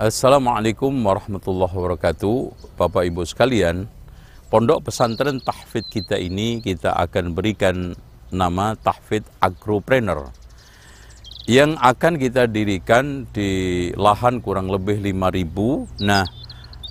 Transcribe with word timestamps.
Assalamualaikum 0.00 0.96
warahmatullahi 0.96 1.76
wabarakatuh. 1.76 2.56
Bapak 2.80 3.04
Ibu 3.04 3.20
sekalian, 3.28 3.84
pondok 4.48 4.88
pesantren 4.88 5.44
tahfidz 5.44 5.92
kita 5.92 6.16
ini 6.16 6.64
kita 6.64 6.96
akan 6.96 7.36
berikan 7.36 7.92
nama 8.32 8.80
tahfidz 8.80 9.28
agropreneur 9.44 10.32
yang 11.44 11.76
akan 11.76 12.16
kita 12.16 12.48
dirikan 12.48 13.28
di 13.28 13.92
lahan 13.92 14.40
kurang 14.40 14.72
lebih 14.72 15.04
5000. 15.04 15.84
Nah, 16.00 16.24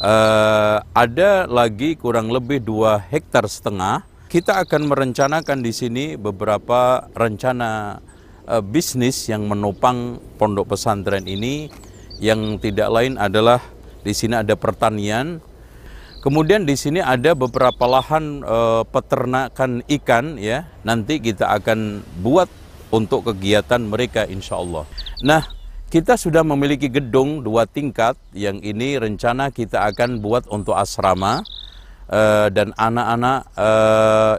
eh, 0.05 0.77
ada 0.77 1.49
lagi 1.49 1.97
kurang 1.97 2.29
lebih 2.29 2.61
2 2.61 3.09
hektar 3.09 3.49
setengah. 3.49 4.05
Kita 4.29 4.61
akan 4.61 4.85
merencanakan 4.85 5.65
di 5.65 5.73
sini 5.73 6.13
beberapa 6.13 7.09
rencana 7.17 7.97
eh, 8.45 8.61
bisnis 8.61 9.33
yang 9.33 9.49
menopang 9.49 10.21
pondok 10.37 10.77
pesantren 10.77 11.25
ini 11.25 11.88
yang 12.19 12.59
tidak 12.59 12.91
lain 12.91 13.15
adalah 13.15 13.63
di 14.03 14.13
sini 14.15 14.39
ada 14.39 14.55
pertanian. 14.55 15.39
Kemudian 16.19 16.67
di 16.67 16.75
sini 16.75 16.99
ada 16.99 17.31
beberapa 17.31 17.87
lahan 17.87 18.43
e, 18.43 18.57
peternakan 18.91 19.87
ikan 19.87 20.35
ya. 20.35 20.67
Nanti 20.83 21.23
kita 21.23 21.47
akan 21.55 22.03
buat 22.19 22.51
untuk 22.91 23.31
kegiatan 23.31 23.79
mereka 23.79 24.27
insya 24.27 24.59
Allah. 24.59 24.83
Nah, 25.23 25.47
kita 25.87 26.19
sudah 26.19 26.43
memiliki 26.43 26.91
gedung 26.91 27.39
dua 27.39 27.63
tingkat 27.63 28.19
yang 28.35 28.59
ini 28.59 28.99
rencana 28.99 29.47
kita 29.47 29.87
akan 29.95 30.19
buat 30.19 30.43
untuk 30.51 30.75
asrama 30.75 31.39
e, 32.11 32.51
dan 32.51 32.75
anak-anak 32.75 33.39
e, 33.55 33.69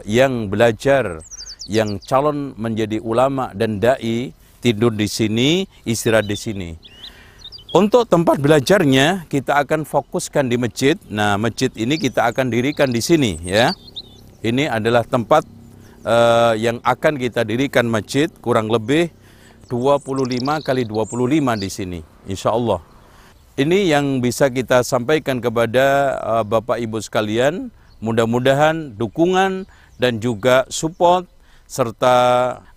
yang 0.05 0.53
belajar 0.53 1.25
yang 1.65 1.97
calon 2.05 2.53
menjadi 2.61 3.01
ulama 3.01 3.49
dan 3.57 3.81
dai 3.81 4.37
tidur 4.61 4.93
di 4.93 5.09
sini, 5.09 5.65
istirahat 5.81 6.29
di 6.29 6.37
sini. 6.37 6.69
Untuk 7.71 8.03
tempat 8.03 8.35
belajarnya 8.35 9.31
kita 9.31 9.63
akan 9.63 9.87
fokuskan 9.87 10.51
di 10.51 10.59
masjid. 10.59 10.99
Nah, 11.07 11.39
masjid 11.39 11.71
ini 11.79 11.95
kita 11.95 12.27
akan 12.27 12.51
dirikan 12.51 12.91
di 12.91 12.99
sini 12.99 13.39
ya. 13.47 13.71
Ini 14.43 14.67
adalah 14.67 15.07
tempat 15.07 15.47
uh, 16.03 16.51
yang 16.59 16.83
akan 16.83 17.15
kita 17.15 17.47
dirikan 17.47 17.87
masjid 17.87 18.27
kurang 18.43 18.67
lebih 18.67 19.07
25 19.71 20.03
kali 20.67 20.83
25 20.83 21.63
di 21.63 21.69
sini 21.71 21.99
insya 22.27 22.51
Allah. 22.51 22.83
Ini 23.55 23.95
yang 23.95 24.19
bisa 24.19 24.51
kita 24.51 24.83
sampaikan 24.83 25.39
kepada 25.39 26.19
uh, 26.27 26.43
Bapak 26.43 26.75
Ibu 26.75 26.99
sekalian. 26.99 27.71
Mudah-mudahan 28.03 28.99
dukungan 28.99 29.63
dan 29.95 30.19
juga 30.19 30.67
support 30.67 31.23
serta 31.71 32.15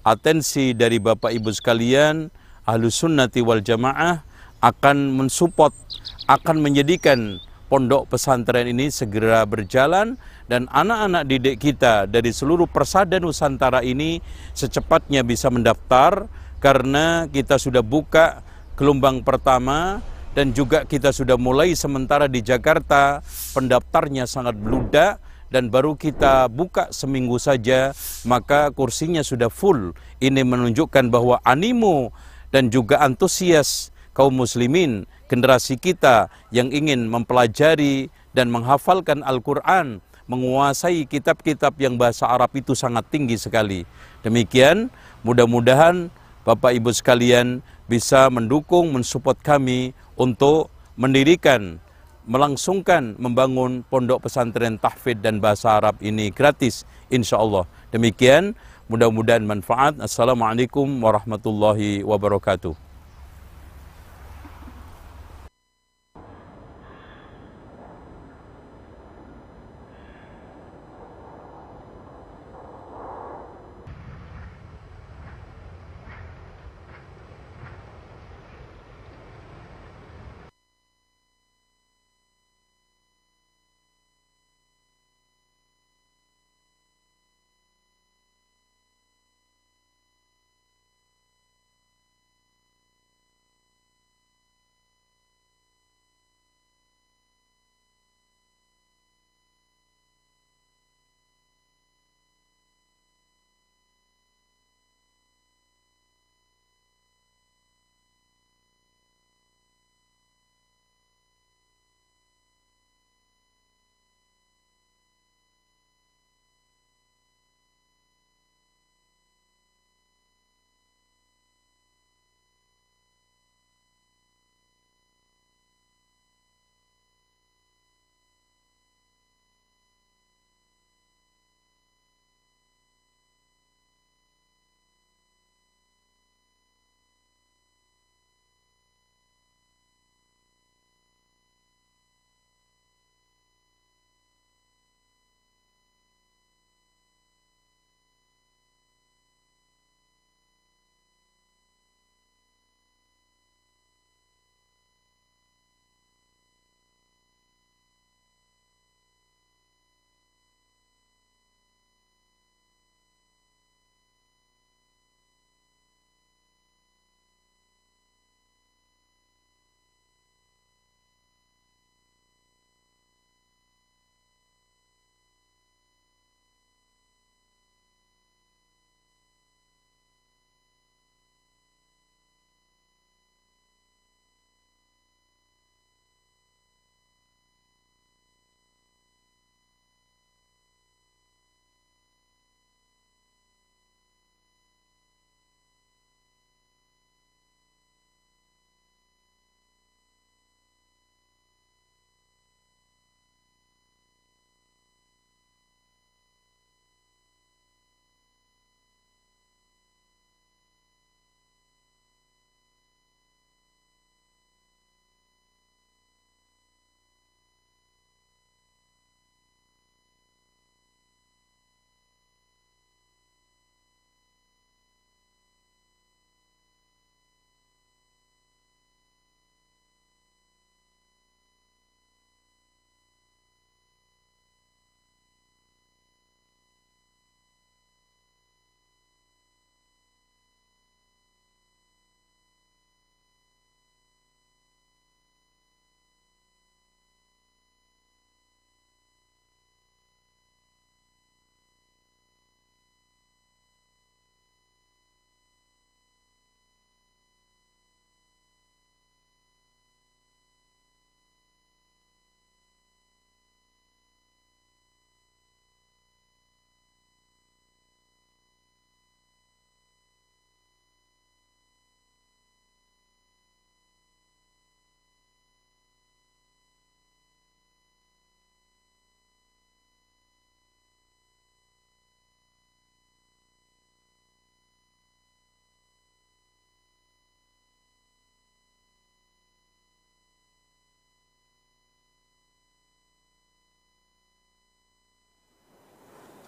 atensi 0.07 0.71
dari 0.71 1.03
Bapak 1.03 1.35
Ibu 1.35 1.51
sekalian 1.51 2.31
Ahlus 2.63 3.03
Sunnati 3.03 3.43
wal 3.43 3.59
Jamaah 3.59 4.34
akan 4.65 5.13
mensupport, 5.21 5.77
akan 6.25 6.65
menjadikan 6.65 7.37
pondok 7.69 8.09
pesantren 8.09 8.65
ini 8.65 8.89
segera 8.89 9.45
berjalan 9.45 10.17
dan 10.49 10.65
anak-anak 10.73 11.29
didik 11.29 11.57
kita 11.61 12.09
dari 12.09 12.33
seluruh 12.33 12.65
persada 12.65 13.21
Nusantara 13.21 13.85
ini 13.85 14.25
secepatnya 14.57 15.21
bisa 15.21 15.53
mendaftar 15.53 16.33
karena 16.65 17.29
kita 17.29 17.61
sudah 17.61 17.85
buka 17.85 18.41
gelombang 18.73 19.21
pertama 19.21 20.01
dan 20.33 20.51
juga 20.57 20.89
kita 20.89 21.15
sudah 21.15 21.39
mulai 21.39 21.77
sementara 21.79 22.27
di 22.27 22.41
Jakarta. 22.43 23.23
Pendaftarnya 23.55 24.27
sangat 24.27 24.59
beludak 24.59 25.23
dan 25.53 25.71
baru 25.71 25.95
kita 25.95 26.51
buka 26.51 26.91
seminggu 26.91 27.39
saja 27.39 27.95
maka 28.27 28.73
kursinya 28.75 29.23
sudah 29.23 29.53
full. 29.53 29.95
Ini 30.19 30.43
menunjukkan 30.43 31.13
bahwa 31.13 31.39
animo 31.47 32.11
dan 32.51 32.71
juga 32.71 32.99
antusias 33.03 33.94
kaum 34.15 34.33
muslimin, 34.33 35.05
generasi 35.27 35.75
kita 35.77 36.31
yang 36.55 36.71
ingin 36.71 37.11
mempelajari 37.11 38.09
dan 38.33 38.49
menghafalkan 38.49 39.21
Al-Quran, 39.27 40.01
menguasai 40.31 41.05
kitab-kitab 41.05 41.77
yang 41.77 42.01
bahasa 42.01 42.25
Arab 42.31 42.55
itu 42.57 42.73
sangat 42.73 43.05
tinggi 43.13 43.37
sekali. 43.37 43.85
Demikian, 44.25 44.89
mudah-mudahan 45.21 46.09
Bapak 46.47 46.73
Ibu 46.77 46.95
sekalian 46.95 47.61
bisa 47.91 48.29
mendukung, 48.33 48.93
mensupport 48.93 49.37
kami 49.37 49.93
untuk 50.17 50.73
mendirikan, 50.97 51.81
melangsungkan, 52.25 53.17
membangun 53.21 53.85
pondok 53.89 54.29
pesantren 54.29 54.81
tahfidz 54.81 55.21
dan 55.21 55.41
bahasa 55.41 55.77
Arab 55.77 56.01
ini 56.01 56.33
gratis, 56.33 56.89
insya 57.13 57.41
Allah. 57.41 57.69
Demikian, 57.93 58.57
mudah-mudahan 58.89 59.45
manfaat. 59.45 60.01
Assalamualaikum 60.01 60.89
warahmatullahi 61.01 62.01
wabarakatuh. 62.05 62.84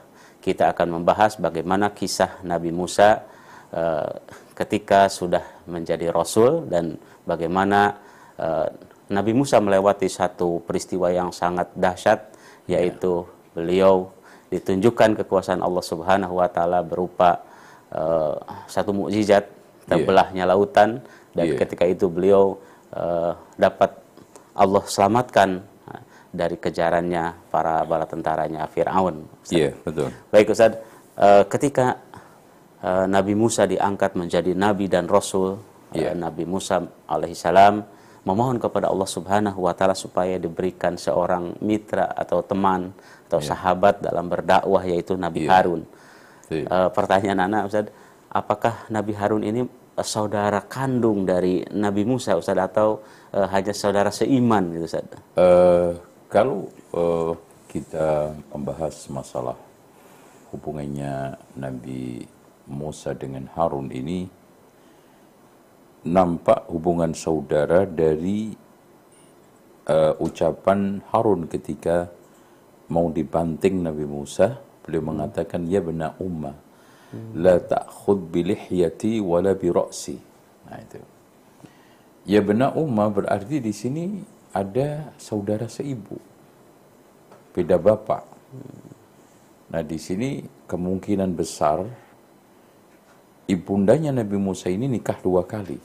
kita 0.44 0.76
akan 0.76 1.00
membahas 1.00 1.40
bagaimana 1.40 1.96
kisah 1.96 2.44
Nabi 2.44 2.68
Musa 2.68 3.24
uh, 3.72 4.12
ketika 4.52 5.08
sudah 5.08 5.40
menjadi 5.64 6.12
rasul 6.12 6.68
dan 6.68 7.00
bagaimana 7.24 7.96
uh, 8.36 8.68
Nabi 9.08 9.32
Musa 9.32 9.56
melewati 9.64 10.04
satu 10.12 10.60
peristiwa 10.68 11.08
yang 11.08 11.32
sangat 11.32 11.72
dahsyat 11.72 12.28
yaitu 12.68 13.24
beliau 13.56 14.12
ditunjukkan 14.52 15.24
kekuasaan 15.24 15.64
Allah 15.64 15.84
Subhanahu 15.84 16.36
wa 16.36 16.48
taala 16.52 16.84
berupa 16.84 17.40
uh, 17.88 18.36
satu 18.68 18.92
mukjizat 18.92 19.48
terbelahnya 19.88 20.44
lautan 20.44 21.00
dan 21.32 21.50
Iya. 21.50 21.58
ketika 21.58 21.88
itu 21.88 22.06
beliau 22.12 22.60
uh, 22.92 23.32
dapat 23.56 23.96
Allah 24.54 24.84
selamatkan 24.86 25.64
dari 26.34 26.58
kejarannya 26.58 27.48
para 27.48 27.86
bala 27.86 28.04
tentaranya 28.10 28.66
Firaun. 28.66 29.22
Iya, 29.48 29.70
betul. 29.86 30.10
Baik 30.34 30.50
Ustaz, 30.50 30.74
Eh, 31.14 31.46
ketika 31.46 32.02
eh, 32.82 33.06
Nabi 33.06 33.38
Musa 33.38 33.70
diangkat 33.70 34.18
menjadi 34.18 34.50
nabi 34.50 34.90
dan 34.90 35.06
rasul, 35.06 35.62
eh, 35.94 36.10
Iya. 36.10 36.18
Nabi 36.18 36.42
Musa 36.42 36.82
alaihissalam 37.06 37.86
memohon 38.26 38.58
kepada 38.58 38.90
Allah 38.90 39.06
Subhanahu 39.06 39.62
wa 39.62 39.70
taala 39.78 39.94
supaya 39.94 40.42
diberikan 40.42 40.98
seorang 40.98 41.54
mitra 41.62 42.10
atau 42.18 42.42
teman 42.42 42.90
atau 43.30 43.38
sahabat 43.38 44.02
dalam 44.02 44.26
berdakwah 44.26 44.82
yaitu 44.82 45.14
Nabi 45.14 45.46
Iya. 45.46 45.50
Harun. 45.54 45.86
Si. 46.50 46.66
Eh, 46.66 46.88
pertanyaan 46.90 47.46
anak 47.46 47.70
Ustaz, 47.70 47.94
apakah 48.34 48.90
Nabi 48.90 49.14
Harun 49.14 49.46
ini 49.46 49.62
eh, 49.62 50.02
saudara 50.02 50.66
kandung 50.66 51.22
dari 51.22 51.62
Nabi 51.70 52.02
Musa 52.02 52.34
Ustaz 52.34 52.58
atau 52.58 53.06
eh, 53.30 53.46
hanya 53.54 53.70
saudara 53.70 54.10
seiman 54.10 54.74
gitu 54.74 54.90
Ustaz? 54.90 55.06
Eh, 55.38 55.94
kalau 56.34 56.66
eh, 56.90 57.32
kita 57.70 58.34
membahas 58.50 59.06
masalah 59.06 59.54
hubungannya 60.50 61.38
Nabi 61.54 62.26
Musa 62.66 63.14
dengan 63.14 63.46
Harun 63.54 63.94
ini 63.94 64.26
nampak 66.10 66.66
hubungan 66.74 67.14
saudara 67.14 67.86
dari 67.86 68.50
eh, 69.86 70.14
ucapan 70.18 71.06
Harun 71.14 71.46
ketika 71.46 72.10
mau 72.90 73.14
dibanting 73.14 73.86
Nabi 73.86 74.02
Musa 74.02 74.58
beliau 74.82 75.06
mengatakan 75.06 75.70
ya 75.70 75.78
bena 75.78 76.18
umma 76.18 76.64
la 77.38 77.62
ta'khud 77.62 78.26
bi 78.34 78.42
lihyati 78.42 79.22
wala 79.22 79.54
bi 79.54 79.70
ra'si. 79.70 80.18
Nah 80.66 80.78
itu. 80.82 80.98
Ya 82.24 82.40
benar 82.40 82.74
umma 82.74 83.06
berarti 83.12 83.60
di 83.60 83.70
sini 83.70 84.24
ada 84.54 85.10
saudara 85.18 85.66
seibu. 85.66 86.16
Beda 87.50 87.74
bapak. 87.74 88.22
Nah 89.74 89.82
di 89.82 89.98
sini 89.98 90.46
kemungkinan 90.70 91.34
besar 91.34 91.82
ibundanya 93.50 94.14
Nabi 94.14 94.38
Musa 94.38 94.70
ini 94.70 94.86
nikah 94.86 95.18
dua 95.18 95.42
kali. 95.42 95.78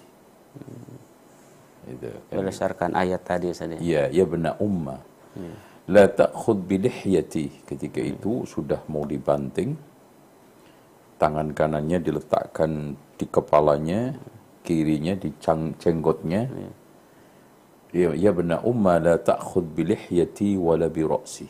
Itu. 1.90 2.10
Berdasarkan 2.30 2.94
ayat 2.94 3.26
tadi 3.26 3.50
Ustaz 3.50 3.74
ya. 3.74 3.78
Ya, 3.82 4.04
ya 4.14 4.26
benar 4.30 4.62
umma. 4.62 5.02
La 5.90 6.06
ta'khud 6.06 6.70
bi 6.70 6.78
lihyati. 6.78 7.66
Ketika 7.66 7.98
itu 7.98 8.46
sudah 8.46 8.86
mau 8.86 9.10
dibanting. 9.10 9.74
Tangan 11.20 11.52
kanannya 11.52 12.00
diletakkan 12.00 12.96
di 13.20 13.26
kepalanya, 13.28 14.16
kirinya 14.64 15.18
di 15.18 15.34
cenggotnya. 15.76 16.48
Ya, 16.48 16.70
ya 17.94 18.32
benar 18.32 18.62
umma 18.66 19.02
la 19.02 19.16
ta'khud 19.18 19.66
bi 19.74 19.84
lihyati 19.90 20.54
wala 20.58 20.90
bi 20.90 21.02
ra'si. 21.02 21.48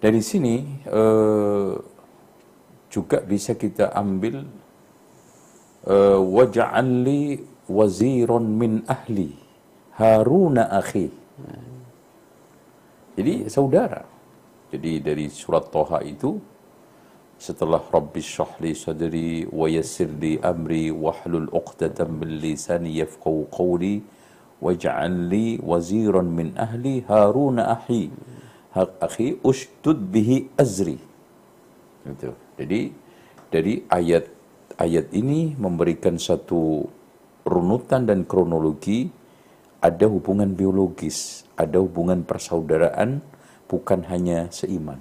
Dari 0.00 0.20
sini 0.24 0.56
eh, 0.88 1.72
juga 2.88 3.20
bisa 3.20 3.52
kita 3.52 3.92
ambil 3.92 4.40
eh, 5.84 6.20
waj'al 6.20 6.88
li 7.04 7.36
waziran 7.68 8.44
min 8.48 8.80
ahli 8.88 9.36
Haruna 10.00 10.72
akhi. 10.80 11.12
Jadi 13.20 13.52
saudara. 13.52 14.00
Jadi 14.72 15.02
dari 15.04 15.28
surat 15.28 15.68
Toha 15.68 16.00
itu 16.00 16.40
setelah 17.36 17.84
Rabbi 17.84 18.22
syahli 18.24 18.72
sadri 18.72 19.44
wa 19.44 19.68
yassir 19.68 20.08
li 20.16 20.40
amri 20.40 20.88
wahlul 20.88 21.52
uqdatan 21.52 22.16
min 22.16 22.40
lisani 22.40 22.96
yafqahu 23.02 23.50
qawli 23.52 24.00
waj'al 24.60 25.32
li 25.32 25.56
waziran 25.60 26.28
min 26.28 26.52
ahli 26.66 27.02
Haruna 27.08 27.80
akhi. 27.80 28.12
Hak 28.76 28.90
akhi 29.02 29.40
ustud 29.42 29.98
bihi 30.14 30.46
azri. 30.54 31.00
Gitu. 32.06 32.30
Jadi 32.60 32.80
dari 33.50 33.74
ayat 33.90 34.24
ayat 34.78 35.10
ini 35.12 35.58
memberikan 35.58 36.16
satu 36.16 36.86
runutan 37.44 38.06
dan 38.06 38.22
kronologi 38.24 39.10
ada 39.80 40.06
hubungan 40.06 40.52
biologis, 40.52 41.48
ada 41.56 41.80
hubungan 41.80 42.20
persaudaraan 42.22 43.24
bukan 43.64 44.04
hanya 44.12 44.48
seiman. 44.52 45.00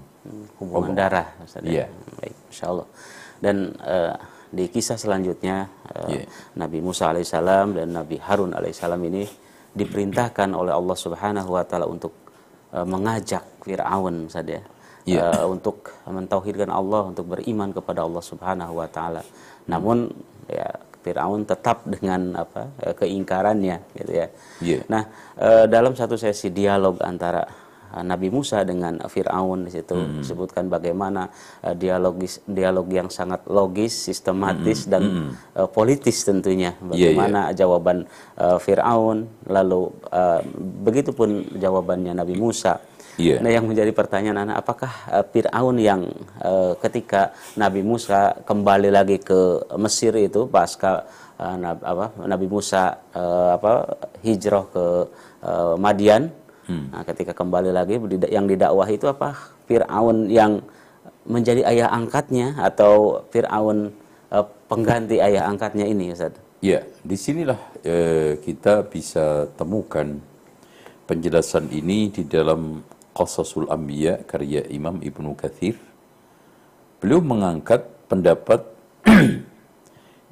hubungan 0.59 0.93
darah 0.93 1.27
Ustaz 1.41 1.63
ya. 1.63 1.71
Iya. 1.71 1.85
Baik, 2.19 2.35
Masya 2.47 2.65
Allah. 2.69 2.87
Dan 3.39 3.55
eh, 3.81 4.15
di 4.51 4.65
kisah 4.67 4.97
selanjutnya 4.99 5.67
eh, 5.95 6.07
Iya. 6.09 6.23
Nabi 6.59 6.79
Musa 6.83 7.09
alaihissalam 7.11 7.75
dan 7.75 7.87
Nabi 7.95 8.17
Harun 8.19 8.51
alaihissalam 8.55 8.99
ini 9.09 9.23
diperintahkan 9.75 10.49
oleh 10.53 10.73
Allah 10.73 10.97
Subhanahu 10.97 11.49
wa 11.53 11.63
taala 11.65 11.85
untuk 11.85 12.13
uh, 12.73 12.85
mengajak 12.85 13.43
Fir'aun 13.63 14.27
saja 14.31 14.61
Ya. 15.07 15.25
uh, 15.41 15.49
untuk 15.49 15.89
mentauhidkan 16.05 16.69
Allah, 16.69 17.09
untuk 17.09 17.33
beriman 17.33 17.73
kepada 17.73 18.05
Allah 18.05 18.21
Subhanahu 18.21 18.77
wa 18.77 18.85
taala. 18.85 19.25
Namun 19.65 20.05
ya 20.45 20.69
Firaun 20.99 21.47
tetap 21.47 21.87
dengan 21.87 22.43
apa 22.43 22.67
eh, 22.83 22.91
keingkarannya 22.91 23.77
gitu 23.95 24.11
ya. 24.11 24.27
Iya. 24.59 24.79
Nah, 24.91 25.03
eh, 25.39 25.65
dalam 25.71 25.95
satu 25.95 26.19
sesi 26.19 26.51
dialog 26.51 26.99
antara 26.99 27.47
Nabi 28.05 28.29
Musa 28.29 28.61
dengan 28.61 29.01
Firaun 29.09 29.65
di 29.65 29.71
situ 29.73 29.97
disebutkan 30.21 30.69
bagaimana 30.69 31.29
eh, 31.65 31.73
dialogis 31.73 32.45
dialog 32.45 32.85
yang 32.89 33.09
sangat 33.09 33.45
logis, 33.49 33.91
sistematis 33.91 34.85
dan 34.85 35.33
eh, 35.57 35.67
politis 35.69 36.21
tentunya. 36.21 36.77
Iya, 36.77 37.13
Bagaimana 37.13 37.39
jawaban 37.57 38.05
eh, 38.37 38.57
Firaun, 38.61 39.25
lalu 39.49 39.89
eh, 40.13 40.41
begitupun 40.85 41.57
jawabannya 41.57 42.13
Nabi 42.13 42.35
Musa. 42.37 42.77
Iya. 43.19 43.43
Nah, 43.43 43.51
yang 43.51 43.67
menjadi 43.67 43.91
pertanyaan 43.91 44.47
anak, 44.47 44.63
apakah 44.63 44.91
uh, 45.11 45.25
Fir'aun 45.27 45.75
yang 45.75 46.07
uh, 46.39 46.71
ketika 46.79 47.35
Nabi 47.59 47.83
Musa 47.83 48.31
kembali 48.47 48.87
lagi 48.87 49.19
ke 49.19 49.59
Mesir 49.75 50.15
itu 50.15 50.47
pasca 50.47 51.03
uh, 51.35 51.55
Nab- 51.59 51.83
apa, 51.83 52.15
Nabi 52.23 52.47
Musa 52.47 52.95
uh, 53.11 53.59
apa 53.59 53.99
hijrah 54.23 54.63
ke 54.71 54.85
uh, 55.43 55.75
Madian, 55.75 56.31
nah, 56.69 57.03
ketika 57.03 57.33
kembali 57.33 57.73
lagi 57.73 57.97
yang 58.29 58.45
didakwahi 58.45 58.95
itu 58.95 59.09
apa 59.09 59.35
Fir'aun 59.65 60.29
yang 60.29 60.61
menjadi 61.25 61.65
ayah 61.65 61.89
angkatnya 61.93 62.57
atau 62.57 63.25
Fir'aun 63.33 63.93
uh, 64.33 64.45
pengganti 64.69 65.21
ayah 65.21 65.49
angkatnya 65.49 65.85
ini 65.89 66.13
Ustaz? 66.13 66.37
Ya, 66.59 66.83
di 67.07 67.15
sinilah 67.15 67.55
eh, 67.87 68.35
kita 68.43 68.83
bisa 68.83 69.47
temukan 69.55 70.19
penjelasan 71.07 71.71
ini 71.71 72.11
di 72.11 72.27
dalam 72.27 72.83
Qasasul 73.15 73.71
Anbiya 73.71 74.27
karya 74.27 74.67
Imam 74.67 74.99
Ibnu 74.99 75.39
Kathir. 75.39 75.79
Beliau 76.99 77.23
mengangkat 77.23 77.87
pendapat 78.11 78.67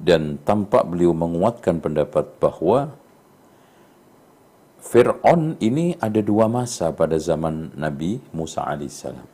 dan 0.08 0.36
tampak 0.44 0.84
beliau 0.84 1.16
menguatkan 1.16 1.80
pendapat 1.80 2.28
bahwa 2.36 2.92
Fir'aun 4.78 5.58
ini 5.58 5.98
ada 5.98 6.22
dua 6.22 6.46
masa 6.46 6.94
pada 6.94 7.18
zaman 7.18 7.74
Nabi 7.74 8.22
Musa 8.32 8.64
alaihissalam. 8.64 9.26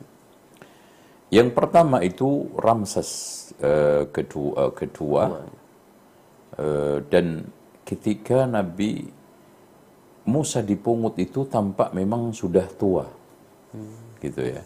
Yang 1.29 1.49
pertama 1.53 2.01
itu 2.01 2.49
Ramses 2.57 3.09
eh, 3.61 4.09
kedua, 4.09 4.73
kedua 4.73 5.23
Eh, 6.55 6.97
dan 7.11 7.43
ketika 7.83 8.47
Nabi 8.47 9.03
Musa 10.25 10.63
dipungut 10.63 11.19
itu 11.19 11.43
tampak 11.45 11.91
memang 11.91 12.31
sudah 12.31 12.65
tua, 12.79 13.05
gitu 14.23 14.41
ya. 14.41 14.63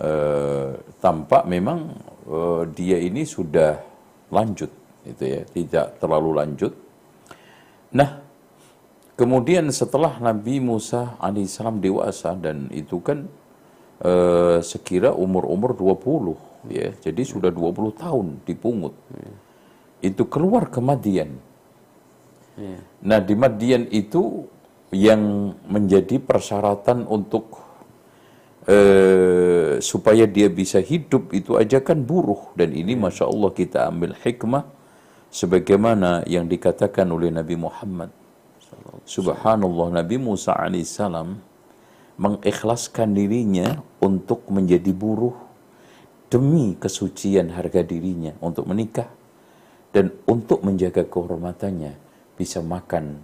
Eh, 0.00 0.70
tampak 1.04 1.44
memang 1.44 1.92
eh, 2.24 2.62
dia 2.72 2.96
ini 2.96 3.28
sudah 3.28 3.76
lanjut, 4.32 4.72
gitu 5.04 5.24
ya, 5.28 5.44
tidak 5.52 6.00
terlalu 6.00 6.30
lanjut. 6.32 6.72
Nah, 7.92 8.19
kemudian 9.20 9.68
setelah 9.68 10.16
Nabi 10.16 10.64
Musa 10.64 11.20
alaihissalam 11.20 11.84
dewasa 11.84 12.32
dan 12.40 12.72
itu 12.72 13.04
kan 13.04 13.28
eh, 14.00 14.64
sekira 14.64 15.12
umur-umur 15.12 15.76
20 15.76 16.72
ya, 16.72 16.88
jadi 17.04 17.22
sudah 17.28 17.52
20 17.52 18.00
tahun 18.00 18.26
dipungut 18.48 18.96
itu 20.00 20.24
keluar 20.32 20.72
ke 20.72 20.80
Madian. 20.80 21.36
Iya. 22.56 22.80
Nah 23.04 23.20
di 23.20 23.34
Madian 23.36 23.84
itu 23.92 24.48
yang 24.90 25.54
menjadi 25.68 26.16
persyaratan 26.18 27.04
untuk 27.04 27.60
eh, 28.64 29.78
supaya 29.84 30.24
dia 30.24 30.48
bisa 30.48 30.80
hidup 30.80 31.36
itu 31.36 31.60
aja 31.60 31.78
kan 31.84 32.00
buruh 32.00 32.56
dan 32.56 32.72
ini 32.72 32.96
masya 32.96 33.28
Allah 33.28 33.52
kita 33.52 33.86
ambil 33.92 34.16
hikmah 34.16 34.64
sebagaimana 35.30 36.26
yang 36.26 36.50
dikatakan 36.50 37.06
oleh 37.12 37.30
Nabi 37.30 37.54
Muhammad. 37.54 38.19
Subhanallah 39.06 40.02
Nabi 40.02 40.16
Musa 40.20 40.54
alaihissalam 40.54 41.38
mengikhlaskan 42.20 43.16
dirinya 43.16 43.80
untuk 44.04 44.44
menjadi 44.52 44.92
buruh 44.92 45.34
demi 46.30 46.76
kesucian 46.78 47.50
harga 47.56 47.82
dirinya 47.82 48.36
untuk 48.38 48.68
menikah 48.68 49.08
dan 49.90 50.14
untuk 50.28 50.62
menjaga 50.62 51.02
kehormatannya 51.08 51.98
bisa 52.38 52.62
makan 52.62 53.18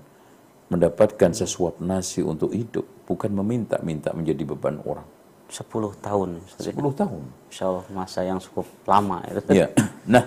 mendapatkan 0.66 1.30
sesuap 1.30 1.78
nasi 1.78 2.26
untuk 2.26 2.50
hidup 2.50 2.82
bukan 3.06 3.30
meminta-minta 3.30 4.10
menjadi 4.10 4.42
beban 4.42 4.82
orang 4.82 5.06
10 5.46 5.62
tahun. 6.02 6.42
Ustaz. 6.42 6.74
10 6.74 6.74
tahun 6.74 7.22
Insya 7.46 7.64
Allah 7.70 7.86
masa 7.94 8.26
yang 8.26 8.42
cukup 8.42 8.66
lama 8.82 9.22
itu. 9.30 9.40
ya 9.54 9.70
nah 10.02 10.26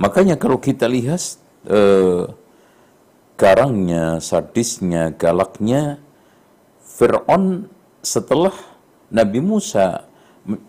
makanya 0.00 0.40
kalau 0.40 0.56
kita 0.56 0.88
lihat 0.88 1.20
eh, 1.68 2.24
garangnya 3.34 4.22
sadisnya 4.22 5.14
galaknya 5.14 5.98
Fir'aun 6.84 7.66
setelah 8.04 8.54
Nabi 9.10 9.42
Musa 9.42 10.06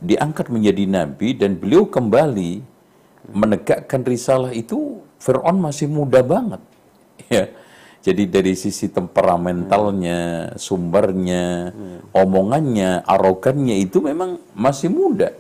diangkat 0.02 0.50
menjadi 0.50 0.88
nabi 0.88 1.36
dan 1.36 1.60
beliau 1.60 1.86
kembali 1.86 2.64
menegakkan 3.30 4.02
risalah 4.02 4.56
itu 4.56 5.04
Fir'aun 5.22 5.58
masih 5.62 5.90
muda 5.90 6.22
banget. 6.22 6.62
Ya 7.32 7.50
jadi 8.06 8.30
dari 8.30 8.54
sisi 8.54 8.86
temperamentalnya 8.86 10.54
sumbernya 10.62 11.74
omongannya 12.14 13.02
arogannya 13.02 13.82
itu 13.82 13.98
memang 13.98 14.38
masih 14.54 14.94
muda. 14.94 15.34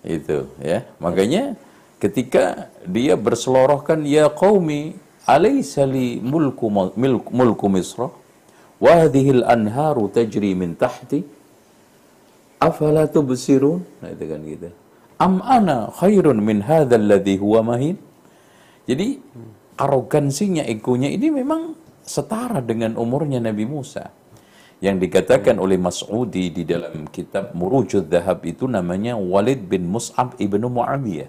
Itu 0.00 0.48
ya. 0.64 0.88
Makanya 0.96 1.60
ketika 2.00 2.72
dia 2.88 3.12
berselorohkan 3.20 4.08
ya 4.08 4.32
qaumi 4.32 4.96
alaysa 5.34 5.86
li 5.94 6.06
mulku 6.32 6.66
milk- 7.04 7.32
mulku 7.40 7.66
misra 7.76 8.08
wa 8.84 8.90
hadhihi 9.00 9.30
al-anharu 9.38 10.10
tajri 10.16 10.52
min 10.62 10.76
tahti 10.82 11.20
afala 12.68 13.04
tubsirun 13.14 13.80
nah 14.00 14.08
itu 14.14 14.24
kan 14.30 14.40
gitu 14.52 14.68
am 15.26 15.34
ana 15.56 15.78
khairun 16.00 16.38
min 16.48 16.58
hadzal 16.70 17.04
ladzi 17.12 17.34
huwa 17.42 17.60
mahin 17.70 17.96
jadi 18.90 19.08
arogansinya 19.80 20.66
egonya 20.68 21.08
ini 21.08 21.28
memang 21.30 21.78
setara 22.04 22.58
dengan 22.58 22.98
umurnya 22.98 23.38
Nabi 23.38 23.64
Musa. 23.64 24.10
Yang 24.80 25.08
dikatakan 25.08 25.60
oleh 25.60 25.76
Mas'udi 25.76 26.48
di 26.50 26.64
dalam 26.64 27.04
kitab 27.12 27.52
Murujud 27.52 28.08
Dhahab 28.08 28.42
itu 28.48 28.64
namanya 28.64 29.14
Walid 29.14 29.68
bin 29.68 29.86
Mus'ab 29.86 30.34
ibnu 30.40 30.72
Muawiyah. 30.72 31.28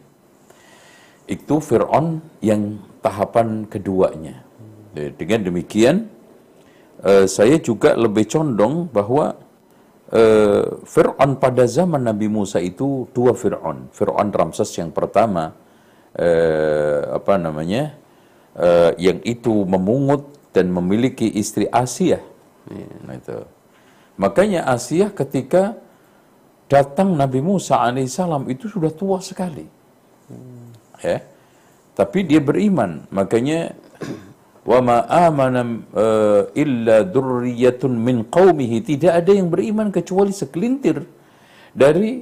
Itu 1.28 1.60
Fir'aun 1.60 2.24
yang 2.40 2.80
tahapan 3.02 3.66
keduanya 3.66 4.52
Eh, 4.92 5.08
dengan 5.16 5.48
demikian 5.48 6.12
eh, 7.00 7.24
saya 7.24 7.56
juga 7.64 7.96
lebih 7.96 8.28
condong 8.28 8.92
bahwa 8.92 9.40
eh, 10.12 10.68
Fir'aun 10.84 11.40
pada 11.40 11.64
zaman 11.64 12.04
Nabi 12.04 12.28
Musa 12.28 12.60
itu 12.60 13.08
dua 13.16 13.32
Fir'aun. 13.32 13.88
Fir'aun 13.96 14.36
Ramses 14.36 14.68
yang 14.76 14.92
pertama, 14.92 15.56
eh, 16.12 17.08
apa 17.08 17.40
namanya, 17.40 17.96
eh, 18.60 18.92
yang 19.00 19.24
itu 19.24 19.64
memungut 19.64 20.28
dan 20.52 20.68
memiliki 20.68 21.32
istri 21.40 21.72
Asia. 21.72 22.20
Nah, 23.08 23.16
itu. 23.16 23.48
Makanya 24.20 24.68
Asia 24.68 25.08
ketika 25.08 25.80
datang 26.68 27.16
Nabi 27.16 27.40
Musa 27.40 27.80
alaihissalam 27.80 28.52
itu 28.52 28.68
sudah 28.68 28.92
tua 28.92 29.24
sekali. 29.24 29.64
Ya. 31.00 31.31
Tapi 31.92 32.24
dia 32.24 32.40
beriman. 32.40 33.06
Makanya 33.12 33.76
wa 34.62 34.80
ma 34.80 34.98
amana 35.10 35.62
eh, 35.98 36.42
illa 36.64 37.02
dzurriyyatun 37.04 37.94
min 37.98 38.24
qaumihi 38.30 38.86
tidak 38.86 39.26
ada 39.26 39.32
yang 39.34 39.50
beriman 39.50 39.90
kecuali 39.90 40.30
segelintir 40.30 41.02
dari 41.74 42.22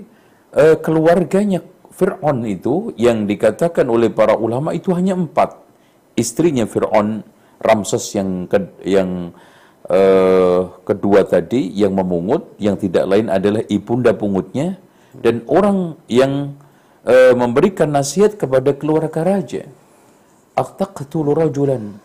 eh, 0.55 0.77
keluarganya 0.79 1.59
Fir'aun 1.99 2.47
itu 2.47 2.95
yang 2.95 3.27
dikatakan 3.27 3.83
oleh 3.91 4.07
para 4.07 4.39
ulama 4.39 4.71
itu 4.71 4.95
hanya 4.95 5.19
empat. 5.19 5.59
Istrinya 6.15 6.63
Fir'aun 6.63 7.27
Ramses 7.59 8.15
yang 8.15 8.47
ke- 8.47 8.79
yang 8.87 9.35
eh, 9.91 10.61
kedua 10.87 11.27
tadi 11.27 11.75
yang 11.75 11.91
memungut. 11.91 12.55
Yang 12.55 12.87
tidak 12.87 13.03
lain 13.03 13.27
adalah 13.27 13.67
ibunda 13.67 14.15
pungutnya. 14.15 14.79
Dan 15.11 15.43
orang 15.51 15.99
yang 16.07 16.55
eh, 17.07 17.33
memberikan 17.35 17.91
nasihat 17.91 18.35
kepada 18.35 18.75
keluarga 18.75 19.21
raja 19.23 19.67
aqtaqtulu 20.55 21.35
rajulan 21.35 21.99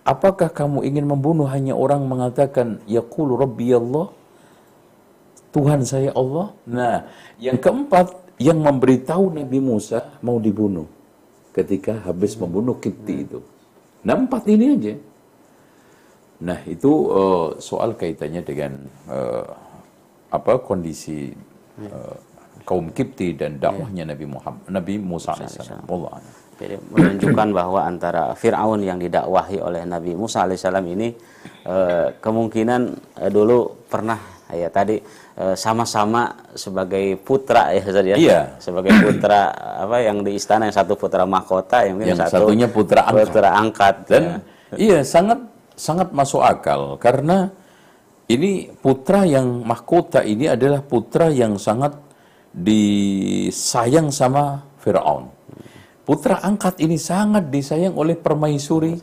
Apakah 0.00 0.48
kamu 0.48 0.82
ingin 0.88 1.04
membunuh 1.04 1.44
hanya 1.52 1.76
orang 1.76 2.02
mengatakan 2.08 2.80
yaqulu 2.88 3.36
rabbi 3.36 3.70
Allah? 3.76 4.08
Tuhan 5.54 5.84
saya 5.84 6.14
Allah. 6.16 6.56
Nah, 6.64 7.10
yang 7.36 7.60
keempat 7.60 8.10
yang 8.40 8.58
memberitahu 8.58 9.34
Nabi 9.34 9.58
Musa 9.60 10.16
mau 10.24 10.40
dibunuh 10.40 10.88
ketika 11.52 12.00
habis 12.06 12.38
membunuh 12.38 12.78
Kipti 12.80 13.28
itu. 13.28 13.38
Nah, 14.06 14.16
empat 14.16 14.48
ini 14.48 14.66
aja. 14.72 14.94
Nah, 16.40 16.58
itu 16.64 16.90
uh, 17.12 17.48
soal 17.60 17.92
kaitannya 17.92 18.40
dengan 18.40 18.72
uh, 19.10 19.46
apa 20.32 20.58
kondisi 20.64 21.34
uh, 21.84 22.16
kaum 22.62 22.92
Kipti 22.94 23.34
dan 23.34 23.58
dakwahnya 23.58 24.08
Nabi 24.08 24.26
Muhammad, 24.26 24.64
Nabi 24.68 24.94
Musa 25.00 25.34
alaihissalam. 25.36 25.84
Jadi 26.60 26.76
menunjukkan 26.92 27.48
bahwa 27.56 27.80
antara 27.88 28.36
Fir'aun 28.36 28.84
yang 28.84 29.00
didakwahi 29.00 29.64
oleh 29.64 29.82
Nabi 29.88 30.12
Musa 30.12 30.44
alaihissalam 30.44 30.84
ini 30.92 31.08
uh, 31.64 32.12
kemungkinan 32.20 32.80
uh, 33.16 33.30
dulu 33.32 33.88
pernah 33.88 34.20
ya 34.50 34.66
tadi 34.66 34.98
sama-sama 35.54 36.50
sebagai 36.52 37.16
putra 37.22 37.72
ya 37.72 37.80
Ustaz 37.80 38.04
ya. 38.04 38.16
Iya. 38.18 38.40
Sebagai 38.60 38.92
putra 38.98 39.54
apa 39.54 40.02
yang 40.02 40.20
di 40.20 40.36
istana 40.36 40.68
yang 40.68 40.76
satu 40.76 40.98
putra 41.00 41.24
mahkota 41.24 41.86
yang, 41.86 41.96
yang 42.02 42.18
satu 42.18 42.50
satunya 42.50 42.68
putra 42.68 43.08
angkat. 43.08 43.24
Putra 43.30 43.48
angkat. 43.56 43.94
Dan 44.10 44.22
ya. 44.26 44.36
iya 44.76 44.98
sangat 45.00 45.38
sangat 45.78 46.12
masuk 46.12 46.44
akal 46.44 47.00
karena 47.00 47.48
ini 48.30 48.68
putra 48.68 49.24
yang 49.26 49.64
mahkota 49.64 50.20
ini 50.22 50.46
adalah 50.46 50.84
putra 50.84 51.32
yang 51.32 51.56
sangat 51.56 51.96
disayang 52.50 54.10
sama 54.10 54.66
Firaun. 54.82 55.30
Putra 56.02 56.42
angkat 56.42 56.82
ini 56.82 56.98
sangat 56.98 57.48
disayang 57.48 57.94
oleh 57.94 58.18
permaisuri 58.18 58.98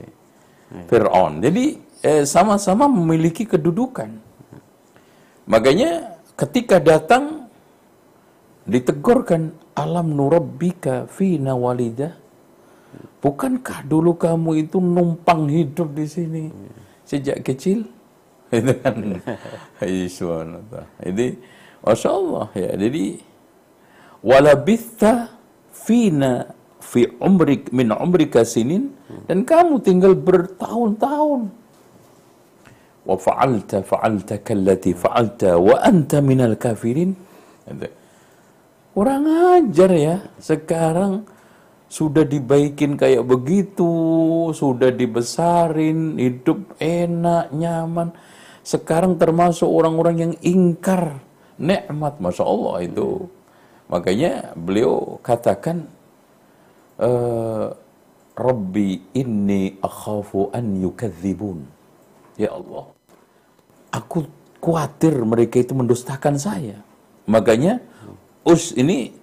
Firaun. 0.91 1.39
Jadi 1.39 1.79
eh, 2.03 2.27
sama-sama 2.27 2.85
eh, 2.85 2.91
memiliki 2.91 3.47
kedudukan. 3.47 4.11
Makanya 5.47 6.19
ketika 6.35 6.83
datang 6.83 7.47
ditegurkan 8.67 9.55
alam 9.79 10.11
nurabbika 10.11 11.07
fina 11.07 11.55
walidah 11.55 12.27
Bukankah 13.17 13.81
dulu 13.83 14.13
kamu 14.13 14.69
itu 14.69 14.77
numpang 14.77 15.49
hidup 15.49 15.89
di 15.97 16.05
sini 16.05 16.43
sejak 17.01 17.41
kecil? 17.41 17.81
Itu 18.53 18.73
kan 18.79 18.95
Ini 21.09 21.27
Masya 21.83 22.09
Allah 22.13 22.47
ya. 22.53 22.71
Jadi 22.77 23.03
walabitha 24.27 25.31
fina 25.71 26.51
fi 26.83 27.07
umrik 27.23 27.71
min 27.71 27.95
umrika 27.95 28.43
sinin. 28.43 28.91
Dan 29.23 29.47
kamu 29.47 29.79
tinggal 29.79 30.19
bertahun-tahun. 30.19 31.47
Wa 33.07 33.15
fa'alta 33.15 33.87
fa'alta 33.87 34.43
kallati 34.43 34.91
fa'alta 34.91 35.55
wa 35.55 35.79
anta 35.79 36.19
minal 36.19 36.59
kafirin. 36.59 37.15
Kurang 38.91 39.23
ajar 39.31 39.91
ya. 39.95 40.15
Sekarang 40.43 41.23
sudah 41.87 42.27
dibaikin 42.27 42.99
kayak 42.99 43.23
begitu, 43.23 43.87
sudah 44.51 44.91
dibesarin, 44.91 46.19
hidup 46.19 46.75
enak, 46.83 47.47
nyaman. 47.55 48.11
Sekarang 48.59 49.15
termasuk 49.15 49.71
orang-orang 49.71 50.15
yang 50.27 50.33
ingkar 50.43 51.23
nikmat, 51.55 52.19
masya 52.19 52.43
Allah 52.43 52.75
itu. 52.83 53.31
Makanya 53.87 54.51
beliau 54.55 55.19
katakan, 55.23 55.87
e, 56.99 57.09
Rabbi 58.37 58.87
inni 59.17 59.79
akhafu 59.81 60.51
an 60.53 60.77
yukadzibun. 60.83 61.65
Ya 62.37 62.53
Allah, 62.53 62.85
aku 63.89 64.27
khawatir 64.61 65.15
mereka 65.23 65.63
itu 65.63 65.73
mendustakan 65.73 66.35
saya. 66.37 66.83
Makanya, 67.25 67.81
us 68.45 68.75
ini 68.75 69.15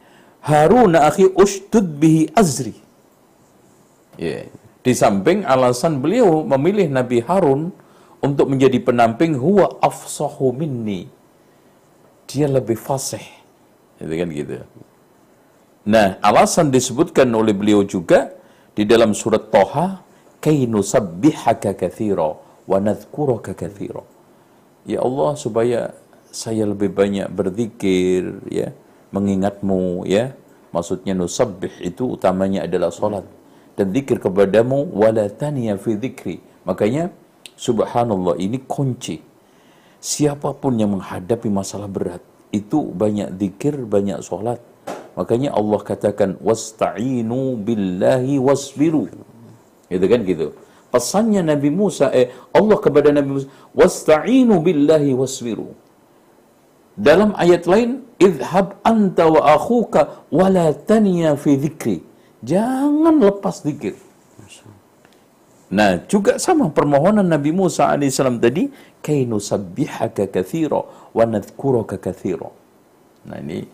Harun 0.44 0.96
akhi 0.98 1.30
ustud 1.36 2.00
bihi 2.00 2.32
azri. 2.36 2.76
Yeah. 4.20 4.48
Di 4.84 4.92
samping 4.92 5.48
alasan 5.48 6.04
beliau 6.04 6.44
memilih 6.44 6.92
Nabi 6.92 7.24
Harun 7.24 7.72
untuk 8.20 8.52
menjadi 8.52 8.76
penamping 8.84 9.32
huwa 9.40 9.80
afsahu 9.80 10.52
minni. 10.52 11.08
Dia 12.28 12.48
lebih 12.48 12.76
fasih. 12.76 13.43
Itu 14.04 14.12
kan 14.12 14.28
gitu. 14.28 14.54
Nah, 15.88 16.20
alasan 16.20 16.68
disebutkan 16.68 17.28
oleh 17.32 17.56
beliau 17.56 17.80
juga 17.84 18.32
di 18.76 18.84
dalam 18.84 19.16
surat 19.16 19.48
Toha, 19.48 20.04
kainu 20.44 20.84
sabbihaka 20.84 21.72
kathira 21.72 22.36
wa 22.68 22.78
nadhkuraka 22.80 23.56
kathira. 23.56 24.04
Ya 24.84 25.00
Allah 25.00 25.32
supaya 25.40 25.80
saya 26.34 26.66
lebih 26.66 26.90
banyak 26.90 27.30
berzikir 27.30 28.42
ya 28.50 28.74
mengingatmu 29.14 30.02
ya 30.10 30.34
maksudnya 30.74 31.14
nusabbih 31.14 31.70
itu 31.78 32.18
utamanya 32.18 32.66
adalah 32.66 32.90
salat 32.90 33.22
dan 33.78 33.94
zikir 33.94 34.18
kepadamu 34.18 34.90
wala 34.90 35.30
taniya 35.30 35.78
fi 35.78 35.94
dzikri 35.94 36.42
makanya 36.66 37.14
subhanallah 37.54 38.34
ini 38.42 38.58
kunci 38.66 39.22
siapa 40.02 40.50
pun 40.58 40.74
yang 40.74 40.98
menghadapi 40.98 41.46
masalah 41.46 41.86
berat 41.86 42.18
itu 42.58 42.78
banyak 43.02 43.28
zikir 43.40 43.74
banyak 43.94 44.18
salat 44.28 44.60
makanya 45.18 45.50
Allah 45.58 45.80
katakan 45.90 46.30
wasta'inu 46.48 47.40
billahi 47.66 48.34
wasbiru 48.46 49.04
itu 49.96 50.06
kan 50.12 50.20
gitu 50.30 50.46
pesannya 50.94 51.42
Nabi 51.52 51.70
Musa 51.80 52.06
eh 52.20 52.26
Allah 52.58 52.78
kepada 52.84 53.08
Nabi 53.18 53.30
Musa 53.34 53.48
wasta'inu 53.80 54.54
billahi 54.66 55.10
wasbiru 55.22 55.68
dalam 56.94 57.34
ayat 57.34 57.66
lain, 57.66 58.06
idhab 58.22 58.78
anta 58.86 59.26
wa 59.26 59.42
akhuka 59.58 60.30
wala 60.30 60.70
taniya 60.70 61.34
fi 61.34 61.58
dhikri. 61.58 61.98
Jangan 62.46 63.18
lepas 63.18 63.66
zikir. 63.66 63.98
Nah, 65.72 66.04
juga 66.04 66.36
sama 66.36 66.68
permohonan 66.68 67.24
Nabi 67.24 67.50
Musa 67.50 67.88
AS 67.96 68.20
tadi, 68.20 68.68
kainu 69.00 69.40
sabbihaka 69.40 70.28
kathira 70.28 70.84
wa 71.16 71.24
nadhkuraka 71.24 71.96
kathira. 71.96 72.52
Nah, 73.24 73.40
ini 73.40 73.64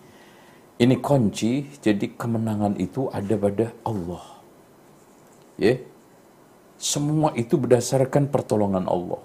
ini 0.81 0.97
kunci, 1.03 1.67
jadi 1.83 2.15
kemenangan 2.15 2.79
itu 2.81 3.11
ada 3.13 3.35
pada 3.37 3.67
Allah. 3.85 4.25
Ya. 5.61 5.77
Semua 6.81 7.37
itu 7.37 7.61
berdasarkan 7.61 8.33
pertolongan 8.33 8.89
Allah. 8.89 9.21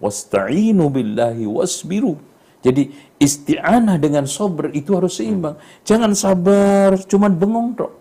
Wasta'inu 0.00 0.88
billahi 0.88 1.44
wasbiru 1.44 2.16
jadi 2.64 2.88
isti'anah 3.20 4.00
dengan 4.00 4.24
sober 4.24 4.72
itu 4.72 4.96
harus 4.96 5.20
seimbang. 5.20 5.60
Jangan 5.84 6.16
sabar, 6.16 6.96
cuman 6.96 7.36
bengong 7.36 7.76
dok. 7.76 7.92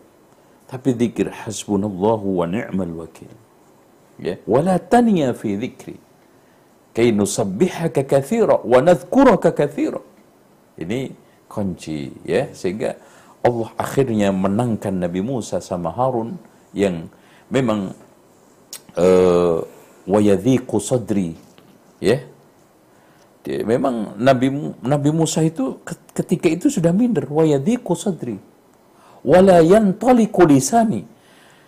Tapi 0.72 0.96
zikir 0.96 1.28
hasbunallahu 1.28 2.40
wa 2.40 2.48
ni'mal 2.48 2.96
wakil. 3.04 3.28
Ya, 4.24 4.40
wala 4.48 4.80
taniya 4.80 5.36
fi 5.36 5.60
dzikri. 5.60 6.00
Kay 6.96 7.12
nusabbihaka 7.12 8.08
katsira 8.08 8.64
wa 8.64 8.80
nadhkuraka. 8.80 9.52
Ini 10.80 11.00
kunci 11.52 12.24
ya. 12.24 12.48
Sehingga 12.56 12.96
Allah 13.44 13.70
akhirnya 13.76 14.32
menangkan 14.32 14.96
Nabi 14.96 15.20
Musa 15.20 15.60
sama 15.60 15.92
Harun 15.92 16.40
yang 16.72 17.12
memang 17.52 17.92
uh, 18.96 19.60
wa 20.08 20.20
yadhiqu 20.24 20.80
sadri 20.80 21.36
ya. 22.00 22.24
Memang 23.44 24.16
Nabi 24.16 24.48
Nabi 24.80 25.10
Musa 25.12 25.44
itu 25.44 25.84
ketika 26.16 26.48
itu 26.48 26.72
sudah 26.72 26.96
minder 26.96 27.28
wa 27.28 27.44
yadhiqu 27.44 27.92
sadri. 27.92 28.40
Wala 29.20 29.60
yantaliqu 29.60 30.48
lisani. 30.48 31.04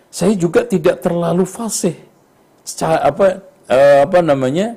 Saya 0.08 0.32
juga 0.32 0.64
tidak 0.64 1.04
terlalu 1.04 1.44
fasih 1.44 2.15
secara 2.66 3.06
apa 3.06 3.26
uh, 3.70 3.98
apa 4.04 4.18
namanya 4.26 4.74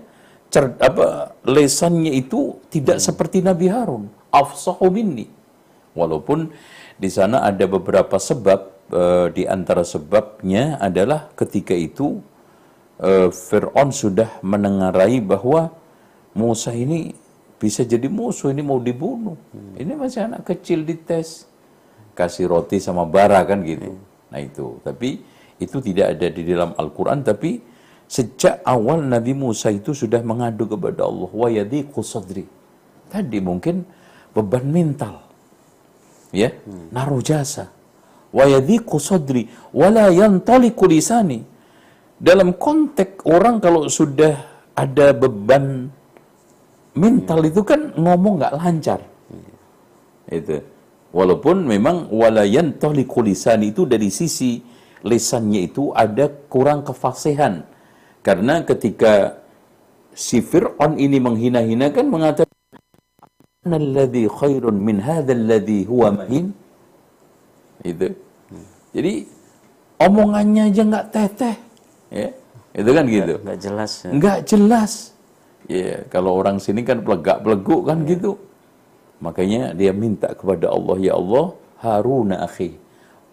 cer, 0.53 0.77
apa 0.77 1.33
lesannya 1.41 2.13
itu 2.13 2.61
tidak 2.69 3.01
hmm. 3.01 3.05
seperti 3.09 3.41
Nabi 3.41 3.67
Harun 3.73 4.13
afsahu 4.29 4.93
minni 4.93 5.25
walaupun 5.97 6.53
di 7.01 7.09
sana 7.09 7.41
ada 7.41 7.65
beberapa 7.65 8.21
sebab 8.21 8.59
uh, 8.93 9.27
di 9.33 9.49
antara 9.49 9.81
sebabnya 9.81 10.77
adalah 10.77 11.33
ketika 11.33 11.73
itu 11.73 12.21
uh, 13.01 13.33
Fir'aun 13.33 13.89
sudah 13.89 14.37
menengarai 14.45 15.23
bahwa 15.23 15.73
Musa 16.35 16.75
ini 16.75 17.11
bisa 17.59 17.83
jadi 17.83 18.07
musuh, 18.07 18.55
ini 18.55 18.63
mau 18.63 18.79
dibunuh. 18.79 19.35
Hmm. 19.51 19.75
Ini 19.75 19.93
masih 19.99 20.31
anak 20.31 20.47
kecil 20.47 20.87
dites. 20.87 21.43
Kasih 22.15 22.47
roti 22.47 22.79
sama 22.79 23.03
bara 23.03 23.43
kan 23.43 23.59
gitu. 23.67 23.95
Hmm. 23.95 24.01
Nah 24.31 24.39
itu, 24.39 24.79
tapi 24.79 25.19
itu 25.59 25.77
tidak 25.83 26.15
ada 26.15 26.27
di 26.31 26.43
dalam 26.47 26.71
Al-Quran, 26.79 27.19
tapi 27.27 27.59
sejak 28.09 28.65
awal 28.65 29.05
Nabi 29.05 29.37
Musa 29.37 29.69
itu 29.69 29.93
sudah 29.93 30.25
mengadu 30.25 30.65
kepada 30.65 31.05
Allah. 31.05 31.29
Wa 31.29 31.47
yadiqu 31.47 32.01
sadri. 32.01 32.49
Tadi 33.13 33.37
mungkin 33.37 33.85
beban 34.33 34.65
mental. 34.65 35.21
Ya, 36.33 36.49
hmm. 36.49 36.89
naruh 36.89 37.21
jasa. 37.21 37.69
Wa 38.33 38.49
yadiqu 38.49 38.97
sadri. 38.97 39.45
Wala 39.69 40.09
yantaliku 40.09 40.89
lisani. 40.89 41.45
Dalam 42.19 42.57
konteks 42.57 43.23
orang 43.23 43.63
kalau 43.63 43.87
sudah 43.87 44.35
ada 44.75 45.15
beban 45.15 45.87
mental 46.97 47.39
itu 47.47 47.61
kan 47.63 47.93
ngomong 47.95 48.41
nggak 48.41 48.55
lancar. 48.57 48.99
Itu. 50.27 50.59
Walaupun 51.09 51.65
memang 51.65 52.13
walayan 52.13 52.77
tohliku 52.77 53.25
lisan 53.25 53.65
itu 53.65 53.89
dari 53.89 54.13
sisi 54.13 54.61
lisannya 55.01 55.65
itu 55.73 55.89
ada 55.95 56.29
kurang 56.51 56.85
kefasihan. 56.85 57.65
Karena 58.29 58.61
ketika 58.61 59.41
si 60.13 60.37
Fir'aun 60.37 61.01
ini 61.01 61.17
menghina-hinakan 61.17 62.05
mengatakan 62.13 62.61
alladhi 63.65 64.29
khairun 64.29 64.77
min 64.77 65.01
hadzal 65.01 65.41
ladzi 65.49 65.89
huwa 65.89 66.13
mahin. 66.13 66.53
Itu. 67.81 68.13
Jadi 68.93 69.25
omongannya 69.97 70.69
aja 70.69 70.81
nggak 70.85 71.05
teteh. 71.09 71.55
Ya. 72.13 72.29
Itu 72.77 72.89
kan 72.93 73.09
gitu. 73.09 73.41
Nggak 73.41 73.59
jelas. 73.65 73.91
Ya. 74.05 74.09
Nggak 74.13 74.39
jelas. 74.45 74.93
Ya, 75.65 75.95
kalau 76.13 76.37
orang 76.37 76.61
sini 76.61 76.85
kan 76.85 77.01
pelegak-peleguk 77.01 77.81
kan 77.89 78.05
gitu. 78.05 78.37
Makanya 79.25 79.73
dia 79.73 79.89
minta 79.89 80.37
kepada 80.37 80.69
Allah, 80.69 80.97
ya 81.01 81.17
Allah, 81.17 81.57
Haruna 81.81 82.45
akhi, 82.45 82.77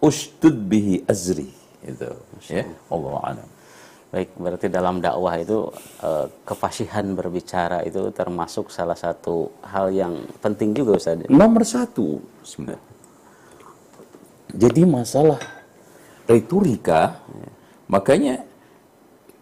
ustud 0.01 0.57
bihi 0.65 1.05
azri. 1.05 1.53
Itu. 1.85 2.09
Ya, 2.49 2.65
Allah 2.89 3.13
a'lam. 3.29 3.49
Baik, 4.07 4.39
berarti 4.39 4.71
dalam 4.71 5.03
dakwah 5.03 5.35
itu 5.35 5.67
eh, 5.99 6.25
kefasihan 6.47 7.03
berbicara 7.11 7.83
itu 7.83 8.07
termasuk 8.15 8.71
salah 8.71 8.95
satu 8.95 9.51
hal 9.67 9.91
yang 9.91 10.15
penting 10.39 10.71
juga 10.71 10.95
Ustaz. 10.95 11.27
Nomor 11.27 11.67
satu 11.67 12.23
sebenarnya. 12.39 12.79
Jadi 14.55 14.87
masalah 14.87 15.43
retorika, 16.23 17.19
makanya 17.91 18.47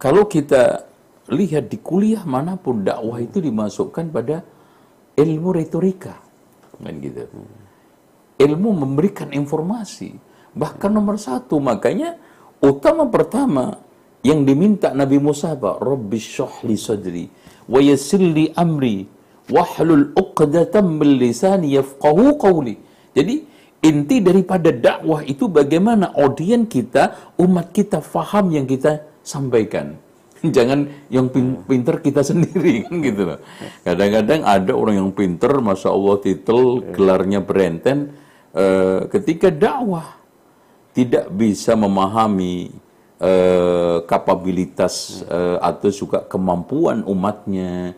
kalau 0.01 0.25
kita 0.25 0.89
lihat 1.30 1.69
di 1.69 1.78
kuliah 1.78 2.25
mana 2.25 2.58
pun 2.58 2.82
dakwah 2.82 3.21
itu 3.21 3.38
dimasukkan 3.38 4.10
pada 4.10 4.41
ilmu 5.13 5.49
retorika, 5.54 6.17
kan 6.82 6.93
gitu. 7.06 7.30
Ilmu 8.41 8.69
memberikan 8.82 9.30
informasi, 9.30 10.17
bahkan 10.58 10.89
nomor 10.89 11.21
satu 11.21 11.62
makanya 11.62 12.17
utama 12.65 13.06
pertama 13.06 13.85
yang 14.26 14.42
diminta 14.42 14.90
Nabi 14.90 15.22
Musa 15.22 15.54
apa? 15.54 15.78
Rabbi 15.78 16.18
syahli 16.18 16.74
sadri 16.74 17.26
wa 17.70 17.78
yassirli 17.78 18.50
amri 18.58 19.06
wahlul 19.54 20.18
uqdatam 20.18 20.98
min 20.98 21.22
lisani 21.22 21.78
yafqahu 21.78 22.34
qawli. 22.42 22.74
Jadi 23.14 23.36
inti 23.86 24.18
daripada 24.26 24.74
dakwah 24.74 25.22
itu 25.22 25.46
bagaimana 25.46 26.10
audien 26.18 26.66
kita, 26.66 27.38
umat 27.38 27.70
kita 27.70 28.02
faham 28.02 28.50
yang 28.50 28.66
kita 28.66 29.06
sampaikan. 29.22 29.94
Jangan 30.58 30.90
yang 31.14 31.30
pinter 31.70 32.02
kita 32.02 32.26
sendiri 32.26 32.82
kan 32.90 32.94
gitu 33.06 33.22
loh. 33.30 33.40
Kadang-kadang 33.86 34.42
ada 34.42 34.72
orang 34.74 34.96
yang 35.06 35.12
pinter, 35.14 35.54
masya 35.62 35.94
Allah 35.94 36.16
titel 36.26 36.82
gelarnya 36.98 37.46
berenten, 37.46 38.18
eh, 38.58 39.06
ketika 39.14 39.54
dakwah 39.54 40.18
tidak 40.98 41.30
bisa 41.30 41.78
memahami 41.78 42.85
uh, 43.19 44.04
kapabilitas 44.04 45.23
uh, 45.28 45.60
atau 45.63 45.89
juga 45.91 46.23
kemampuan 46.25 47.04
umatnya, 47.08 47.95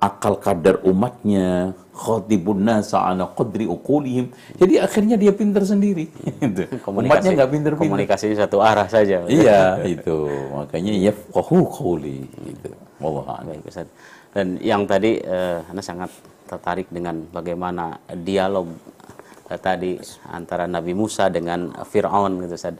akal 0.00 0.36
kadar 0.40 0.80
umatnya, 0.84 1.72
khatibun 1.94 2.64
nasa 2.64 3.00
ala 3.04 3.28
qadri 3.32 3.68
uqulihim. 3.68 4.32
Jadi 4.58 4.74
akhirnya 4.80 5.16
dia 5.20 5.32
pintar 5.32 5.62
sendiri. 5.64 6.10
Umatnya 6.88 7.30
nggak 7.38 7.50
pintar-pintar. 7.54 7.88
Komunikasinya 7.88 8.36
satu 8.44 8.58
arah 8.60 8.88
saja. 8.90 9.24
iya, 9.30 9.78
itu. 9.86 10.28
Makanya 10.52 10.92
yafqahu 11.10 11.64
qawli 11.70 12.26
gitu. 12.26 12.68
Baik, 12.98 13.68
Ustaz. 13.68 13.88
Dan 14.34 14.58
yang 14.58 14.88
tadi 14.88 15.22
uh, 15.22 15.62
Anda 15.70 15.82
sangat 15.84 16.10
tertarik 16.50 16.90
dengan 16.90 17.22
bagaimana 17.30 18.02
dialog 18.10 18.66
uh, 19.46 19.60
tadi 19.60 20.00
antara 20.34 20.66
Nabi 20.66 20.92
Musa 20.96 21.30
dengan 21.30 21.70
Firaun 21.86 22.42
gitu 22.42 22.58
Ustaz 22.58 22.76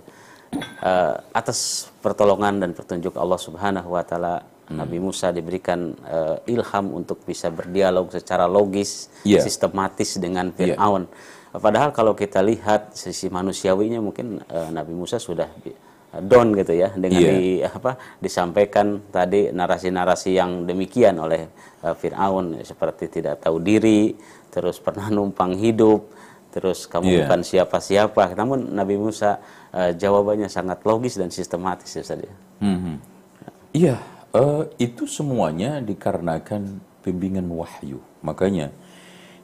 uh, 0.60 1.14
atas 1.34 1.90
pertolongan 2.04 2.60
dan 2.62 2.70
petunjuk 2.72 3.14
Allah 3.16 3.40
Subhanahu 3.40 3.94
wa 3.94 4.04
taala 4.06 4.42
hmm. 4.42 4.76
Nabi 4.76 4.98
Musa 5.00 5.30
diberikan 5.30 5.94
uh, 6.04 6.36
ilham 6.48 6.92
untuk 6.94 7.22
bisa 7.24 7.48
berdialog 7.50 8.10
secara 8.12 8.44
logis, 8.48 9.10
yeah. 9.26 9.42
sistematis 9.42 10.16
dengan 10.20 10.52
iya. 10.54 10.76
Firaun. 10.76 11.06
Yeah. 11.08 11.60
Padahal 11.60 11.94
kalau 11.94 12.18
kita 12.18 12.42
lihat 12.42 12.98
sisi 12.98 13.30
manusiawinya 13.30 14.02
mungkin 14.02 14.42
uh, 14.50 14.74
Nabi 14.74 14.90
Musa 14.90 15.22
sudah 15.22 15.46
down 16.14 16.54
gitu 16.54 16.74
ya 16.74 16.94
dengan 16.94 17.22
yeah. 17.22 17.34
di, 17.34 17.46
apa 17.62 17.98
disampaikan 18.22 19.02
tadi 19.10 19.50
narasi-narasi 19.50 20.34
yang 20.34 20.62
demikian 20.62 21.18
oleh 21.18 21.50
uh, 21.82 21.94
Firaun 21.94 22.62
seperti 22.62 23.10
tidak 23.10 23.42
tahu 23.42 23.62
diri, 23.62 24.14
terus 24.50 24.78
pernah 24.78 25.10
numpang 25.10 25.54
hidup, 25.58 26.10
terus 26.54 26.86
kamu 26.86 27.06
yeah. 27.06 27.18
bukan 27.26 27.40
siapa-siapa. 27.42 28.34
Namun 28.38 28.74
Nabi 28.74 28.94
Musa 28.94 29.42
uh, 29.74 29.92
jawabannya 29.92 30.46
sangat 30.46 30.86
logis 30.86 31.18
dan 31.18 31.34
sistematis 31.34 31.90
ya 31.90 32.06
Ustaz 32.06 32.22
ya. 32.22 32.34
Hmm. 32.62 33.02
Iya, 33.74 33.96
uh, 34.30 34.70
itu 34.78 35.10
semuanya 35.10 35.82
dikarenakan 35.82 36.78
bimbingan 37.02 37.50
wahyu. 37.50 37.98
Makanya 38.22 38.70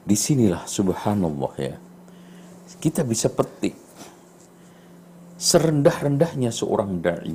di 0.07 0.15
sinilah 0.15 0.65
subhanallah 0.71 1.55
ya. 1.59 1.77
Kita 2.81 3.03
bisa 3.03 3.27
petik 3.27 3.75
serendah-rendahnya 5.41 6.55
seorang 6.55 7.03
dai. 7.03 7.35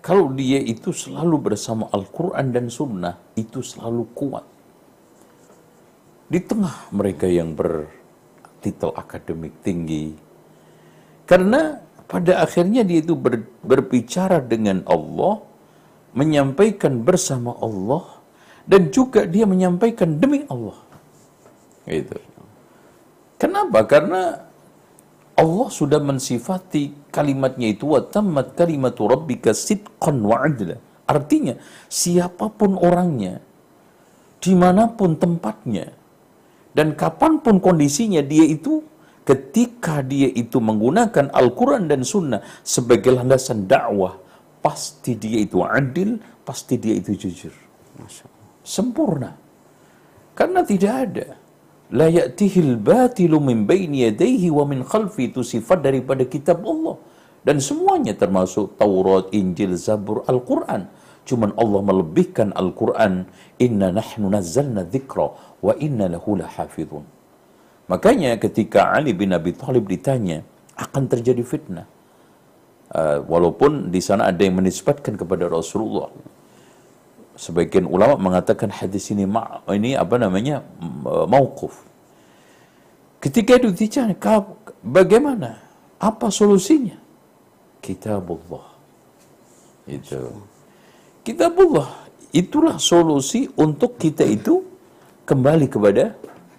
Kalau 0.00 0.32
dia 0.32 0.60
itu 0.60 0.92
selalu 0.92 1.52
bersama 1.52 1.88
Al-Quran 1.92 2.46
dan 2.52 2.66
Sunnah, 2.72 3.16
itu 3.36 3.60
selalu 3.60 4.08
kuat. 4.16 4.44
Di 6.30 6.40
tengah 6.40 6.88
mereka 6.92 7.28
yang 7.28 7.52
bertitel 7.52 8.96
akademik 8.96 9.60
tinggi, 9.60 10.29
karena 11.30 11.78
pada 12.10 12.42
akhirnya 12.42 12.82
dia 12.82 12.98
itu 12.98 13.14
ber, 13.14 13.46
berbicara 13.62 14.42
dengan 14.42 14.82
Allah, 14.82 15.38
menyampaikan 16.10 17.06
bersama 17.06 17.54
Allah, 17.62 18.18
dan 18.66 18.90
juga 18.90 19.22
dia 19.30 19.46
menyampaikan 19.46 20.18
demi 20.18 20.42
Allah. 20.50 20.74
Gitu. 21.86 22.18
Kenapa? 23.38 23.86
Karena 23.86 24.42
Allah 25.38 25.68
sudah 25.70 26.02
mensifati 26.02 27.14
kalimatnya 27.14 27.78
itu 27.78 27.94
wa 27.94 28.02
tammat 28.02 28.58
kalimatu 28.58 29.06
rabbika 29.06 29.54
sidqan 29.54 30.18
wa 30.26 30.42
adla. 30.42 30.82
Artinya 31.06 31.54
siapa 31.86 32.50
pun 32.50 32.74
orangnya, 32.74 33.38
di 34.42 34.52
mana 34.58 34.90
pun 34.90 35.14
tempatnya, 35.14 35.94
dan 36.74 36.98
kapan 36.98 37.38
pun 37.38 37.62
kondisinya 37.62 38.18
dia 38.18 38.50
itu 38.50 38.82
ketika 39.30 40.02
dia 40.02 40.26
itu 40.26 40.58
menggunakan 40.58 41.30
Al-Quran 41.30 41.86
dan 41.86 42.02
Sunnah 42.02 42.42
sebagai 42.66 43.14
landasan 43.14 43.70
dakwah, 43.70 44.18
pasti 44.58 45.14
dia 45.14 45.38
itu 45.46 45.62
adil, 45.62 46.18
pasti 46.42 46.74
dia 46.82 46.98
itu 46.98 47.14
jujur. 47.14 47.54
Sempurna. 48.66 49.30
Karena 50.34 50.66
tidak 50.66 50.94
ada. 51.06 51.26
La 51.94 52.10
ya'tihil 52.10 52.74
batilu 52.74 53.38
min 53.38 53.70
baini 53.70 54.06
yadayhi 54.10 54.50
wa 54.50 54.66
min 54.66 54.82
khalfi 54.82 55.30
itu 55.30 55.46
sifat 55.46 55.78
daripada 55.86 56.26
kitab 56.26 56.66
Allah. 56.66 56.98
Dan 57.46 57.62
semuanya 57.62 58.18
termasuk 58.18 58.74
Taurat, 58.82 59.30
Injil, 59.30 59.78
Zabur, 59.78 60.26
Al-Quran. 60.26 60.90
Cuman 61.22 61.54
Allah 61.54 61.80
melebihkan 61.86 62.50
Al-Quran. 62.58 63.30
Inna 63.62 63.94
nahnu 63.94 64.26
nazzalna 64.26 64.82
dzikra 64.90 65.26
wa 65.62 65.72
inna 65.78 66.10
lahu 66.10 66.34
lahafidhun. 66.34 67.19
Makanya 67.90 68.38
ketika 68.38 68.94
Ali 68.94 69.10
bin 69.10 69.34
Abi 69.34 69.50
Thalib 69.50 69.90
ditanya, 69.90 70.46
akan 70.78 71.10
terjadi 71.10 71.42
fitnah. 71.42 71.90
Uh, 72.90 73.22
walaupun 73.26 73.90
di 73.90 73.98
sana 73.98 74.30
ada 74.30 74.42
yang 74.46 74.62
menisbatkan 74.62 75.18
kepada 75.18 75.50
Rasulullah. 75.50 76.10
Sebagian 77.34 77.86
ulama 77.90 78.18
mengatakan 78.18 78.70
hadis 78.70 79.10
ini 79.10 79.26
ma 79.26 79.62
ini 79.70 79.94
apa 79.98 80.18
namanya 80.22 80.62
mauquf. 81.26 81.82
Ketika 83.18 83.58
itu 83.58 83.74
ditanya, 83.74 84.14
bagaimana? 84.86 85.58
Apa 86.00 86.30
solusinya? 86.32 86.96
Kitabullah. 87.82 88.66
Itu. 89.84 90.46
Kitabullah. 91.26 92.06
Itulah 92.30 92.78
solusi 92.78 93.50
untuk 93.58 93.98
kita 93.98 94.24
itu 94.24 94.62
kembali 95.26 95.66
kepada 95.66 96.14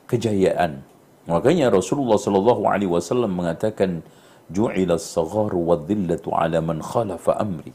kejayaan 0.05 0.90
Makanya 1.29 1.69
Rasulullah 1.69 2.17
sallallahu 2.17 2.65
alaihi 2.65 2.89
wasallam 2.89 3.38
mengatakan 3.38 4.01
ju'ila 4.49 4.97
as-sagharu 4.97 5.62
wadh-dhillatu 5.69 6.34
'ala 6.34 6.60
man 6.65 6.81
khalafa 6.81 7.38
amri. 7.38 7.73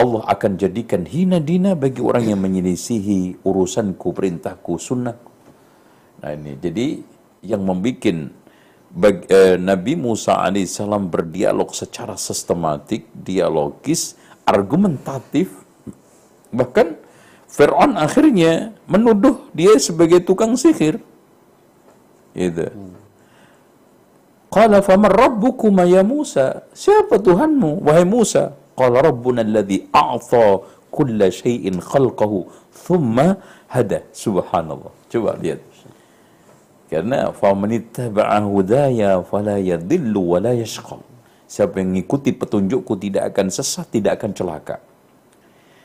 Allah 0.00 0.24
akan 0.32 0.56
jadikan 0.56 1.04
hina 1.04 1.38
dina 1.38 1.76
bagi 1.76 2.00
orang 2.00 2.32
yang 2.32 2.40
menyelisihi 2.40 3.44
urusanku, 3.44 4.16
perintahku, 4.16 4.80
sunnahku. 4.80 5.30
Nah 6.24 6.30
ini 6.32 6.56
jadi 6.56 7.04
yang 7.44 7.62
membuat 7.62 8.32
bagi, 8.90 9.22
eh, 9.30 9.54
Nabi 9.54 9.94
Musa 9.94 10.42
alaihissalam 10.42 11.06
berdialog 11.12 11.70
secara 11.70 12.18
sistematik, 12.18 13.06
dialogis, 13.14 14.18
argumentatif, 14.42 15.62
bahkan 16.50 16.98
Fir'aun 17.46 17.94
akhirnya 17.94 18.74
menuduh 18.90 19.46
dia 19.54 19.78
sebagai 19.78 20.22
tukang 20.26 20.58
sihir. 20.58 20.98
Itu. 22.34 22.66
Qala 24.50 24.82
faman 24.82 25.10
rabbukuma 25.14 25.86
ya 25.86 26.02
Musa? 26.02 26.66
Siapa 26.74 27.22
Tuhanmu 27.22 27.86
wahai 27.86 28.02
Musa? 28.02 28.54
Qala 28.74 28.98
rabbuna 29.02 29.46
alladhi 29.46 29.86
a'ta 29.94 30.62
kulla 30.90 31.30
syai'in 31.30 31.78
khalqahu 31.78 32.50
thumma 32.74 33.38
hada. 33.70 34.02
Subhanallah. 34.10 34.90
Coba 35.06 35.38
lihat. 35.38 35.62
Karena 36.90 37.30
faman 37.30 37.70
ittaba'a 37.70 38.42
hudaya 38.42 39.22
fala 39.22 39.62
yadhillu 39.62 40.34
wa 40.34 40.42
la 40.42 40.50
yashqa. 40.58 40.98
Siapa 41.46 41.78
yang 41.78 41.94
mengikuti 41.94 42.34
petunjukku 42.34 42.98
tidak 42.98 43.30
akan 43.34 43.50
sesat, 43.54 43.86
tidak 43.94 44.18
akan 44.18 44.30
celaka. 44.34 44.82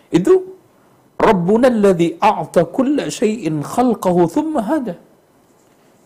Itu 0.10 0.58
Rabbuna 1.16 1.70
alladhi 1.72 2.18
a'ta 2.18 2.66
kulla 2.70 3.08
syai'in 3.08 3.62
khalqahu 3.62 4.26
thumma 4.26 4.62
hada. 4.66 4.98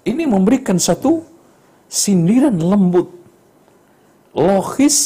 Ini 0.08 0.24
memberikan 0.26 0.80
satu 0.80 1.24
sindiran 1.90 2.56
lembut, 2.56 3.10
logis, 4.32 4.98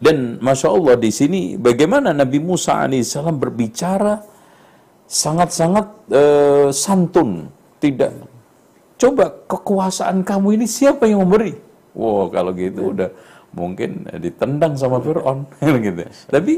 dan 0.00 0.40
masya 0.40 0.72
Allah 0.72 0.96
di 0.96 1.12
sini 1.12 1.40
bagaimana 1.60 2.16
Nabi 2.16 2.40
Musa 2.40 2.80
alaihissalam 2.80 3.36
berbicara 3.36 4.24
sangat-sangat 5.04 5.86
uh, 6.08 6.68
santun, 6.72 7.52
tidak 7.76 8.16
coba 8.96 9.32
kekuasaan 9.44 10.24
kamu 10.24 10.60
ini 10.60 10.66
siapa 10.66 11.04
yang 11.04 11.24
memberi? 11.24 11.52
Wow 11.92 12.32
kalau 12.32 12.56
gitu 12.56 12.96
udah 12.96 13.10
mungkin 13.52 14.06
ditendang 14.22 14.78
sama 14.78 15.02
Fir'aun 15.04 15.46
gitu. 15.86 16.02
Tapi 16.30 16.54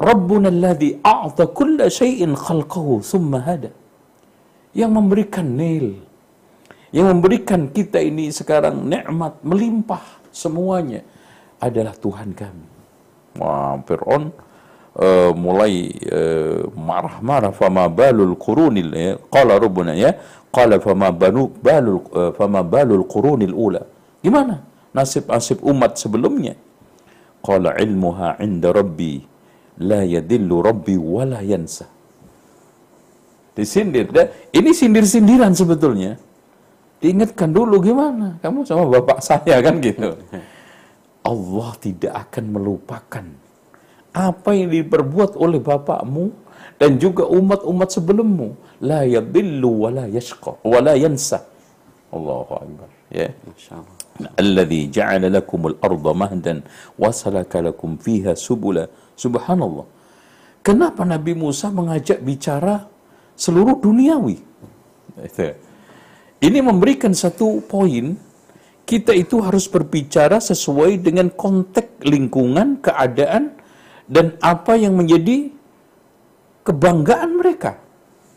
Rabbuna 0.00 0.48
alladhi 0.48 0.96
a'ta 1.00 1.44
kulla 1.52 1.86
syai'in 1.90 2.32
khalqahu 2.32 3.04
thumma 3.04 3.44
hada. 3.44 3.70
Yang 4.72 4.90
memberikan 4.94 5.46
nil. 5.60 6.09
Yang 6.90 7.06
memberikan 7.14 7.70
kita 7.70 8.02
ini 8.02 8.34
sekarang 8.34 8.82
nikmat 8.82 9.38
melimpah 9.46 10.02
semuanya 10.34 11.06
adalah 11.62 11.94
Tuhan 11.94 12.34
kami. 12.34 12.66
Wah, 13.38 13.78
Fir'aun 13.86 14.34
uh, 14.98 15.30
mulai 15.38 15.86
uh, 16.10 16.66
marah-marah 16.74 17.54
fama 17.54 17.86
balul 17.86 18.34
qurunil 18.34 18.90
ya. 18.90 19.12
Qala 19.30 19.54
rabbuna 19.62 19.94
ya, 19.94 20.18
qala 20.50 20.82
fama 20.82 21.14
banu 21.14 21.46
balul 21.62 22.02
uh, 22.10 22.34
fama 22.34 22.66
balul 22.66 23.06
qurunil 23.06 23.54
ula. 23.54 23.86
Gimana 24.18 24.66
nasib-nasib 24.90 25.62
umat 25.62 25.94
sebelumnya? 25.94 26.58
Qala 27.38 27.78
ilmuha 27.78 28.42
'inda 28.42 28.74
rabbi 28.74 29.22
la 29.78 30.02
yadillu 30.02 30.58
rabbi 30.58 30.98
wala 30.98 31.38
yansa. 31.38 31.86
Disindir. 33.54 34.10
Ini 34.50 34.70
sindir-sindiran 34.74 35.54
sebetulnya. 35.54 36.18
Diingatkan 37.00 37.50
dulu 37.56 37.80
gimana? 37.80 38.36
Kamu 38.44 38.68
sama 38.68 38.84
bapak 38.88 39.24
saya 39.24 39.56
kan 39.64 39.80
gitu. 39.80 40.12
Allah 41.24 41.70
tidak 41.80 42.12
akan 42.28 42.44
melupakan 42.52 43.24
apa 44.10 44.50
yang 44.52 44.68
diperbuat 44.68 45.38
oleh 45.38 45.60
bapakmu 45.62 46.32
dan 46.76 47.00
juga 47.00 47.24
umat-umat 47.28 47.88
sebelummu. 47.88 48.48
La 48.84 49.04
yadillu 49.04 49.84
wa 49.84 49.90
la 49.92 50.04
yashqa 50.08 50.60
wa 50.60 50.78
la 50.80 50.94
yansa. 50.96 51.40
Allahu 52.12 52.52
Akbar. 52.52 52.88
Ya. 53.08 53.32
Masyaallah. 53.48 53.96
Alladhi 54.36 54.92
ja'ala 54.92 55.32
lakumul 55.32 55.80
arda 55.80 56.12
mahdan 56.12 56.58
wa 57.00 57.08
salaka 57.08 57.64
lakum 57.64 57.96
fiha 57.96 58.36
subula 58.36 58.84
Subhanallah. 59.16 59.84
Kenapa 60.64 61.04
Nabi 61.04 61.32
Musa 61.36 61.68
mengajak 61.68 62.24
bicara 62.24 62.88
seluruh 63.36 63.76
duniawi? 63.80 64.40
Ini 66.40 66.64
memberikan 66.64 67.12
satu 67.12 67.60
poin, 67.68 68.16
kita 68.88 69.12
itu 69.12 69.44
harus 69.44 69.68
berbicara 69.68 70.40
sesuai 70.40 71.04
dengan 71.04 71.28
konteks 71.28 72.00
lingkungan, 72.00 72.80
keadaan, 72.80 73.60
dan 74.08 74.40
apa 74.40 74.72
yang 74.80 74.96
menjadi 74.96 75.52
kebanggaan 76.64 77.36
mereka. 77.36 77.76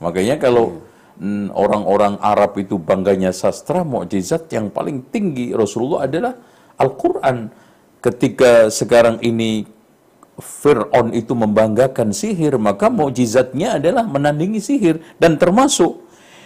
Makanya 0.03 0.35
kalau 0.35 0.83
hmm, 1.15 1.55
orang-orang 1.55 2.19
Arab 2.19 2.59
itu 2.59 2.75
bangganya 2.75 3.31
sastra, 3.31 3.87
mukjizat 3.87 4.51
yang 4.51 4.67
paling 4.67 5.07
tinggi 5.07 5.55
Rasulullah 5.55 6.03
adalah 6.03 6.35
Al-Quran. 6.75 7.47
Ketika 8.03 8.67
sekarang 8.67 9.23
ini 9.23 9.63
Fir'aun 10.35 11.15
itu 11.15 11.31
membanggakan 11.31 12.11
sihir, 12.11 12.59
maka 12.59 12.91
mukjizatnya 12.91 13.79
adalah 13.79 14.03
menandingi 14.03 14.59
sihir 14.59 14.99
dan 15.23 15.39
termasuk 15.39 16.02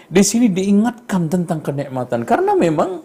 di 0.08 0.24
sini 0.24 0.48
diingatkan 0.48 1.28
tentang 1.28 1.60
kenikmatan 1.60 2.24
karena 2.24 2.56
memang 2.56 3.04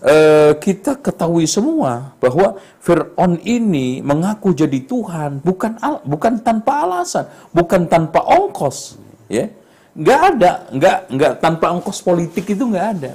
uh, 0.00 0.52
kita 0.56 0.96
ketahui 0.98 1.44
semua 1.44 2.16
bahwa 2.16 2.56
Fir'aun 2.80 3.36
ini 3.44 4.00
mengaku 4.00 4.56
jadi 4.56 4.80
Tuhan 4.80 5.44
bukan 5.44 5.76
al, 5.84 6.00
bukan 6.08 6.40
tanpa 6.40 6.88
alasan, 6.88 7.28
bukan 7.52 7.84
tanpa 7.84 8.24
ongkos, 8.24 8.96
ya. 9.28 9.52
Nggak 9.98 10.20
ada, 10.34 10.50
nggak 10.70 10.98
nggak 11.10 11.32
tanpa 11.42 11.66
ongkos 11.74 11.98
politik 12.00 12.54
itu 12.54 12.62
nggak 12.64 12.86
ada. 12.96 13.12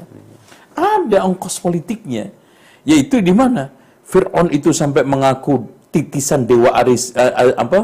Ada 0.73 1.23
ongkos 1.23 1.57
politiknya, 1.63 2.33
yaitu 2.83 3.23
di 3.23 3.31
mana 3.31 3.71
Fir'aun 4.03 4.51
itu 4.51 4.75
sampai 4.75 5.01
mengaku 5.07 5.65
titisan 5.93 6.43
dewa 6.43 6.73
Aris 6.75 7.13
uh, 7.15 7.33
uh, 7.33 7.55
apa 7.55 7.79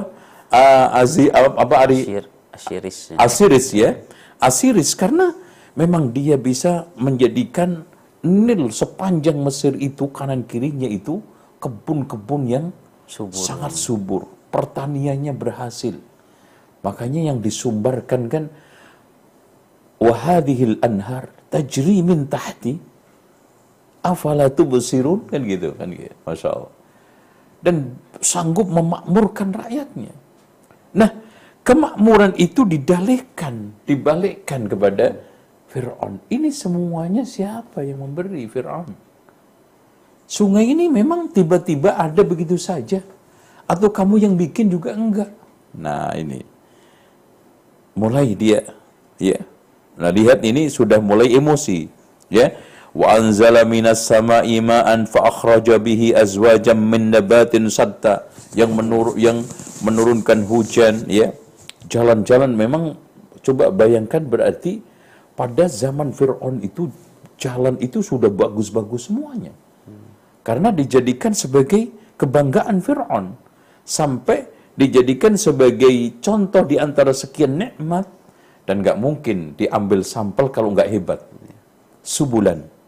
uh, 0.51 0.99
Azi 0.99 1.29
uh, 1.29 1.53
apa 1.57 1.75
Ari 1.85 2.21
Asir, 2.53 2.83
Asiris 3.15 3.67
ya. 3.71 3.95
Asiris 4.39 4.95
karena 4.95 5.35
memang 5.75 6.15
dia 6.15 6.39
bisa 6.39 6.87
menjadikan 6.95 7.83
Nil 8.19 8.67
sepanjang 8.71 9.39
Mesir 9.39 9.79
itu 9.79 10.11
kanan 10.11 10.43
kirinya 10.43 10.87
itu 10.87 11.23
kebun-kebun 11.63 12.43
yang 12.47 12.65
subur. 13.07 13.35
sangat 13.35 13.73
subur. 13.75 14.27
Pertaniannya 14.51 15.31
berhasil. 15.31 15.95
Makanya 16.83 17.31
yang 17.31 17.39
disumbarkan 17.39 18.21
kan 18.27 18.43
wahadihil 19.99 20.79
anhar 20.83 21.31
tajri 21.51 22.03
min 22.03 22.27
tahti 22.27 22.79
afala 24.03 24.51
tubsirun? 24.51 25.27
Kan 25.31 25.43
gitu 25.47 25.75
kan 25.75 25.87
gitu. 25.91 26.15
Masya 26.27 26.49
Allah. 26.51 26.73
Dan 27.59 27.75
sanggup 28.23 28.67
memakmurkan 28.71 29.51
rakyatnya. 29.51 30.15
Nah, 30.95 31.11
kemakmuran 31.69 32.33
itu 32.41 32.65
didalihkan, 32.65 33.77
dibalikkan 33.85 34.65
kepada 34.65 35.21
Fir'aun. 35.69 36.17
Ini 36.25 36.49
semuanya 36.49 37.21
siapa 37.21 37.85
yang 37.85 38.01
memberi 38.01 38.49
Fir'aun? 38.49 38.89
Sungai 40.25 40.73
ini 40.73 40.89
memang 40.89 41.29
tiba-tiba 41.29 41.93
ada 41.93 42.25
begitu 42.25 42.57
saja. 42.57 43.05
Atau 43.69 43.93
kamu 43.93 44.17
yang 44.17 44.33
bikin 44.33 44.73
juga 44.73 44.97
enggak. 44.97 45.29
Nah 45.77 46.09
ini. 46.17 46.41
Mulai 47.93 48.33
dia. 48.33 48.65
ya. 49.21 49.37
Nah 49.93 50.09
lihat 50.09 50.41
ini 50.41 50.73
sudah 50.73 50.97
mulai 50.97 51.37
emosi. 51.37 51.85
Ya 52.33 52.57
wa 52.97 53.13
anzala 53.13 53.61
minas 53.69 54.09
sama'i 54.09 54.57
ma'an 54.57 55.05
fa 55.05 55.29
akhraja 55.29 55.77
bihi 55.77 56.17
azwajan 56.17 56.81
min 56.81 57.13
nabatin 57.13 57.69
satta 57.69 58.25
yang 58.57 58.73
yang 59.13 59.45
menurunkan 59.85 60.49
hujan 60.49 61.05
ya 61.05 61.29
jalan-jalan 61.89 62.51
memang 62.53 62.83
coba 63.41 63.73
bayangkan 63.73 64.23
berarti 64.23 64.79
pada 65.33 65.65
zaman 65.67 66.13
Fir'aun 66.13 66.61
itu 66.61 66.87
jalan 67.39 67.75
itu 67.81 67.99
sudah 68.05 68.29
bagus-bagus 68.29 69.09
semuanya. 69.09 69.51
Karena 70.45 70.69
dijadikan 70.71 71.33
sebagai 71.35 71.89
kebanggaan 72.15 72.79
Fir'aun. 72.79 73.35
Sampai 73.83 74.45
dijadikan 74.77 75.33
sebagai 75.35 76.21
contoh 76.21 76.63
di 76.63 76.77
antara 76.77 77.11
sekian 77.11 77.57
nikmat 77.57 78.05
dan 78.69 78.85
nggak 78.85 79.01
mungkin 79.01 79.57
diambil 79.57 80.05
sampel 80.05 80.53
kalau 80.53 80.71
nggak 80.71 80.89
hebat. 80.93 81.19
Subulan 82.05 82.79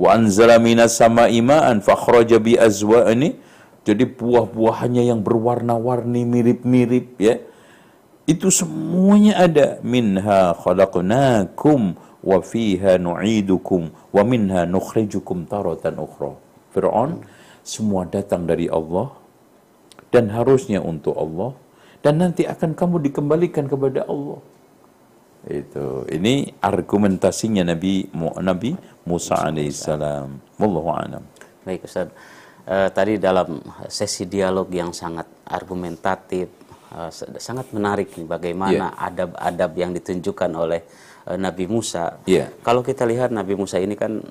wa 0.00 0.16
anzala 0.16 0.56
minas 0.56 0.96
sama'i 0.96 1.44
ma'an 1.44 1.84
fakhraja 1.84 2.40
bi 2.40 2.56
azwa'ani 2.56 3.36
jadi 3.84 4.04
buah-buahannya 4.08 5.12
yang 5.12 5.20
berwarna-warni 5.20 6.24
mirip-mirip 6.24 7.20
ya 7.20 7.36
itu 8.28 8.48
semuanya 8.52 9.46
ada 9.46 9.66
minha 9.80 10.52
khalaqnakum 10.56 11.96
wa 12.20 12.38
fiha 12.44 13.00
nu'idukum 13.00 13.88
wa 14.12 14.22
minha 14.26 14.68
nukhrijukum 14.68 15.48
taratan 15.48 15.96
ukhra 16.00 16.36
Fir'aun 16.74 17.24
semua 17.64 18.04
datang 18.04 18.44
dari 18.44 18.68
Allah 18.68 19.12
dan 20.12 20.28
harusnya 20.32 20.84
untuk 20.84 21.16
Allah 21.16 21.56
dan 22.04 22.20
nanti 22.20 22.44
akan 22.44 22.76
kamu 22.76 22.96
dikembalikan 23.08 23.64
kepada 23.68 24.04
Allah 24.04 24.40
itu 25.48 26.04
ini 26.12 26.52
argumentasinya 26.60 27.64
Nabi 27.72 28.12
Nabi 28.44 28.76
Musa 29.08 29.40
alaihissalam. 29.40 30.60
Wallahu 30.60 30.88
a'lam. 30.92 31.24
Baik 31.64 31.88
Ustaz. 31.88 32.12
Uh, 32.68 32.92
tadi 32.92 33.16
dalam 33.16 33.64
sesi 33.88 34.28
dialog 34.28 34.68
yang 34.68 34.92
sangat 34.92 35.24
argumentatif, 35.48 36.52
uh, 36.94 37.10
sangat 37.38 37.70
menarik 37.70 38.14
nih 38.18 38.26
bagaimana 38.26 38.86
yeah. 38.92 39.06
adab-adab 39.08 39.72
yang 39.78 39.90
ditunjukkan 39.94 40.50
oleh 40.54 40.80
uh, 41.30 41.38
Nabi 41.38 41.70
Musa. 41.70 42.20
Yeah. 42.26 42.50
Kalau 42.60 42.82
kita 42.82 43.06
lihat 43.06 43.30
Nabi 43.30 43.54
Musa 43.54 43.78
ini 43.78 43.94
kan 43.94 44.22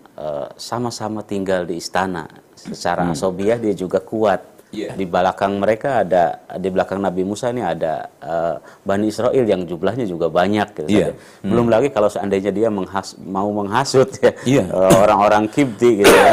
sama-sama 0.59 1.23
tinggal 1.23 1.63
di 1.65 1.79
istana. 1.79 2.27
Secara 2.55 3.07
hmm. 3.07 3.13
asobiah 3.15 3.57
dia 3.57 3.71
juga 3.71 4.03
kuat. 4.03 4.58
Iya. 4.69 4.93
Di 4.93 5.01
belakang 5.03 5.57
mereka 5.57 6.05
ada 6.05 6.45
di 6.55 6.69
belakang 6.69 7.01
Nabi 7.01 7.25
Musa 7.25 7.49
ini 7.49 7.65
ada 7.65 8.05
eh, 8.21 8.55
Bani 8.85 9.09
Israel 9.09 9.41
yang 9.41 9.65
jumlahnya 9.65 10.05
juga 10.05 10.29
banyak 10.29 10.67
gitu. 10.77 10.89
Iya. 10.89 11.17
Belum 11.41 11.67
lagi 11.67 11.89
kalau 11.89 12.05
seandainya 12.05 12.53
dia 12.53 12.69
menghas- 12.69 13.17
mau 13.17 13.49
menghasut 13.49 14.13
ya 14.21 14.31
Iya. 14.45 14.63
eh, 14.69 14.95
orang-orang 15.01 15.49
Kibti 15.49 16.05
gitu 16.05 16.13
ya. 16.13 16.31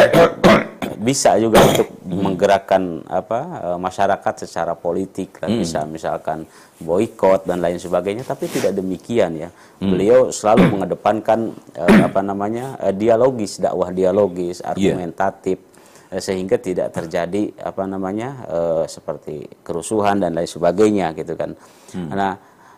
Bisa 0.97 1.37
juga 1.37 1.61
untuk 1.61 1.89
menggerakkan 2.05 3.05
apa 3.09 3.41
eh, 3.73 3.79
masyarakat 3.79 4.35
secara 4.45 4.77
politik 4.77 5.41
lah. 5.41 5.49
bisa 5.57 5.85
misalkan 5.85 6.45
boykot 6.77 7.49
dan 7.49 7.65
lain 7.65 7.81
sebagainya 7.81 8.21
tapi 8.21 8.47
tidak 8.47 8.77
demikian 8.77 9.33
ya. 9.35 9.49
Beliau 9.77 10.29
selalu 10.29 10.77
mengedepankan 10.77 11.53
eh, 11.73 12.01
apa 12.05 12.21
namanya 12.21 12.77
eh, 12.81 12.93
dialogis, 12.93 13.59
dakwah 13.59 13.89
dialogis, 13.91 14.61
argumentatif 14.61 15.57
eh, 15.57 15.66
sehingga 16.11 16.57
tidak 16.63 16.95
terjadi 16.95 17.51
apa 17.63 17.83
namanya 17.85 18.31
eh, 18.47 18.85
seperti 18.87 19.47
kerusuhan 19.67 20.23
dan 20.23 20.39
lain 20.39 20.47
sebagainya 20.47 21.11
gitu 21.19 21.35
kan. 21.35 21.51
Nah, 21.97 22.35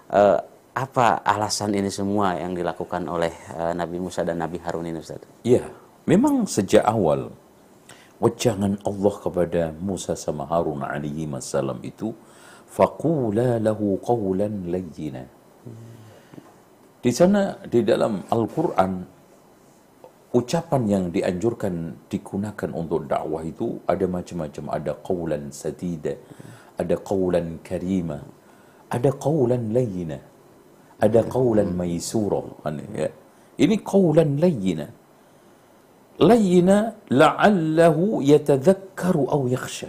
eh, 0.08 0.38
apa 0.78 1.26
alasan 1.26 1.74
ini 1.74 1.90
semua 1.90 2.38
yang 2.38 2.54
dilakukan 2.54 3.02
oleh 3.10 3.32
eh, 3.52 3.72
Nabi 3.74 3.98
Musa 3.98 4.22
dan 4.22 4.38
Nabi 4.38 4.62
Harun 4.62 4.86
ini 4.86 4.98
Ustaz? 5.02 5.20
Iya, 5.42 5.66
memang 6.06 6.46
sejak 6.46 6.86
awal 6.86 7.28
wejangan 8.22 8.78
Allah 8.82 9.14
kepada 9.18 9.62
Musa 9.78 10.14
sama 10.18 10.46
Harun 10.46 10.82
alaihi 10.82 11.26
wassalam 11.30 11.78
itu 11.82 12.14
faqula 12.70 13.58
lahu 13.58 13.98
qawlan 14.02 14.70
layyina. 14.70 15.24
Di 16.98 17.14
sana 17.14 17.54
di 17.62 17.86
dalam 17.86 18.26
Al-Qur'an 18.26 19.17
ucapan 20.28 20.82
yang 20.84 21.04
dianjurkan 21.08 22.04
digunakan 22.12 22.70
untuk 22.76 23.08
dakwah 23.08 23.40
itu 23.40 23.80
ada 23.88 24.04
macam-macam, 24.04 24.64
ada 24.68 24.92
qawlan 25.00 25.48
sadida, 25.48 26.14
ada 26.76 26.94
qawlan 27.00 27.64
karima, 27.64 28.20
ada 28.92 29.10
qawlan 29.16 29.72
layyina, 29.72 30.20
ada 31.00 31.20
qawlan 31.24 31.72
maysura. 31.72 32.44
Ya. 32.92 33.08
Ini 33.56 33.76
qawlan 33.80 34.36
layyina. 34.36 34.86
Layyina 36.18 36.76
la'allahu 37.14 38.20
yatadhakkaru 38.26 39.30
aw 39.30 39.42
yakhsha. 39.48 39.88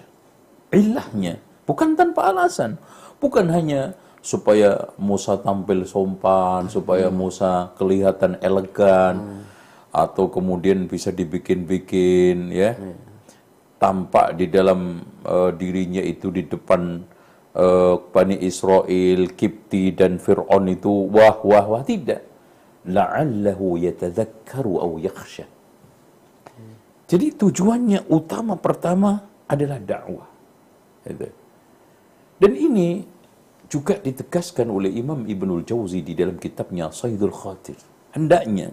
Ilahnya 0.70 1.42
bukan 1.66 1.98
tanpa 1.98 2.30
alasan. 2.30 2.78
Bukan 3.20 3.52
hanya 3.52 3.98
supaya 4.24 4.94
Musa 4.96 5.36
tampil 5.42 5.84
sompan, 5.84 6.70
supaya 6.72 7.12
Musa 7.12 7.74
kelihatan 7.76 8.40
elegan 8.40 9.44
atau 9.90 10.30
kemudian 10.30 10.86
bisa 10.86 11.10
dibikin-bikin 11.10 12.54
ya. 12.54 12.78
Tampak 13.80 14.36
di 14.36 14.52
dalam 14.52 15.00
eh, 15.24 15.52
dirinya 15.56 16.04
itu 16.04 16.30
di 16.36 16.44
depan 16.46 17.00
eh, 17.56 17.96
Bani 17.98 18.38
Israel, 18.44 19.32
Kipti 19.34 19.96
dan 19.96 20.20
Fir'aun 20.20 20.68
itu 20.68 20.92
wah 21.10 21.40
wah 21.42 21.66
wah 21.66 21.84
tidak. 21.84 22.28
La'allahu 22.90 23.80
yatadhakkaru 23.80 24.74
aw 24.80 24.92
yakhsha. 25.00 25.48
Jadi 27.10 27.34
tujuannya 27.34 28.06
utama 28.14 28.54
pertama 28.54 29.18
adalah 29.50 29.82
dakwah. 29.82 30.30
Dan 32.40 32.54
ini 32.54 33.02
juga 33.66 33.98
ditegaskan 33.98 34.70
oleh 34.70 34.94
Imam 34.94 35.26
Ibnul 35.26 35.66
Jauzi 35.66 36.06
di 36.06 36.14
dalam 36.14 36.38
kitabnya 36.38 36.94
Sayyidul 36.94 37.34
Khatir. 37.34 37.78
Hendaknya 38.14 38.70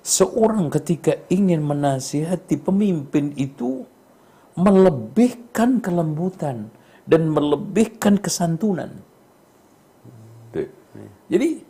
seorang 0.00 0.72
ketika 0.72 1.16
ingin 1.28 1.60
menasihati 1.64 2.56
pemimpin 2.60 3.32
itu 3.36 3.84
melebihkan 4.56 5.80
kelembutan 5.80 6.72
dan 7.04 7.30
melebihkan 7.30 8.20
kesantunan. 8.20 9.00
Jadi 11.30 11.62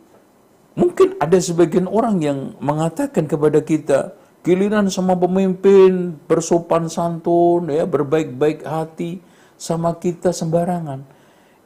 mungkin 0.73 1.13
ada 1.21 1.37
sebagian 1.37 1.85
orang 1.85 2.17
yang 2.23 2.39
mengatakan 2.57 3.29
kepada 3.29 3.61
kita 3.61 4.17
giliran 4.41 4.89
sama 4.89 5.13
pemimpin 5.13 6.17
bersopan 6.25 6.89
santun 6.89 7.69
ya 7.69 7.85
berbaik-baik 7.85 8.65
hati 8.65 9.21
sama 9.53 9.93
kita 10.01 10.33
sembarangan 10.33 11.05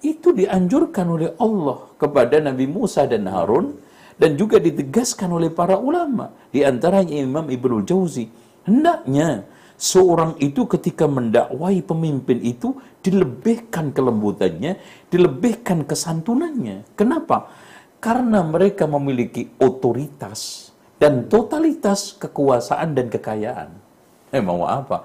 itu 0.04 0.36
dianjurkan 0.36 1.08
oleh 1.08 1.32
Allah 1.40 1.88
kepada 1.96 2.44
Nabi 2.44 2.68
Musa 2.68 3.08
dan 3.08 3.32
Harun 3.32 3.80
dan 4.16 4.40
juga 4.40 4.60
ditegaskan 4.60 5.30
oleh 5.32 5.52
para 5.52 5.76
ulama 5.76 6.32
di 6.52 6.64
antaranya 6.64 7.16
Imam 7.20 7.48
Ibnu 7.52 7.84
Jauzi 7.84 8.28
hendaknya 8.64 9.44
seorang 9.76 10.40
itu 10.40 10.64
ketika 10.72 11.04
mendakwai 11.06 11.84
pemimpin 11.84 12.40
itu 12.40 12.76
dilebihkan 13.04 13.92
kelembutannya 13.92 14.80
dilebihkan 15.12 15.84
kesantunannya 15.84 16.88
kenapa 16.96 17.52
karena 18.06 18.46
mereka 18.46 18.86
memiliki 18.86 19.50
otoritas 19.58 20.70
dan 21.02 21.28
totalitas 21.28 22.16
kekuasaan 22.16 22.96
dan 22.96 23.10
kekayaan. 23.10 23.70
Eh 24.32 24.44
mau 24.46 24.64
apa? 24.70 25.04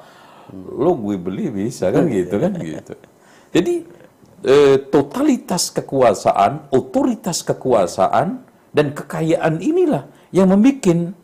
Lo 0.52 0.94
gue 0.98 1.16
beli 1.16 1.48
bisa 1.48 1.88
kan 1.88 2.06
gitu 2.10 2.36
kan 2.36 2.52
gitu. 2.60 2.94
Jadi 3.50 3.74
eh, 4.44 4.76
totalitas 4.90 5.72
kekuasaan, 5.72 6.70
otoritas 6.70 7.40
kekuasaan 7.40 8.49
dan 8.70 8.94
kekayaan 8.94 9.58
inilah 9.58 10.06
yang 10.30 10.50
membuat 10.50 11.14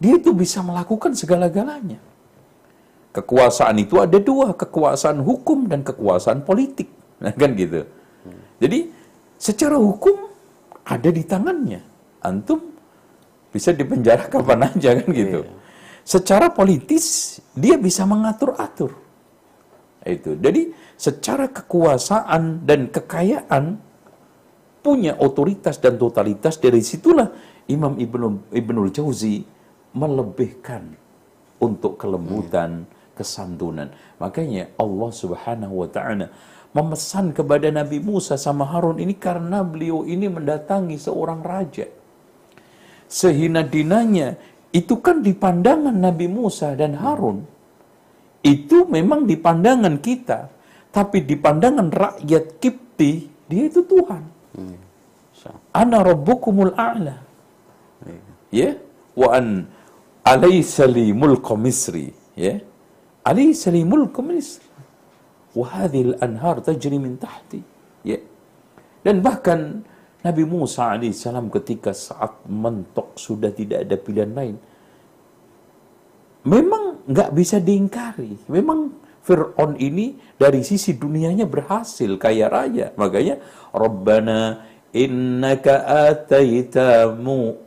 dia 0.00 0.14
itu 0.16 0.32
bisa 0.32 0.64
melakukan 0.64 1.12
segala-galanya. 1.12 2.00
Kekuasaan 3.12 3.76
itu 3.76 4.00
ada 4.00 4.16
dua, 4.16 4.56
kekuasaan 4.56 5.20
hukum 5.20 5.68
dan 5.68 5.84
kekuasaan 5.84 6.42
politik. 6.42 6.88
Nah, 7.20 7.36
kan 7.36 7.52
gitu. 7.52 7.84
Jadi 8.64 8.88
secara 9.36 9.76
hukum 9.76 10.32
ada 10.88 11.12
di 11.12 11.20
tangannya. 11.20 11.84
Antum 12.24 12.72
bisa 13.52 13.76
dipenjara 13.76 14.24
kapan 14.32 14.72
aja 14.72 14.96
kan 14.96 15.08
gitu. 15.12 15.44
Secara 16.00 16.48
politis 16.48 17.36
dia 17.52 17.76
bisa 17.76 18.08
mengatur-atur. 18.08 18.96
Itu. 20.00 20.32
Jadi 20.40 20.72
secara 20.96 21.44
kekuasaan 21.52 22.64
dan 22.64 22.88
kekayaan 22.88 23.76
punya 24.80 25.16
otoritas 25.20 25.76
dan 25.78 26.00
totalitas 26.00 26.56
dari 26.56 26.80
situlah 26.80 27.28
Imam 27.68 27.96
Ibnu 28.00 28.50
Ibnul 28.50 28.90
Jauzi 28.90 29.44
melebihkan 29.94 30.96
untuk 31.60 32.00
kelembutan, 32.00 32.88
kesantunan. 33.14 33.92
Makanya 34.16 34.72
Allah 34.80 35.10
Subhanahu 35.12 35.84
wa 35.84 35.88
taala 35.88 36.32
memesan 36.72 37.36
kepada 37.36 37.68
Nabi 37.68 38.00
Musa 38.00 38.40
sama 38.40 38.64
Harun 38.64 38.98
ini 39.02 39.14
karena 39.14 39.60
beliau 39.60 40.08
ini 40.08 40.26
mendatangi 40.26 40.96
seorang 40.96 41.44
raja. 41.44 41.86
Sehina 43.10 43.66
dinanya 43.66 44.38
itu 44.70 45.02
kan 45.02 45.20
di 45.20 45.34
pandangan 45.34 45.94
Nabi 45.94 46.30
Musa 46.30 46.72
dan 46.78 46.94
Harun. 46.96 47.42
Itu 48.40 48.88
memang 48.88 49.28
di 49.28 49.36
pandangan 49.36 50.00
kita 50.00 50.48
tapi 50.90 51.22
di 51.22 51.36
pandangan 51.38 51.92
rakyat 51.92 52.58
Kipti 52.58 53.28
dia 53.46 53.68
itu 53.68 53.84
Tuhan 53.86 54.39
ana 55.72 55.98
rabbukumul 56.10 56.74
a'la. 56.76 57.16
Ya? 58.50 58.70
Wa 59.16 59.28
an 59.38 59.66
alaysa 60.24 60.84
li 60.86 61.12
mulku 61.12 61.54
misri. 61.56 62.10
Ya? 62.36 62.60
Alaysa 63.24 63.70
li 63.74 63.82
mulku 63.86 64.20
misri. 64.24 64.66
Wa 65.58 65.66
hadhihi 65.66 66.14
al-anhar 66.14 66.62
tajri 66.62 66.98
min 66.98 67.14
tahti. 67.18 67.60
Ya? 68.06 68.18
Dan 69.04 69.24
bahkan 69.24 69.82
Nabi 70.20 70.44
Musa 70.44 70.92
alaihissalam 70.92 71.48
ketika 71.48 71.96
saat 71.96 72.44
mentok 72.44 73.16
sudah 73.16 73.48
tidak 73.56 73.88
ada 73.88 73.96
pilihan 73.96 74.32
lain, 74.36 74.56
memang 76.44 77.00
nggak 77.08 77.30
bisa 77.32 77.56
diingkari. 77.56 78.36
Memang 78.52 78.92
Fir'aun 79.30 79.78
ini 79.78 80.18
dari 80.34 80.66
sisi 80.66 80.98
dunianya 80.98 81.46
berhasil 81.46 82.18
kaya 82.18 82.50
raya. 82.50 82.90
Makanya 82.98 83.38
Rabbana 83.70 84.66
innaka 84.90 85.86
ataita 86.10 87.14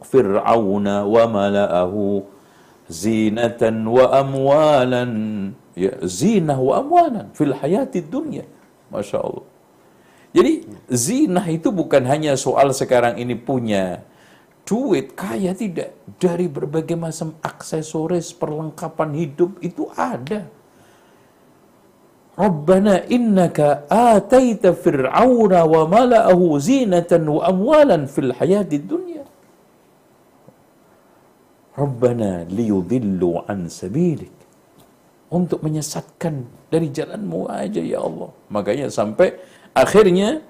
fir'auna 0.04 1.08
wa 1.08 1.24
mala'ahu 1.24 2.28
zinatan 2.92 3.88
wa 3.88 4.12
amwalan 4.12 5.12
ya 5.72 6.04
zinah 6.04 6.60
wa 6.60 6.84
amwalan 6.84 7.32
fil 7.32 7.56
hayati 7.56 8.04
dunya. 8.04 8.44
Masya 8.92 9.24
Allah. 9.24 9.48
Jadi 10.36 10.68
zinah 10.92 11.48
itu 11.48 11.72
bukan 11.72 12.04
hanya 12.12 12.36
soal 12.36 12.76
sekarang 12.76 13.16
ini 13.16 13.40
punya 13.40 14.04
duit 14.68 15.16
kaya 15.16 15.56
tidak 15.56 15.96
dari 16.20 16.52
berbagai 16.52 17.00
macam 17.00 17.40
aksesoris 17.40 18.36
perlengkapan 18.36 19.16
hidup 19.16 19.64
itu 19.64 19.88
ada. 19.96 20.52
Rabbana 22.34 23.06
innaka 23.14 23.86
ataita 23.90 24.74
fir'auna 24.74 25.70
wa 25.70 25.86
mala'ahu 25.86 26.58
zinatan 26.58 27.30
wa 27.30 27.46
amwalan 27.46 28.10
fil 28.10 28.34
hayati 28.34 28.82
dunya. 28.82 29.22
Rabbana 31.78 32.50
liyudillu 32.50 33.46
an 33.46 33.70
sabilik. 33.70 34.44
untuk 35.34 35.66
menyesatkan 35.66 36.46
dari 36.70 36.94
jalanmu 36.94 37.50
aja 37.50 37.82
ya 37.82 38.06
Allah. 38.06 38.30
Makanya 38.54 38.88
sampai 38.94 39.34
akhirnya 39.74 40.46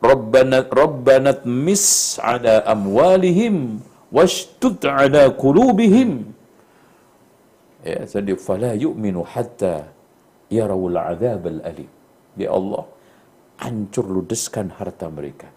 Rabbana 0.00 0.64
Rabbana 0.64 1.44
mis 1.44 2.16
ala 2.16 2.64
amwalihim 2.64 3.84
washtut 4.08 4.80
ala 4.88 5.28
qulubihim. 5.28 6.32
Ya, 7.84 8.08
jadi 8.08 8.32
fala 8.40 8.72
yu'minu 8.72 9.22
hatta 9.22 9.92
yarawul 10.52 10.96
adzab 10.96 11.44
al-alim. 11.48 11.90
Ya 12.38 12.52
Allah, 12.54 12.84
hancur 13.62 14.06
ludeskan 14.08 14.72
harta 14.74 15.08
mereka. 15.08 15.48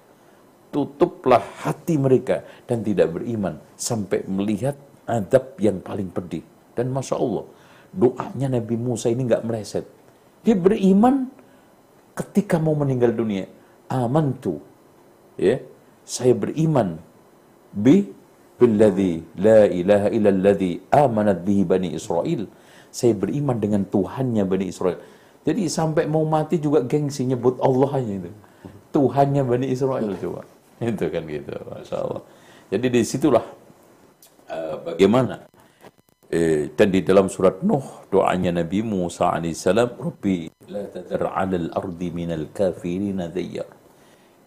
Tutuplah 0.72 1.44
hati 1.64 2.00
mereka 2.00 2.48
dan 2.64 2.80
tidak 2.82 3.12
beriman 3.12 3.60
sampai 3.76 4.24
melihat 4.26 4.80
adab 5.04 5.60
yang 5.60 5.84
paling 5.84 6.08
pedih. 6.08 6.44
Dan 6.72 6.96
Masya 6.96 7.20
Allah, 7.20 7.46
doanya 7.92 8.48
Nabi 8.56 8.76
Musa 8.80 9.12
ini 9.12 9.28
nggak 9.28 9.44
meleset. 9.44 9.86
Dia 10.42 10.56
beriman 10.56 11.28
ketika 12.16 12.58
mau 12.58 12.74
meninggal 12.74 13.12
dunia. 13.12 13.46
Amantu. 13.92 14.64
Ya, 15.36 15.60
saya 16.08 16.32
beriman 16.32 16.96
bi 17.76 18.08
billadhi 18.56 19.26
la 19.36 19.68
ilaha 19.68 20.08
illalladhi 20.08 20.72
amanat 20.88 21.44
bihi 21.44 21.64
bani 21.68 21.90
Israel. 22.00 22.48
Saya 22.92 23.16
beriman 23.16 23.58
dengan 23.58 23.88
Tuhannya 23.88 24.44
Bani 24.44 24.68
Israel. 24.68 25.00
Jadi 25.48 25.66
sampai 25.66 26.06
mau 26.06 26.22
mati 26.28 26.62
juga 26.62 26.86
gengsi 26.86 27.26
nyebut 27.26 27.58
Allah 27.64 27.90
hanya 27.98 28.28
itu. 28.28 28.32
Tuhannya 28.92 29.42
Bani 29.48 29.68
Israel 29.72 30.12
coba. 30.20 30.44
Itu 30.84 31.08
kan 31.08 31.24
gitu, 31.26 31.56
Masya 31.72 31.98
Allah. 32.04 32.22
Jadi 32.72 32.88
di 32.88 33.02
situlah 33.04 33.46
uh, 34.52 34.76
bagaimana 34.84 35.48
eh, 36.32 36.72
dan 36.72 36.88
di 36.90 37.04
dalam 37.04 37.28
surat 37.28 37.60
Nuh 37.68 38.08
doanya 38.08 38.56
Nabi 38.64 38.80
Musa 38.82 39.36
alaihissalam 39.36 40.00
Rabbi 40.00 40.48
la 40.72 40.88
tadar 40.88 41.36
ala 41.36 41.56
al-ardi 41.60 42.10
minal 42.16 42.48
kafirina 42.56 43.28
dayyar 43.28 43.68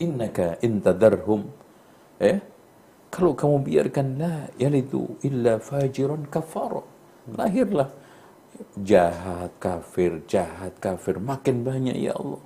innaka 0.01 0.57
in 0.65 0.81
tadarhum 0.81 1.45
eh 2.19 2.41
kalau 3.13 3.37
kamu 3.37 3.57
biarkan 3.69 4.07
la 4.19 4.35
yalidu 4.57 5.21
illa 5.29 5.61
fajiran 5.61 6.25
kafara 6.33 6.83
lahirlah 7.29 7.89
jahat 8.81 9.53
kafir 9.59 10.23
jahat 10.27 10.75
kafir. 10.79 11.19
Makin 11.19 11.67
banyak 11.67 11.97
ya 11.99 12.13
Allah. 12.15 12.43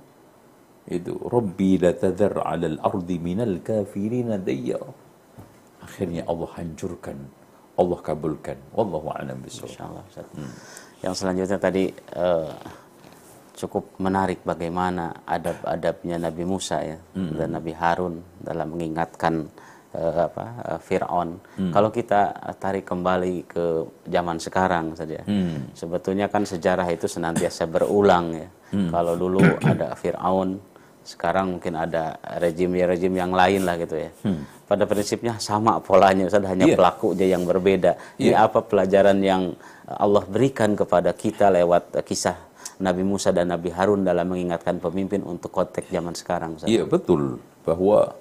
Itu 0.89 1.21
Rabbi 1.21 1.77
la 1.77 1.93
ala 1.93 2.65
al-ardi 2.65 3.17
minal 3.21 3.61
kafirina 3.61 4.41
dayyar 4.41 5.09
akhirnya 5.85 6.25
Allah 6.29 6.49
hancurkan 6.57 7.17
Allah 7.79 7.99
kabulkan. 8.03 8.57
Wallahu 8.75 9.07
a'lam 9.15 9.39
bishawab 9.39 9.71
Insyaallah 9.71 10.03
Ustaz. 10.11 10.27
Yang 10.99 11.13
selanjutnya 11.15 11.59
tadi 11.61 11.83
eh, 11.95 12.53
cukup 13.59 13.99
menarik 13.99 14.39
bagaimana 14.43 15.23
adab-adabnya 15.27 16.15
Nabi 16.19 16.43
Musa 16.47 16.79
ya 16.83 16.97
dan 17.15 17.55
Nabi 17.55 17.71
Harun 17.75 18.23
dalam 18.39 18.71
mengingatkan 18.71 19.51
eh, 19.93 20.15
apa 20.27 20.45
eh, 20.75 20.79
Firaun. 20.81 21.29
Kalau 21.73 21.89
kita 21.89 22.33
tarik 22.57 22.85
kembali 22.85 23.35
ke 23.45 23.65
zaman 24.05 24.37
sekarang 24.37 24.93
saja. 24.93 25.21
Sebetulnya 25.73 26.29
kan 26.29 26.45
sejarah 26.45 26.87
itu 26.89 27.05
senantiasa 27.05 27.65
berulang 27.65 28.33
ya. 28.35 28.49
Kalau 28.93 29.17
dulu 29.17 29.41
ada 29.65 29.97
Firaun, 29.97 30.61
sekarang 31.01 31.57
mungkin 31.57 31.73
ada 31.73 32.21
rejim-rejim 32.37 33.09
yang 33.09 33.33
lain 33.33 33.65
lah 33.65 33.81
gitu 33.81 33.97
ya. 33.97 34.11
Pada 34.69 34.85
prinsipnya 34.85 35.33
sama 35.41 35.81
polanya, 35.81 36.29
Ustaz, 36.29 36.45
hanya 36.45 36.69
Iya. 36.69 36.77
pelakunya 36.77 37.25
yang 37.33 37.41
berbeda. 37.49 37.97
Ini 38.21 38.37
Iya. 38.37 38.45
apa 38.45 38.61
pelajaran 38.61 39.17
yang 39.25 39.57
Allah 39.89 40.21
berikan 40.29 40.77
kepada 40.77 41.09
kita 41.17 41.49
lewat 41.49 41.97
eh, 41.97 42.05
kisah 42.05 42.37
Nabi 42.77 43.01
Musa 43.01 43.33
dan 43.33 43.49
Nabi 43.49 43.73
Harun 43.73 44.05
dalam 44.05 44.29
mengingatkan 44.29 44.77
pemimpin 44.77 45.25
untuk 45.25 45.49
konteks 45.49 45.89
zaman 45.89 46.13
sekarang. 46.13 46.61
Iya 46.69 46.85
betul 46.85 47.41
bahwa 47.65 48.13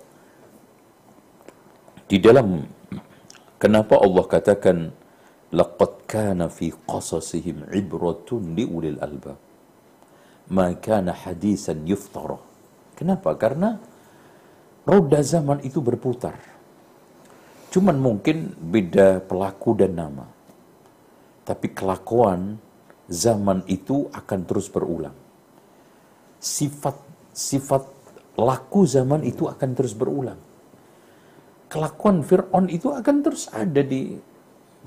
di 2.09 2.17
dalam 2.17 2.65
kenapa 3.61 4.01
Allah 4.01 4.25
katakan 4.25 4.89
laqad 5.53 6.09
kana 6.09 6.49
fi 6.49 6.73
qasasihim 6.73 7.69
ibratun 7.69 8.57
li 8.57 8.65
ulil 8.65 8.97
ma 10.49 10.73
kana 10.81 11.13
hadisan 11.13 11.85
yuftara. 11.85 12.41
Kenapa? 12.97 13.37
Karena 13.37 13.77
roda 14.89 15.21
zaman 15.21 15.61
itu 15.61 15.85
berputar. 15.85 16.35
Cuman 17.69 18.01
mungkin 18.01 18.57
beda 18.57 19.21
pelaku 19.29 19.77
dan 19.77 19.93
nama. 19.93 20.25
Tapi 21.45 21.77
kelakuan 21.77 22.57
zaman 23.09 23.65
itu 23.69 24.09
akan 24.09 24.41
terus 24.49 24.73
berulang. 24.73 25.15
Sifat 26.41 26.97
sifat 27.37 27.85
laku 28.41 28.89
zaman 28.89 29.21
itu 29.29 29.45
akan 29.45 29.71
terus 29.77 29.93
berulang. 29.93 30.48
Kelakuan 31.69 32.25
Fir'aun 32.25 32.73
itu 32.73 32.89
akan 32.89 33.17
terus 33.21 33.53
ada 33.53 33.85
di 33.85 34.17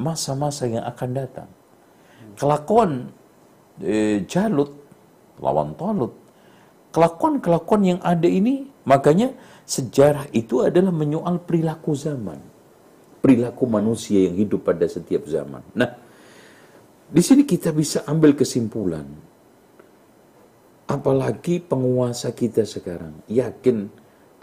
masa-masa 0.02 0.66
yang 0.66 0.82
akan 0.82 1.10
datang. 1.14 1.50
Kelakuan 2.34 3.14
eh, 3.86 4.26
Jalut 4.26 4.74
lawan 5.38 5.78
Talut. 5.78 6.14
Kelakuan-kelakuan 6.92 7.82
yang 7.86 8.00
ada 8.04 8.28
ini 8.28 8.68
makanya 8.84 9.32
sejarah 9.64 10.28
itu 10.36 10.66
adalah 10.66 10.92
menyoal 10.92 11.40
perilaku 11.40 11.96
zaman. 11.96 12.42
Perilaku 13.22 13.64
manusia 13.70 14.28
yang 14.28 14.36
hidup 14.36 14.66
pada 14.66 14.84
setiap 14.90 15.24
zaman. 15.30 15.62
Nah, 15.78 15.94
di 17.08 17.22
sini 17.24 17.48
kita 17.48 17.72
bisa 17.72 18.04
ambil 18.10 18.36
kesimpulan. 18.36 19.08
Apalagi 20.90 21.64
penguasa 21.64 22.36
kita 22.36 22.68
sekarang. 22.68 23.24
Yakin 23.32 23.88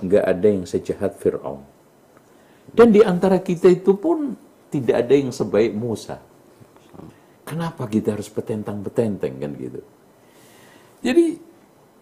nggak 0.01 0.25
ada 0.25 0.47
yang 0.49 0.65
sejahat 0.65 1.21
Fir'aun. 1.21 1.68
Dan 2.73 2.93
di 2.93 3.01
antara 3.01 3.41
kita 3.41 3.69
itu 3.69 3.97
pun 3.97 4.37
tidak 4.69 5.07
ada 5.07 5.15
yang 5.17 5.33
sebaik 5.33 5.73
Musa. 5.73 6.21
Kenapa 7.49 7.89
kita 7.89 8.13
harus 8.13 8.29
petentang-petenteng 8.29 9.35
kan 9.41 9.51
gitu? 9.57 9.81
Jadi 11.01 11.27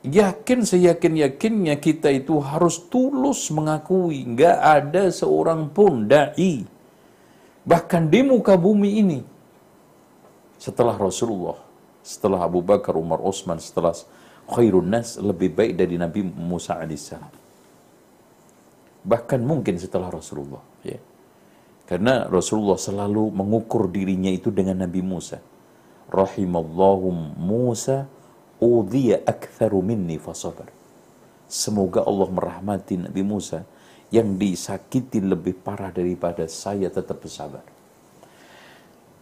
yakin 0.06 0.66
seyakin-yakinnya 0.66 1.78
kita 1.78 2.10
itu 2.10 2.38
harus 2.42 2.82
tulus 2.90 3.50
mengakui 3.50 4.22
nggak 4.22 4.58
ada 4.58 5.10
seorang 5.10 5.66
pun 5.66 6.06
dai 6.06 6.62
bahkan 7.66 8.06
di 8.06 8.22
muka 8.22 8.54
bumi 8.54 9.02
ini 9.02 9.20
setelah 10.56 10.96
Rasulullah, 10.96 11.58
setelah 12.00 12.40
Abu 12.46 12.64
Bakar, 12.64 12.96
Umar, 12.96 13.20
Utsman, 13.20 13.60
setelah 13.60 13.92
khairun 14.48 14.88
nas 14.88 15.20
lebih 15.20 15.52
baik 15.52 15.76
dari 15.76 16.00
Nabi 16.00 16.24
Musa 16.24 16.80
alaihissalam. 16.80 17.45
Bahkan 19.06 19.40
mungkin 19.46 19.78
setelah 19.78 20.10
Rasulullah, 20.10 20.62
ya. 20.82 20.98
Karena 21.86 22.26
Rasulullah 22.26 22.74
selalu 22.74 23.30
mengukur 23.30 23.86
dirinya 23.86 24.26
itu 24.26 24.50
dengan 24.50 24.82
Nabi 24.82 24.98
Musa. 25.06 25.38
Rahimallahu 26.10 27.38
Musa 27.38 28.10
udhiya 28.58 29.22
aktharu 29.22 29.78
minni 29.86 30.18
fasabar. 30.18 30.66
Semoga 31.46 32.02
Allah 32.02 32.26
merahmati 32.26 32.98
Nabi 32.98 33.22
Musa 33.22 33.62
yang 34.10 34.34
disakiti 34.34 35.22
lebih 35.22 35.54
parah 35.54 35.94
daripada 35.94 36.46
saya 36.50 36.90
tetap 36.90 37.22
bersabar. 37.22 37.62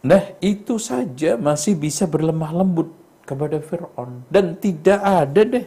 Nah, 0.04 0.36
itu 0.40 0.76
saja 0.80 1.36
masih 1.36 1.76
bisa 1.76 2.04
berlemah 2.04 2.52
lembut 2.52 2.92
kepada 3.24 3.60
Fir'aun. 3.60 4.24
Dan 4.28 4.56
tidak 4.60 5.00
ada 5.00 5.42
deh. 5.44 5.66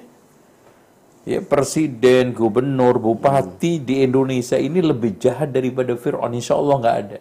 Ya, 1.27 1.43
presiden, 1.43 2.31
gubernur, 2.31 3.03
bupati 3.03 3.83
di 3.83 3.99
Indonesia 3.99 4.55
ini 4.55 4.79
lebih 4.79 5.19
jahat 5.19 5.51
daripada 5.51 5.91
Fir'aun. 5.99 6.31
Insya 6.31 6.55
Allah 6.55 6.75
nggak 6.79 6.97
ada. 7.03 7.19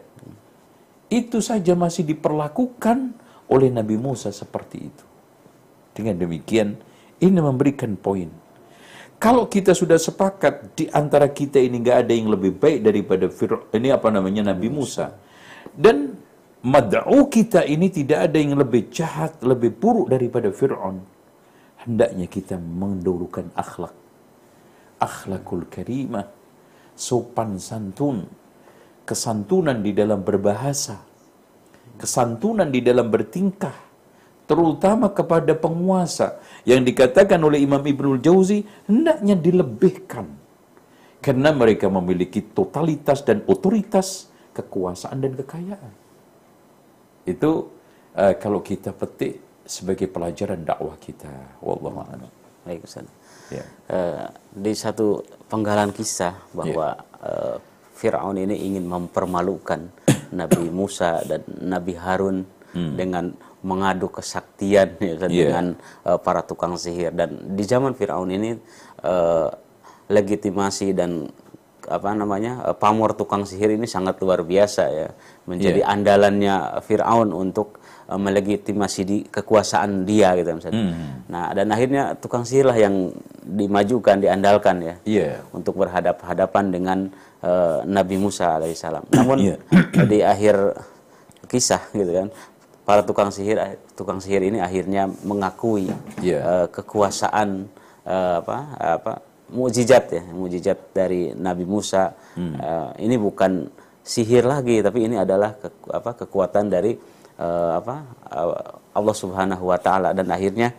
Itu 1.11 1.43
saja 1.43 1.75
masih 1.75 2.07
diperlakukan 2.07 2.99
oleh 3.51 3.67
Nabi 3.67 3.99
Musa 3.99 4.31
seperti 4.31 4.79
itu. 4.79 5.05
Dengan 5.91 6.23
demikian, 6.23 6.79
ini 7.19 7.35
memberikan 7.35 7.99
poin. 7.99 8.31
Kalau 9.19 9.51
kita 9.51 9.75
sudah 9.75 9.99
sepakat 9.99 10.79
di 10.79 10.87
antara 10.95 11.27
kita 11.27 11.59
ini 11.59 11.83
nggak 11.83 12.07
ada 12.07 12.13
yang 12.15 12.31
lebih 12.31 12.55
baik 12.63 12.87
daripada 12.87 13.27
Fir'aun, 13.27 13.75
ini 13.75 13.91
apa 13.91 14.07
namanya 14.15 14.55
Nabi 14.55 14.71
Musa. 14.71 15.19
Dan 15.75 16.15
mad'u 16.63 17.27
kita 17.27 17.67
ini 17.67 17.91
tidak 17.91 18.31
ada 18.31 18.39
yang 18.39 18.55
lebih 18.55 18.87
jahat, 18.87 19.43
lebih 19.43 19.75
buruk 19.75 20.15
daripada 20.15 20.55
Fir'aun. 20.55 21.16
Hendaknya 21.87 22.27
kita 22.27 22.59
mendulukan 22.59 23.47
akhlak. 23.55 23.95
Akhlakul 24.99 25.71
karimah, 25.71 26.27
sopan 26.99 27.63
santun, 27.63 28.27
kesantunan 29.07 29.79
di 29.79 29.95
dalam 29.95 30.27
berbahasa, 30.27 30.99
kesantunan 31.95 32.67
di 32.67 32.83
dalam 32.83 33.07
bertingkah, 33.07 33.77
terutama 34.51 35.15
kepada 35.15 35.55
penguasa. 35.55 36.43
Yang 36.67 36.91
dikatakan 36.91 37.39
oleh 37.39 37.63
Imam 37.63 37.79
Ibnul 37.79 38.19
Jauzi 38.19 38.67
hendaknya 38.91 39.39
dilebihkan. 39.39 40.27
Karena 41.23 41.55
mereka 41.55 41.87
memiliki 41.87 42.43
totalitas 42.43 43.23
dan 43.23 43.47
otoritas 43.47 44.27
kekuasaan 44.55 45.23
dan 45.23 45.39
kekayaan. 45.39 45.95
Itu 47.27 47.71
uh, 48.15 48.35
kalau 48.39 48.63
kita 48.63 48.91
petik 48.95 49.46
sebagai 49.67 50.07
pelajaran 50.07 50.63
dakwah 50.63 50.95
kita. 50.97 51.29
Wallahu 51.61 52.01
a'lam. 52.03 52.31
Baik 52.65 52.87
Ustaz. 52.87 53.07
Ya. 53.51 53.63
Eh, 53.87 54.27
di 54.51 54.73
satu 54.75 55.23
penggalan 55.47 55.91
kisah 55.91 56.35
bahwa 56.51 56.99
Ya. 56.99 57.27
eh, 57.31 57.57
Fir'aun 57.97 58.37
ini 58.37 58.57
ingin 58.59 58.85
mempermalukan 58.85 59.87
Nabi 60.41 60.67
Musa 60.69 61.23
dan 61.25 61.43
Nabi 61.47 61.95
Harun 61.95 62.47
dengan 62.77 63.33
mengadu 63.65 64.13
kesaktian 64.13 65.01
ya, 65.01 65.17
Hmm. 65.17 65.33
Ya. 65.33 65.49
dengan 65.49 65.67
eh, 66.05 66.19
para 66.21 66.45
tukang 66.45 66.77
sihir 66.77 67.09
dan 67.11 67.57
di 67.57 67.65
zaman 67.65 67.97
Fir'aun 67.97 68.29
ini 68.29 68.59
eh, 69.03 69.49
legitimasi 70.07 70.93
dan 70.93 71.27
apa 71.87 72.11
namanya 72.13 72.75
pamor 72.75 73.15
tukang 73.15 73.47
sihir 73.47 73.71
ini 73.71 73.87
sangat 73.87 74.19
luar 74.19 74.43
biasa 74.43 74.83
ya 74.91 75.09
menjadi 75.47 75.87
Ya. 75.87 75.89
andalannya 75.89 76.55
Fir'aun 76.83 77.31
untuk 77.31 77.79
eh, 78.07 78.17
melegitimasi 78.17 79.01
di 79.03 79.17
kekuasaan 79.27 80.03
dia 80.03 80.35
gitu 80.35 80.55
misalnya. 80.55 80.83
Hmm. 80.91 81.27
Nah, 81.27 81.51
dan 81.53 81.67
akhirnya 81.69 82.03
tukang 82.15 82.43
sihir 82.43 82.67
lah 82.67 82.77
yang 82.77 83.11
dimajukan, 83.43 84.19
diandalkan 84.19 84.77
ya 84.83 84.95
Iya. 85.05 85.31
untuk 85.51 85.79
berhadap-hadapan 85.79 86.65
dengan 86.71 86.99
eh, 87.43 87.79
Nabi 87.85 88.17
Musa 88.17 88.57
alaihissalam. 88.57 89.07
Namun 89.19 89.39
Iya. 89.39 89.57
di 90.11 90.19
akhir 90.23 90.57
kisah 91.47 91.83
gitu 91.93 92.11
kan, 92.11 92.29
para 92.83 93.03
tukang 93.03 93.31
sihir 93.31 93.59
tukang 93.95 94.19
sihir 94.19 94.43
ini 94.43 94.59
akhirnya 94.59 95.07
mengakui 95.23 95.91
Iya. 96.19 96.39
eh, 96.43 96.67
kekuasaan 96.71 97.71
eh, 98.07 98.35
apa 98.43 98.57
apa 98.79 99.13
mukjizat 99.47 100.11
ya, 100.11 100.23
mukjizat 100.35 100.91
dari 100.91 101.31
Nabi 101.33 101.63
Musa. 101.63 102.11
Hmm. 102.35 102.59
Eh, 102.59 103.07
ini 103.07 103.15
bukan 103.15 103.71
sihir 104.03 104.43
lagi, 104.43 104.83
tapi 104.83 105.07
ini 105.07 105.15
adalah 105.15 105.55
keku- 105.55 105.91
apa 105.91 106.11
kekuatan 106.15 106.67
dari 106.67 106.99
eh, 107.37 107.73
apa 107.77 107.97
eh, 108.33 108.55
Allah 108.97 109.17
Subhanahu 109.17 109.65
wa 109.69 109.79
taala 109.79 110.17
dan 110.17 110.27
akhirnya 110.29 110.73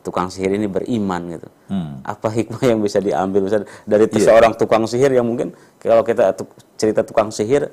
tukang 0.00 0.32
sihir 0.32 0.56
ini 0.56 0.64
beriman 0.64 1.22
gitu. 1.28 1.48
Hmm. 1.68 2.00
Apa 2.02 2.32
hikmah 2.32 2.64
yang 2.64 2.80
bisa 2.80 2.98
diambil 2.98 3.44
Ustaz, 3.44 3.68
dari 3.84 4.08
Iya. 4.08 4.32
seorang 4.32 4.56
tukang 4.56 4.88
sihir 4.88 5.12
yang 5.12 5.28
mungkin 5.28 5.52
kalau 5.76 6.00
kita 6.00 6.32
tu- 6.32 6.48
cerita 6.80 7.04
tukang 7.04 7.28
sihir 7.28 7.68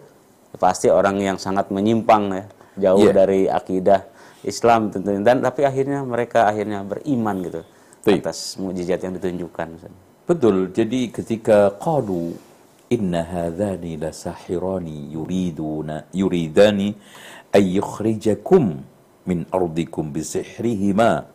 pasti 0.60 0.92
orang 0.92 1.18
yang 1.24 1.38
sangat 1.40 1.72
menyimpang 1.72 2.24
ya, 2.36 2.46
jauh 2.92 3.08
Iya. 3.08 3.14
dari 3.16 3.42
akidah 3.48 4.04
Islam 4.44 4.92
tentunya 4.92 5.24
dan 5.24 5.40
tapi 5.40 5.64
akhirnya 5.64 6.04
mereka 6.04 6.52
akhirnya 6.52 6.84
beriman 6.84 7.36
gitu 7.48 7.62
Baik. 8.04 8.28
atas 8.28 8.60
mukjizat 8.60 9.00
yang 9.02 9.16
ditunjukkan. 9.16 9.68
Ustaz. 9.80 9.94
Betul. 10.28 10.76
Jadi 10.76 11.08
ketika 11.08 11.72
qalu 11.80 12.36
inna 12.92 13.24
hadzani 13.24 13.96
lasahirani 13.96 15.12
yuriduna 15.12 16.08
yuridani 16.12 16.92
ay 17.58 17.82
yukhrijakum 17.82 18.86
min 19.26 19.40
ardikum 19.50 20.14
bisihrihima 20.14 21.26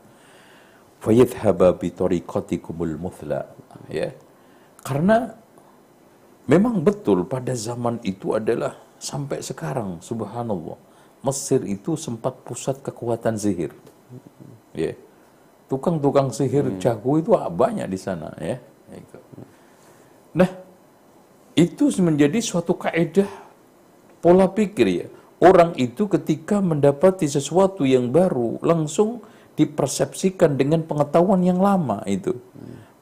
fayadhhaba 1.03 1.75
bi 1.75 1.91
tariqatikumul 1.91 2.95
muthla 2.95 3.51
ya. 3.91 4.15
Karena 4.87 5.35
memang 6.47 6.79
betul 6.87 7.27
pada 7.27 7.53
zaman 7.59 7.99
itu 8.07 8.39
adalah 8.39 8.79
sampai 9.03 9.43
sekarang 9.43 9.99
subhanallah 9.99 10.79
Mesir 11.23 11.63
itu 11.71 11.95
sempat 11.95 12.35
pusat 12.43 12.83
kekuatan 12.83 13.39
sihir. 13.39 13.71
Ya. 14.75 14.99
Tukang-tukang 15.71 16.35
sihir 16.35 16.67
jago 16.83 17.15
itu 17.23 17.31
banyak 17.31 17.87
di 17.87 17.99
sana 17.99 18.35
ya. 18.43 18.59
Nah, 20.35 20.51
itu 21.55 21.85
menjadi 22.03 22.43
suatu 22.43 22.75
kaedah 22.75 23.31
pola 24.19 24.51
pikir 24.51 24.87
ya. 24.91 25.07
Orang 25.43 25.75
itu 25.75 26.07
ketika 26.07 26.63
mendapati 26.63 27.27
sesuatu 27.27 27.83
yang 27.83 28.15
baru 28.15 28.63
langsung 28.63 29.27
dipersepsikan 29.59 30.55
dengan 30.55 30.87
pengetahuan 30.87 31.43
yang 31.43 31.59
lama 31.59 31.99
itu. 32.07 32.39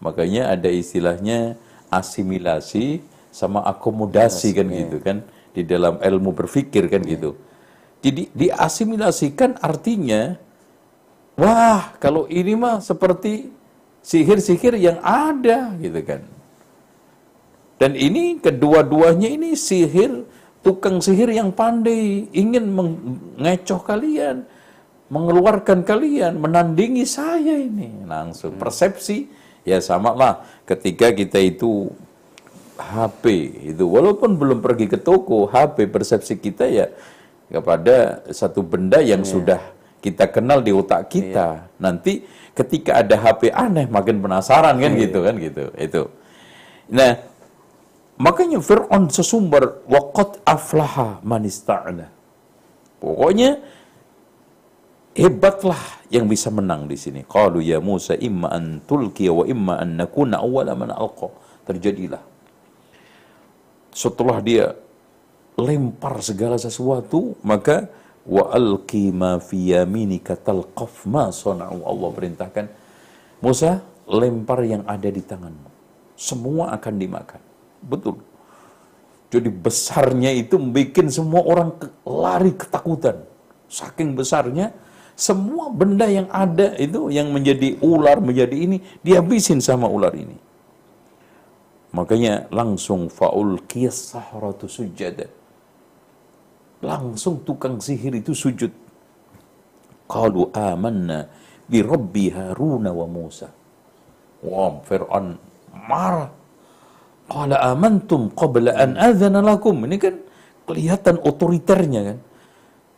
Makanya 0.00 0.56
ada 0.56 0.72
istilahnya 0.72 1.60
asimilasi 1.92 3.04
sama 3.28 3.60
akomodasi 3.68 4.56
kan 4.56 4.66
gitu 4.72 4.98
kan 5.04 5.20
di 5.52 5.62
dalam 5.68 6.00
ilmu 6.00 6.32
berpikir 6.32 6.88
kan 6.88 7.04
gitu. 7.04 7.36
Jadi 8.00 8.32
diasimilasikan 8.32 9.60
artinya 9.60 10.40
wah 11.36 11.92
kalau 12.00 12.24
ini 12.24 12.56
mah 12.56 12.80
seperti 12.80 13.52
sihir-sihir 14.00 14.80
yang 14.80 14.96
ada 15.04 15.76
gitu 15.76 16.00
kan. 16.00 16.24
Dan 17.80 17.96
ini 17.96 18.36
kedua-duanya 18.36 19.28
ini 19.28 19.56
sihir, 19.56 20.28
tukang 20.60 21.00
sihir 21.00 21.32
yang 21.32 21.50
pandai, 21.52 22.28
ingin 22.32 22.68
mengecoh 22.68 23.80
kalian, 23.80 24.44
mengeluarkan 25.08 25.82
kalian, 25.82 26.36
menandingi 26.38 27.04
saya 27.08 27.56
ini. 27.56 28.04
Langsung 28.04 28.56
persepsi, 28.60 29.28
ya 29.64 29.80
sama 29.80 30.12
lah 30.12 30.44
ketika 30.68 31.10
kita 31.10 31.40
itu 31.40 31.88
HP 32.80 33.24
itu, 33.76 33.84
walaupun 33.84 34.36
belum 34.40 34.64
pergi 34.64 34.88
ke 34.88 34.98
toko, 35.00 35.48
HP 35.48 35.88
persepsi 35.88 36.40
kita 36.40 36.64
ya 36.68 36.88
kepada 37.50 38.24
satu 38.30 38.62
benda 38.62 39.02
yang 39.02 39.26
sudah 39.26 39.58
kita 40.00 40.32
kenal 40.32 40.64
di 40.64 40.72
otak 40.72 41.12
kita. 41.12 41.68
Nanti 41.76 42.24
ketika 42.56 43.04
ada 43.04 43.16
HP 43.20 43.52
aneh 43.52 43.84
makin 43.88 44.20
penasaran 44.20 44.80
kan 44.80 44.92
gitu 44.96 45.18
kan 45.24 45.34
gitu. 45.36 45.64
Itu. 45.76 46.02
Nah, 46.90 47.29
makanya 48.20 48.60
Fir'aun 48.60 49.08
sesumber 49.08 49.80
waqad 49.88 50.44
aflaha 50.44 51.24
man 51.24 51.48
ista'na. 51.48 52.12
Pokoknya 53.00 53.56
hebatlah 55.16 55.80
yang 56.12 56.28
bisa 56.28 56.52
menang 56.52 56.84
di 56.84 57.00
sini. 57.00 57.24
Qalu 57.24 57.64
ya 57.64 57.80
Musa 57.80 58.12
imma 58.14 58.52
an 58.52 58.84
tulqiya 58.84 59.32
wa 59.32 59.44
imma 59.48 59.74
an 59.80 59.96
nakuna 59.96 60.44
awwala 60.44 60.76
man 60.76 60.92
alqa. 60.92 61.32
Terjadilah. 61.64 62.20
Setelah 63.90 64.38
dia 64.44 64.66
lempar 65.58 66.20
segala 66.22 66.56
sesuatu, 66.60 67.34
maka 67.42 67.88
wa 68.28 68.52
alqi 68.52 69.10
ma 69.10 69.40
fi 69.40 69.74
yaminika 69.74 70.36
talqaf 70.36 71.08
ma 71.08 71.32
sana'u. 71.32 71.82
Allah 71.84 72.08
perintahkan, 72.14 72.66
Musa, 73.40 73.80
lempar 74.06 74.60
yang 74.62 74.84
ada 74.84 75.08
di 75.08 75.24
tanganmu. 75.24 75.68
Semua 76.20 76.76
akan 76.76 76.94
dimakan. 77.00 77.49
Betul. 77.84 78.20
Jadi 79.30 79.46
besarnya 79.46 80.34
itu 80.34 80.58
bikin 80.58 81.06
semua 81.06 81.46
orang 81.46 81.78
lari 82.02 82.50
ketakutan. 82.50 83.22
Saking 83.70 84.18
besarnya, 84.18 84.74
semua 85.14 85.70
benda 85.70 86.10
yang 86.10 86.26
ada 86.34 86.74
itu 86.74 87.12
yang 87.14 87.30
menjadi 87.30 87.78
ular, 87.78 88.18
menjadi 88.18 88.56
ini, 88.56 88.82
dihabisin 89.06 89.62
sama 89.62 89.86
ular 89.86 90.10
ini. 90.18 90.34
Makanya 91.94 92.50
langsung 92.50 93.06
faul 93.06 93.62
sahratu 93.90 94.66
sujada. 94.66 95.30
Langsung 96.80 97.44
tukang 97.44 97.78
sihir 97.78 98.16
itu 98.18 98.32
sujud. 98.32 98.72
Qalu 100.10 100.50
amanna 100.56 101.28
bi 101.68 101.84
rabbi 101.84 102.32
Haruna 102.32 102.90
wa 102.90 103.06
Musa. 103.06 103.52
Wah, 104.40 104.80
Fir'aun 104.88 105.36
marah. 105.86 106.39
Qala 107.30 107.62
amantum 107.70 108.34
qabla 108.34 108.74
an 108.74 108.98
adzana 108.98 109.38
lakum. 109.38 109.86
Ini 109.86 109.96
kan 110.02 110.18
kelihatan 110.66 111.22
otoriternya 111.22 112.00
kan. 112.02 112.18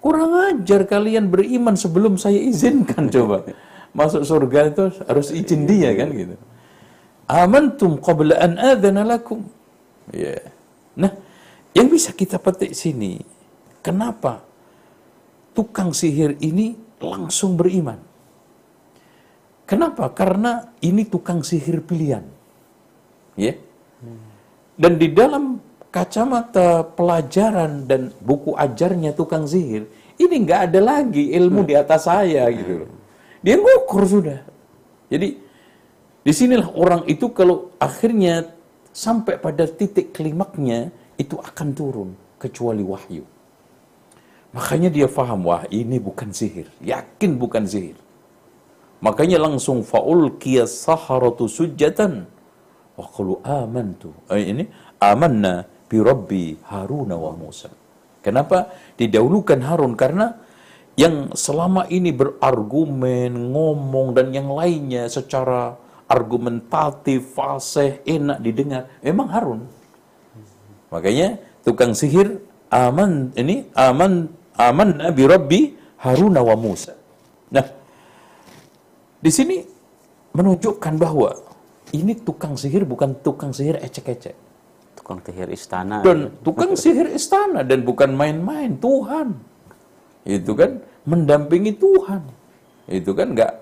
Kurang 0.01 0.33
ajar 0.35 0.89
kalian 0.89 1.29
beriman 1.29 1.77
sebelum 1.77 2.17
saya 2.17 2.41
izinkan 2.41 3.07
coba. 3.15 3.45
Masuk 3.93 4.25
surga 4.25 4.73
itu 4.73 4.85
harus 5.05 5.29
izin 5.37 5.69
dia 5.69 5.93
kan 5.93 6.09
gitu. 6.17 6.35
Amantum 7.29 8.01
qabla 8.01 8.41
an 8.41 8.57
adzana 8.57 9.05
lakum. 9.05 9.45
Ya. 10.17 10.41
Nah, 10.97 11.13
yang 11.77 11.93
bisa 11.93 12.17
kita 12.17 12.41
petik 12.41 12.73
sini, 12.73 13.21
kenapa 13.85 14.41
tukang 15.53 15.93
sihir 15.93 16.41
ini 16.41 16.73
langsung 17.05 17.61
beriman? 17.61 18.01
Kenapa? 19.69 20.09
Karena 20.13 20.73
ini 20.85 21.05
tukang 21.05 21.45
sihir 21.45 21.85
pilihan. 21.85 22.25
Ya. 23.37 23.57
Dan 24.83 24.99
di 24.99 25.15
dalam 25.15 25.63
kacamata 25.95 26.83
pelajaran 26.83 27.87
dan 27.87 28.11
buku 28.19 28.51
ajarnya 28.59 29.15
tukang 29.15 29.47
sihir, 29.47 29.87
ini 30.19 30.43
nggak 30.43 30.75
ada 30.75 30.81
lagi 30.83 31.31
ilmu 31.39 31.63
di 31.63 31.79
atas 31.79 32.11
saya 32.11 32.51
gitu. 32.51 32.91
Dia 33.47 33.63
ngukur 33.63 34.03
sudah. 34.03 34.43
Jadi 35.07 35.39
di 36.27 36.33
sinilah 36.35 36.75
orang 36.75 37.07
itu 37.07 37.31
kalau 37.31 37.71
akhirnya 37.79 38.51
sampai 38.91 39.39
pada 39.39 39.71
titik 39.71 40.11
klimaknya 40.11 40.91
itu 41.15 41.39
akan 41.39 41.69
turun 41.79 42.11
kecuali 42.43 42.83
wahyu. 42.83 43.23
Makanya 44.51 44.91
dia 44.91 45.07
faham 45.07 45.47
wah 45.47 45.63
ini 45.71 46.03
bukan 46.03 46.35
sihir, 46.35 46.67
yakin 46.83 47.39
bukan 47.39 47.71
sihir. 47.71 47.95
Makanya 48.99 49.39
langsung 49.39 49.87
faul 49.87 50.35
qiyas 50.43 50.75
saharatu 50.75 51.47
sujatan 51.47 52.27
wa 52.97 53.09
amantu. 53.45 54.13
Eh, 54.29 54.53
ini 54.53 54.65
amanna 55.01 55.65
bi 55.89 55.97
rabbi 56.01 56.57
Haruna 56.69 57.17
wa 57.17 57.33
Musa. 57.33 57.73
Kenapa 58.23 58.71
didahulukan 58.95 59.59
Harun? 59.67 59.99
Karena 59.99 60.31
yang 60.95 61.35
selama 61.35 61.89
ini 61.91 62.15
berargumen, 62.15 63.51
ngomong 63.51 64.15
dan 64.15 64.31
yang 64.31 64.53
lainnya 64.53 65.09
secara 65.09 65.75
argumentatif, 66.07 67.33
fasih, 67.33 68.05
enak 68.05 68.39
didengar, 68.45 68.93
memang 69.01 69.29
Harun. 69.33 69.61
Makanya 70.93 71.41
tukang 71.65 71.97
sihir 71.97 72.45
aman 72.69 73.33
ini 73.33 73.65
aman 73.73 74.29
aman 74.61 74.89
Nabi 75.01 75.23
Rabbi 75.25 75.61
Harun 76.05 76.37
wa 76.37 76.57
Musa. 76.57 76.93
Nah, 77.49 77.65
di 79.19 79.31
sini 79.33 79.65
menunjukkan 80.37 80.95
bahwa 81.01 81.52
ini 81.93 82.13
tukang 82.17 82.57
sihir 82.57 82.89
bukan 82.89 83.21
tukang 83.21 83.53
sihir 83.53 83.79
ecek-ecek. 83.81 84.37
Tukang 84.97 85.21
sihir 85.21 85.49
istana. 85.53 86.01
Dan 86.01 86.33
tukang 86.41 86.73
sihir 86.73 87.13
istana 87.13 87.61
dan 87.65 87.85
bukan 87.85 88.13
main-main 88.17 88.77
Tuhan. 88.81 89.37
Itu 90.25 90.57
kan 90.57 90.81
mendampingi 91.05 91.77
Tuhan. 91.77 92.23
Itu 92.89 93.13
kan 93.13 93.37
enggak. 93.37 93.55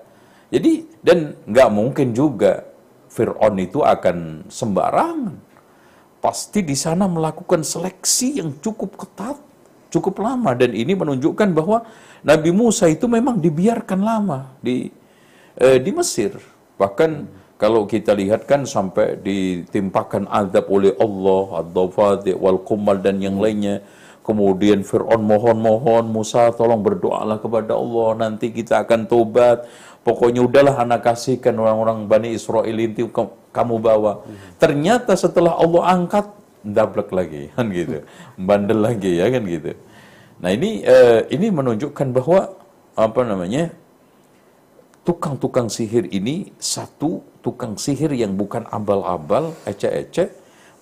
Jadi 0.51 0.83
dan 1.03 1.35
enggak 1.47 1.69
mungkin 1.71 2.07
juga 2.11 2.67
Fir'aun 3.11 3.55
itu 3.59 3.83
akan 3.83 4.47
sembarangan 4.47 5.35
pasti 6.21 6.61
di 6.61 6.77
sana 6.77 7.09
melakukan 7.09 7.65
seleksi 7.65 8.39
yang 8.39 8.61
cukup 8.61 8.93
ketat, 8.95 9.35
cukup 9.89 10.21
lama 10.21 10.53
dan 10.53 10.71
ini 10.71 10.93
menunjukkan 10.93 11.49
bahwa 11.51 11.83
Nabi 12.21 12.53
Musa 12.53 12.85
itu 12.85 13.09
memang 13.09 13.41
dibiarkan 13.41 13.99
lama 13.99 14.53
di 14.61 14.87
eh, 15.57 15.81
di 15.81 15.89
Mesir. 15.89 16.37
Bahkan 16.77 17.40
kalau 17.61 17.85
kita 17.85 18.17
lihat 18.17 18.49
kan 18.49 18.65
sampai 18.65 19.21
ditimpakan 19.21 20.25
azab 20.25 20.65
oleh 20.65 20.97
Allah, 20.97 21.61
ad-dafati 21.61 22.33
wal 22.33 22.65
kumal 22.65 22.97
dan 22.97 23.21
yang 23.21 23.37
lainnya. 23.37 23.85
Kemudian 24.25 24.81
Fir'aun 24.81 25.21
mohon-mohon, 25.21 26.09
Musa 26.09 26.49
tolong 26.57 26.81
berdoalah 26.81 27.37
kepada 27.37 27.77
Allah, 27.77 28.17
nanti 28.17 28.49
kita 28.49 28.81
akan 28.81 29.05
tobat. 29.05 29.69
Pokoknya 30.01 30.41
udahlah 30.41 30.81
anak 30.81 31.05
kasihkan 31.05 31.53
orang-orang 31.53 32.09
Bani 32.09 32.33
Israel 32.33 32.73
itu 32.81 33.13
kamu 33.53 33.75
bawa. 33.77 34.25
Ternyata 34.57 35.13
setelah 35.13 35.53
Allah 35.53 35.93
angkat, 35.93 36.33
dablek 36.65 37.13
lagi, 37.13 37.43
kan 37.53 37.69
gitu. 37.69 38.01
Bandel 38.41 38.81
lagi 38.81 39.21
ya 39.21 39.29
kan 39.29 39.45
gitu. 39.45 39.77
Nah 40.41 40.49
ini 40.49 40.81
uh, 40.81 41.29
ini 41.29 41.53
menunjukkan 41.53 42.09
bahwa 42.09 42.57
apa 42.97 43.21
namanya 43.21 43.69
tukang-tukang 45.01 45.67
sihir 45.67 46.09
ini 46.13 46.53
satu 46.61 47.25
tukang 47.41 47.77
sihir 47.77 48.13
yang 48.13 48.37
bukan 48.37 48.69
abal-abal, 48.69 49.57
ecek-ecek, 49.65 50.29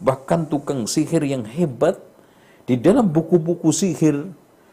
bahkan 0.03 0.47
tukang 0.47 0.84
sihir 0.86 1.24
yang 1.24 1.47
hebat 1.47 1.99
di 2.67 2.76
dalam 2.76 3.07
buku-buku 3.07 3.72
sihir 3.72 4.28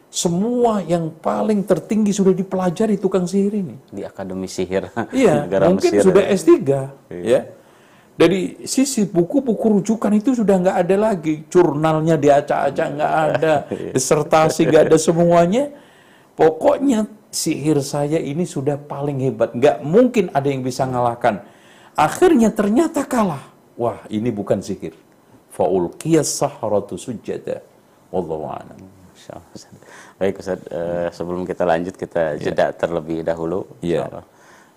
semua 0.07 0.79
yang 0.87 1.11
paling 1.11 1.67
tertinggi 1.67 2.15
sudah 2.15 2.31
dipelajari 2.31 2.95
tukang 2.95 3.27
sihir 3.27 3.59
ini 3.59 3.75
di 3.91 4.07
akademi 4.07 4.47
sihir. 4.47 4.87
Iya, 5.15 5.47
mungkin 5.67 5.91
Mesir 5.91 6.03
sudah 6.03 6.23
ya. 6.23 6.35
S3 6.35 6.51
iya. 6.51 6.79
ya 7.11 7.41
dari 8.17 8.65
sisi 8.65 9.05
buku-buku 9.05 9.79
rujukan 9.79 10.09
itu 10.17 10.33
sudah 10.33 10.57
nggak 10.57 10.77
ada 10.83 10.95
lagi 10.97 11.45
jurnalnya 11.53 12.17
diacak-acak 12.17 12.87
nggak 12.97 13.13
ada 13.13 13.53
iya. 13.77 13.93
disertasi 13.93 14.61
nggak 14.65 14.83
ada 14.89 14.97
semuanya 14.97 15.69
pokoknya 16.33 17.05
sihir 17.31 17.79
saya 17.83 18.17
ini 18.17 18.47
sudah 18.47 18.79
paling 18.79 19.19
hebat 19.21 19.51
nggak 19.53 19.83
mungkin 19.83 20.31
ada 20.33 20.47
yang 20.47 20.63
bisa 20.63 20.87
ngalahkan 20.87 21.43
akhirnya 21.97 22.49
ternyata 22.53 23.03
kalah 23.03 23.43
wah 23.75 23.99
ini 24.07 24.31
bukan 24.31 24.63
sihir 24.63 24.95
faul 25.51 25.91
saharatu 26.23 26.95
sujada 26.95 27.61
wallahu 28.13 28.47
a'lam 28.47 28.97
Baik 30.17 30.41
Ustaz, 30.41 30.61
uh, 30.71 31.09
sebelum 31.13 31.43
kita 31.43 31.63
lanjut 31.67 31.93
kita 31.93 32.37
iya. 32.37 32.49
jeda 32.49 32.65
yeah. 32.69 32.71
terlebih 32.73 33.19
dahulu. 33.21 33.59
Yeah. 33.83 34.23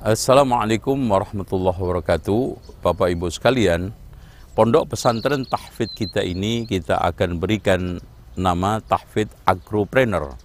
Assalamualaikum 0.06 1.01
warahmatullahi 1.01 1.82
wabarakatuh. 1.82 2.62
Bapak 2.86 3.10
Ibu 3.10 3.26
sekalian 3.34 3.89
Pondok 4.53 4.93
pesantren 4.93 5.49
tahfid 5.49 5.97
kita 5.97 6.22
ini 6.22 6.70
kita 6.70 7.01
akan 7.01 7.41
berikan 7.41 7.97
nama 8.38 8.86
tahfid 8.86 9.34
agropreneur 9.49 10.38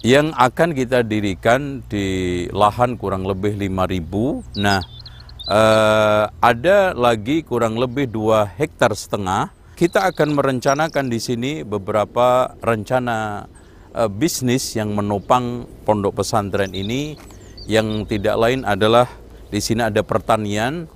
yang 0.00 0.32
akan 0.32 0.72
kita 0.72 1.04
dirikan 1.04 1.84
di 1.84 2.48
lahan 2.48 2.96
kurang 2.96 3.28
lebih 3.28 3.60
5000 3.60 4.56
nah 4.56 4.80
eh, 5.52 6.24
ada 6.32 6.96
lagi 6.96 7.44
kurang 7.44 7.76
lebih 7.76 8.08
2 8.08 8.56
hektar 8.56 8.96
setengah. 8.96 9.52
Kita 9.76 10.08
akan 10.08 10.32
merencanakan 10.32 11.12
di 11.12 11.20
sini 11.20 11.60
beberapa 11.60 12.56
rencana 12.64 13.44
eh, 13.92 14.08
bisnis 14.08 14.72
yang 14.80 14.96
menopang 14.96 15.68
pondok 15.84 16.24
pesantren 16.24 16.72
ini 16.72 17.35
yang 17.66 18.06
tidak 18.06 18.38
lain 18.38 18.62
adalah 18.62 19.10
di 19.50 19.58
sini 19.62 19.86
ada 19.86 20.02
pertanian. 20.02 20.86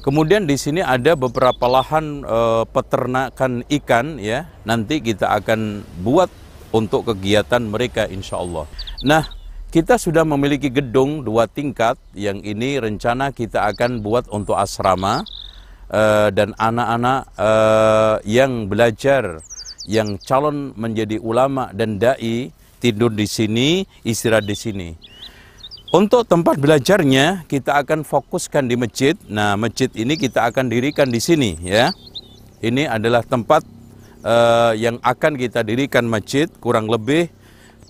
Kemudian 0.00 0.48
di 0.48 0.56
sini 0.56 0.80
ada 0.80 1.12
beberapa 1.12 1.68
lahan 1.68 2.24
e, 2.24 2.38
peternakan 2.72 3.68
ikan 3.68 4.16
ya. 4.16 4.48
Nanti 4.64 5.04
kita 5.04 5.28
akan 5.36 5.84
buat 6.00 6.32
untuk 6.72 7.12
kegiatan 7.12 7.60
mereka 7.60 8.08
insya 8.08 8.40
Allah. 8.40 8.64
Nah, 9.04 9.28
kita 9.68 10.00
sudah 10.00 10.24
memiliki 10.24 10.72
gedung 10.72 11.20
dua 11.20 11.44
tingkat 11.44 12.00
yang 12.16 12.40
ini 12.40 12.80
rencana 12.80 13.28
kita 13.28 13.68
akan 13.76 14.00
buat 14.00 14.24
untuk 14.32 14.56
asrama 14.56 15.20
e, 15.92 16.32
dan 16.32 16.56
anak-anak 16.56 17.20
e, 17.36 17.50
yang 18.24 18.72
belajar 18.72 19.44
yang 19.84 20.16
calon 20.24 20.72
menjadi 20.80 21.20
ulama 21.20 21.68
dan 21.76 22.00
dai 22.00 22.48
tidur 22.80 23.12
di 23.12 23.28
sini, 23.28 23.84
istirahat 24.00 24.48
di 24.48 24.56
sini. 24.56 24.88
Untuk 25.90 26.22
tempat 26.22 26.54
belajarnya 26.54 27.50
kita 27.50 27.82
akan 27.82 28.06
fokuskan 28.06 28.70
di 28.70 28.78
masjid. 28.78 29.18
Nah, 29.26 29.58
masjid 29.58 29.90
ini 29.98 30.14
kita 30.14 30.46
akan 30.46 30.70
dirikan 30.70 31.10
di 31.10 31.18
sini 31.18 31.58
ya. 31.66 31.90
Ini 32.62 32.86
adalah 32.86 33.26
tempat 33.26 33.66
uh, 34.22 34.70
yang 34.78 35.02
akan 35.02 35.34
kita 35.34 35.66
dirikan 35.66 36.06
masjid 36.06 36.46
kurang 36.62 36.86
lebih 36.86 37.26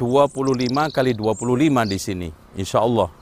25 0.00 0.32
kali 0.96 1.12
25 1.12 1.92
di 1.92 1.98
sini 2.00 2.28
insya 2.56 2.80
Allah. 2.80 3.12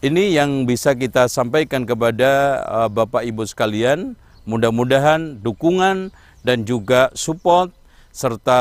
Ini 0.00 0.32
yang 0.32 0.64
bisa 0.64 0.96
kita 0.96 1.28
sampaikan 1.28 1.84
kepada 1.84 2.64
uh, 2.64 2.88
Bapak 2.88 3.20
Ibu 3.20 3.44
sekalian. 3.44 4.16
Mudah-mudahan 4.48 5.44
dukungan 5.44 6.08
dan 6.40 6.64
juga 6.64 7.12
support 7.12 7.68
serta 8.16 8.60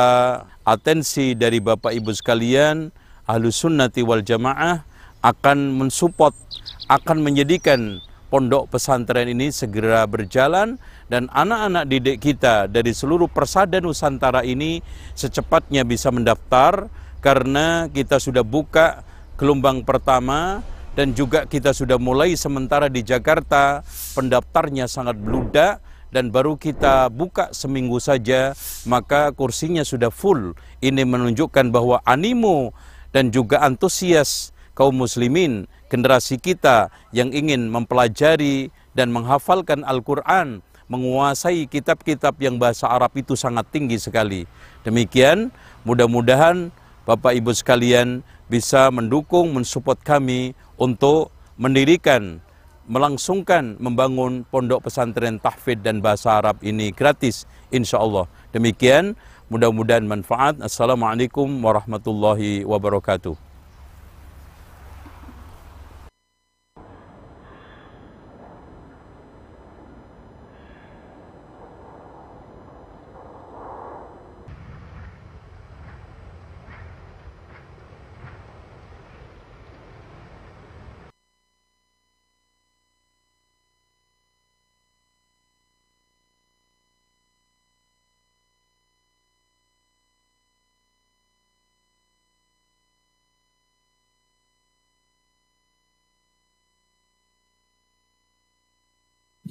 atensi 0.68 1.32
dari 1.32 1.64
Bapak 1.64 1.96
Ibu 1.96 2.12
sekalian 2.12 2.92
Ahlus 3.24 3.64
Sunnati 3.64 4.04
wal 4.04 4.20
Jamaah 4.20 4.95
akan 5.26 5.74
mensupport, 5.82 6.38
akan 6.86 7.26
menjadikan 7.26 7.98
pondok 8.30 8.70
pesantren 8.70 9.26
ini 9.26 9.50
segera 9.50 10.06
berjalan 10.06 10.78
dan 11.10 11.26
anak-anak 11.34 11.90
didik 11.90 12.18
kita 12.22 12.70
dari 12.70 12.94
seluruh 12.94 13.26
persada 13.26 13.82
Nusantara 13.82 14.46
ini 14.46 14.86
secepatnya 15.18 15.82
bisa 15.82 16.14
mendaftar 16.14 16.94
karena 17.26 17.90
kita 17.90 18.22
sudah 18.22 18.46
buka 18.46 19.02
gelombang 19.34 19.82
pertama 19.82 20.62
dan 20.94 21.12
juga 21.18 21.50
kita 21.50 21.76
sudah 21.76 22.00
mulai 22.00 22.38
sementara 22.40 22.88
di 22.88 23.04
Jakarta. 23.04 23.84
Pendaftarnya 24.16 24.88
sangat 24.88 25.20
beludak 25.20 25.84
dan 26.14 26.32
baru 26.32 26.56
kita 26.56 27.12
buka 27.12 27.52
seminggu 27.52 28.00
saja 28.00 28.56
maka 28.88 29.36
kursinya 29.36 29.84
sudah 29.84 30.14
full. 30.14 30.56
Ini 30.80 31.04
menunjukkan 31.04 31.74
bahwa 31.74 32.00
animo 32.08 32.72
dan 33.12 33.32
juga 33.32 33.60
antusias 33.64 34.55
kaum 34.76 34.94
muslimin, 34.94 35.66
generasi 35.88 36.36
kita 36.38 36.92
yang 37.16 37.32
ingin 37.32 37.72
mempelajari 37.72 38.70
dan 38.94 39.10
menghafalkan 39.16 39.82
Al-Quran, 39.88 40.60
menguasai 40.92 41.66
kitab-kitab 41.66 42.38
yang 42.38 42.62
bahasa 42.62 42.86
Arab 42.92 43.16
itu 43.18 43.34
sangat 43.34 43.66
tinggi 43.74 43.98
sekali. 43.98 44.46
Demikian, 44.86 45.50
mudah-mudahan 45.88 46.70
Bapak 47.08 47.34
Ibu 47.34 47.56
sekalian 47.56 48.22
bisa 48.52 48.94
mendukung, 48.94 49.54
mensupport 49.56 49.98
kami 49.98 50.54
untuk 50.78 51.34
mendirikan, 51.58 52.44
melangsungkan, 52.86 53.78
membangun 53.82 54.46
pondok 54.50 54.86
pesantren 54.86 55.42
tahfidz 55.42 55.82
dan 55.82 56.04
bahasa 56.06 56.38
Arab 56.38 56.62
ini 56.62 56.94
gratis, 56.94 57.50
insya 57.74 57.98
Allah. 57.98 58.30
Demikian, 58.54 59.18
mudah-mudahan 59.50 60.06
manfaat. 60.06 60.62
Assalamualaikum 60.62 61.50
warahmatullahi 61.62 62.62
wabarakatuh. 62.66 63.55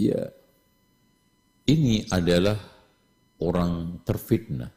Ya, 0.04 0.28
ini 1.64 2.04
adalah 2.12 2.60
orang 3.40 4.04
terfitnah. 4.04 4.68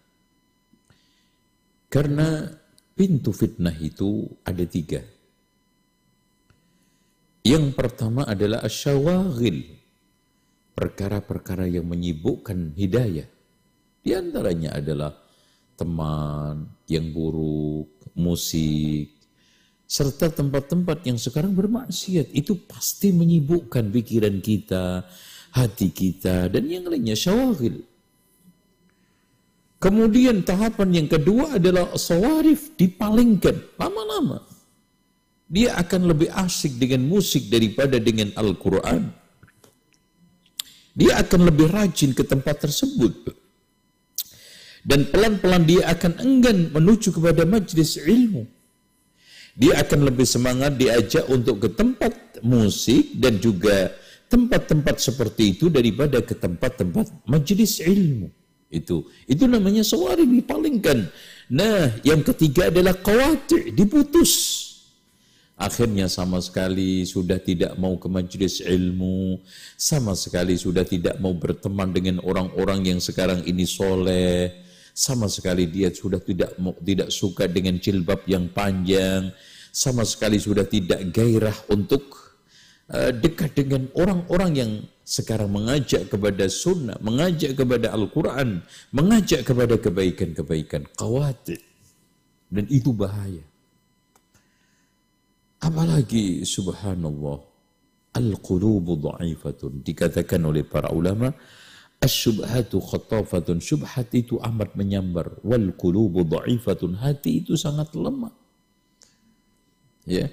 Karena 1.91 2.47
pintu 2.95 3.35
fitnah 3.35 3.75
itu 3.75 4.23
ada 4.47 4.63
tiga. 4.63 5.03
Yang 7.43 7.75
pertama 7.75 8.23
adalah 8.23 8.63
asyawagil. 8.63 9.75
Perkara-perkara 10.77 11.67
yang 11.67 11.91
menyibukkan 11.91 12.71
hidayah. 12.79 13.27
Di 13.99 14.15
antaranya 14.15 14.79
adalah 14.79 15.11
teman 15.75 16.71
yang 16.87 17.11
buruk, 17.11 18.15
musik, 18.15 19.16
serta 19.87 20.27
tempat-tempat 20.27 21.07
yang 21.07 21.15
sekarang 21.15 21.55
bermaksiat 21.55 22.35
itu 22.35 22.59
pasti 22.67 23.15
menyibukkan 23.15 23.87
pikiran 23.87 24.43
kita, 24.43 25.07
hati 25.55 25.95
kita 25.95 26.51
dan 26.51 26.67
yang 26.67 26.91
lainnya 26.91 27.15
syawagil. 27.15 27.87
Kemudian 29.79 30.43
tahapan 30.43 30.89
yang 30.91 31.07
kedua 31.07 31.55
adalah 31.55 31.95
sawarif 31.95 32.75
dipalingkan 32.75 33.55
lama-lama. 33.79 34.43
Dia 35.47 35.79
akan 35.79 36.11
lebih 36.11 36.27
asik 36.35 36.75
dengan 36.75 37.07
musik 37.07 37.47
daripada 37.47 37.95
dengan 38.03 38.35
Al-Quran. 38.35 39.07
Dia 40.97 41.23
akan 41.23 41.47
lebih 41.47 41.71
rajin 41.71 42.11
ke 42.11 42.27
tempat 42.27 42.67
tersebut. 42.67 43.31
Dan 44.83 45.07
pelan-pelan 45.07 45.63
dia 45.63 45.87
akan 45.87 46.19
enggan 46.19 46.73
menuju 46.73 47.15
kepada 47.15 47.47
majlis 47.47 48.01
ilmu 48.01 48.56
dia 49.57 49.81
akan 49.81 50.13
lebih 50.13 50.29
semangat 50.29 50.77
diajak 50.77 51.25
untuk 51.33 51.65
ke 51.65 51.69
tempat 51.73 52.13
musik 52.45 53.17
dan 53.17 53.41
juga 53.41 53.89
tempat-tempat 54.29 55.01
seperti 55.01 55.57
itu 55.57 55.73
daripada 55.73 56.21
ke 56.21 56.37
tempat-tempat 56.37 57.25
majlis 57.25 57.81
ilmu. 57.81 58.29
Itu 58.69 59.09
itu 59.25 59.49
namanya 59.49 59.81
sawari 59.81 60.29
dipalingkan. 60.29 61.09
Nah, 61.49 61.89
yang 62.05 62.21
ketiga 62.21 62.69
adalah 62.69 62.93
khawatir, 63.01 63.73
diputus. 63.73 64.63
Akhirnya 65.57 66.05
sama 66.05 66.37
sekali 66.37 67.01
sudah 67.01 67.41
tidak 67.41 67.73
mau 67.81 67.97
ke 67.97 68.05
majlis 68.05 68.61
ilmu, 68.61 69.41
sama 69.73 70.13
sekali 70.13 70.53
sudah 70.53 70.85
tidak 70.85 71.17
mau 71.17 71.33
berteman 71.33 71.89
dengan 71.89 72.21
orang-orang 72.21 72.93
yang 72.93 72.99
sekarang 73.01 73.41
ini 73.41 73.65
soleh, 73.65 74.53
sama 74.97 75.29
sekali 75.29 75.69
dia 75.69 75.93
sudah 75.93 76.17
tidak 76.17 76.57
tidak 76.81 77.13
suka 77.13 77.45
dengan 77.45 77.77
jilbab 77.77 78.25
yang 78.25 78.49
panjang, 78.49 79.29
sama 79.69 80.01
sekali 80.01 80.41
sudah 80.41 80.65
tidak 80.65 81.13
gairah 81.13 81.53
untuk 81.69 82.33
uh, 82.89 83.13
dekat 83.13 83.53
dengan 83.53 83.85
orang-orang 83.93 84.51
yang 84.57 84.71
sekarang 85.05 85.53
mengajak 85.53 86.09
kepada 86.09 86.49
sunnah, 86.49 86.97
mengajak 86.97 87.53
kepada 87.53 87.93
Al-Quran, 87.93 88.65
mengajak 88.89 89.45
kepada 89.45 89.77
kebaikan-kebaikan, 89.77 90.89
khawatir. 90.97 91.61
Dan 92.49 92.65
itu 92.73 92.89
bahaya. 92.89 93.45
Apalagi 95.61 96.41
subhanallah, 96.41 97.37
al-qulubu 98.17 98.97
dha'ifatun. 98.97 99.85
Dikatakan 99.85 100.41
oleh 100.41 100.65
para 100.65 100.89
ulama, 100.89 101.31
Asyubhatu 101.97 102.77
khatafatun. 102.77 103.57
Syubhat 103.57 104.13
itu 104.13 104.37
amat 104.37 104.77
menyambar. 104.77 105.41
Wal 105.41 105.73
qulubu 105.73 106.21
dha'ifatun. 106.21 107.01
Hati 107.01 107.41
itu 107.41 107.57
sangat 107.57 107.93
lemah. 107.97 108.33
Ya. 110.05 110.29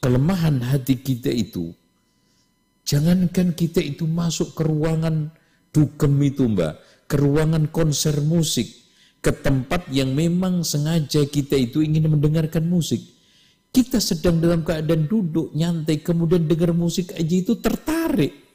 Kelemahan 0.00 0.64
hati 0.64 0.96
kita 0.96 1.28
itu. 1.28 1.76
Jangankan 2.86 3.52
kita 3.52 3.82
itu 3.82 4.08
masuk 4.08 4.56
ke 4.56 4.62
ruangan 4.64 5.34
dukem 5.74 6.16
itu 6.24 6.48
mbak. 6.48 6.80
Ke 7.04 7.20
ruangan 7.20 7.68
konser 7.68 8.16
musik. 8.24 8.66
Ke 9.20 9.36
tempat 9.36 9.90
yang 9.92 10.16
memang 10.16 10.64
sengaja 10.64 11.26
kita 11.28 11.58
itu 11.60 11.84
ingin 11.84 12.08
mendengarkan 12.08 12.64
musik. 12.64 13.02
Kita 13.68 14.00
sedang 14.00 14.40
dalam 14.40 14.64
keadaan 14.64 15.04
duduk, 15.04 15.52
nyantai, 15.52 16.00
kemudian 16.00 16.48
dengar 16.48 16.72
musik 16.72 17.12
aja 17.12 17.34
itu 17.36 17.60
tertarik 17.60 18.45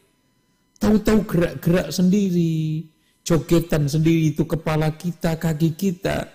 Tahu-tahu 0.81 1.19
gerak-gerak 1.29 1.93
sendiri, 1.93 2.89
jogetan 3.21 3.85
sendiri 3.85 4.33
itu 4.33 4.49
kepala 4.49 4.89
kita, 4.97 5.37
kaki 5.37 5.77
kita. 5.77 6.25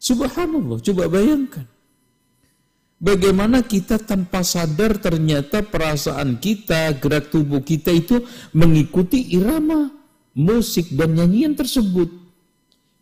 Subhanallah, 0.00 0.80
coba 0.80 1.04
bayangkan. 1.12 1.68
Bagaimana 3.00 3.60
kita 3.64 4.00
tanpa 4.00 4.40
sadar 4.44 5.00
ternyata 5.00 5.60
perasaan 5.64 6.40
kita, 6.40 6.96
gerak 7.00 7.32
tubuh 7.32 7.60
kita 7.60 7.92
itu 7.92 8.24
mengikuti 8.56 9.36
irama 9.36 9.88
musik 10.36 10.92
dan 10.96 11.16
nyanyian 11.16 11.56
tersebut. 11.56 12.08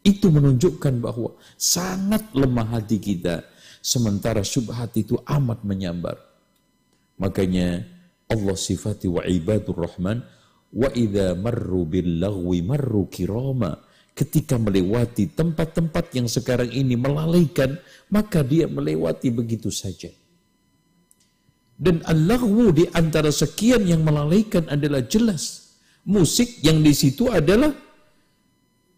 Itu 0.03 0.31
menunjukkan 0.31 1.03
bahwa 1.03 1.35
sangat 1.59 2.27
lemah 2.31 2.79
hati 2.79 2.99
kita. 2.99 3.43
Sementara 3.83 4.43
syubhat 4.47 4.95
itu 4.99 5.19
amat 5.27 5.63
menyambar. 5.63 6.19
Makanya 7.19 7.83
Allah 8.31 8.55
sifati 8.55 9.11
wa 9.11 9.27
ibadur 9.27 9.83
rahman 9.83 10.23
Wa 10.75 10.93
idza 10.93 11.33
marru 11.39 11.89
bil 11.89 12.21
lagwi 12.21 12.61
marru. 12.61 13.09
Ketika 14.19 14.59
melewati 14.59 15.31
tempat-tempat 15.31 16.11
yang 16.11 16.27
sekarang 16.27 16.75
ini 16.75 16.99
melalaikan, 16.99 17.79
maka 18.11 18.43
dia 18.43 18.67
melewati 18.67 19.31
begitu 19.31 19.71
saja. 19.71 20.11
Dan 21.79 22.03
al-laghwu 22.03 22.75
di 22.75 22.91
antara 22.91 23.31
sekian 23.31 23.87
yang 23.87 24.03
melalaikan 24.03 24.67
adalah 24.67 25.07
jelas. 25.07 25.71
Musik 26.03 26.59
yang 26.67 26.83
di 26.83 26.91
situ 26.91 27.31
adalah 27.31 27.71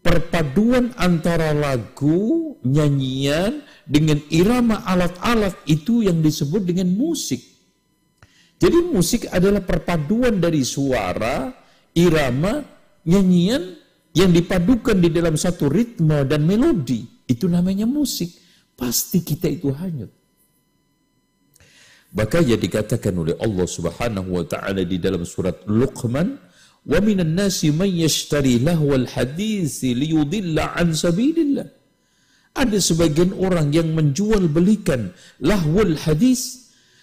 perpaduan 0.01 0.89
antara 0.97 1.53
lagu, 1.53 2.57
nyanyian 2.65 3.61
dengan 3.85 4.17
irama 4.33 4.81
alat-alat 4.89 5.53
itu 5.69 6.01
yang 6.01 6.25
disebut 6.25 6.65
dengan 6.65 6.89
musik. 6.89 7.45
Jadi 8.57 8.89
musik 8.89 9.29
adalah 9.29 9.61
perpaduan 9.61 10.41
dari 10.41 10.65
suara, 10.65 11.53
irama, 11.95 12.63
nyanyian 13.07 13.77
yang 14.11 14.31
dipadukan 14.31 14.99
di 14.99 15.09
dalam 15.11 15.39
satu 15.39 15.71
ritme 15.71 16.27
dan 16.27 16.43
melodi. 16.43 17.07
Itu 17.27 17.47
namanya 17.47 17.87
musik. 17.87 18.35
Pasti 18.75 19.23
kita 19.23 19.47
itu 19.47 19.71
hanyut. 19.71 20.11
Makanya 22.11 22.59
dikatakan 22.59 23.15
oleh 23.15 23.35
Allah 23.39 23.63
Subhanahu 23.63 24.35
wa 24.35 24.43
taala 24.43 24.83
di 24.83 24.99
dalam 24.99 25.23
surat 25.23 25.63
Luqman, 25.63 26.35
"Wa 26.83 26.99
minan 26.99 27.39
nasi 27.39 27.71
man 27.71 27.87
yashtari 27.87 28.59
lahwal 28.59 29.07
hadits 29.07 29.79
liyudilla 29.79 30.75
an 30.75 30.91
sabilillah." 30.91 31.71
Ada 32.51 32.83
sebagian 32.83 33.31
orang 33.39 33.71
yang 33.71 33.95
menjual 33.95 34.51
belikan 34.51 35.15
lahwul 35.39 35.95
hadis 35.95 36.60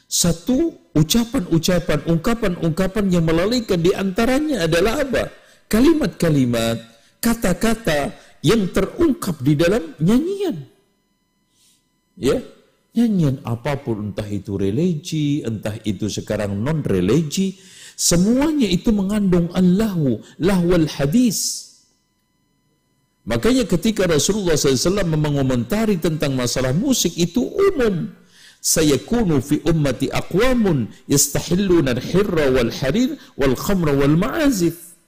satu 0.08 0.72
ucapan-ucapan, 0.96 2.08
ungkapan-ungkapan 2.08 3.04
yang 3.12 3.28
melalaikan 3.28 3.78
di 3.78 3.92
antaranya 3.92 4.64
adalah 4.64 5.04
apa? 5.04 5.28
Kalimat-kalimat, 5.68 6.80
kata-kata 7.20 8.16
yang 8.40 8.72
terungkap 8.72 9.36
di 9.44 9.52
dalam 9.52 9.92
nyanyian. 10.00 10.64
Ya, 12.16 12.40
nyanyian 12.96 13.44
apa 13.44 13.76
pun 13.84 14.10
entah 14.10 14.26
itu 14.26 14.56
religi, 14.56 15.44
entah 15.44 15.76
itu 15.84 16.08
sekarang 16.08 16.56
non 16.56 16.80
religi, 16.80 17.60
Semuanya 17.98 18.70
itu 18.70 18.94
mengandung 18.94 19.50
allahu, 19.58 20.22
lahwal 20.38 20.86
hadis. 20.86 21.66
Makanya 23.26 23.66
ketika 23.66 24.06
Rasulullah 24.06 24.54
SAW 24.54 25.02
mengomentari 25.02 25.98
tentang 25.98 26.38
masalah 26.38 26.70
musik 26.70 27.10
itu 27.18 27.42
umum. 27.42 28.06
Sayakunu 28.58 29.38
fi 29.38 29.62
ummati 29.64 30.10
aqwamun 30.10 30.90
yastahilluna 31.06 31.94
al-hirra 31.94 32.50
wal 32.50 32.72
harir 32.74 33.14
wal 33.38 33.54
khamra 33.54 33.94
wal 33.94 34.18
ma'azif. 34.18 34.98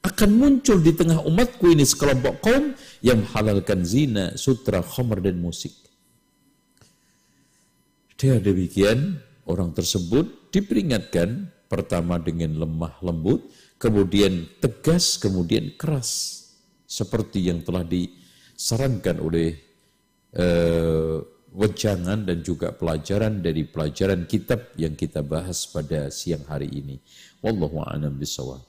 Akan 0.00 0.38
muncul 0.40 0.80
di 0.80 0.94
tengah 0.94 1.20
umatku 1.26 1.68
ini 1.74 1.84
sekelompok 1.84 2.40
kaum 2.40 2.72
yang 3.04 3.26
halalkan 3.34 3.84
zina, 3.84 4.32
sutra, 4.38 4.80
khamr 4.80 5.20
dan 5.20 5.36
musik. 5.42 5.74
Dia 8.18 8.40
demikian, 8.42 9.20
orang 9.46 9.70
tersebut 9.74 10.50
diperingatkan 10.50 11.50
pertama 11.68 12.18
dengan 12.18 12.56
lemah 12.56 12.98
lembut, 13.04 13.46
kemudian 13.76 14.48
tegas, 14.58 15.20
kemudian 15.20 15.76
keras 15.78 16.42
seperti 16.88 17.52
yang 17.52 17.60
telah 17.62 17.84
disarankan 17.84 19.20
oleh 19.20 19.54
uh, 20.34 21.20
wejangan 21.54 22.28
dan 22.28 22.44
juga 22.44 22.74
pelajaran 22.74 23.40
dari 23.40 23.64
pelajaran 23.64 24.28
kitab 24.28 24.72
yang 24.76 24.92
kita 24.98 25.24
bahas 25.24 25.64
pada 25.68 26.12
siang 26.12 26.44
hari 26.44 26.68
ini. 26.68 27.00
Wallahu 27.40 27.80
a'lam 27.84 28.18
bishawab. 28.18 28.64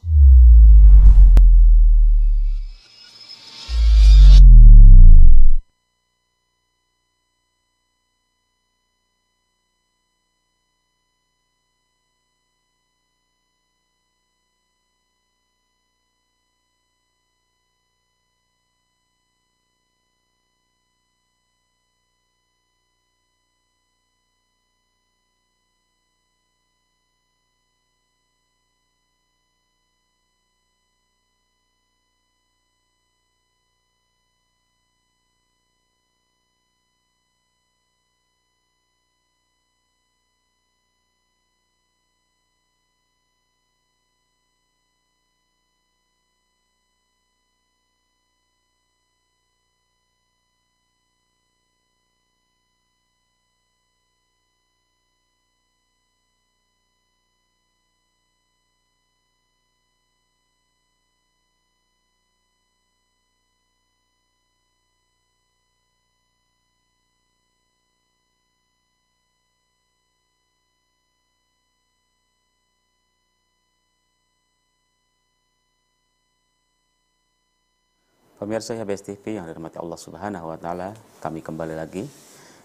Pemirsa 78.39 78.71
HBS 78.71 79.03
TV 79.03 79.35
yang 79.35 79.51
dirahmati 79.51 79.83
Allah 79.83 79.99
Subhanahu 79.99 80.47
wa 80.47 80.55
Ta'ala, 80.55 80.95
kami 81.19 81.43
kembali 81.43 81.75
lagi. 81.75 82.07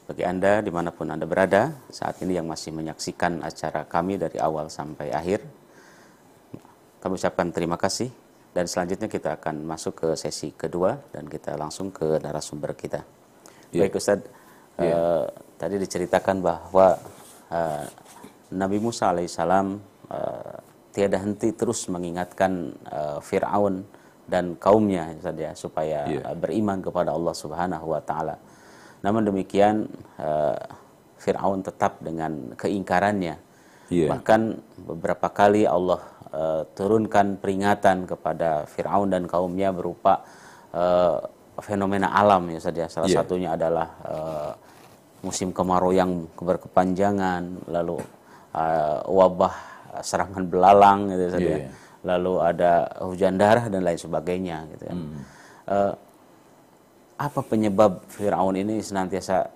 Bagi 0.07 0.22
Anda, 0.22 0.62
di 0.62 0.70
mana 0.70 0.95
pun 0.95 1.11
Anda 1.11 1.27
berada, 1.27 1.75
saat 1.91 2.22
ini 2.22 2.39
yang 2.39 2.47
masih 2.47 2.70
menyaksikan 2.70 3.43
acara 3.43 3.83
kami 3.83 4.14
dari 4.14 4.39
awal 4.39 4.70
sampai 4.70 5.11
akhir, 5.11 5.43
kami 7.03 7.18
ucapkan 7.18 7.51
terima 7.51 7.75
kasih. 7.75 8.07
Dan 8.55 8.70
selanjutnya 8.70 9.11
kita 9.11 9.35
akan 9.35 9.66
masuk 9.66 9.99
ke 9.99 10.09
sesi 10.14 10.55
kedua 10.55 10.95
dan 11.11 11.27
kita 11.27 11.59
langsung 11.59 11.91
ke 11.91 12.22
narasumber 12.22 12.79
kita. 12.79 13.03
Yeah. 13.75 13.91
Baik 13.91 13.99
Ustaz, 13.99 14.22
yeah. 14.79 14.79
Iya. 14.79 14.95
uh, 14.95 15.27
tadi 15.59 15.75
diceritakan 15.83 16.39
bahwa 16.39 17.03
uh, 17.51 17.85
Nabi 18.55 18.79
Musa 18.79 19.11
alaihissalam 19.11 19.83
uh, 20.07 20.55
tiada 20.95 21.18
henti 21.18 21.51
terus 21.51 21.91
mengingatkan 21.91 22.79
uh, 22.95 23.18
Fir'aun 23.18 24.03
dan 24.25 24.57
kaumnya 24.57 25.12
saja 25.20 25.53
supaya 25.53 26.09
yeah. 26.09 26.33
beriman 26.33 26.81
kepada 26.81 27.12
Allah 27.12 27.35
Subhanahu 27.37 27.93
wa 27.93 28.01
taala. 28.01 28.41
Namun 29.05 29.29
demikian 29.29 29.85
uh, 30.16 30.57
Firaun 31.20 31.61
tetap 31.61 32.01
dengan 32.01 32.57
keingkarannya. 32.57 33.37
Yeah. 33.93 34.09
Bahkan 34.09 34.41
beberapa 34.89 35.29
kali 35.29 35.68
Allah 35.68 36.01
uh, 36.33 36.64
turunkan 36.72 37.37
peringatan 37.37 38.09
kepada 38.09 38.64
Firaun 38.64 39.12
dan 39.12 39.29
kaumnya 39.29 39.77
berupa 39.77 40.25
uh, 40.72 41.20
fenomena 41.61 42.16
alam 42.16 42.49
ya 42.49 42.61
saja. 42.64 42.89
Salah 42.89 43.12
yeah. 43.12 43.20
satunya 43.20 43.51
adalah 43.53 43.89
uh, 44.09 44.53
musim 45.20 45.53
kemarau 45.53 45.93
yang 45.93 46.29
berkepanjangan, 46.41 47.68
lalu 47.68 48.01
uh, 48.57 49.05
wabah 49.05 49.53
serangan 50.01 50.49
belalang 50.49 51.12
gitu 51.12 51.29
saja. 51.29 51.55
Yeah 51.68 51.84
lalu 52.05 52.38
ada 52.44 52.86
hujan 53.02 53.40
darah 53.40 53.66
dan 53.72 53.80
lain 53.80 53.98
sebagainya 53.98 54.68
gitu 54.76 54.84
kan. 54.86 54.98
Hmm. 55.00 55.20
Uh, 55.64 55.92
apa 57.16 57.40
penyebab 57.40 58.05
Firaun 58.12 58.55
ini 58.59 58.84
senantiasa 58.84 59.48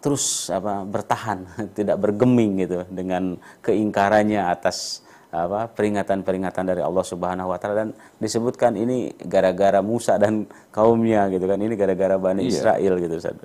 terus 0.00 0.48
apa 0.48 0.82
bertahan, 0.88 1.44
tidak 1.78 2.00
bergeming 2.00 2.64
gitu 2.64 2.88
dengan 2.88 3.36
keingkarannya 3.60 4.40
atas 4.48 5.04
apa 5.36 5.68
peringatan-peringatan 5.68 6.64
dari 6.64 6.80
Allah 6.80 7.04
Subhanahu 7.04 7.52
wa 7.52 7.58
taala 7.60 7.84
dan 7.84 7.90
disebutkan 8.16 8.72
ini 8.78 9.12
gara-gara 9.26 9.84
Musa 9.84 10.16
dan 10.16 10.48
kaumnya 10.72 11.28
gitu 11.28 11.44
kan. 11.44 11.60
Ini 11.60 11.74
gara-gara 11.76 12.16
Bani 12.16 12.46
iya. 12.46 12.50
Israel 12.50 12.94
gitu 12.96 13.14
Ustaz. 13.20 13.36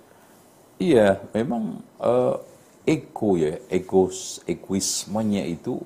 Iya, 0.82 1.19
memang 1.36 1.77
uh, 2.01 2.41
ego 2.88 3.38
ya, 3.38 3.57
egos, 3.69 4.41
egoismenya 4.49 5.45
itu 5.45 5.77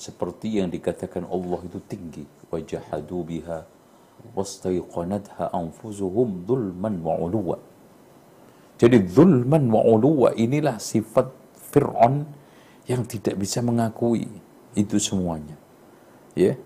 seperti 0.00 0.64
yang 0.64 0.72
dikatakan 0.72 1.28
Allah 1.28 1.60
itu 1.60 1.76
tinggi. 1.84 2.24
Wajahadu 2.48 3.20
biha 3.28 3.68
wastaiqanatha 4.32 5.52
anfusuhum 5.52 6.48
dhulman 6.48 7.04
wa 7.04 7.20
uluwa. 7.20 7.60
Jadi 8.80 8.96
dhulman 9.04 9.68
wa 9.68 9.84
uluwa 9.84 10.32
inilah 10.32 10.80
sifat 10.80 11.28
Fir'aun 11.68 12.24
yang 12.88 13.04
tidak 13.04 13.36
bisa 13.36 13.60
mengakui 13.60 14.24
itu 14.72 14.96
semuanya. 14.96 15.60
Ya. 16.32 16.56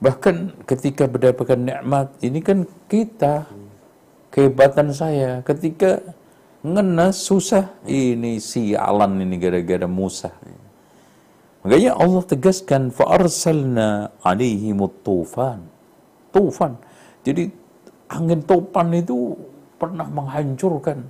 Bahkan 0.00 0.64
ketika 0.64 1.04
mendapatkan 1.04 1.60
nikmat 1.60 2.16
ini 2.24 2.40
kan 2.40 2.64
kita 2.88 3.44
kehebatan 4.32 4.96
saya 4.96 5.44
ketika 5.44 6.00
ngenes 6.64 7.20
susah 7.20 7.68
ini 7.84 8.40
sialan 8.40 9.20
ini 9.20 9.36
gara-gara 9.36 9.84
Musa 9.84 10.32
Makanya 11.60 11.92
Allah 11.92 12.22
tegaskan 12.24 12.88
fa'arsalna 12.88 14.16
alaihimut 14.24 15.04
tufan. 15.04 15.60
Tufan. 16.32 16.80
Jadi 17.20 17.52
angin 18.08 18.40
topan 18.48 18.96
itu 18.96 19.36
pernah 19.76 20.08
menghancurkan 20.08 21.04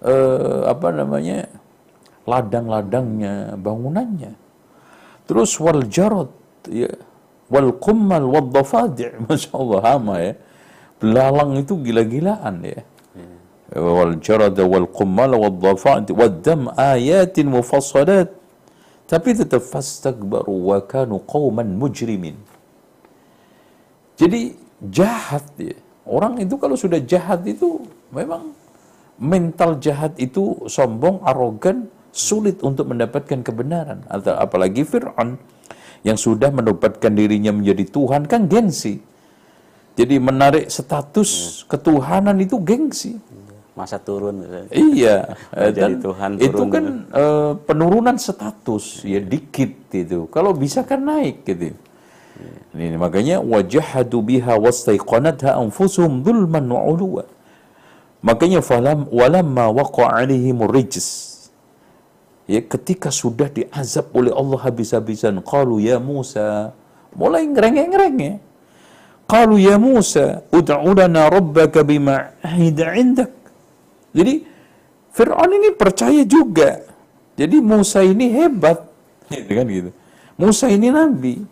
uh, 0.00 0.72
apa 0.72 0.88
namanya 0.96 1.44
ladang-ladangnya, 2.24 3.52
bangunannya. 3.60 4.32
Terus 5.28 5.52
wal 5.60 5.84
jarad 5.92 6.32
ya 6.72 6.88
wal 7.52 7.76
qummal 7.76 8.24
wal 8.26 8.48
dafadi' 8.48 9.12
Masya 9.28 9.52
Allah 9.52 9.80
hama 9.84 10.14
ya. 10.24 10.32
Belalang 10.96 11.60
itu 11.60 11.76
gila-gilaan 11.76 12.64
ya. 12.64 12.80
Wal 13.76 14.24
jarad 14.24 14.56
wal 14.56 14.88
qummal 14.88 15.36
wal 15.36 15.52
dafadi' 15.52 16.16
wad 16.16 16.40
dam 16.40 16.72
ayatin 16.72 17.52
mufassalat 17.52 18.45
tapi 19.06 19.38
tetap 19.38 19.62
fastakbaru 19.62 20.74
wa 20.74 20.78
kanu 20.82 21.22
qauman 21.22 21.78
mujrimin. 21.78 22.34
Jadi 24.18 24.58
jahat 24.90 25.46
ya. 25.58 25.78
Orang 26.06 26.38
itu 26.38 26.54
kalau 26.58 26.78
sudah 26.78 27.02
jahat 27.02 27.42
itu 27.46 27.82
memang 28.14 28.54
mental 29.18 29.78
jahat 29.82 30.14
itu 30.22 30.54
sombong, 30.70 31.18
arogan, 31.26 31.90
sulit 32.14 32.62
untuk 32.62 32.86
mendapatkan 32.90 33.42
kebenaran. 33.42 34.06
Atau 34.06 34.34
apalagi 34.38 34.86
Fir'aun 34.86 35.34
yang 36.06 36.14
sudah 36.14 36.54
mendapatkan 36.54 37.10
dirinya 37.10 37.50
menjadi 37.50 37.84
Tuhan 37.90 38.30
kan 38.30 38.46
gengsi. 38.46 39.02
Jadi 39.98 40.20
menarik 40.20 40.70
status 40.70 41.62
ketuhanan 41.66 42.38
itu 42.38 42.60
gengsi. 42.62 43.18
Masa 43.76 44.00
turun. 44.00 44.40
Iya, 44.72 45.36
dan 45.76 46.00
Tuhan 46.00 46.40
itu 46.40 46.48
turun 46.48 46.68
kan 46.72 46.84
eh, 47.12 47.52
penurunan 47.68 48.16
status 48.16 49.04
ya 49.04 49.20
dikit 49.20 49.92
itu. 49.92 50.26
Kalau 50.32 50.56
bisa 50.56 50.82
kan 50.82 51.04
naik 51.04 51.44
gitu. 51.44 51.76
Ini 52.76 52.96
makanya 53.00 53.40
wajahadu 53.40 54.20
biha 54.20 54.56
wastaiqanatha 54.60 55.56
anfusuhum 55.56 56.20
dzulman 56.20 56.64
wa 56.68 56.84
uluwa. 56.84 57.24
Makanya 58.20 58.60
falam 58.60 59.08
walamma 59.08 59.72
waqa'a 59.72 60.24
alaihimur 60.24 60.72
rijs. 60.72 61.36
Ya 62.44 62.60
ketika 62.62 63.08
sudah 63.08 63.48
diazab 63.50 64.12
oleh 64.12 64.30
Allah 64.30 64.60
habis-habisan 64.68 65.40
qalu 65.42 65.82
ya 65.82 65.96
Musa 65.96 66.76
mulai 67.16 67.48
ngerengek-ngerengek. 67.48 68.44
Qalu 69.26 69.56
ya 69.58 69.76
Musa 69.80 70.46
ud'u 70.52 70.92
lana 70.94 71.26
rabbaka 71.32 71.82
bima 71.82 72.36
ahida 72.44 72.92
'indak. 72.94 73.45
Jadi 74.16 74.34
Fir'aun 75.12 75.52
ini 75.52 75.76
percaya 75.76 76.24
juga. 76.24 76.80
Jadi 77.36 77.60
Musa 77.60 78.00
ini 78.00 78.32
hebat. 78.32 78.80
Gitu 79.32 79.52
kan 79.52 79.66
gitu. 79.68 79.90
Musa 80.40 80.72
ini 80.72 80.88
nabi. 80.88 81.44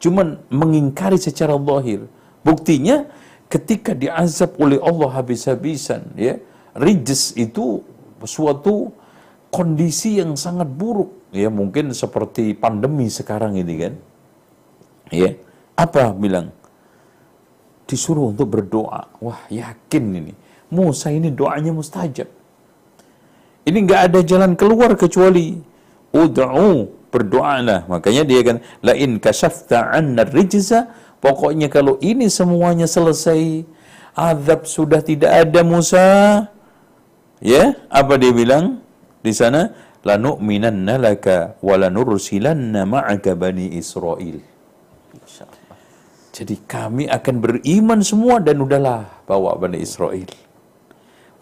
Cuman 0.00 0.40
mengingkari 0.48 1.20
secara 1.20 1.52
zahir. 1.56 2.08
Buktinya 2.40 3.04
ketika 3.52 3.92
diazab 3.92 4.56
oleh 4.56 4.80
Allah 4.80 5.12
habis-habisan 5.12 6.16
ya. 6.16 6.40
Rijis 6.72 7.36
itu 7.36 7.84
suatu 8.24 8.88
kondisi 9.52 10.16
yang 10.16 10.32
sangat 10.40 10.64
buruk 10.72 11.28
ya 11.36 11.52
mungkin 11.52 11.92
seperti 11.92 12.56
pandemi 12.56 13.12
sekarang 13.12 13.60
ini 13.60 13.74
kan. 13.76 13.94
Ya. 15.12 15.36
Apa 15.76 16.16
bilang? 16.16 16.52
Disuruh 17.84 18.32
untuk 18.32 18.48
berdoa. 18.48 19.08
Wah, 19.20 19.44
yakin 19.52 20.04
ini. 20.16 20.32
Musa 20.72 21.12
ini 21.12 21.28
doanya 21.28 21.70
mustajab. 21.70 22.26
Ini 23.62 23.78
nggak 23.84 24.00
ada 24.10 24.20
jalan 24.24 24.56
keluar 24.56 24.96
kecuali 24.96 25.54
ud'u 26.10 26.88
berdoalah. 27.12 27.86
Makanya 27.86 28.24
dia 28.24 28.40
kan 28.40 28.56
la 28.80 28.96
in 28.96 29.20
kasyafta 29.20 29.92
'anna 29.92 30.24
rijza 30.24 30.88
pokoknya 31.20 31.68
kalau 31.68 32.00
ini 32.00 32.26
semuanya 32.32 32.88
selesai 32.88 33.68
azab 34.16 34.64
sudah 34.64 35.00
tidak 35.04 35.30
ada 35.30 35.60
Musa 35.62 36.04
ya 37.40 37.76
apa 37.88 38.16
dia 38.16 38.32
bilang 38.32 38.80
di 39.22 39.32
sana 39.32 39.72
lanu'minanna 40.02 40.98
laka 40.98 41.54
wa 41.62 41.74
lanursilanna 41.78 42.82
ma'aka 42.88 43.38
bani 43.38 43.78
Israel. 43.78 44.40
Jadi 46.32 46.56
kami 46.64 47.04
akan 47.12 47.34
beriman 47.44 48.00
semua 48.00 48.40
dan 48.40 48.64
udahlah 48.64 49.04
bawa 49.28 49.52
Bani 49.60 49.84
Israel. 49.84 50.24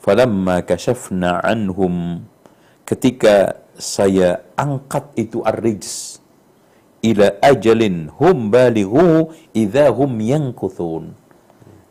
Falamma 0.00 0.64
kashafna 0.64 1.44
anhum 1.44 2.24
ketika 2.88 3.60
saya 3.76 4.40
angkat 4.56 5.04
itu 5.16 5.44
ar-rijs 5.44 6.20
ila 7.04 7.36
ajalin 7.44 8.08
hum 8.16 8.48
balighu 8.48 9.28
idza 9.52 9.92
hum 9.92 10.20
yankuthun. 10.20 11.12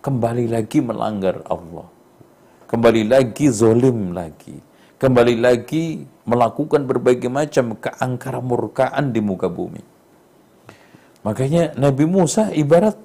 Kembali 0.02 0.50
lagi 0.50 0.80
melanggar 0.82 1.46
Allah. 1.46 1.86
Kembali 2.66 3.06
lagi 3.06 3.46
zolim 3.54 4.14
lagi. 4.18 4.58
Kembali 4.98 5.36
lagi 5.38 6.06
melakukan 6.26 6.90
berbagai 6.90 7.30
macam 7.30 7.78
keangkara 7.78 8.42
murkaan 8.42 9.14
di 9.14 9.22
muka 9.22 9.54
bumi. 9.54 9.82
Makanya 11.26 11.76
Nabi 11.76 12.06
Musa 12.10 12.50
ibarat 12.56 12.96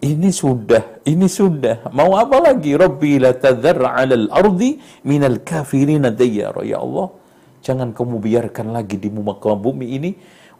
ini 0.00 0.32
sudah, 0.32 1.04
ini 1.04 1.28
sudah. 1.28 1.92
Mau 1.92 2.16
apa 2.16 2.40
lagi? 2.40 2.72
Rabbi 2.72 3.20
la 3.20 3.36
tadhar 3.36 3.84
'alal 3.84 4.32
ardi 4.32 4.80
minal 5.04 5.44
kafirin 5.44 6.08
dayyara. 6.08 6.64
Ya 6.64 6.80
Allah, 6.80 7.12
jangan 7.60 7.92
kamu 7.92 8.16
biarkan 8.24 8.72
lagi 8.72 8.96
di 8.96 9.12
muka 9.12 9.52
bumi 9.52 9.86
ini 10.00 10.10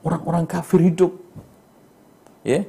orang-orang 0.05 0.45
kafir 0.45 0.85
hidup. 0.85 1.13
Ya. 2.45 2.69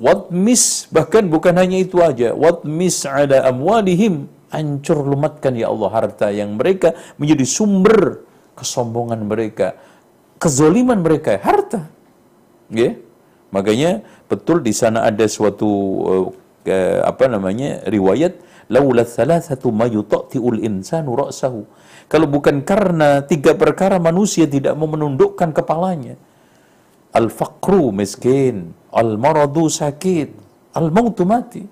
What 0.00 0.32
miss 0.32 0.88
bahkan 0.88 1.28
bukan 1.28 1.58
hanya 1.58 1.76
itu 1.76 2.00
aja. 2.00 2.32
What 2.32 2.64
miss 2.64 3.04
ada 3.04 3.44
amwalihim 3.50 4.30
hancur 4.48 4.98
lumatkan 5.04 5.54
ya 5.58 5.68
Allah 5.68 5.90
harta 5.92 6.32
yang 6.32 6.56
mereka 6.56 6.96
menjadi 7.20 7.44
sumber 7.46 8.24
kesombongan 8.58 9.24
mereka, 9.24 9.78
kezoliman 10.38 11.00
mereka, 11.00 11.36
harta. 11.40 11.90
Ya. 12.70 12.96
Makanya 13.50 14.06
betul 14.30 14.62
di 14.62 14.70
sana 14.70 15.02
ada 15.10 15.26
suatu 15.26 15.70
uh, 16.06 16.26
uh, 16.70 16.98
apa 17.02 17.26
namanya 17.26 17.82
riwayat 17.90 18.38
laula 18.70 19.02
thalathatu 19.02 19.74
ma 19.74 19.90
yutati'ul 19.90 20.62
insanu 20.62 21.18
ra'sahu. 21.18 21.66
Kalau 22.06 22.26
bukan 22.30 22.62
karena 22.62 23.22
tiga 23.26 23.58
perkara 23.58 23.98
manusia 23.98 24.46
tidak 24.46 24.78
mau 24.78 24.86
menundukkan 24.86 25.50
kepalanya. 25.50 26.14
Al-faqru 27.10 27.90
miskin, 27.90 28.70
al-maradu 28.94 29.66
sakit, 29.66 30.30
al-mautu 30.78 31.26
mati. 31.26 31.62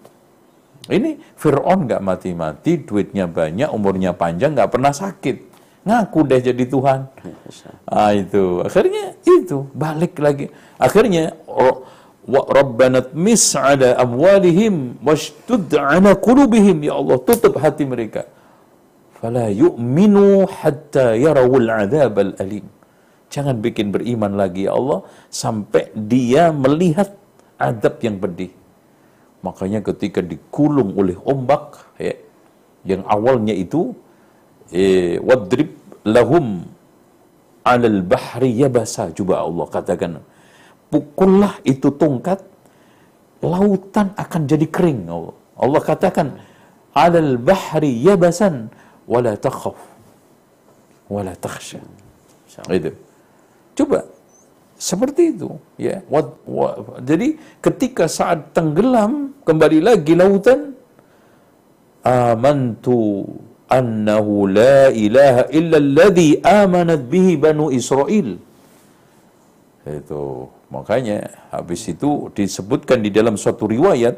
Ini 0.88 1.20
Fir'aun 1.38 1.86
nggak 1.86 2.02
mati-mati, 2.02 2.82
duitnya 2.82 3.30
banyak, 3.30 3.70
umurnya 3.70 4.14
panjang, 4.14 4.58
nggak 4.58 4.70
pernah 4.72 4.90
sakit. 4.90 5.36
Ngaku 5.86 6.18
deh 6.26 6.40
jadi 6.42 6.64
Tuhan. 6.68 7.00
Ah 7.86 8.12
itu. 8.12 8.60
Akhirnya 8.60 9.14
itu 9.24 9.68
balik 9.72 10.18
lagi. 10.18 10.50
Akhirnya 10.76 11.38
wa 12.34 12.40
rabbana 12.58 13.00
tmis 13.10 13.44
ala 13.68 13.88
amwalihim 14.04 14.74
washdud 15.08 15.72
ala 15.92 16.10
qulubihim 16.26 16.78
ya 16.88 16.94
Allah 17.00 17.16
tutup 17.28 17.54
hati 17.64 17.84
mereka. 17.92 18.22
Fala 19.18 19.46
yu'minu 19.62 20.26
hatta 20.58 21.06
yarawul 21.26 21.68
adzabal 21.82 22.32
alim. 22.44 22.66
Jangan 23.34 23.56
bikin 23.66 23.86
beriman 23.94 24.32
lagi 24.40 24.62
ya 24.68 24.72
Allah 24.80 24.98
sampai 25.42 25.84
dia 26.12 26.44
melihat 26.64 27.10
adab 27.68 27.96
yang 28.06 28.16
pedih. 28.22 28.52
Makanya 29.46 29.80
ketika 29.88 30.20
dikulung 30.32 30.90
oleh 31.00 31.16
ombak 31.32 31.64
ya, 32.06 32.14
yang 32.90 33.02
awalnya 33.14 33.54
itu 33.64 33.82
eh, 34.80 35.16
wadrib 35.28 35.70
lahum 36.16 36.46
alal 37.72 38.00
bahri 38.12 38.50
yabasa 38.62 39.04
coba 39.18 39.34
Allah 39.46 39.66
katakan 39.76 40.12
pukullah 40.92 41.54
itu 41.72 41.88
tongkat 42.02 42.40
lautan 43.44 44.10
akan 44.16 44.42
jadi 44.50 44.66
kering 44.66 45.06
Allah. 45.06 45.36
Allah 45.58 45.80
katakan 45.82 46.26
alal 46.94 47.38
bahri 47.38 47.92
yabasan 48.06 48.72
wala 49.06 49.32
takhaf 49.38 49.78
wala 51.08 51.32
takhsha. 51.38 51.80
Itu. 52.68 52.90
Coba 53.78 54.02
seperti 54.74 55.22
itu 55.34 55.50
ya. 55.78 56.02
Jadi 57.08 57.38
ketika 57.62 58.04
saat 58.10 58.50
tenggelam 58.56 59.12
kembali 59.46 59.78
lagi 59.88 60.14
lautan 60.18 60.74
amantu 62.02 63.26
annahu 63.70 64.50
la 64.58 64.90
ilaha 65.06 65.42
illa 65.58 65.76
alladhi 65.84 66.28
amanat 66.42 67.06
bihi 67.06 67.32
banu 67.38 67.70
Israel. 67.70 68.28
Itu 69.86 70.50
makanya 70.68 71.48
habis 71.52 71.88
itu 71.88 72.28
disebutkan 72.36 73.00
di 73.00 73.08
dalam 73.08 73.40
suatu 73.40 73.64
riwayat 73.68 74.16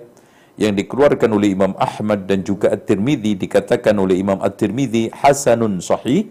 yang 0.60 0.76
dikeluarkan 0.76 1.30
oleh 1.32 1.56
Imam 1.56 1.72
Ahmad 1.78 2.26
dan 2.28 2.44
juga 2.44 2.74
At-Tirmidzi 2.74 3.38
dikatakan 3.38 3.96
oleh 3.96 4.20
Imam 4.20 4.36
At-Tirmidzi 4.44 5.08
hasanun 5.14 5.80
sahih. 5.80 6.28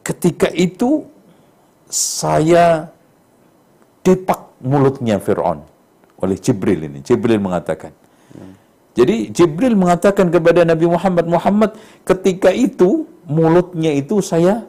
Ketika 0.00 0.48
itu 0.50 1.06
saya 1.92 2.88
dipak 4.02 4.58
mulutnya 4.64 5.20
Fir'aun 5.20 5.62
oleh 6.22 6.36
Jibril 6.40 6.88
ini. 6.88 6.98
Jibril 7.04 7.38
mengatakan. 7.42 7.92
Jadi 8.92 9.32
Jibril 9.32 9.72
mengatakan 9.76 10.28
kepada 10.28 10.64
Nabi 10.68 10.84
Muhammad, 10.84 11.24
Muhammad 11.24 11.70
ketika 12.04 12.52
itu 12.52 13.08
mulutnya 13.24 13.92
itu 13.92 14.20
saya 14.20 14.68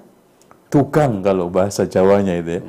tukang 0.72 1.20
kalau 1.20 1.52
bahasa 1.52 1.84
Jawanya 1.84 2.40
itu 2.40 2.60
ya. 2.60 2.62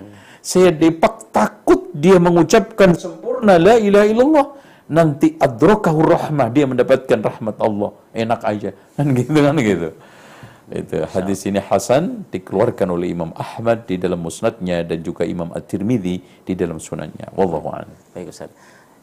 Saya 0.44 0.68
depak 0.82 1.32
takut 1.32 1.88
dia 1.96 2.20
mengucapkan 2.20 2.92
sempurna 2.92 3.56
la 3.56 3.80
ilaha 3.80 4.06
illallah 4.12 4.46
nanti 4.92 5.32
adrakahu 5.40 6.04
rahmah 6.04 6.52
dia 6.52 6.68
mendapatkan 6.68 7.16
rahmat 7.16 7.56
Allah 7.66 7.90
enak 8.12 8.40
aja 8.44 8.70
kan 8.96 9.06
gitu 9.16 9.38
kan 9.40 9.56
gitu 9.56 9.88
itu 10.64 10.96
hadis 11.12 11.40
ini 11.48 11.60
Hasan 11.60 12.24
dikeluarkan 12.32 12.88
oleh 12.88 13.12
Imam 13.12 13.32
Ahmad 13.36 13.84
di 13.84 13.96
dalam 14.00 14.20
musnadnya 14.20 14.80
dan 14.84 15.00
juga 15.04 15.28
Imam 15.28 15.52
At-Tirmidzi 15.52 16.44
di 16.44 16.52
dalam 16.56 16.80
sunannya 16.80 17.36
wallahu 17.36 17.68
a'lam 17.68 17.92
Baik 18.16 18.32
Ustaz. 18.32 18.48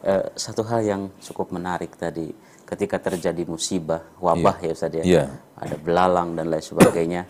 Eh, 0.02 0.26
satu 0.34 0.66
hal 0.66 0.82
yang 0.82 1.02
cukup 1.22 1.54
menarik 1.54 1.94
tadi 1.94 2.34
ketika 2.66 2.98
terjadi 2.98 3.46
musibah 3.46 4.02
wabah 4.18 4.58
ya 4.58 4.72
Ustaz 4.74 4.90
ya. 4.98 5.04
Iya. 5.06 5.24
Ada 5.54 5.76
belalang 5.78 6.34
dan 6.34 6.50
lain 6.50 6.64
sebagainya. 6.66 7.22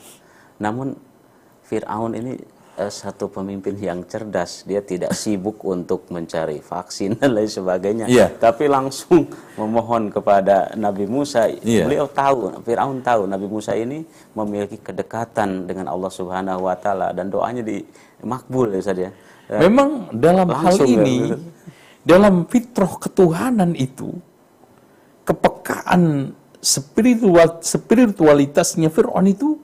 Namun 0.64 0.96
Firaun 1.68 2.16
ini 2.16 2.32
satu 2.88 3.28
pemimpin 3.28 3.76
yang 3.76 4.02
cerdas, 4.08 4.64
dia 4.64 4.80
tidak 4.80 5.12
sibuk 5.12 5.60
untuk 5.62 6.08
mencari 6.08 6.58
vaksin 6.58 7.14
dan 7.20 7.36
lain 7.36 7.46
sebagainya, 7.46 8.06
Iya. 8.08 8.32
tapi 8.34 8.66
langsung 8.66 9.28
memohon 9.54 10.08
kepada 10.08 10.72
Nabi 10.74 11.04
Musa. 11.06 11.46
Iya. 11.46 11.84
Beliau 11.86 12.08
tahu, 12.08 12.62
Firaun 12.64 13.04
tahu 13.04 13.28
Nabi 13.28 13.46
Musa 13.46 13.76
ini 13.76 14.02
memiliki 14.32 14.80
kedekatan 14.80 15.68
dengan 15.68 15.92
Allah 15.92 16.10
Subhanahu 16.10 16.66
wa 16.66 16.74
taala 16.74 17.12
dan 17.12 17.28
doanya 17.28 17.60
di 17.60 17.84
makbul 18.24 18.72
ya 18.72 18.80
Ustaz 18.80 18.98
ya. 18.98 19.10
Eh, 19.52 19.60
Memang 19.68 20.08
dalam 20.14 20.48
hal 20.48 20.72
langsung 20.72 20.88
ya, 20.88 21.02
ini, 21.02 21.16
begitu. 21.28 21.36
dalam 22.06 22.34
fitrah 22.48 22.92
ketuhanan 22.96 23.76
itu, 23.76 24.10
kepekaan 25.22 26.32
spiritual 26.62 27.58
spiritualitasnya 27.58 28.86
Fir'aun 28.88 29.26
itu 29.26 29.58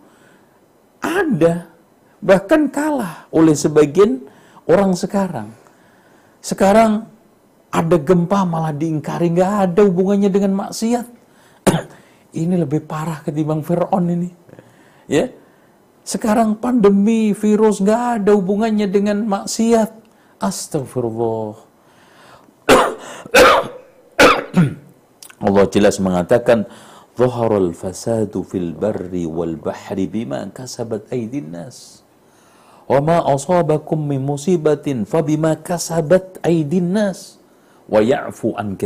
ada, 0.99 1.71
bahkan 2.19 2.67
kalah 2.71 3.31
oleh 3.31 3.55
sebagian 3.55 4.23
orang 4.67 4.95
sekarang. 4.95 5.51
Sekarang 6.39 7.07
ada 7.69 7.97
gempa 8.01 8.49
malah 8.49 8.73
diingkari, 8.73 9.35
nggak 9.35 9.55
ada 9.71 9.81
hubungannya 9.85 10.31
dengan 10.33 10.67
maksiat. 10.67 11.07
ini 12.41 12.57
lebih 12.57 12.85
parah 12.85 13.21
ketimbang 13.25 13.61
Fir'aun 13.61 14.09
ini. 14.09 14.31
Ya, 15.09 15.29
sekarang 16.05 16.57
pandemi 16.57 17.37
virus 17.37 17.81
nggak 17.85 18.23
ada 18.23 18.33
hubungannya 18.33 18.89
dengan 18.89 19.25
maksiat. 19.29 19.91
Astagfirullah. 20.39 21.55
Allah 25.45 25.65
jelas 25.71 25.99
mengatakan 25.99 26.67
Zaharul 27.19 27.75
fasadu 27.75 28.47
fil 28.47 28.79
barri 28.79 29.27
wal 29.27 29.59
bahri 29.59 30.07
bima 30.07 30.47
kasabat 30.55 31.11
aydin 31.11 31.51
nas. 31.51 31.98
Wa 32.89 33.05
ma 33.05 33.21
asabakum 33.21 34.01
min 34.01 34.25
musibatin 34.25 35.05
fabima 35.05 35.61
kasabat 35.61 36.41
aydin 36.41 36.97
nas. 36.97 37.37
Wa 37.85 38.01
ya'fu 38.01 38.57
an. 38.57 38.81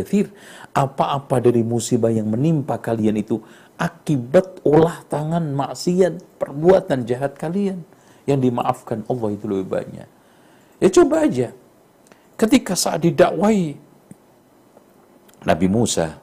Apa-apa 0.74 1.38
dari 1.38 1.62
musibah 1.62 2.10
yang 2.10 2.26
menimpa 2.26 2.82
kalian 2.82 3.14
itu 3.22 3.38
akibat 3.78 4.62
olah 4.66 5.06
tangan 5.06 5.54
maksiat, 5.54 6.38
perbuatan 6.42 7.06
jahat 7.06 7.38
kalian. 7.38 7.86
Yang 8.26 8.50
dimaafkan 8.50 9.06
Allah 9.06 9.28
itu 9.34 9.46
lebih 9.46 9.70
banyak. 9.70 10.08
Ya 10.82 10.88
coba 10.90 11.26
aja. 11.26 11.54
Ketika 12.34 12.74
saat 12.74 13.06
didakwai 13.06 13.78
Nabi 15.46 15.66
Musa, 15.70 16.18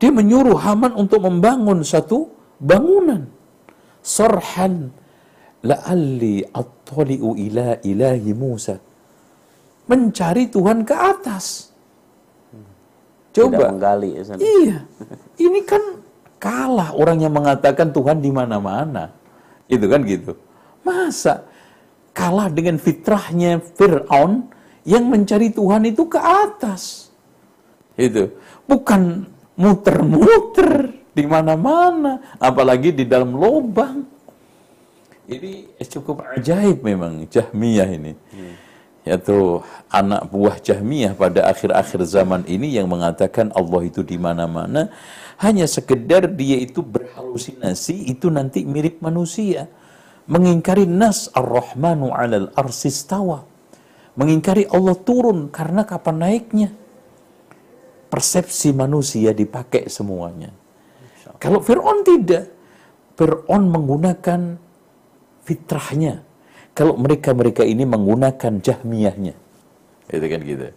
dia 0.00 0.12
menyuruh 0.12 0.56
Haman 0.60 0.96
untuk 0.96 1.24
membangun 1.24 1.84
satu 1.84 2.32
bangunan. 2.60 3.28
Sarhan 4.04 4.92
la'alli 5.64 6.44
attali'u 6.44 7.34
ila 7.34 7.80
ilahi 7.80 8.30
Musa. 8.36 8.76
Mencari 9.88 10.48
Tuhan 10.48 10.84
ke 10.84 10.94
atas. 10.96 11.72
tidak 13.34 13.58
Coba. 13.58 13.74
menggali 13.74 14.14
ya. 14.14 14.22
Iya. 14.38 14.78
Ini 15.42 15.60
kan 15.66 15.82
kalah 16.38 16.94
orang 16.94 17.18
yang 17.18 17.34
mengatakan 17.34 17.90
Tuhan 17.90 18.22
di 18.22 18.30
mana-mana. 18.30 19.10
Itu 19.66 19.90
kan 19.90 20.06
gitu. 20.06 20.38
Masa 20.86 21.42
kalah 22.14 22.46
dengan 22.46 22.78
fitrahnya 22.78 23.58
Fir'aun 23.58 24.46
yang 24.86 25.10
mencari 25.10 25.50
Tuhan 25.50 25.82
itu 25.88 26.06
ke 26.06 26.20
atas. 26.20 27.10
Itu. 27.98 28.30
Bukan 28.70 29.26
muter-muter 29.58 30.94
di 31.10 31.24
mana-mana, 31.26 32.38
apalagi 32.38 32.94
di 32.94 33.04
dalam 33.04 33.34
lubang. 33.34 34.13
Ini 35.24 35.80
cukup 35.88 36.20
ajaib 36.36 36.84
memang 36.84 37.24
Jahmiyah 37.28 37.88
ini. 37.88 38.12
Yaitu 39.04 39.60
anak 39.92 40.32
buah 40.32 40.56
Jahmiyah 40.60 41.12
pada 41.16 41.48
akhir-akhir 41.48 42.08
zaman 42.08 42.44
ini 42.48 42.72
yang 42.72 42.88
mengatakan 42.88 43.52
Allah 43.52 43.84
itu 43.84 44.00
di 44.00 44.16
mana-mana, 44.16 44.88
hanya 45.40 45.68
sekedar 45.68 46.28
dia 46.32 46.56
itu 46.56 46.80
berhalusinasi 46.80 48.08
itu 48.08 48.32
nanti 48.32 48.64
mirip 48.64 49.00
manusia. 49.04 49.68
Mengingkari 50.24 50.88
nas 50.88 51.28
ar-Rahmanu 51.36 52.08
'alal 52.12 52.48
arsistawa. 52.56 53.44
Mengingkari 54.16 54.64
Allah 54.72 54.96
turun 54.96 55.52
karena 55.52 55.84
kapan 55.84 56.16
naiknya 56.24 56.68
persepsi 58.08 58.70
manusia 58.70 59.34
dipakai 59.34 59.90
semuanya. 59.90 60.54
Kalau 61.42 61.58
Fir'aun 61.58 62.06
tidak. 62.06 62.46
Fir'aun 63.18 63.68
menggunakan 63.68 64.40
fitrahnya. 65.44 66.24
Kalau 66.74 66.98
mereka-mereka 66.98 67.62
ini 67.62 67.86
menggunakan 67.86 68.58
jahmiyahnya. 68.58 69.34
Itu 70.10 70.26
kan 70.26 70.40
gitu. 70.42 70.68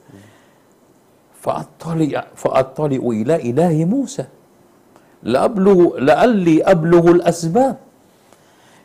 Fa'attali'u 1.41 3.09
ila 3.23 3.35
ilahi 3.41 3.83
Musa. 3.87 4.29
La'abluhu, 5.25 5.97
la'alli 5.97 6.61
abluhul 6.61 7.25
asbab. 7.25 7.81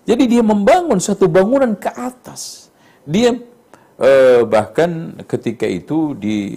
Jadi 0.09 0.24
dia 0.26 0.42
membangun 0.42 0.98
satu 0.98 1.28
bangunan 1.28 1.76
ke 1.76 1.90
atas. 1.92 2.72
Dia 3.04 3.36
eh, 4.00 4.40
bahkan 4.48 5.20
ketika 5.28 5.68
itu 5.68 6.16
di 6.16 6.56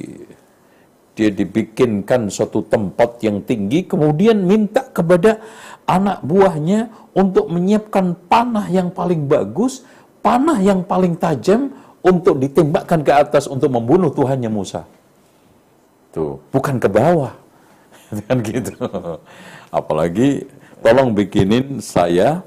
dia 1.15 1.31
dibikinkan 1.31 2.27
suatu 2.27 2.59
tempat 2.67 3.23
yang 3.23 3.39
tinggi 3.41 3.87
kemudian 3.87 4.43
minta 4.43 4.83
kepada 4.83 5.39
anak 5.87 6.19
buahnya 6.21 6.91
untuk 7.15 7.47
menyiapkan 7.47 8.27
panah 8.27 8.67
yang 8.67 8.91
paling 8.91 9.23
bagus, 9.25 9.87
panah 10.19 10.59
yang 10.59 10.83
paling 10.83 11.15
tajam 11.15 11.71
untuk 12.03 12.37
ditembakkan 12.37 13.01
ke 13.01 13.13
atas 13.15 13.47
untuk 13.47 13.71
membunuh 13.71 14.11
Tuhannya 14.11 14.51
Musa. 14.51 14.83
Tuh, 16.11 16.37
bukan 16.51 16.77
ke 16.77 16.91
bawah. 16.91 17.33
kan 18.29 18.37
gitu. 18.43 18.75
Apalagi 19.73 20.45
tolong 20.83 21.15
bikinin 21.15 21.81
saya 21.81 22.43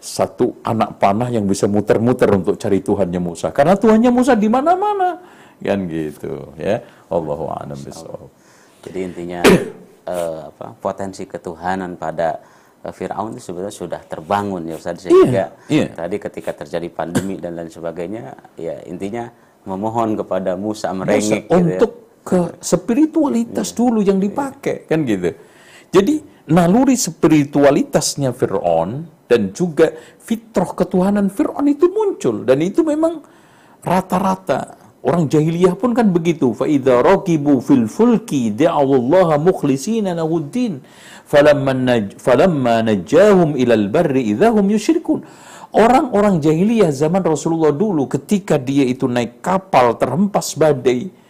satu 0.00 0.56
anak 0.64 0.96
panah 0.96 1.28
yang 1.28 1.44
bisa 1.44 1.68
muter-muter 1.68 2.32
untuk 2.32 2.56
cari 2.56 2.80
Tuhannya 2.80 3.20
Musa. 3.20 3.52
Karena 3.52 3.76
Tuhannya 3.76 4.10
Musa 4.10 4.32
di 4.32 4.48
mana-mana. 4.48 5.20
Kan 5.60 5.86
gitu, 5.86 6.56
ya. 6.56 6.80
Allahu 7.12 7.52
a'lam 7.52 7.76
bishawab. 7.76 8.30
Jadi 8.80 8.98
intinya 9.04 9.40
eh, 10.08 10.40
apa, 10.48 10.72
potensi 10.78 11.28
ketuhanan 11.28 12.00
pada 12.00 12.40
eh, 12.80 12.92
Firaun 12.92 13.36
itu 13.36 13.52
sebenarnya 13.52 13.76
sudah 13.76 14.00
terbangun 14.08 14.64
ya 14.66 14.76
Ustaz 14.80 15.04
sehingga 15.04 15.52
iya. 15.68 15.92
tadi 15.92 16.16
ketika 16.16 16.56
terjadi 16.64 16.88
pandemi 16.88 17.36
dan 17.36 17.56
lain 17.56 17.68
sebagainya 17.68 18.56
ya 18.56 18.80
intinya 18.88 19.28
memohon 19.68 20.16
kepada 20.16 20.56
Musa 20.56 20.88
merengek 20.96 21.44
gitu 21.46 21.52
ya. 21.52 21.56
untuk 21.60 21.92
ke 22.20 22.40
spiritualitas 22.60 23.72
dulu 23.72 24.00
yang 24.04 24.20
dipakai 24.20 24.88
kan 24.88 25.04
gitu. 25.04 25.32
Jadi 25.90 26.22
naluri 26.52 26.94
spiritualitasnya 26.94 28.30
Fir'aun 28.32 29.04
dan 29.26 29.50
juga 29.50 29.90
fitrah 30.20 30.72
ketuhanan 30.72 31.28
Fir'aun 31.32 31.66
itu 31.68 31.90
muncul 31.90 32.44
dan 32.46 32.60
itu 32.60 32.84
memang 32.86 33.24
rata-rata 33.80 34.79
orang 35.00 35.28
jahiliyah 35.32 35.74
pun 35.80 35.96
kan 35.96 36.12
begitu 36.12 36.52
fa 36.52 36.68
idza 36.68 37.00
raqibu 37.00 37.60
fil 37.64 37.86
fulki 37.88 38.52
da'awallaha 38.52 39.40
mukhlishina 39.40 40.12
lahuddin 40.20 40.84
falamma 41.24 41.72
naj 41.72 42.04
falamma 42.20 42.84
najahum 42.88 43.56
ilal 43.56 43.86
barri 43.88 44.32
idahum 44.32 44.66
yusyrikun 44.68 45.24
orang-orang 45.72 46.42
jahiliyah 46.44 46.90
zaman 46.92 47.22
Rasulullah 47.24 47.72
dulu 47.72 48.10
ketika 48.10 48.60
dia 48.60 48.84
itu 48.84 49.08
naik 49.08 49.40
kapal 49.40 49.96
terhempas 49.96 50.52
badai 50.58 51.20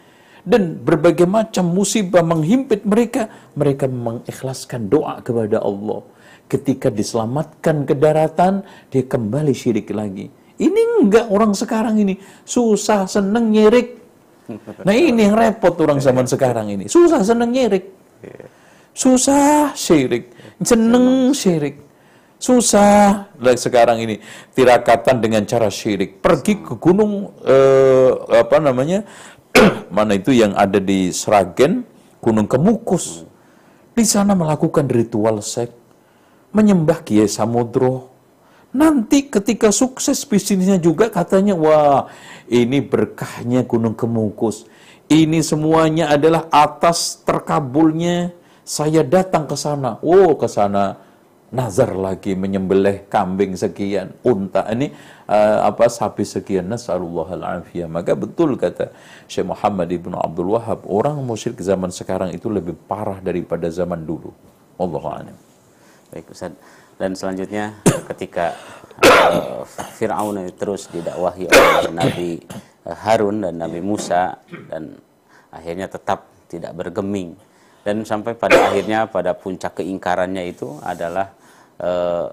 dan 0.44 0.80
berbagai 0.80 1.28
macam 1.28 1.68
musibah 1.68 2.24
menghimpit 2.24 2.84
mereka, 2.88 3.28
mereka 3.52 3.84
mengikhlaskan 3.86 4.88
doa 4.88 5.20
kepada 5.20 5.60
Allah. 5.60 6.00
Ketika 6.50 6.90
diselamatkan 6.90 7.86
ke 7.86 7.94
daratan, 7.94 8.66
dia 8.90 9.06
kembali 9.06 9.54
syirik 9.54 9.92
lagi. 9.94 10.32
Ini 10.60 10.80
enggak 11.00 11.32
orang 11.32 11.56
sekarang 11.56 11.96
ini 11.96 12.20
susah 12.44 13.08
seneng 13.08 13.48
nyirik. 13.48 13.96
Nah 14.84 14.92
ini 14.92 15.24
yang 15.24 15.38
repot 15.38 15.72
orang 15.80 15.96
zaman 16.04 16.28
sekarang 16.28 16.68
ini. 16.68 16.84
Susah 16.84 17.24
seneng 17.24 17.48
nyirik. 17.48 17.88
Susah 18.92 19.72
syirik. 19.72 20.28
Seneng 20.60 21.32
syirik. 21.32 21.80
Susah 22.40 23.28
lah 23.36 23.56
sekarang 23.56 24.00
ini 24.00 24.20
tirakatan 24.56 25.20
dengan 25.20 25.44
cara 25.48 25.68
syirik. 25.72 26.20
Pergi 26.20 26.60
ke 26.60 26.76
gunung 26.76 27.32
eh, 27.44 28.12
apa 28.36 28.56
namanya 28.60 29.04
mana 29.96 30.16
itu 30.16 30.32
yang 30.32 30.56
ada 30.56 30.80
di 30.80 31.12
Sragen, 31.12 31.84
Gunung 32.20 32.48
Kemukus. 32.48 33.28
Di 33.92 34.04
sana 34.08 34.32
melakukan 34.32 34.88
ritual 34.88 35.44
seks, 35.44 35.72
menyembah 36.52 37.04
Kiai 37.04 37.28
Samudro. 37.28 38.09
Nanti 38.70 39.26
ketika 39.26 39.74
sukses 39.74 40.22
bisnisnya 40.22 40.78
juga 40.78 41.10
katanya, 41.10 41.58
wah 41.58 42.06
ini 42.46 42.78
berkahnya 42.78 43.66
Gunung 43.66 43.98
Kemukus. 43.98 44.66
Ini 45.10 45.42
semuanya 45.42 46.14
adalah 46.14 46.46
atas 46.54 47.18
terkabulnya 47.26 48.30
saya 48.62 49.02
datang 49.02 49.50
ke 49.50 49.58
sana. 49.58 49.98
Oh 50.06 50.38
ke 50.38 50.46
sana 50.46 51.02
nazar 51.50 51.98
lagi 51.98 52.38
menyembelih 52.38 53.10
kambing 53.10 53.58
sekian, 53.58 54.14
unta 54.22 54.62
ini 54.70 54.94
uh, 55.26 55.66
apa 55.66 55.90
sapi 55.90 56.22
sekian. 56.22 56.70
Nasallallahu 56.70 57.26
al-afiyah. 57.42 57.90
Maka 57.90 58.14
betul 58.14 58.54
kata 58.54 58.94
Syekh 59.26 59.50
Muhammad 59.50 59.90
Ibnu 59.90 60.14
Abdul 60.14 60.54
Wahab, 60.54 60.86
orang 60.86 61.18
musyrik 61.26 61.58
zaman 61.58 61.90
sekarang 61.90 62.30
itu 62.30 62.46
lebih 62.46 62.78
parah 62.86 63.18
daripada 63.18 63.66
zaman 63.66 64.06
dulu. 64.06 64.30
Allahu 64.78 65.06
a'lam. 65.10 65.36
Baik 66.14 66.30
Ustaz. 66.30 66.54
Dan 67.00 67.16
selanjutnya 67.16 67.80
ketika 68.12 68.52
uh, 69.00 69.64
Fir'aun 69.96 70.36
terus 70.52 70.92
didakwahi 70.92 71.48
oleh 71.48 71.92
Nabi 71.96 72.30
Harun 72.84 73.40
dan 73.40 73.56
Nabi 73.56 73.80
Musa 73.80 74.36
dan 74.68 75.00
akhirnya 75.48 75.88
tetap 75.88 76.28
tidak 76.52 76.76
bergeming. 76.76 77.32
Dan 77.80 78.04
sampai 78.04 78.36
pada 78.36 78.68
akhirnya 78.68 79.08
pada 79.08 79.32
puncak 79.32 79.80
keingkarannya 79.80 80.52
itu 80.52 80.76
adalah 80.84 81.32
uh, 81.80 82.28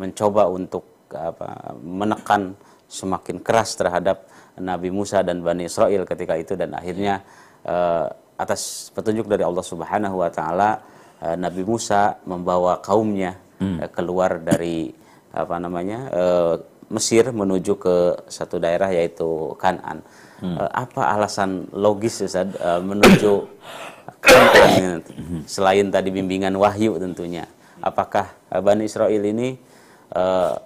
mencoba 0.00 0.48
untuk 0.48 0.88
apa 1.12 1.76
menekan 1.84 2.56
semakin 2.88 3.44
keras 3.44 3.76
terhadap 3.76 4.24
Nabi 4.56 4.88
Musa 4.88 5.20
dan 5.20 5.44
Bani 5.44 5.68
Israel 5.68 6.08
ketika 6.08 6.40
itu. 6.40 6.56
Dan 6.56 6.72
akhirnya 6.72 7.20
uh, 7.68 8.08
atas 8.40 8.88
petunjuk 8.96 9.28
dari 9.28 9.44
Allah 9.44 9.64
Subhanahu 9.64 10.24
wa 10.24 10.32
taala 10.32 10.80
Nabi 11.16 11.64
Musa 11.64 12.20
membawa 12.28 12.76
kaumnya 12.84 13.45
hmm. 13.60 13.78
uh, 13.82 13.90
keluar 13.92 14.40
dari 14.40 14.92
apa 15.36 15.56
namanya 15.60 16.00
uh, 16.12 16.54
Mesir 16.86 17.26
menuju 17.34 17.82
ke 17.82 17.96
satu 18.30 18.62
daerah 18.62 18.94
yaitu 18.94 19.58
Kanan. 19.58 20.06
Hmm. 20.38 20.54
Uh, 20.54 20.70
apa 20.70 21.12
alasan 21.18 21.66
logis 21.74 22.22
Ustaz 22.22 22.54
uh, 22.62 22.78
menuju 22.78 23.50
Kanan 24.22 25.02
selain 25.50 25.90
tadi 25.90 26.14
bimbingan 26.14 26.54
wahyu 26.54 26.94
tentunya? 26.96 27.50
Apakah 27.82 28.32
Bani 28.48 28.86
Israel 28.88 29.20
ini 29.20 29.58
uh, 30.14 30.56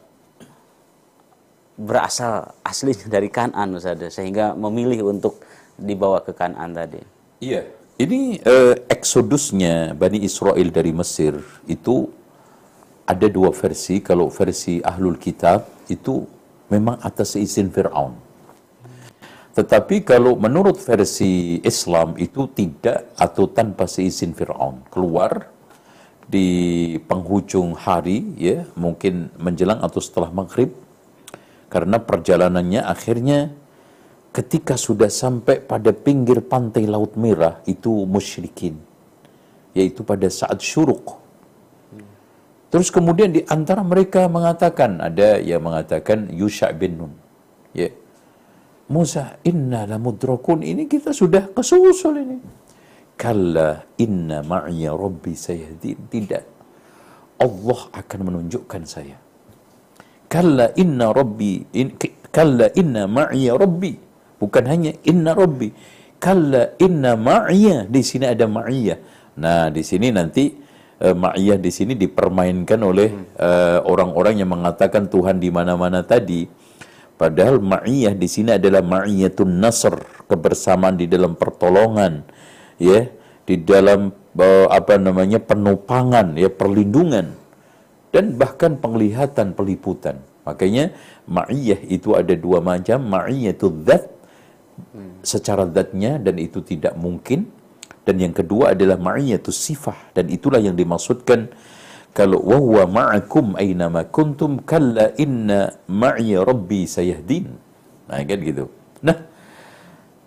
berasal 1.80 2.52
aslinya 2.60 3.08
dari 3.08 3.32
Kanan 3.32 3.80
Ustaz 3.80 4.12
sehingga 4.12 4.52
memilih 4.52 5.08
untuk 5.08 5.40
dibawa 5.80 6.20
ke 6.20 6.36
Kanan 6.36 6.76
tadi. 6.76 7.00
Iya. 7.40 7.64
Ini 8.00 8.40
uh, 8.48 8.76
eksodusnya 8.88 9.92
Bani 9.92 10.24
Israel 10.24 10.68
dari 10.72 10.92
Mesir 10.92 11.36
itu 11.68 12.08
ada 13.10 13.26
dua 13.26 13.50
versi. 13.50 13.98
Kalau 13.98 14.30
versi 14.30 14.78
Ahlul 14.78 15.18
Kitab 15.18 15.90
itu 15.90 16.22
memang 16.70 17.02
atas 17.02 17.34
izin 17.34 17.68
Fir'aun. 17.74 18.30
Tetapi 19.50 20.06
kalau 20.06 20.38
menurut 20.38 20.78
versi 20.78 21.58
Islam 21.66 22.14
itu 22.16 22.46
tidak 22.54 23.12
atau 23.18 23.50
tanpa 23.50 23.90
seizin 23.90 24.30
Fir'aun. 24.30 24.86
Keluar 24.88 25.50
di 26.30 26.48
penghujung 27.04 27.74
hari 27.74 28.22
ya 28.38 28.64
mungkin 28.78 29.34
menjelang 29.34 29.82
atau 29.82 29.98
setelah 29.98 30.30
maghrib 30.30 30.70
karena 31.66 31.98
perjalanannya 31.98 32.86
akhirnya 32.86 33.50
ketika 34.30 34.78
sudah 34.78 35.10
sampai 35.10 35.58
pada 35.58 35.90
pinggir 35.90 36.38
pantai 36.46 36.86
Laut 36.86 37.18
Merah 37.18 37.58
itu 37.66 38.06
musyrikin 38.06 38.78
yaitu 39.74 40.06
pada 40.06 40.30
saat 40.30 40.62
syuruk 40.62 41.19
terus 42.70 42.88
kemudian 42.88 43.34
di 43.34 43.42
antara 43.50 43.84
mereka 43.84 44.30
mengatakan 44.30 45.02
ada 45.02 45.36
yang 45.42 45.66
mengatakan 45.66 46.30
Yusha 46.30 46.70
bin 46.72 46.96
Nun. 46.96 47.12
Ya. 47.76 47.90
Musa 48.90 49.38
inna 49.46 49.86
lamudrakun 49.86 50.66
ini 50.66 50.90
kita 50.90 51.14
sudah 51.14 51.50
kesusul 51.54 52.18
ini. 52.18 52.38
Kalla 53.14 53.84
inna 54.00 54.42
ma'ya 54.42 54.90
rabbi 54.96 55.36
sayahdin. 55.36 56.08
Tidak. 56.10 56.44
Allah 57.38 57.80
akan 57.94 58.20
menunjukkan 58.26 58.82
saya. 58.88 59.14
Kalla 60.26 60.74
inna 60.74 61.14
rabbi 61.14 61.62
in, 61.76 61.94
kalla 62.34 62.66
inna 62.74 63.06
ma'iya 63.06 63.54
rabbi. 63.54 63.94
Bukan 64.40 64.64
hanya 64.66 64.90
inna 65.06 65.38
rabbi. 65.38 65.70
Kalla 66.18 66.74
inna 66.82 67.14
ma'iya 67.14 67.86
di 67.86 68.02
sini 68.02 68.26
ada 68.26 68.50
ma'iyah 68.50 69.20
nah 69.40 69.72
di 69.72 69.80
sini 69.80 70.12
nanti 70.12 70.52
uh, 71.00 71.16
ma'iyah 71.16 71.56
di 71.56 71.70
sini 71.72 71.96
dipermainkan 71.96 72.80
oleh 72.84 73.10
uh, 73.40 73.82
orang-orang 73.88 74.40
yang 74.44 74.52
mengatakan 74.52 75.08
Tuhan 75.08 75.40
di 75.40 75.48
mana-mana 75.48 76.04
tadi. 76.04 76.46
Padahal 77.16 77.60
ma'iyah 77.60 78.16
di 78.16 78.28
sini 78.28 78.56
adalah 78.56 78.80
ma'iyatun 78.80 79.60
nasr 79.60 80.24
kebersamaan 80.28 80.96
di 80.96 81.08
dalam 81.08 81.36
pertolongan 81.36 82.24
ya. 82.80 83.08
Di 83.44 83.58
dalam 83.58 84.14
uh, 84.38 84.68
apa 84.70 84.94
namanya 85.00 85.42
penupangan 85.42 86.38
ya 86.38 86.46
perlindungan 86.46 87.34
dan 88.14 88.38
bahkan 88.38 88.78
penglihatan 88.78 89.58
peliputan. 89.58 90.22
Makanya 90.46 90.94
ma'iyah 91.26 91.82
itu 91.90 92.14
ada 92.14 92.32
dua 92.34 92.62
macam, 92.62 93.10
itu 93.28 93.68
zat 93.86 94.06
secara 95.20 95.68
zatnya 95.68 96.16
dan 96.16 96.40
itu 96.40 96.64
tidak 96.64 96.96
mungkin 96.96 97.52
dan 98.04 98.16
yang 98.16 98.32
kedua 98.32 98.72
adalah 98.72 98.96
itu 99.20 99.52
sifah 99.52 100.12
dan 100.16 100.32
itulah 100.32 100.58
yang 100.58 100.74
dimaksudkan 100.74 101.52
kalau 102.10 102.42
wa 102.42 102.58
huwa 102.58 102.84
ma'akum 102.90 103.54
ma 103.54 104.02
kuntum 104.10 104.66
kalla 104.66 105.14
inna 105.14 105.70
ma'iya 105.86 106.42
rabbi 106.42 106.82
sayahdin. 106.88 107.54
Nah, 108.10 108.18
kan 108.26 108.38
gitu. 108.42 108.66
Nah, 109.06 109.14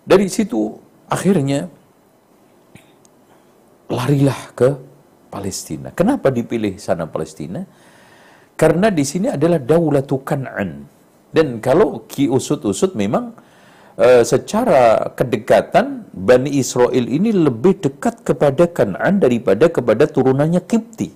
dari 0.08 0.32
situ 0.32 0.72
akhirnya 1.12 1.68
larilah 3.92 4.40
ke 4.56 4.68
Palestina. 5.28 5.92
Kenapa 5.92 6.32
dipilih 6.32 6.80
sana 6.80 7.04
Palestina? 7.04 7.66
Karena 8.54 8.88
di 8.88 9.04
sini 9.04 9.28
adalah 9.28 9.60
Daulatu 9.60 10.22
Kan'an. 10.22 10.86
Dan 11.34 11.58
kalau 11.58 12.06
ki 12.06 12.30
usut-usut 12.30 12.94
memang 12.94 13.34
uh, 13.98 14.22
secara 14.22 15.10
kedekatan 15.12 16.03
Bani 16.14 16.46
Israel 16.54 17.10
ini 17.10 17.34
lebih 17.34 17.82
dekat 17.82 18.22
kepada 18.22 18.70
Kan'an 18.70 19.18
daripada 19.18 19.66
kepada 19.66 20.06
turunannya 20.06 20.62
Kipti. 20.62 21.10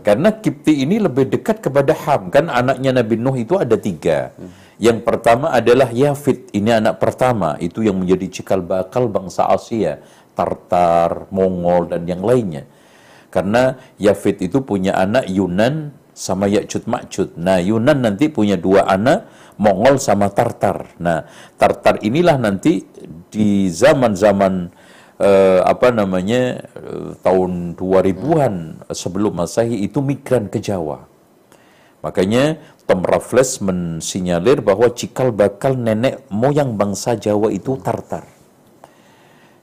Karena 0.00 0.28
Kipti 0.32 0.84
ini 0.84 0.96
lebih 0.96 1.28
dekat 1.28 1.60
kepada 1.60 1.92
Ham. 1.92 2.32
Kan 2.32 2.48
anaknya 2.48 2.96
Nabi 2.96 3.20
Nuh 3.20 3.36
itu 3.36 3.60
ada 3.60 3.76
tiga. 3.76 4.32
Yang 4.80 5.04
pertama 5.04 5.52
adalah 5.52 5.92
Yafid. 5.92 6.52
Ini 6.52 6.80
anak 6.80 7.00
pertama. 7.00 7.60
Itu 7.60 7.84
yang 7.84 8.00
menjadi 8.00 8.40
cikal 8.40 8.64
bakal 8.64 9.12
bangsa 9.12 9.48
Asia. 9.52 10.00
Tartar, 10.32 11.28
Mongol, 11.28 11.92
dan 11.92 12.08
yang 12.08 12.24
lainnya. 12.24 12.64
Karena 13.28 13.78
Yafid 14.00 14.42
itu 14.44 14.60
punya 14.64 14.96
anak 14.96 15.28
Yunan 15.30 15.92
sama 16.14 16.44
Yakcut 16.50 16.84
Makcut. 16.90 17.38
Nah, 17.38 17.62
Yunan 17.62 18.02
nanti 18.02 18.26
punya 18.28 18.58
dua 18.58 18.84
anak, 18.84 19.30
Mongol 19.60 20.02
sama 20.02 20.30
Tartar. 20.30 20.98
Nah, 20.98 21.26
Tartar 21.54 22.02
inilah 22.02 22.38
nanti 22.38 22.82
di 23.30 23.70
zaman-zaman 23.70 24.70
eh, 25.18 25.60
apa 25.62 25.94
namanya 25.94 26.58
eh, 26.74 27.10
tahun 27.22 27.78
2000-an 27.78 28.86
sebelum 28.90 29.38
Masehi 29.38 29.86
itu 29.86 30.02
migran 30.02 30.50
ke 30.50 30.58
Jawa. 30.58 31.06
Makanya 32.02 32.60
Tom 32.84 33.00
Raffles 33.00 33.64
mensinyalir 33.64 34.60
bahwa 34.60 34.92
cikal 34.92 35.32
bakal 35.32 35.78
nenek 35.78 36.20
moyang 36.28 36.76
bangsa 36.76 37.16
Jawa 37.16 37.48
itu 37.48 37.80
Tartar 37.80 38.34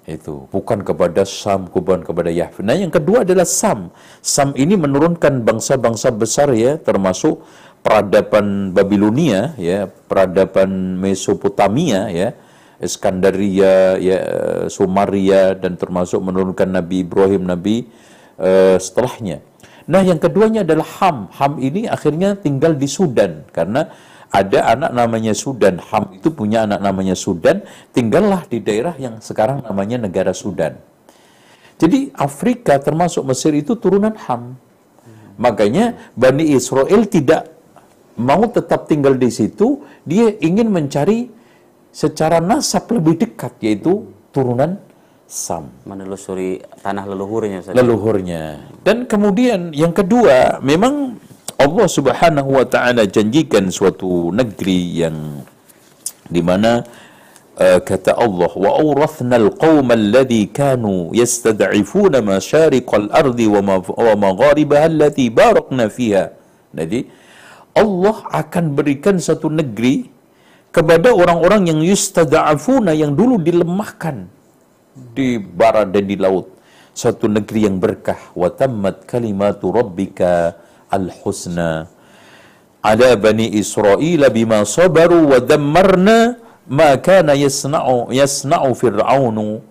itu 0.10 0.50
bukan 0.50 0.82
kepada 0.82 1.22
Sam 1.24 1.70
bukan 1.70 2.02
kepada 2.02 2.34
Yahweh. 2.34 2.66
Nah 2.66 2.74
yang 2.74 2.90
kedua 2.90 3.22
adalah 3.22 3.46
Sam. 3.46 3.94
Sam 4.20 4.58
ini 4.58 4.74
menurunkan 4.74 5.46
bangsa-bangsa 5.46 6.10
besar 6.10 6.50
ya 6.58 6.82
termasuk 6.82 7.46
peradaban 7.82 8.72
Babilonia 8.72 9.58
ya 9.58 9.90
peradaban 9.90 10.98
Mesopotamia 11.02 12.08
ya 12.14 12.30
Iskandaria 12.82 13.98
ya 14.02 14.20
Sumaria 14.70 15.54
dan 15.54 15.78
termasuk 15.78 16.18
menurunkan 16.22 16.66
Nabi 16.66 17.06
Ibrahim 17.06 17.46
Nabi 17.46 17.86
uh, 18.42 18.78
setelahnya. 18.82 19.46
Nah 19.86 20.02
yang 20.02 20.18
keduanya 20.18 20.66
adalah 20.66 20.86
Ham. 21.02 21.30
Ham 21.38 21.62
ini 21.62 21.86
akhirnya 21.86 22.34
tinggal 22.38 22.74
di 22.74 22.90
Sudan 22.90 23.46
karena 23.54 23.90
ada 24.32 24.74
anak 24.74 24.92
namanya 24.96 25.34
Sudan. 25.38 25.78
Ham 25.78 26.16
itu 26.16 26.32
punya 26.34 26.64
anak 26.66 26.80
namanya 26.80 27.14
Sudan, 27.14 27.62
tinggallah 27.92 28.48
di 28.48 28.64
daerah 28.64 28.96
yang 28.96 29.20
sekarang 29.20 29.62
namanya 29.62 30.02
negara 30.02 30.32
Sudan. 30.32 30.80
Jadi 31.78 32.14
Afrika 32.16 32.78
termasuk 32.80 33.26
Mesir 33.28 33.52
itu 33.58 33.76
turunan 33.76 34.14
Ham. 34.26 34.56
Makanya 35.36 36.14
Bani 36.14 36.54
Israel 36.54 37.06
tidak 37.10 37.61
mau 38.18 38.44
tetap 38.50 38.90
tinggal 38.90 39.16
di 39.16 39.30
situ, 39.32 39.84
dia 40.04 40.34
ingin 40.42 40.68
mencari 40.68 41.30
secara 41.92 42.40
nasab 42.40 42.88
lebih 42.92 43.20
dekat 43.28 43.56
yaitu 43.64 44.08
turunan 44.32 44.80
Sam. 45.32 45.72
Menelusuri 45.88 46.60
tanah 46.84 47.08
leluhurnya. 47.08 47.64
Saja. 47.64 47.76
Leluhurnya. 47.80 48.68
Dan 48.84 49.08
kemudian 49.08 49.72
yang 49.72 49.96
kedua, 49.96 50.60
memang 50.60 51.16
Allah 51.56 51.88
Subhanahu 51.88 52.60
wa 52.60 52.68
taala 52.68 53.08
janjikan 53.08 53.72
suatu 53.72 54.36
negeri 54.36 55.08
yang 55.08 55.40
di 56.28 56.44
mana 56.44 56.84
uh, 57.56 57.80
kata 57.80 58.18
Allah 58.18 58.52
wa 58.56 58.72
awrathna 58.76 59.40
alqawma 59.40 59.94
alladhi 59.94 60.50
kanu 60.50 61.16
yastad'ifuna 61.16 62.20
masyariqal 62.20 63.08
ardi 63.14 63.46
wa, 63.46 63.62
ma, 63.62 63.76
wa 63.80 64.14
magharibaha 64.16 64.90
allati 64.90 65.30
barakna 65.30 65.92
fiha 65.92 66.34
jadi 66.74 67.06
Allah 67.72 68.18
akan 68.32 68.76
berikan 68.76 69.16
satu 69.16 69.48
negeri 69.48 70.12
kepada 70.76 71.12
orang-orang 71.12 71.72
yang 71.72 71.80
yustad'afuna 71.84 72.96
yang 72.96 73.16
dulu 73.16 73.40
dilemahkan 73.40 74.28
di 75.16 75.40
barat 75.40 75.92
dan 75.92 76.08
di 76.08 76.16
laut. 76.20 76.52
Satu 76.92 77.32
negeri 77.32 77.72
yang 77.72 77.80
berkah. 77.80 78.20
Wa 78.36 78.52
tammat 78.52 79.08
kalimatu 79.08 79.72
rabbika 79.72 80.60
al-husna. 80.92 81.88
Ala 82.84 83.16
bani 83.16 83.48
Israel 83.56 84.28
bima 84.34 84.68
sabaru 84.68 85.32
wa 85.32 85.40
dammarna 85.40 86.36
ma 86.68 86.92
kana 87.00 87.38
yasna'u 87.38 88.12
yasna'u 88.12 88.76
fir'aunu 88.76 89.64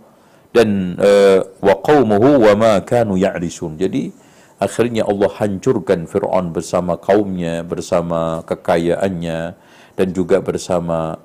dan 0.56 0.96
uh, 0.96 1.44
wa 1.60 1.74
qaumuhu 1.84 2.48
wa 2.48 2.52
ma 2.56 2.72
kanu 2.80 3.20
ya'risun. 3.20 3.76
Jadi 3.76 4.14
akhirnya 4.60 5.08
Allah 5.08 5.32
hancurkan 5.40 6.04
Firaun 6.04 6.52
bersama 6.52 7.00
kaumnya, 7.00 7.64
bersama 7.64 8.44
kekayaannya 8.44 9.56
dan 9.96 10.08
juga 10.12 10.44
bersama 10.44 11.16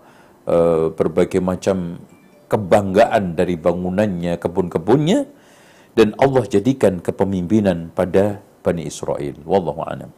uh, 0.48 0.90
berbagai 0.96 1.44
macam 1.44 2.00
kebanggaan 2.48 3.36
dari 3.36 3.60
bangunannya, 3.60 4.40
kebun-kebunnya 4.40 5.28
dan 5.94 6.16
Allah 6.18 6.48
jadikan 6.48 7.04
kepemimpinan 7.04 7.92
pada 7.92 8.40
Bani 8.64 8.88
Israel. 8.88 9.36
Wallahu 9.46 9.84
a'lam. 9.86 10.10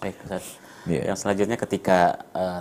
Baik, 0.00 0.16
Ustaz. 0.26 0.58
Yeah. 0.88 1.12
Yang 1.12 1.18
selanjutnya 1.22 1.58
ketika 1.60 1.98
uh, 2.34 2.60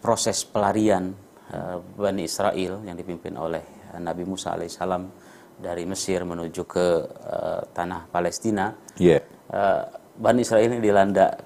proses 0.00 0.42
pelarian 0.46 1.14
uh, 1.52 1.80
Bani 1.96 2.24
Israel 2.26 2.80
yang 2.84 2.96
dipimpin 2.96 3.36
oleh 3.36 3.62
uh, 3.92 4.00
Nabi 4.00 4.24
Musa 4.24 4.56
alaihissalam 4.56 5.27
dari 5.58 5.82
Mesir 5.84 6.22
menuju 6.22 6.62
ke 6.64 6.86
uh, 7.06 7.60
tanah 7.74 8.06
Palestina, 8.08 8.72
Yeah. 8.98 9.22
uh, 9.50 9.90
Bani 10.18 10.42
Israel 10.42 10.70
ini 10.70 10.82
dilanda 10.82 11.38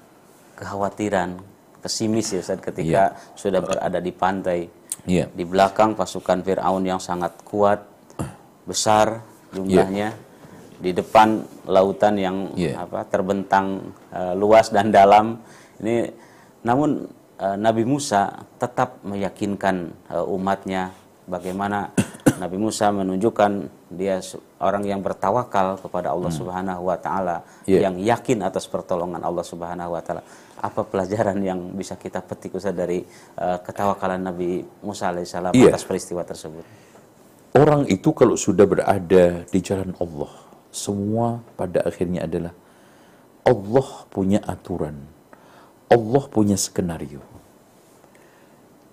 kekhawatiran, 0.57 1.37
pesimis 1.81 2.33
ya 2.33 2.41
Ustaz 2.41 2.61
ketika 2.61 3.17
sudah 3.33 3.61
berada 3.61 3.97
di 4.01 4.13
pantai. 4.13 4.69
Yeah. 5.09 5.29
Di 5.33 5.43
belakang 5.43 5.97
pasukan 5.97 6.41
Firaun 6.45 6.85
yang 6.85 7.01
sangat 7.01 7.41
kuat, 7.45 7.83
besar 8.63 9.21
jumlahnya. 9.51 10.13
Di 10.79 10.91
depan 10.91 11.41
lautan 11.69 12.17
yang 12.17 12.37
Yeah. 12.57 12.81
apa 12.85 13.05
terbentang 13.09 13.93
uh, 14.13 14.33
luas 14.37 14.69
dan 14.69 14.89
dalam. 14.93 15.41
Ini 15.81 16.09
namun 16.63 17.05
uh, 17.41 17.57
Nabi 17.57 17.83
Musa 17.83 18.45
tetap 18.57 19.01
meyakinkan 19.03 19.91
uh, 20.09 20.25
umatnya 20.27 20.91
bagaimana 21.27 21.91
Nabi 22.41 22.57
Musa 22.57 22.91
menunjukkan 22.91 23.51
dia 23.95 24.19
orang 24.59 24.83
yang 24.83 24.99
bertawakal 24.99 25.77
kepada 25.79 26.11
Allah 26.13 26.31
Subhanahu 26.33 26.89
wa 26.89 26.97
taala, 26.97 27.45
Yeah. 27.63 27.87
yang 27.87 27.95
yakin 28.01 28.43
atas 28.43 28.67
pertolongan 28.67 29.21
Allah 29.23 29.45
Subhanahu 29.45 29.95
wa 29.95 30.01
taala. 30.03 30.23
Apa 30.63 30.87
pelajaran 30.87 31.39
yang 31.43 31.59
bisa 31.75 31.99
kita 31.99 32.23
petik 32.23 32.55
Ustaz 32.55 32.71
dari 32.75 33.03
uh, 33.39 33.59
ketawakalan 33.63 34.21
Nabi 34.31 34.63
Musa 34.83 35.11
alaihissalam 35.11 35.51
Iya. 35.55 35.71
atas 35.75 35.83
peristiwa 35.83 36.23
tersebut? 36.23 36.63
Orang 37.53 37.85
itu 37.85 38.09
kalau 38.17 38.33
sudah 38.33 38.65
berada 38.65 39.45
di 39.45 39.59
jalan 39.61 39.93
Allah, 40.01 40.33
semua 40.73 41.43
pada 41.53 41.85
akhirnya 41.85 42.25
adalah 42.25 42.53
Allah 43.45 43.89
punya 44.09 44.39
aturan. 44.41 44.97
Allah 45.91 46.23
punya 46.31 46.57
skenario. 46.57 47.21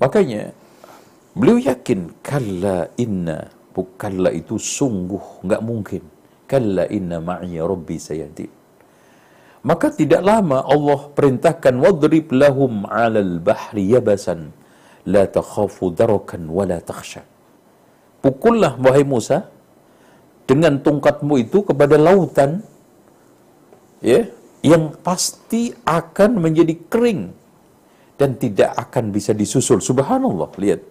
Makanya 0.00 0.52
beliau 1.32 1.56
yakin 1.60 2.12
kalla 2.20 2.90
inna 3.00 3.48
bukalla 3.74 4.30
itu 4.34 4.56
sungguh 4.58 5.46
nggak 5.46 5.62
mungkin. 5.62 6.02
Kalla 6.50 6.84
inna 6.90 7.22
ma'iya 7.22 7.62
rabbi 7.62 7.96
sayadin. 7.96 8.50
Maka 9.60 9.92
tidak 9.92 10.24
lama 10.24 10.64
Allah 10.64 11.00
perintahkan 11.12 11.74
wadrib 11.78 12.32
lahum 12.32 12.88
'alal 12.88 13.38
bahri 13.38 13.92
yabasan 13.92 14.50
la 15.06 15.28
takhafu 15.28 15.92
darakan 15.92 16.48
wa 16.48 16.64
la 16.64 16.80
takhsha. 16.80 17.22
Pukullah 18.24 18.76
wahai 18.80 19.04
Musa 19.04 19.48
dengan 20.48 20.80
tongkatmu 20.80 21.34
itu 21.40 21.62
kepada 21.62 21.96
lautan 21.96 22.64
ya 24.02 24.26
yang 24.60 24.92
pasti 25.00 25.72
akan 25.84 26.40
menjadi 26.40 26.74
kering 26.88 27.32
dan 28.20 28.36
tidak 28.36 28.76
akan 28.76 29.08
bisa 29.08 29.32
disusul. 29.32 29.80
Subhanallah, 29.80 30.52
lihat. 30.60 30.84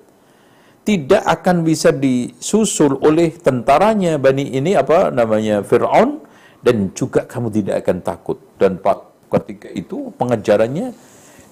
Tidak 0.90 1.22
akan 1.22 1.62
bisa 1.62 1.94
disusul 1.94 2.98
oleh 3.06 3.38
tentaranya 3.38 4.18
Bani 4.18 4.58
ini 4.58 4.74
apa 4.74 5.14
namanya 5.14 5.62
Firaun 5.62 6.18
dan 6.66 6.90
juga 6.98 7.30
kamu 7.30 7.54
tidak 7.54 7.86
akan 7.86 7.98
takut 8.02 8.38
dan 8.58 8.82
pak 8.82 8.98
ketika 9.30 9.70
itu 9.70 10.10
pengejarannya 10.18 10.98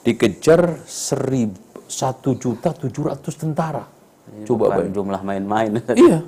dikejar 0.02 0.82
seribu 0.90 1.68
satu 1.88 2.36
juta 2.36 2.76
tujuh 2.76 3.14
ratus 3.14 3.36
tentara. 3.40 3.86
Coba 4.44 4.68
Bukan 4.68 4.76
bayangin. 4.76 4.94
jumlah 4.94 5.22
main-main. 5.24 5.72
Iya. 6.04 6.20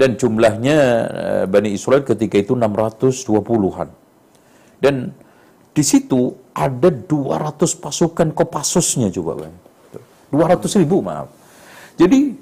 Dan 0.00 0.16
jumlahnya 0.16 0.78
eh, 1.12 1.44
Bani 1.44 1.76
Israel 1.76 2.00
ketika 2.00 2.40
itu 2.40 2.56
620-an. 2.56 3.88
Dan 4.80 5.12
di 5.76 5.84
situ 5.84 6.32
ada 6.56 6.88
200 6.88 7.60
pasukan 7.76 8.32
Kopassusnya 8.32 9.12
coba 9.12 9.44
Bang. 9.44 9.54
200 10.32 10.80
ribu 10.80 11.04
maaf. 11.04 11.28
Jadi 12.00 12.32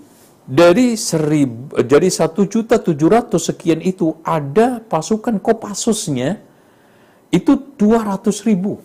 dari 0.48 0.96
seribu, 0.96 1.76
jadi 1.76 2.08
satu 2.08 2.48
juta 2.48 2.80
tujuh 2.80 3.12
ratus 3.12 3.52
sekian 3.52 3.84
itu 3.84 4.16
ada 4.24 4.80
pasukan 4.80 5.36
Kopassusnya 5.36 6.40
itu 7.28 7.52
200 7.76 8.48
ribu. 8.48 8.80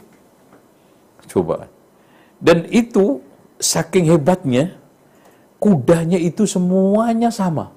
Coba. 1.31 1.71
Dan 2.43 2.67
itu 2.67 3.23
saking 3.55 4.11
hebatnya 4.11 4.75
kudanya 5.55 6.19
itu 6.19 6.43
semuanya 6.43 7.31
sama. 7.31 7.71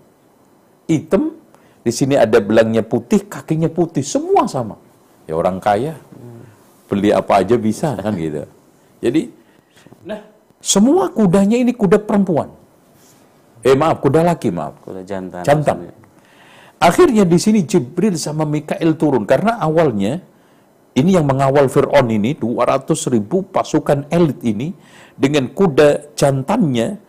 Hitam, 0.90 1.38
di 1.86 1.94
sini 1.94 2.18
ada 2.18 2.42
belangnya 2.42 2.82
putih, 2.82 3.22
kakinya 3.22 3.70
putih, 3.70 4.02
semua 4.02 4.50
sama. 4.50 4.74
Ya 5.30 5.38
orang 5.38 5.62
kaya, 5.62 5.94
beli 6.90 7.14
apa 7.14 7.38
aja 7.46 7.54
bisa 7.54 7.94
kan 8.02 8.18
gitu. 8.18 8.42
Jadi, 8.98 9.30
nah 10.02 10.26
semua 10.58 11.06
kudanya 11.14 11.54
ini 11.54 11.70
kuda 11.70 12.02
perempuan. 12.02 12.50
Eh 13.66 13.74
maaf, 13.74 13.98
kuda 13.98 14.22
laki 14.22 14.54
maaf. 14.54 14.78
Kuda 14.78 15.02
jantan. 15.02 15.42
Jantan. 15.42 15.90
Akhirnya 16.78 17.26
di 17.26 17.38
sini 17.40 17.66
Jibril 17.66 18.14
sama 18.14 18.46
Mikail 18.46 18.94
turun 18.94 19.26
karena 19.26 19.58
awalnya 19.58 20.22
ini 20.94 21.12
yang 21.12 21.26
mengawal 21.26 21.66
Fir'aun 21.66 22.08
ini 22.08 22.38
200 22.38 22.86
ribu 23.10 23.42
pasukan 23.48 24.06
elit 24.08 24.38
ini 24.46 24.70
dengan 25.16 25.48
kuda 25.50 26.14
jantannya 26.14 27.00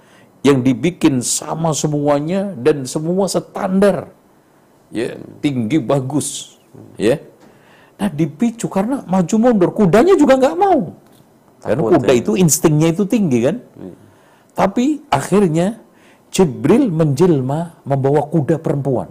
yang 0.41 0.63
dibikin 0.63 1.19
sama 1.19 1.75
semuanya 1.75 2.55
dan 2.55 2.87
semua 2.87 3.27
standar 3.27 4.11
ya 4.91 5.19
tinggi 5.43 5.83
bagus 5.83 6.59
ya 6.95 7.19
nah 7.99 8.07
dipicu 8.07 8.71
karena 8.71 9.03
maju 9.03 9.35
mundur 9.35 9.69
kudanya 9.75 10.15
juga 10.15 10.39
nggak 10.39 10.55
mau 10.55 10.95
karena 11.59 11.81
Takut, 11.83 11.91
kuda 11.99 12.13
ya. 12.13 12.19
itu 12.23 12.31
instingnya 12.39 12.87
itu 12.95 13.03
tinggi 13.03 13.39
kan 13.43 13.57
tapi 14.55 15.03
akhirnya 15.11 15.81
Jibril 16.37 16.93
menjelma 16.93 17.59
membawa 17.89 18.21
kuda 18.33 18.61
perempuan 18.61 19.09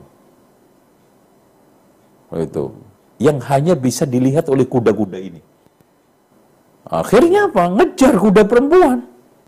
itu 2.37 2.65
yang 3.27 3.39
hanya 3.51 3.75
bisa 3.75 4.05
dilihat 4.05 4.47
oleh 4.53 4.67
kuda-kuda 4.69 5.19
ini 5.19 5.41
akhirnya 6.87 7.51
apa 7.51 7.63
ngejar 7.75 8.15
kuda 8.15 8.43
perempuan 8.47 8.99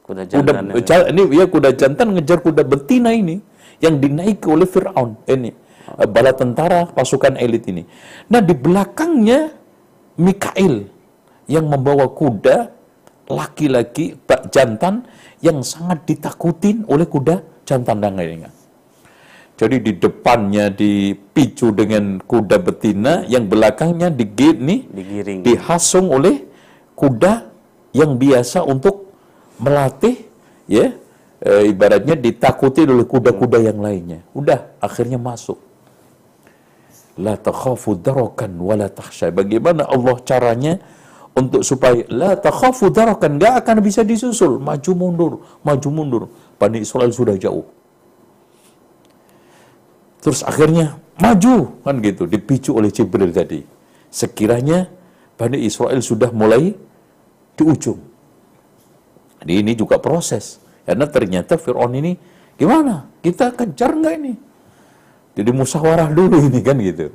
Kuda 0.09 0.25
kuda 0.25 0.53
jantan. 0.57 0.65
ya. 0.73 0.81
ja- 0.89 1.09
ini 1.13 1.23
ya 1.37 1.45
kuda 1.47 1.71
jantan 1.77 2.07
ngejar 2.17 2.39
kuda 2.41 2.63
betina 2.65 3.13
ini 3.13 3.37
yang 3.85 4.01
dinaiki 4.03 4.47
oleh 4.49 4.65
Firaun 4.65 5.21
ini 5.29 5.53
eh, 6.01 6.09
bala 6.09 6.33
tentara 6.35 6.89
pasukan 6.91 7.37
elit 7.39 7.69
ini. 7.71 7.85
Nah 8.33 8.41
di 8.43 8.55
belakangnya 8.57 9.53
Mikail 10.19 10.89
yang 11.47 11.69
membawa 11.71 12.09
kuda 12.11 12.73
laki-laki 13.29 14.17
jantan 14.51 15.05
yang 15.45 15.61
sangat 15.63 16.09
ditakutin 16.09 16.89
oleh 16.89 17.05
kuda 17.07 17.45
jantan 17.69 18.01
dan 18.01 18.17
lainnya. 18.17 18.49
Jadi 19.59 19.77
di 19.83 19.93
depannya 19.99 20.71
dipicu 20.71 21.75
dengan 21.75 22.23
kuda 22.23 22.63
betina, 22.63 23.27
yang 23.27 23.51
belakangnya 23.51 24.09
digit 24.09 24.57
nih 24.57 24.87
Digiring. 24.87 25.41
dihasung 25.43 26.15
oleh 26.15 26.47
kuda 26.95 27.51
yang 27.91 28.15
biasa 28.15 28.63
untuk 28.63 29.11
melatih 29.59 30.15
ya 30.71 30.95
e, 31.43 31.51
ibaratnya 31.75 32.15
ditakuti 32.15 32.87
oleh 32.87 33.03
kuda-kuda 33.03 33.59
yang 33.59 33.83
lainnya. 33.83 34.23
Udah 34.31 34.79
akhirnya 34.79 35.19
masuk. 35.19 35.59
La 37.19 37.35
takhafu 37.35 37.99
darakan 37.99 38.63
wa 38.63 38.79
la 38.79 38.87
takhsha. 38.87 39.35
Bagaimana 39.35 39.91
Allah 39.91 40.23
caranya 40.23 40.79
untuk 41.35 41.67
supaya 41.67 42.07
la 42.15 42.39
takhafu 42.39 42.95
darakan 42.95 43.43
enggak 43.43 43.67
akan 43.67 43.77
bisa 43.83 44.07
disusul, 44.07 44.63
maju 44.63 44.93
mundur, 44.95 45.33
maju 45.67 45.89
mundur. 45.91 46.23
Bani 46.59 46.83
Israel 46.83 47.15
sudah 47.15 47.39
jauh. 47.39 47.65
Terus 50.19 50.43
akhirnya 50.43 50.99
maju 51.23 51.79
kan 51.87 52.03
gitu, 52.03 52.27
dipicu 52.27 52.75
oleh 52.75 52.91
Jibril 52.91 53.31
tadi. 53.31 53.63
Sekiranya 54.11 54.91
Bani 55.39 55.63
Israel 55.63 56.03
sudah 56.03 56.35
mulai 56.35 56.75
di 57.55 57.63
ujung. 57.63 58.03
Jadi 59.39 59.53
ini 59.55 59.73
juga 59.79 60.03
proses. 60.03 60.59
Karena 60.83 61.07
ternyata 61.07 61.55
Fir'aun 61.55 61.95
ini 61.95 62.19
gimana? 62.59 63.07
Kita 63.23 63.55
kejar 63.55 63.95
nggak 63.95 64.15
ini? 64.19 64.35
Jadi 65.39 65.51
musyawarah 65.55 66.11
dulu 66.11 66.43
ini 66.51 66.59
kan 66.59 66.75
gitu. 66.83 67.15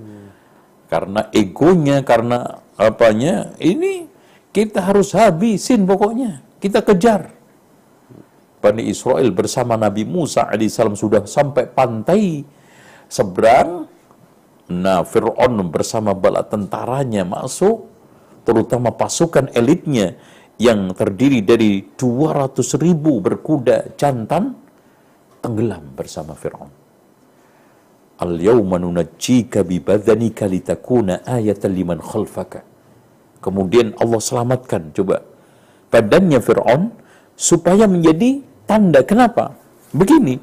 Karena 0.88 1.28
egonya, 1.36 2.06
karena 2.06 2.64
apanya, 2.80 3.52
ini 3.60 4.08
kita 4.56 4.80
harus 4.80 5.12
habisin 5.12 5.84
pokoknya. 5.84 6.40
Kita 6.64 6.86
kejar. 6.86 7.34
Bani 8.64 8.88
Israel 8.88 9.28
bersama 9.36 9.76
Nabi 9.76 10.08
Musa 10.08 10.48
alaihissalam 10.48 10.96
sudah 10.96 11.28
sampai 11.28 11.68
pantai 11.68 12.48
seberang. 13.12 13.92
Nah, 14.72 15.04
Fir'aun 15.04 15.60
bersama 15.68 16.16
bala 16.16 16.48
tentaranya 16.48 17.28
masuk, 17.28 17.92
terutama 18.48 18.96
pasukan 18.96 19.52
elitnya 19.52 20.16
yang 20.56 20.96
terdiri 20.96 21.44
dari 21.44 21.84
200 22.00 22.80
ribu 22.80 23.20
berkuda 23.20 24.00
jantan, 24.00 24.56
tenggelam 25.44 25.84
bersama 25.92 26.32
Fir'aun. 26.32 26.72
Al-yawma 28.24 28.80
nunajjika 28.80 29.68
bi 29.68 29.84
badanika 29.84 30.48
litakuna 30.48 31.28
ayatan 31.28 31.76
liman 31.76 32.00
khalfaka. 32.00 32.64
Kemudian 33.44 33.92
Allah 34.00 34.24
selamatkan 34.24 34.96
coba 34.96 35.20
badannya 35.92 36.40
Fir'aun 36.40 36.96
supaya 37.36 37.84
menjadi 37.92 38.53
tanda. 38.70 39.02
Kenapa? 39.06 39.56
Begini, 39.94 40.42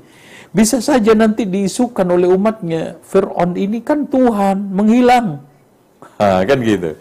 bisa 0.51 0.82
saja 0.82 1.14
nanti 1.14 1.47
diisukan 1.47 2.06
oleh 2.10 2.30
umatnya 2.30 2.98
Fir'aun 3.06 3.55
ini 3.55 3.82
kan 3.82 4.06
Tuhan, 4.06 4.70
menghilang. 4.74 5.42
Ha, 6.18 6.42
kan 6.42 6.59
gitu. 6.62 6.97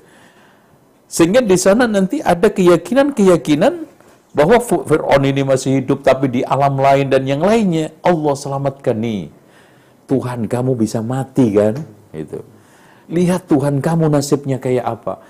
Sehingga 1.10 1.42
di 1.42 1.58
sana 1.58 1.90
nanti 1.90 2.22
ada 2.22 2.54
keyakinan-keyakinan 2.54 3.90
bahwa 4.34 4.62
Fir'aun 4.62 5.26
ini 5.26 5.42
masih 5.42 5.82
hidup 5.82 6.06
tapi 6.06 6.30
di 6.30 6.42
alam 6.46 6.78
lain 6.78 7.10
dan 7.10 7.26
yang 7.26 7.42
lainnya 7.42 7.90
Allah 8.06 8.38
selamatkan 8.38 8.94
nih 8.94 9.34
Tuhan 10.10 10.50
kamu 10.50 10.74
bisa 10.74 11.06
mati 11.06 11.54
kan? 11.54 11.78
Itu. 12.10 12.42
Lihat 13.10 13.46
Tuhan 13.46 13.82
kamu 13.82 14.10
nasibnya 14.10 14.58
kayak 14.58 14.86
apa. 14.86 15.22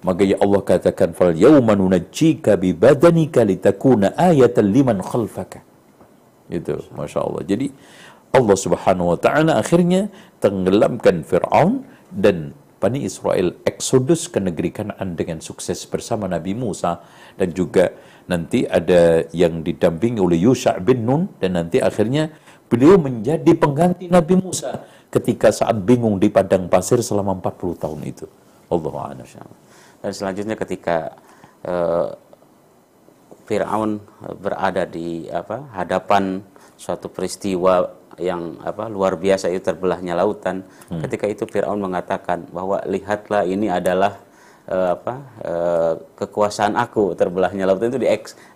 Maka 0.00 0.22
ya 0.24 0.40
Allah 0.40 0.64
katakan 0.64 1.12
fal 1.12 1.36
yauma 1.36 1.76
nunajjika 1.76 2.56
bi 2.56 2.72
badanika 2.72 3.44
litakuna 3.44 4.16
ayatan 4.16 4.72
liman 4.72 4.98
khalfaka. 5.04 5.60
Itu, 6.48 6.80
Masya 6.96 7.20
Allah. 7.20 7.42
Jadi 7.44 7.68
Allah 8.32 8.56
subhanahu 8.56 9.14
wa 9.14 9.18
ta'ala 9.20 9.60
akhirnya 9.60 10.08
tenggelamkan 10.40 11.22
Fir'aun 11.22 11.84
dan 12.10 12.56
Bani 12.80 13.04
Israel 13.04 13.52
eksodus 13.68 14.32
ke 14.32 14.40
negeri 14.40 14.72
Kanaan 14.72 15.12
dengan 15.12 15.44
sukses 15.44 15.84
bersama 15.84 16.24
Nabi 16.24 16.56
Musa 16.56 17.04
dan 17.36 17.52
juga 17.52 17.92
nanti 18.24 18.64
ada 18.64 19.28
yang 19.36 19.60
didampingi 19.60 20.16
oleh 20.16 20.40
Yusha 20.40 20.80
bin 20.80 21.04
Nun 21.04 21.28
dan 21.36 21.60
nanti 21.60 21.76
akhirnya 21.76 22.32
Beliau 22.70 23.02
menjadi 23.02 23.50
pengganti 23.58 24.06
Nabi 24.06 24.38
Musa 24.38 24.86
ketika 25.10 25.50
saat 25.50 25.82
bingung 25.82 26.22
di 26.22 26.30
padang 26.30 26.70
pasir 26.70 27.02
selama 27.02 27.34
40 27.42 27.82
tahun 27.82 28.00
itu. 28.06 28.30
Allah 28.70 29.18
Dan 30.00 30.12
selanjutnya 30.16 30.56
ketika 30.56 31.14
uh, 31.64 32.12
Fir'aun 33.44 34.00
berada 34.40 34.86
di 34.86 35.28
apa 35.28 35.70
hadapan 35.74 36.40
suatu 36.78 37.10
peristiwa 37.10 37.98
yang 38.20 38.60
apa 38.64 38.88
luar 38.88 39.16
biasa 39.16 39.48
itu 39.52 39.64
terbelahnya 39.64 40.16
lautan. 40.16 40.64
Hmm. 40.88 41.00
Ketika 41.04 41.26
itu 41.26 41.44
Firaun 41.48 41.80
mengatakan 41.80 42.46
bahwa 42.52 42.80
lihatlah 42.84 43.48
ini 43.48 43.72
adalah 43.72 44.20
uh, 44.70 44.96
apa 44.96 45.14
uh, 45.42 45.92
kekuasaan 46.14 46.78
aku 46.78 47.16
terbelahnya 47.16 47.66
lautan 47.66 47.90
itu 47.90 48.00
di, 48.00 48.08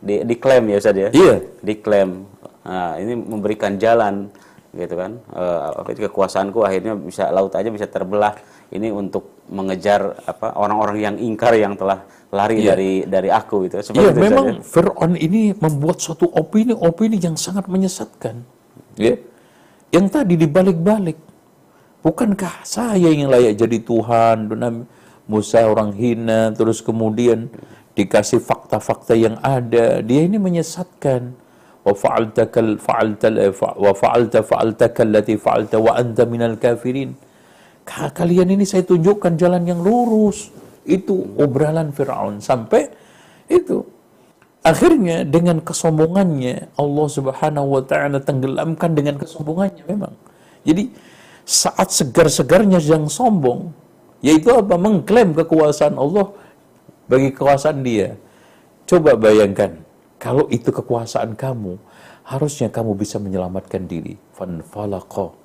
di 0.04 0.14
diklaim 0.24 0.64
ya 0.68 0.76
Ustaz 0.78 0.96
ya. 0.96 1.08
Iya. 1.10 1.36
Diklaim 1.64 2.28
Nah, 2.64 2.96
ini 2.96 3.12
memberikan 3.12 3.76
jalan 3.76 4.32
gitu 4.74 4.96
kan. 4.96 5.20
Uh, 5.30 5.84
kekuasaanku 6.08 6.64
akhirnya 6.64 6.96
bisa 6.96 7.28
laut 7.28 7.52
aja 7.52 7.68
bisa 7.68 7.86
terbelah. 7.86 8.34
Ini 8.72 8.90
untuk 8.90 9.33
mengejar 9.48 10.16
apa 10.24 10.56
orang-orang 10.56 10.98
yang 11.00 11.16
ingkar 11.20 11.52
yang 11.56 11.76
telah 11.76 12.04
lari 12.32 12.64
yeah. 12.64 12.74
dari 12.74 12.92
dari 13.06 13.28
aku 13.30 13.68
gitu. 13.68 13.78
Iya, 13.94 14.10
yeah, 14.10 14.14
memang 14.14 14.64
Fir'aun 14.64 15.14
ini 15.14 15.54
membuat 15.54 16.00
suatu 16.00 16.26
opini-opini 16.32 17.20
yang 17.20 17.38
sangat 17.38 17.68
menyesatkan. 17.70 18.42
Ya. 18.98 19.14
Yeah. 19.14 19.18
Yang 19.94 20.06
tadi 20.10 20.34
dibalik-balik. 20.34 21.18
Bukankah 22.04 22.66
saya 22.68 23.08
yang 23.08 23.32
layak 23.32 23.56
jadi 23.56 23.78
Tuhan? 23.80 24.52
Musa 25.24 25.64
orang 25.64 25.96
hina, 25.96 26.52
terus 26.52 26.84
kemudian 26.84 27.48
dikasih 27.96 28.44
fakta-fakta 28.44 29.16
yang 29.16 29.40
ada. 29.40 30.04
Dia 30.04 30.20
ini 30.28 30.36
menyesatkan 30.36 31.32
wa 31.84 31.92
fa'alta 31.96 32.44
fa'alta 32.80 33.28
wa 33.56 33.92
fa'alta 33.92 34.40
fa'altaka 34.44 35.00
allati 35.04 35.36
fa'alta 35.36 35.76
wa 35.80 35.92
anta 35.96 36.24
minal 36.24 36.56
kafirin 36.56 37.12
kalian 37.86 38.56
ini 38.56 38.64
saya 38.64 38.82
tunjukkan 38.84 39.36
jalan 39.36 39.62
yang 39.68 39.80
lurus. 39.84 40.50
Itu 40.84 41.36
obralan 41.40 41.92
Firaun 41.92 42.40
sampai 42.40 42.88
itu. 43.48 43.84
Akhirnya 44.64 45.28
dengan 45.28 45.60
kesombongannya 45.60 46.72
Allah 46.80 47.06
Subhanahu 47.08 47.68
wa 47.76 47.82
taala 47.84 48.16
tenggelamkan 48.20 48.96
dengan 48.96 49.20
kesombongannya 49.20 49.84
memang. 49.84 50.16
Jadi 50.64 50.88
saat 51.44 51.92
segar-segarnya 51.92 52.80
yang 52.80 53.04
sombong 53.04 53.68
yaitu 54.24 54.48
apa? 54.48 54.80
Mengklaim 54.80 55.36
kekuasaan 55.36 56.00
Allah 56.00 56.32
bagi 57.04 57.28
kekuasaan 57.36 57.84
dia. 57.84 58.16
Coba 58.88 59.16
bayangkan 59.20 59.84
kalau 60.16 60.48
itu 60.48 60.72
kekuasaan 60.72 61.36
kamu, 61.36 61.76
harusnya 62.24 62.72
kamu 62.72 62.96
bisa 62.96 63.20
menyelamatkan 63.20 63.84
diri. 63.84 64.16
Fanfalaqa. 64.32 65.43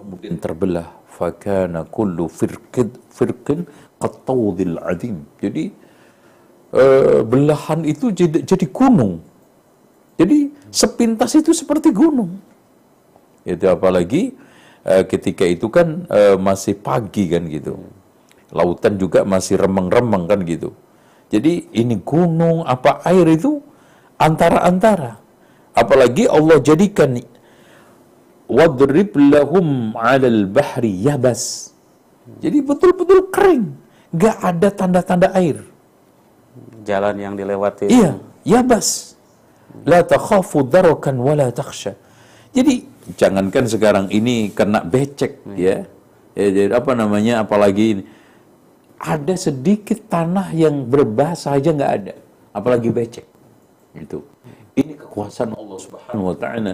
Kemudian 0.00 0.40
terbelah. 0.40 0.96
Fakana 1.20 1.84
kullu 1.84 2.32
firqid 2.32 2.96
firqin 3.12 3.68
qattawdil 4.00 4.80
adim. 4.80 5.28
Jadi 5.36 5.68
uh, 6.72 7.20
belahan 7.28 7.84
itu 7.84 8.08
jadi, 8.08 8.40
jadi 8.40 8.64
gunung. 8.72 9.20
Jadi 10.16 10.48
sepintas 10.72 11.36
itu 11.36 11.52
seperti 11.52 11.92
gunung. 11.92 12.40
Itu 13.44 13.68
apalagi 13.68 14.32
uh, 14.88 15.04
ketika 15.04 15.44
itu 15.44 15.68
kan 15.68 16.08
uh, 16.08 16.40
masih 16.40 16.80
pagi 16.80 17.28
kan 17.28 17.44
gitu. 17.52 17.76
Lautan 18.56 18.96
juga 18.96 19.20
masih 19.28 19.60
remeng-remeng 19.60 20.24
kan 20.24 20.40
gitu. 20.48 20.72
Jadi 21.28 21.68
ini 21.76 22.00
gunung 22.00 22.64
apa 22.64 23.04
air 23.04 23.28
itu 23.28 23.60
antara-antara. 24.16 25.20
Apalagi 25.76 26.26
Allah 26.26 26.58
jadikan 26.64 27.14
wadrib 28.50 29.14
lahum 29.14 29.94
'alal 29.94 30.42
bahri 30.50 30.92
yabas. 31.06 31.72
Jadi 32.42 32.58
betul-betul 32.62 33.30
kering, 33.34 33.64
nggak 34.14 34.36
ada 34.50 34.68
tanda-tanda 34.70 35.28
air. 35.34 35.62
Jalan 36.86 37.16
yang 37.18 37.34
dilewati. 37.38 37.90
Iya, 37.90 38.18
yabas. 38.46 39.18
La 39.86 40.02
takhafu 40.02 40.66
darakan 40.66 41.22
wala 41.22 41.48
takhsha. 41.54 41.94
Jadi 42.50 42.82
jangankan 43.14 43.64
sekarang 43.70 44.06
ini 44.10 44.50
kena 44.50 44.82
becek 44.82 45.42
hmm. 45.46 45.56
ya. 45.56 45.76
ya. 46.34 46.48
jadi 46.50 46.70
apa 46.74 46.92
namanya 46.98 47.46
apalagi 47.46 47.84
ini 47.98 48.02
ada 49.00 49.34
sedikit 49.38 49.96
tanah 50.12 50.52
yang 50.52 50.84
berbahasa 50.84 51.56
aja 51.56 51.72
nggak 51.72 51.92
ada, 52.02 52.14
apalagi 52.52 52.92
becek. 52.92 53.24
Itu. 53.96 54.26
Ini 54.76 54.92
kekuasaan 55.00 55.56
Allah 55.56 55.78
Subhanahu 55.80 56.30
wa 56.30 56.36
taala 56.36 56.72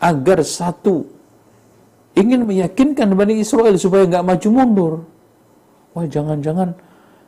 agar 0.00 0.40
satu 0.40 1.04
ingin 2.16 2.48
meyakinkan 2.48 3.12
Bani 3.14 3.38
Israel 3.38 3.76
supaya 3.76 4.08
nggak 4.08 4.24
maju 4.26 4.48
mundur. 4.50 4.92
Wah, 5.92 6.06
jangan-jangan 6.06 6.74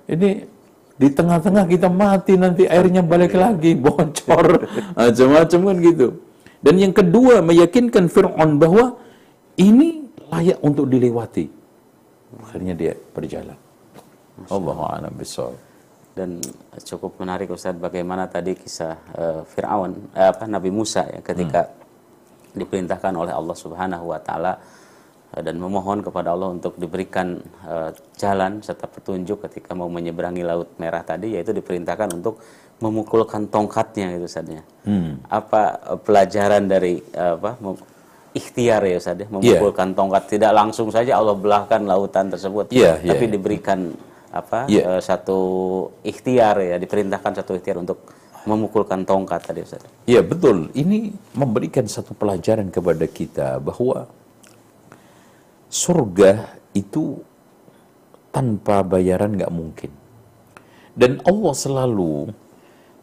ini 0.08 0.48
di 0.96 1.08
tengah-tengah 1.10 1.64
kita 1.66 1.88
mati 1.90 2.34
nanti 2.38 2.64
airnya 2.66 3.02
balik 3.04 3.36
lagi 3.36 3.76
bocor 3.84 4.66
macam-macam 4.96 5.60
kan 5.68 5.76
gitu. 5.84 6.08
Dan 6.62 6.74
yang 6.78 6.94
kedua 6.94 7.42
meyakinkan 7.42 8.06
Fir'aun 8.06 8.56
bahwa 8.56 8.96
ini 9.58 10.06
layak 10.30 10.62
untuk 10.62 10.86
dilewati. 10.86 11.50
Akhirnya 12.38 12.72
dia 12.72 12.94
berjalan. 13.12 13.58
Allahu 14.48 14.82
a'lam 14.88 15.12
bishawab 15.18 15.72
dan 16.12 16.40
cukup 16.84 17.16
menarik 17.16 17.48
Ustaz 17.48 17.76
bagaimana 17.76 18.28
tadi 18.28 18.52
kisah 18.52 18.96
uh, 19.16 19.40
Firaun 19.48 19.96
eh, 20.12 20.28
apa 20.28 20.44
Nabi 20.44 20.68
Musa 20.68 21.08
ya 21.08 21.24
ketika 21.24 21.68
hmm. 21.68 21.81
Diperintahkan 22.52 23.12
oleh 23.16 23.32
Allah 23.32 23.56
Subhanahu 23.56 24.12
wa 24.12 24.20
taala 24.20 24.52
uh, 24.56 25.42
dan 25.42 25.56
memohon 25.56 26.04
kepada 26.04 26.32
Allah 26.32 26.52
untuk 26.52 26.76
diberikan 26.76 27.40
uh, 27.64 27.90
jalan 28.16 28.60
serta 28.60 28.86
petunjuk 28.88 29.44
ketika 29.48 29.72
mau 29.72 29.88
menyeberangi 29.88 30.42
laut 30.44 30.76
merah 30.76 31.02
tadi 31.04 31.36
yaitu 31.36 31.52
diperintahkan 31.56 32.12
untuk 32.12 32.40
memukulkan 32.82 33.46
tongkatnya 33.46 34.18
itu 34.18 34.26
Ustaz 34.26 34.46
ya. 34.50 34.62
Hmm. 34.88 35.22
Apa 35.30 35.62
uh, 35.86 35.98
pelajaran 35.98 36.66
dari 36.66 36.98
apa 37.14 37.56
ikhtiar 38.32 38.80
ya 38.88 38.96
Ustaz 38.96 39.20
ya, 39.20 39.28
memukulkan 39.28 39.92
tongkat 39.92 40.24
tidak 40.28 40.52
langsung 40.56 40.88
saja 40.88 41.20
Allah 41.20 41.36
belahkan 41.36 41.84
lautan 41.84 42.32
tersebut 42.32 42.72
Iya, 42.72 43.00
iya, 43.04 43.12
tapi 43.12 43.28
iya. 43.28 43.32
diberikan 43.36 43.78
apa 44.32 44.64
Iya. 44.64 44.96
eh, 44.96 45.00
satu 45.04 45.40
ikhtiar 46.00 46.56
ya 46.64 46.76
diperintahkan 46.80 47.44
satu 47.44 47.52
ikhtiar 47.60 47.84
untuk 47.84 48.00
memukulkan 48.44 49.06
tongkat 49.06 49.40
tadi 49.46 49.62
Ustaz. 49.62 49.86
Ya 50.08 50.20
betul, 50.20 50.70
ini 50.74 51.14
memberikan 51.34 51.86
satu 51.86 52.14
pelajaran 52.14 52.68
kepada 52.74 53.06
kita 53.06 53.62
bahwa 53.62 54.10
surga 55.70 56.58
itu 56.74 57.22
tanpa 58.34 58.82
bayaran 58.82 59.38
nggak 59.38 59.52
mungkin. 59.52 59.92
Dan 60.92 61.24
Allah 61.24 61.54
selalu 61.56 62.32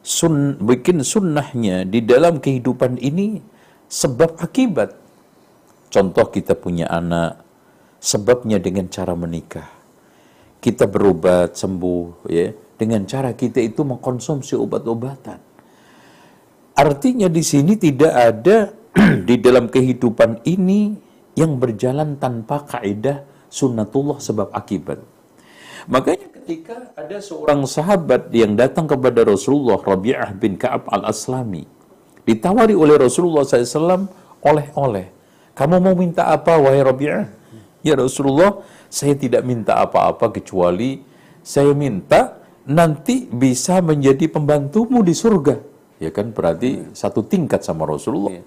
sun, 0.06 0.60
bikin 0.61 1.02
sunnahnya 1.02 1.88
di 1.88 2.03
dalam 2.06 2.38
kehidupan 2.38 3.02
ini 3.02 3.41
sebab 3.90 4.38
akibat. 4.38 4.94
Contoh 5.90 6.30
kita 6.30 6.53
punya 6.53 6.86
anak, 6.86 7.41
sebabnya 7.98 8.61
dengan 8.61 8.86
cara 8.94 9.18
menikah. 9.18 9.66
Kita 10.60 10.86
berobat 10.86 11.56
sembuh 11.56 12.30
ya 12.30 12.52
dengan 12.80 13.03
cara 13.03 13.35
kita 13.35 13.60
itu 13.60 13.84
mengkonsumsi 13.84 14.56
obat-obatan. 14.56 15.43
Artinya 16.80 17.27
di 17.27 17.43
sini 17.43 17.76
tidak 17.76 18.14
ada 18.15 18.72
di 19.27 19.35
dalam 19.43 19.68
kehidupan 19.68 20.47
ini 20.47 20.95
yang 21.35 21.60
berjalan 21.60 22.15
tanpa 22.15 22.64
kaidah 22.64 23.27
sunnatullah 23.51 24.23
sebab 24.23 24.56
akibat. 24.56 25.03
Makanya 25.91 26.31
ketika 26.39 26.95
ada 26.95 27.19
seorang 27.19 27.68
sahabat 27.68 28.31
yang 28.31 28.56
datang 28.56 28.88
kepada 28.88 29.27
Rasulullah 29.27 29.76
Rabi'ah 29.84 30.31
bin 30.39 30.56
Ka'ab 30.56 30.88
al-Aslami 30.88 31.68
ditawari 32.23 32.80
oleh 32.80 32.95
Rasulullah 32.95 33.43
SAW 33.43 34.07
oleh-oleh. 34.39 35.11
Kamu 35.51 35.84
mau 35.84 35.95
minta 35.99 36.31
apa 36.31 36.56
wahai 36.56 36.80
Rabi'ah? 36.80 37.27
Ya 37.84 37.95
Rasulullah, 37.99 38.64
saya 38.88 39.15
tidak 39.19 39.43
minta 39.43 39.80
apa-apa 39.80 40.31
kecuali 40.31 41.03
saya 41.43 41.72
minta 41.76 42.39
nanti 42.69 43.25
bisa 43.25 43.81
menjadi 43.81 44.29
pembantumu 44.29 45.01
di 45.01 45.17
surga. 45.17 45.57
Ya 45.97 46.13
kan 46.13 46.31
berarti 46.31 46.93
satu 46.93 47.25
tingkat 47.25 47.65
sama 47.65 47.89
Rasulullah. 47.89 48.39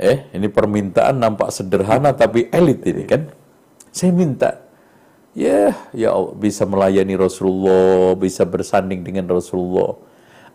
Eh, 0.00 0.18
ini 0.32 0.48
permintaan 0.48 1.20
nampak 1.20 1.52
sederhana 1.52 2.16
tapi 2.16 2.48
elit 2.48 2.80
ini 2.88 3.04
kan. 3.04 3.28
Saya 3.92 4.10
minta 4.10 4.56
ya 5.36 5.76
ya 5.92 6.16
Allah, 6.16 6.32
bisa 6.32 6.64
melayani 6.64 7.14
Rasulullah, 7.14 8.16
bisa 8.16 8.48
bersanding 8.48 9.04
dengan 9.04 9.28
Rasulullah. 9.28 9.94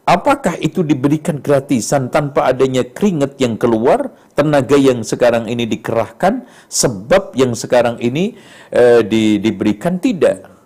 Apakah 0.07 0.55
itu 0.63 0.87
diberikan 0.87 1.43
gratisan 1.43 2.07
tanpa 2.07 2.47
adanya 2.47 2.81
keringat 2.87 3.35
yang 3.43 3.59
keluar, 3.59 4.15
tenaga 4.39 4.79
yang 4.79 5.03
sekarang 5.03 5.51
ini 5.51 5.67
dikerahkan, 5.67 6.47
sebab 6.71 7.35
yang 7.35 7.51
sekarang 7.51 7.99
ini 7.99 8.39
eh, 8.71 9.03
di, 9.03 9.37
diberikan 9.37 9.99
tidak? 9.99 10.56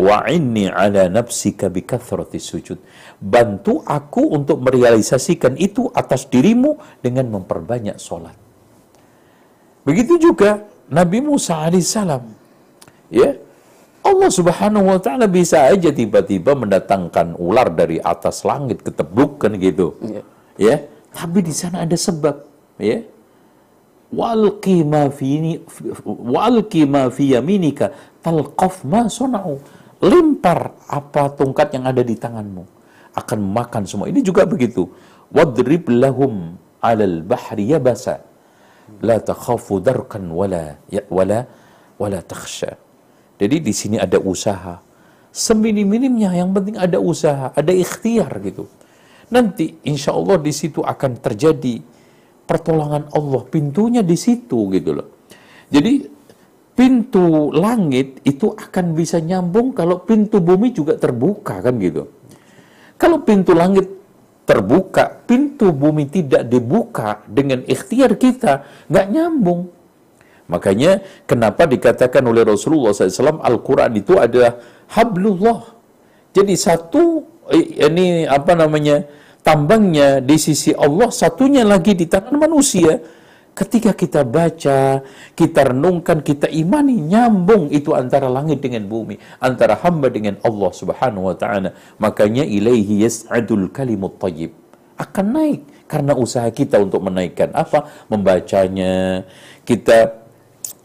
Wa 0.00 0.24
inni 0.32 0.64
ala 0.64 1.12
nafsika 1.12 1.68
bikathrati 1.68 2.40
sujud. 2.40 2.80
Bantu 3.20 3.84
aku 3.84 4.32
untuk 4.32 4.64
merealisasikan 4.64 5.60
itu 5.60 5.92
atas 5.92 6.24
dirimu 6.32 6.80
dengan 7.04 7.28
memperbanyak 7.28 8.00
sholat. 8.00 8.32
Begitu 9.84 10.16
juga 10.16 10.64
Nabi 10.88 11.20
Musa 11.20 11.60
alaihissalam. 11.60 12.24
Ya, 13.12 13.36
Allah 14.00 14.30
Subhanahu 14.32 14.88
wa 14.88 14.98
taala 15.02 15.28
bisa 15.28 15.68
aja 15.68 15.92
tiba-tiba 15.92 16.56
mendatangkan 16.56 17.36
ular 17.36 17.68
dari 17.68 18.00
atas 18.00 18.48
langit 18.48 18.80
ketebluk 18.80 19.36
kan 19.44 19.52
gitu. 19.60 19.92
Iya. 20.00 20.22
Ya, 20.60 20.76
tapi 21.12 21.44
di 21.44 21.52
sana 21.52 21.84
ada 21.84 21.96
sebab, 21.96 22.44
ya. 22.80 23.04
Walqi 24.10 24.82
ma 24.82 25.06
fi 25.06 25.62
walqi 26.04 26.82
ma 26.82 27.06
fi 27.14 27.38
yaminika 27.38 27.94
talqaf 28.24 28.82
ma 28.82 29.06
sunau. 29.06 29.62
Lempar 30.00 30.72
apa 30.88 31.28
tongkat 31.36 31.76
yang 31.76 31.84
ada 31.84 32.00
di 32.00 32.16
tanganmu 32.16 32.64
akan 33.12 33.38
makan 33.52 33.84
semua. 33.84 34.08
Ini 34.08 34.24
juga 34.24 34.48
begitu. 34.48 34.88
Wadrib 35.28 35.92
lahum 35.92 36.56
'alal 36.80 37.20
bahri 37.20 37.68
yabasa. 37.76 38.24
La 39.04 39.22
takhafu 39.22 39.78
darkan 39.78 40.26
wala 40.32 40.80
ya, 40.90 41.04
wala 41.12 41.46
wala 42.00 42.18
takhsha. 42.24 42.74
Jadi 43.38 43.56
di 43.60 43.72
sini 43.76 43.96
ada 44.00 44.18
usaha. 44.18 44.82
Seminim-minimnya 45.30 46.34
yang 46.34 46.50
penting 46.50 46.74
ada 46.74 46.98
usaha, 46.98 47.54
ada 47.54 47.70
ikhtiar 47.70 48.34
gitu. 48.42 48.66
Nanti 49.30 49.78
insya 49.86 50.10
Allah 50.10 50.42
di 50.42 50.50
situ 50.50 50.82
akan 50.82 51.22
terjadi 51.22 51.78
pertolongan 52.50 53.06
Allah. 53.14 53.46
Pintunya 53.46 54.02
di 54.02 54.18
situ 54.18 54.66
gitu 54.74 54.90
loh. 54.90 55.08
Jadi 55.70 56.09
pintu 56.80 57.52
langit 57.52 58.24
itu 58.24 58.56
akan 58.56 58.96
bisa 58.96 59.20
nyambung 59.20 59.76
kalau 59.76 60.00
pintu 60.00 60.40
bumi 60.40 60.72
juga 60.72 60.96
terbuka 60.96 61.60
kan 61.60 61.76
gitu. 61.76 62.08
Kalau 62.96 63.20
pintu 63.20 63.52
langit 63.52 63.84
terbuka, 64.48 65.20
pintu 65.28 65.76
bumi 65.76 66.08
tidak 66.08 66.48
dibuka 66.48 67.20
dengan 67.28 67.60
ikhtiar 67.68 68.16
kita, 68.16 68.64
nggak 68.88 69.06
nyambung. 69.12 69.68
Makanya 70.48 71.04
kenapa 71.28 71.68
dikatakan 71.68 72.24
oleh 72.24 72.48
Rasulullah 72.48 72.96
SAW 72.96 73.44
Al-Quran 73.44 74.00
itu 74.00 74.16
adalah 74.16 74.56
hablullah. 74.88 75.76
Jadi 76.32 76.56
satu 76.56 77.28
eh, 77.52 77.76
ini 77.92 78.24
apa 78.24 78.56
namanya 78.56 79.04
tambangnya 79.44 80.24
di 80.24 80.40
sisi 80.40 80.72
Allah, 80.72 81.12
satunya 81.12 81.60
lagi 81.60 81.92
di 81.92 82.08
tangan 82.08 82.40
manusia. 82.40 83.19
Ketika 83.50 83.92
kita 83.92 84.22
baca, 84.24 85.04
kita 85.34 85.60
renungkan, 85.74 86.22
kita 86.24 86.46
imani, 86.48 86.96
nyambung 87.02 87.68
itu 87.68 87.92
antara 87.92 88.30
langit 88.30 88.62
dengan 88.64 88.86
bumi, 88.86 89.18
antara 89.42 89.76
hamba 89.82 90.08
dengan 90.08 90.38
Allah 90.46 90.70
Subhanahu 90.70 91.28
wa 91.28 91.36
taala. 91.36 91.74
Makanya 91.98 92.46
ilaihi 92.46 93.04
yas'adul 93.04 93.68
kalimut 93.74 94.16
thayyib. 94.22 94.54
Akan 94.96 95.34
naik 95.34 95.60
karena 95.90 96.14
usaha 96.14 96.46
kita 96.48 96.78
untuk 96.78 97.02
menaikkan 97.02 97.50
apa? 97.52 97.90
Membacanya. 98.06 99.26
Kita 99.66 100.20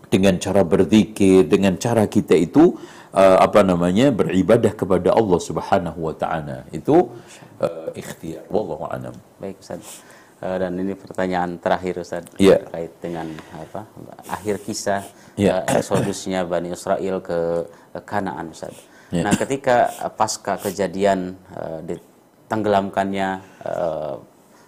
dengan 0.10 0.42
cara 0.42 0.62
berzikir, 0.66 1.46
dengan 1.46 1.78
cara 1.78 2.10
kita 2.10 2.34
itu 2.34 2.76
uh, 3.14 3.38
apa 3.46 3.62
namanya? 3.62 4.10
beribadah 4.10 4.74
kepada 4.74 5.14
Allah 5.14 5.40
Subhanahu 5.40 6.00
wa 6.12 6.16
taala. 6.18 6.66
Itu 6.74 7.14
uh, 7.62 7.90
ikhtiar. 7.94 8.48
Wallahu 8.50 8.90
a'lam. 8.90 9.16
Baik 9.38 9.62
Ustaz. 9.62 10.02
Eh, 10.36 10.58
dan 10.60 10.76
ini 10.76 10.92
pertanyaan 11.00 11.56
terakhir 11.64 12.04
Ustaz 12.04 12.28
Iya. 12.36 12.60
terkait 12.60 12.92
dengan 13.00 13.28
apa? 13.56 13.88
akhir 14.28 14.60
kisah 14.68 15.02
Iya. 15.40 15.64
eh, 15.64 15.80
eksodusnya 15.80 16.44
Bani 16.44 16.76
Israel 16.76 17.24
ke 17.24 17.64
Kanaan 18.04 18.52
Ustaz. 18.52 18.76
Iya. 19.16 19.24
Nah, 19.24 19.34
ketika 19.34 19.88
eh, 19.96 20.12
pasca 20.12 20.60
kejadian 20.60 21.40
eh, 21.56 21.80
ditenggelamkannya 21.88 23.30
eh, 23.64 24.16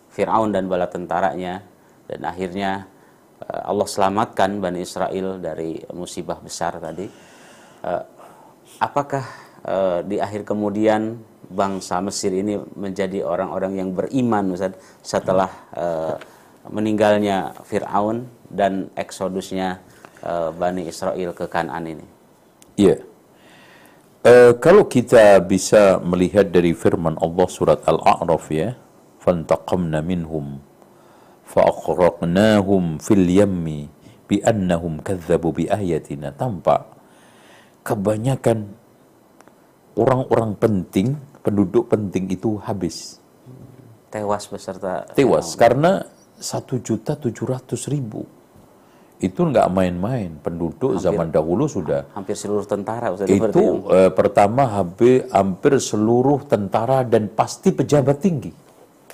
Firaun 0.07 0.49
dan 0.55 0.65
bala 0.71 0.87
tentaranya 0.87 1.61
dan 2.07 2.21
akhirnya 2.23 2.87
eh, 3.43 3.61
Allah 3.67 3.85
selamatkan 3.85 4.63
Bani 4.63 4.79
Israel 4.79 5.35
dari 5.37 5.83
musibah 5.91 6.39
besar 6.39 6.79
tadi. 6.79 7.11
Eh, 7.83 8.03
apakah 8.79 9.25
eh, 9.67 9.99
di 10.07 10.15
akhir 10.15 10.47
kemudian 10.47 11.19
bangsa 11.47 12.03
Mesir 12.03 12.35
ini 12.35 12.59
menjadi 12.75 13.23
orang-orang 13.23 13.79
yang 13.79 13.89
beriman 13.95 14.51
Ustaz 14.53 14.75
setelah 14.99 15.49
eh, 15.73 16.15
meninggalnya 16.67 17.55
Firaun 17.63 18.27
dan 18.51 18.91
eksodusnya 18.99 19.79
eh, 20.23 20.49
Bani 20.51 20.87
Israel 20.87 21.31
ke 21.31 21.47
Kanaan 21.47 21.87
ini. 21.87 22.05
Iya. 22.77 23.01
Eh, 24.27 24.53
kalau 24.59 24.85
kita 24.85 25.39
bisa 25.39 26.03
melihat 26.03 26.51
dari 26.51 26.75
firman 26.75 27.15
Allah 27.23 27.47
surat 27.47 27.79
Al-A'raf 27.87 28.51
ya, 28.51 28.75
fantaqamna 29.23 30.03
minhum 30.03 30.59
fa'aghraqnahum 31.47 32.99
fil 32.99 33.23
yammi 33.23 33.87
bi'annahum 34.27 34.99
kadzabu 34.99 35.55
biayatina 35.55 36.35
tampak 36.35 36.97
kebanyakan 37.87 38.67
orang-orang 39.95 40.51
penting, 40.59 41.15
penduduk 41.47 41.87
penting 41.87 42.27
itu 42.27 42.59
habis. 42.59 43.23
Tewas 44.11 44.43
beserta 44.51 45.07
Tewas 45.15 45.55
karena 45.55 46.03
satu 46.35 46.83
juta 46.83 47.15
tujuh 47.15 47.47
ratus 47.47 47.87
ribu. 47.87 48.27
Itu 49.17 49.47
nggak 49.47 49.71
main-main. 49.71 50.35
Penduduk 50.43 50.99
zaman 50.99 51.31
dahulu 51.31 51.65
sudah 51.71 52.05
hampir 52.11 52.35
seluruh 52.35 52.67
tentara 52.67 53.15
Ustaz 53.15 53.31
itu 53.31 53.63
eh, 53.95 54.11
pertama 54.11 54.67
hampir, 54.67 55.25
hampir 55.31 55.79
seluruh 55.79 56.43
tentara 56.43 57.07
dan 57.07 57.31
pasti 57.31 57.71
pejabat 57.71 58.19
tinggi. 58.19 58.51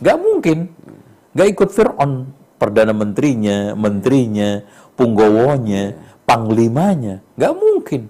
Gak 0.04 0.18
mungkin, 0.20 0.74
gak 1.38 1.48
ikut 1.54 1.70
Fir'aun, 1.70 2.28
perdana 2.58 2.92
menterinya, 2.92 3.78
menterinya, 3.78 4.60
punggawonya, 4.98 5.96
panglimanya, 6.26 7.22
gak 7.38 7.54
mungkin. 7.56 8.10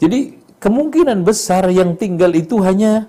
Jadi 0.00 0.43
kemungkinan 0.64 1.28
besar 1.28 1.68
yang 1.68 1.92
tinggal 2.00 2.32
itu 2.32 2.64
hanya 2.64 3.04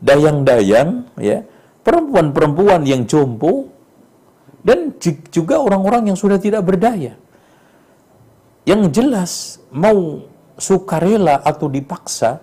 dayang-dayang, 0.00 1.04
ya 1.20 1.44
perempuan-perempuan 1.84 2.88
yang 2.88 3.04
jompo, 3.04 3.68
dan 4.64 4.96
juga 5.28 5.60
orang-orang 5.60 6.08
yang 6.08 6.16
sudah 6.16 6.40
tidak 6.40 6.64
berdaya. 6.64 7.20
Yang 8.64 8.82
jelas 8.96 9.32
mau 9.68 10.24
sukarela 10.56 11.44
atau 11.44 11.68
dipaksa, 11.68 12.40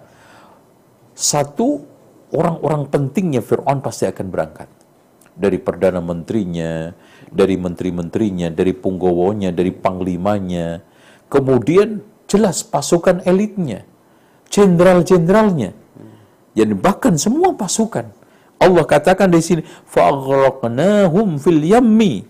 satu 1.17 1.81
orang-orang 2.29 2.85
pentingnya 2.85 3.41
Fir'aun 3.41 3.81
pasti 3.81 4.05
akan 4.05 4.29
berangkat. 4.29 4.69
Dari 5.33 5.57
Perdana 5.57 5.97
Menterinya, 6.05 6.93
dari 7.25 7.57
Menteri-Menterinya, 7.57 8.53
dari 8.53 8.77
Punggowonya, 8.77 9.49
dari 9.49 9.73
Panglimanya. 9.73 10.85
Kemudian 11.25 12.05
jelas 12.29 12.61
pasukan 12.61 13.25
elitnya, 13.25 13.89
jenderal-jenderalnya. 14.51 15.71
Jadi 16.51 16.73
bahkan 16.75 17.15
semua 17.15 17.55
pasukan. 17.55 18.11
Allah 18.61 18.83
katakan 18.85 19.31
di 19.31 19.41
sini 19.41 19.61
fa'ghraqnahum 19.89 21.41
fil 21.41 21.63
yammi 21.65 22.27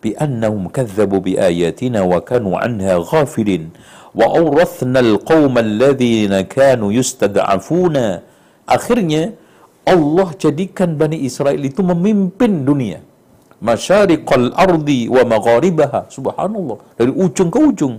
bi 0.00 0.16
annahum 0.16 0.70
kadzabu 0.72 1.20
bi 1.20 1.36
ayatina 1.36 2.06
wa 2.06 2.22
kanu 2.24 2.56
anha 2.56 2.96
ghafilin 3.02 3.68
wa 4.16 4.32
awrathna 4.32 5.02
al 5.04 5.20
alqauma 5.20 5.60
alladhina 5.60 6.46
kanu 6.48 6.94
yustad'afuna. 6.94 8.24
Akhirnya 8.64 9.36
Allah 9.84 10.28
jadikan 10.40 10.96
Bani 10.96 11.20
Israel 11.28 11.60
itu 11.60 11.84
memimpin 11.84 12.64
dunia. 12.64 13.02
Masyariqal 13.60 14.56
ardi 14.56 15.10
wa 15.10 15.22
magharibaha. 15.26 16.08
Subhanallah. 16.16 16.78
Dari 16.98 17.12
ujung 17.12 17.50
ke 17.52 17.58
ujung 17.60 17.94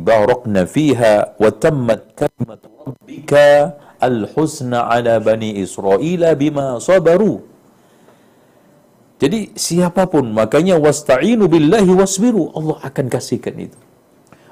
barakna 0.00 0.64
fiha 0.64 1.36
wa 1.36 1.50
tammat 1.52 2.16
kalimat 2.16 2.60
rabbika 2.64 3.76
al-husna 4.00 4.88
ala 4.88 5.20
bani 5.20 5.60
Israel 5.60 6.36
bima 6.36 6.80
sabaru 6.80 7.54
jadi 9.24 9.54
siapa 9.56 10.10
pun 10.10 10.26
makanya 10.34 10.76
wasta'inu 10.76 11.46
billahi 11.46 11.88
wasbiru 11.96 12.50
Allah 12.52 12.76
akan 12.82 13.06
kasihkan 13.06 13.56
itu. 13.56 13.78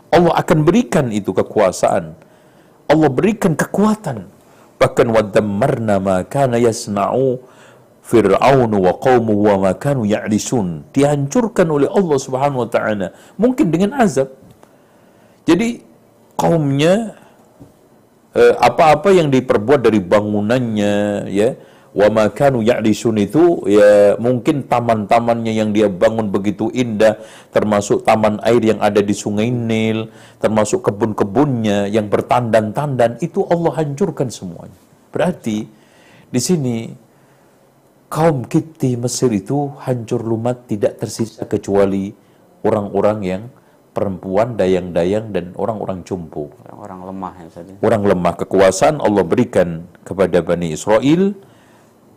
Allah 0.09 0.33
akan 0.39 0.59
berikan 0.63 1.11
itu 1.11 1.35
kekuasaan. 1.35 2.15
Allah 2.87 3.09
berikan 3.11 3.53
kekuatan. 3.53 4.33
Bahkan 4.81 5.07
wadammarna 5.13 5.99
ma 5.99 6.23
kana 6.25 6.57
yasna'u 6.57 7.43
Fir'aun 8.03 8.71
wa 8.73 8.99
qawmu 8.99 9.35
wa 9.45 9.55
ma 9.67 9.73
kanu 9.75 10.07
ya'lisun. 10.07 10.89
Dihancurkan 10.95 11.67
oleh 11.67 11.91
Allah 11.91 12.19
Subhanahu 12.19 12.65
wa 12.65 12.71
taala 12.71 13.15
mungkin 13.37 13.69
dengan 13.69 13.99
azab. 13.99 14.31
Jadi 15.43 15.83
kaumnya 16.39 17.19
eh, 18.35 18.55
apa-apa 18.59 19.11
yang 19.15 19.29
diperbuat 19.29 19.81
dari 19.83 19.99
bangunannya 19.99 20.95
ya 21.29 21.51
wa 21.93 22.09
makanu 22.09 22.65
ya'lisun 22.65 23.21
itu 23.21 23.69
ya 23.69 24.17
mungkin 24.17 24.65
taman-tamannya 24.65 25.53
yang 25.53 25.77
dia 25.77 25.93
bangun 25.93 26.33
begitu 26.33 26.73
indah 26.73 27.21
termasuk 27.53 28.01
taman 28.01 28.41
air 28.49 28.65
yang 28.65 28.81
ada 28.81 29.05
di 29.05 29.13
sungai 29.13 29.53
Nil 29.53 30.09
termasuk 30.41 30.89
kebun-kebunnya 30.89 31.93
yang 31.93 32.09
bertandan-tandan 32.09 33.21
itu 33.21 33.45
Allah 33.45 33.77
hancurkan 33.77 34.33
semuanya. 34.33 34.79
Berarti 35.13 35.69
di 36.33 36.41
sini 36.41 36.89
kaum 38.09 38.49
Kipti 38.49 38.97
Mesir 38.97 39.29
itu 39.29 39.69
hancur 39.85 40.25
lumat 40.25 40.65
tidak 40.65 40.97
tersisa 40.97 41.45
kecuali 41.45 42.09
orang-orang 42.65 43.19
yang 43.21 43.43
perempuan 43.93 44.57
dayang-dayang 44.57 45.31
dan 45.37 45.53
orang-orang 45.57 46.01
cumpu 46.05 46.49
orang 46.73 47.05
lemah 47.05 47.35
ya 47.45 47.49
saja 47.53 47.73
orang 47.85 48.03
lemah 48.09 48.35
kekuasaan 48.41 48.99
Allah 49.05 49.25
berikan 49.25 49.85
kepada 50.03 50.41
Bani 50.41 50.73
Israel 50.73 51.37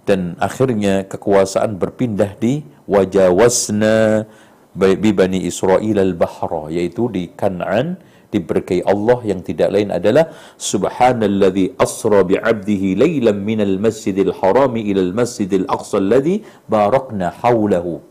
dan 0.06 0.38
akhirnya 0.38 1.04
kekuasaan 1.10 1.82
berpindah 1.82 2.38
di 2.38 2.62
wajawasna 2.86 4.30
bi 4.78 5.12
bani 5.16 5.48
Israel 5.50 5.98
al-bahra 5.98 6.70
yaitu 6.70 7.10
di 7.10 7.34
Kan'an 7.34 7.98
diberkahi 8.30 8.86
Allah. 8.86 9.18
Yang 9.26 9.56
tidak 9.56 9.70
lain 9.74 9.90
adalah 9.90 10.30
subhanalladzi 10.60 11.80
asra 11.80 12.22
bi 12.22 12.38
'abdihi 12.38 13.00
lailan 13.00 13.42
minal 13.42 13.76
masjidil 13.82 14.36
harami 14.36 14.86
ila 14.94 15.02
al 15.02 15.14
masjidil 15.16 15.66
aqsa 15.66 15.98
alladzi 16.04 16.46
barakna 16.70 17.34
haulahu 17.42 18.04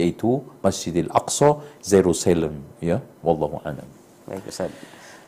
yaitu 0.00 0.30
Masjidil 0.64 1.10
Aqsa 1.20 1.50
Jerusalem 1.92 2.54
ya 2.90 2.98
wallahu 3.26 3.58
a'lam 3.66 3.88
baik 4.30 4.46
Ustaz 4.52 4.72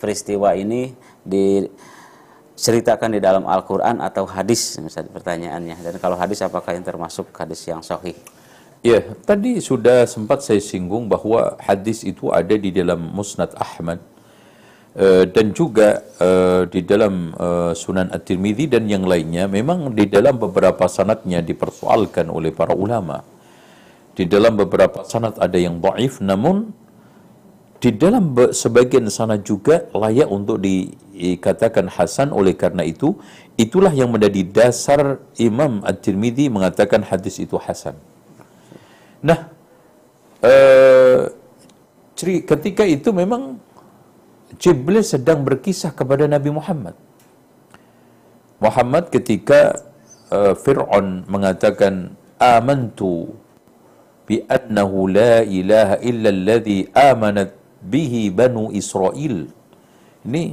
peristiwa 0.00 0.54
ini 0.54 0.94
diceritakan 1.26 3.18
di 3.18 3.20
dalam 3.20 3.44
Al-Qur'an 3.44 4.00
atau 4.00 4.24
hadis 4.24 4.78
misalnya 4.80 5.12
pertanyaannya. 5.12 5.76
Dan 5.82 5.94
kalau 6.00 6.16
hadis 6.16 6.40
apakah 6.40 6.72
yang 6.72 6.86
termasuk 6.86 7.28
hadis 7.34 7.60
yang 7.66 7.82
sahih? 7.84 8.14
Ya, 8.78 9.02
tadi 9.26 9.58
sudah 9.58 10.06
sempat 10.06 10.46
saya 10.46 10.62
singgung 10.62 11.10
bahwa 11.10 11.58
hadis 11.58 12.06
itu 12.06 12.30
ada 12.30 12.54
di 12.54 12.70
dalam 12.70 13.10
Musnad 13.10 13.50
Ahmad 13.58 13.98
uh, 14.94 15.26
dan 15.26 15.50
juga 15.50 16.06
uh, 16.22 16.62
di 16.70 16.86
dalam 16.86 17.34
uh, 17.34 17.74
Sunan 17.74 18.14
At-Tirmidzi 18.14 18.70
dan 18.70 18.86
yang 18.86 19.02
lainnya 19.02 19.50
memang 19.50 19.90
di 19.98 20.06
dalam 20.06 20.38
beberapa 20.38 20.86
sanatnya 20.86 21.42
dipersoalkan 21.42 22.30
oleh 22.30 22.54
para 22.54 22.70
ulama. 22.70 23.37
Di 24.18 24.26
dalam 24.26 24.58
beberapa 24.58 25.06
sanat 25.06 25.38
ada 25.38 25.54
yang 25.54 25.78
dhaif 25.78 26.18
namun 26.18 26.74
di 27.78 27.94
dalam 27.94 28.34
sebagian 28.34 29.06
sanad 29.06 29.46
juga 29.46 29.86
layak 29.94 30.26
untuk 30.26 30.58
dikatakan 30.58 31.86
hasan 31.86 32.34
oleh 32.34 32.58
karena 32.58 32.82
itu 32.82 33.14
itulah 33.54 33.94
yang 33.94 34.10
menjadi 34.10 34.42
dasar 34.50 35.22
Imam 35.38 35.86
At-Tirmidzi 35.86 36.50
mengatakan 36.50 37.06
hadis 37.06 37.38
itu 37.38 37.54
hasan. 37.54 37.94
Nah, 39.22 39.54
eh, 40.42 41.30
ketika 42.18 42.82
itu 42.82 43.14
memang 43.14 43.62
Jibril 44.58 45.06
sedang 45.06 45.46
berkisah 45.46 45.94
kepada 45.94 46.26
Nabi 46.26 46.50
Muhammad. 46.50 46.98
Muhammad 48.58 49.14
ketika 49.14 49.86
uh, 50.34 50.58
Fir'aun 50.58 51.28
mengatakan 51.30 52.18
amantu 52.42 53.38
annahu 54.44 55.08
la 55.08 55.40
ilaha 55.40 55.96
illa 56.04 56.28
alladhi 56.28 56.92
amanat 56.92 57.56
bihi 57.80 58.28
banu 58.28 58.68
Israel. 58.76 59.48
Ini 60.28 60.44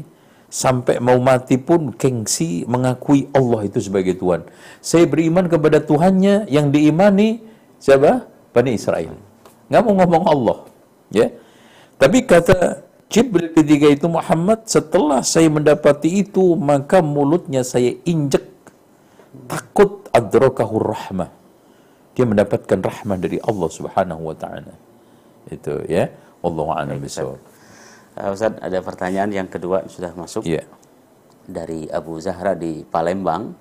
sampai 0.47 1.03
mau 1.03 1.19
mati 1.19 1.59
pun 1.59 1.91
gengsi 1.91 2.63
mengakui 2.63 3.27
Allah 3.35 3.67
itu 3.67 3.83
sebagai 3.83 4.15
Tuhan. 4.15 4.47
Saya 4.79 5.03
beriman 5.03 5.51
kepada 5.51 5.83
Tuhannya 5.83 6.47
yang 6.47 6.71
diimani 6.71 7.43
siapa? 7.75 8.23
Bani 8.55 8.71
Israel. 8.71 9.19
Nggak 9.67 9.81
mau 9.83 9.93
ngomong 9.99 10.23
Allah. 10.31 10.57
Ya. 11.11 11.27
Tapi 11.99 12.23
kata 12.23 12.87
Jibril 13.11 13.51
ketika 13.51 13.87
itu 13.91 14.07
Muhammad 14.07 14.63
setelah 14.63 15.19
saya 15.21 15.51
mendapati 15.51 16.23
itu 16.23 16.55
maka 16.55 17.03
mulutnya 17.03 17.61
saya 17.67 17.91
injek 18.07 18.47
takut 19.51 20.07
adrokahur 20.15 20.95
rahmah. 20.95 21.34
Dia 22.15 22.23
mendapatkan 22.23 22.79
rahmah 22.79 23.17
dari 23.19 23.37
Allah 23.43 23.69
Subhanahu 23.69 24.31
wa 24.31 24.35
taala. 24.35 24.73
Itu 25.51 25.83
ya. 25.85 26.07
Wallahu 26.39 26.71
a'lam 26.71 26.97
bishawab. 27.03 27.37
Uh, 28.15 28.31
Ustaz, 28.31 28.55
ada 28.63 28.79
pertanyaan 28.79 29.27
yang 29.29 29.49
kedua 29.51 29.83
sudah 29.91 30.15
masuk. 30.15 30.47
Yeah. 30.47 30.63
Dari 31.45 31.85
Abu 31.91 32.17
Zahra 32.23 32.55
di 32.57 32.81
Palembang. 32.87 33.53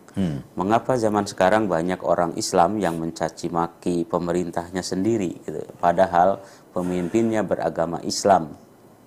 Mengapa 0.55 0.95
zaman 0.95 1.27
sekarang 1.27 1.67
banyak 1.67 1.99
orang 2.07 2.39
Islam 2.39 2.79
yang 2.79 3.03
mencaci 3.03 3.51
maki 3.51 4.07
pemerintahnya 4.07 4.79
sendiri 4.79 5.43
gitu. 5.43 5.59
Padahal 5.83 6.39
pemimpinnya 6.71 7.43
beragama 7.43 7.99
Islam. 8.07 8.55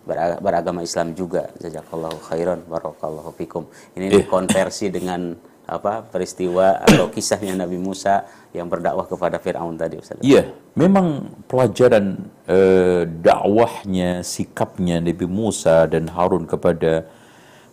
Beraga- 0.03 0.43
Beragama 0.43 0.83
Islam 0.83 1.15
juga. 1.15 1.47
Jazakallahu 1.63 2.19
khairan 2.27 2.59
barakallahu 2.67 3.31
fikum. 3.39 3.71
Ini 3.95 4.11
dikonversi 4.19 4.91
dengan 4.91 5.31
apa 5.67 6.07
peristiwa 6.07 6.79
atau 6.87 7.11
kisahnya 7.11 7.59
Nabi 7.59 7.75
Musa 7.75 8.23
yang 8.55 8.71
berdakwah 8.71 9.03
kepada 9.03 9.37
Firaun 9.37 9.75
tadi 9.75 9.99
Ustaz. 9.99 10.23
Iya, 10.23 10.55
memang 10.73 11.35
pelajaran 11.51 12.23
eh, 12.47 13.03
dakwahnya, 13.03 14.23
sikapnya 14.23 15.03
Nabi 15.03 15.27
Musa 15.27 15.83
dan 15.91 16.07
Harun 16.07 16.47
kepada 16.47 17.05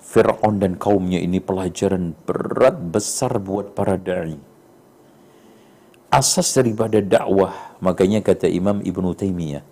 Fir'aun 0.05 0.61
dan 0.63 0.77
kaumnya 0.77 1.19
ini 1.19 1.41
pelajaran 1.41 2.15
berat 2.29 2.77
besar 2.77 3.41
buat 3.41 3.73
para 3.73 3.97
da'i. 3.99 4.37
Asas 6.13 6.55
daripada 6.55 7.03
dakwah, 7.03 7.75
makanya 7.83 8.23
kata 8.23 8.47
Imam 8.47 8.79
Ibn 8.79 9.05
Taimiyah, 9.11 9.65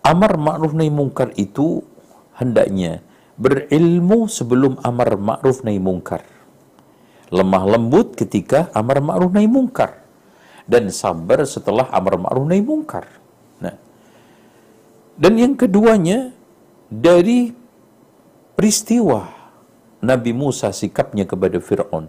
amar 0.00 0.40
ma'ruf 0.40 0.72
nahi 0.72 0.88
mungkar 0.88 1.34
itu 1.36 1.84
hendaknya 2.40 3.04
berilmu 3.36 4.30
sebelum 4.32 4.80
amar 4.80 5.20
ma'ruf 5.20 5.60
nahi 5.60 5.76
mungkar. 5.76 6.24
Lemah 7.30 7.64
lembut 7.66 8.14
ketika 8.14 8.70
amar 8.70 9.02
ma'ruf 9.02 9.34
nahi 9.34 9.50
mungkar 9.50 9.98
dan 10.66 10.90
sabar 10.94 11.42
setelah 11.42 11.90
amar 11.90 12.22
ma'ruf 12.22 12.46
nahi 12.46 12.62
mungkar. 12.62 13.06
Nah. 13.58 13.74
Dan 15.18 15.34
yang 15.34 15.54
keduanya 15.58 16.30
dari 16.86 17.50
peristiwa 18.54 19.26
Nabi 20.06 20.30
Musa 20.30 20.70
sikapnya 20.70 21.26
kepada 21.26 21.58
Firaun 21.58 22.06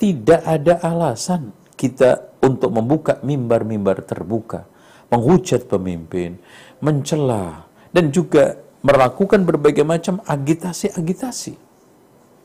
tidak 0.00 0.40
ada 0.48 0.80
alasan 0.80 1.52
kita 1.76 2.28
untuk 2.40 2.72
membuka 2.72 3.20
mimbar-mimbar 3.20 4.06
terbuka, 4.06 4.64
menghujat 5.12 5.66
pemimpin, 5.68 6.40
mencela 6.80 7.66
dan 7.92 8.08
juga 8.14 8.58
melakukan 8.80 9.42
berbagai 9.42 9.82
macam 9.82 10.22
agitasi-agitasi. 10.22 11.54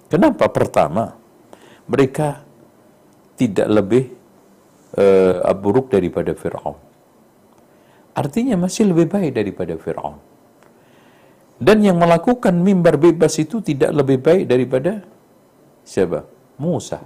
Kenapa? 0.09 0.49
Pertama, 0.49 1.22
mereka 1.89 2.43
tidak 3.39 3.67
lebih 3.67 4.03
eh, 4.97 5.53
buruk 5.57 5.91
daripada 5.91 6.31
Fir'aun. 6.37 6.77
Artinya 8.13 8.55
masih 8.55 8.93
lebih 8.93 9.09
baik 9.09 9.31
daripada 9.33 9.73
Fir'aun. 9.75 10.17
Dan 11.57 11.79
yang 11.79 11.97
melakukan 11.97 12.53
mimbar 12.59 12.99
bebas 12.99 13.39
itu 13.39 13.63
tidak 13.63 13.95
lebih 13.95 14.19
baik 14.19 14.43
daripada 14.49 15.01
siapa? 15.85 16.25
Musa. 16.59 16.99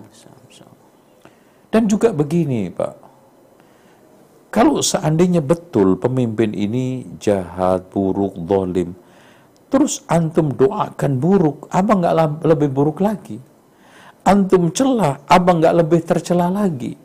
Dan 1.67 1.85
juga 1.91 2.15
begini 2.15 2.71
Pak, 2.71 2.95
kalau 4.47 4.79
seandainya 4.79 5.43
betul 5.43 5.99
pemimpin 5.99 6.55
ini 6.55 7.03
jahat, 7.19 7.91
buruk, 7.91 8.33
dolim, 8.47 8.95
terus 9.67 10.01
antum 10.07 10.55
doakan 10.55 11.19
buruk, 11.19 11.67
abang 11.69 11.99
nggak 11.99 12.47
lebih 12.47 12.69
buruk 12.71 13.03
lagi. 13.03 13.37
Antum 14.27 14.75
celah, 14.75 15.23
abang 15.23 15.63
nggak 15.63 15.75
lebih 15.79 16.03
tercela 16.03 16.51
lagi. 16.51 16.99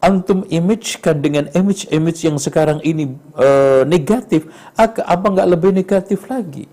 Antum 0.00 0.48
imagekan 0.48 1.20
dengan 1.20 1.52
image-image 1.52 2.20
yang 2.24 2.40
sekarang 2.40 2.80
ini 2.80 3.12
eh, 3.36 3.84
negatif, 3.84 4.48
abang 5.04 5.36
nggak 5.36 5.52
lebih 5.52 5.70
negatif 5.76 6.24
lagi. 6.32 6.64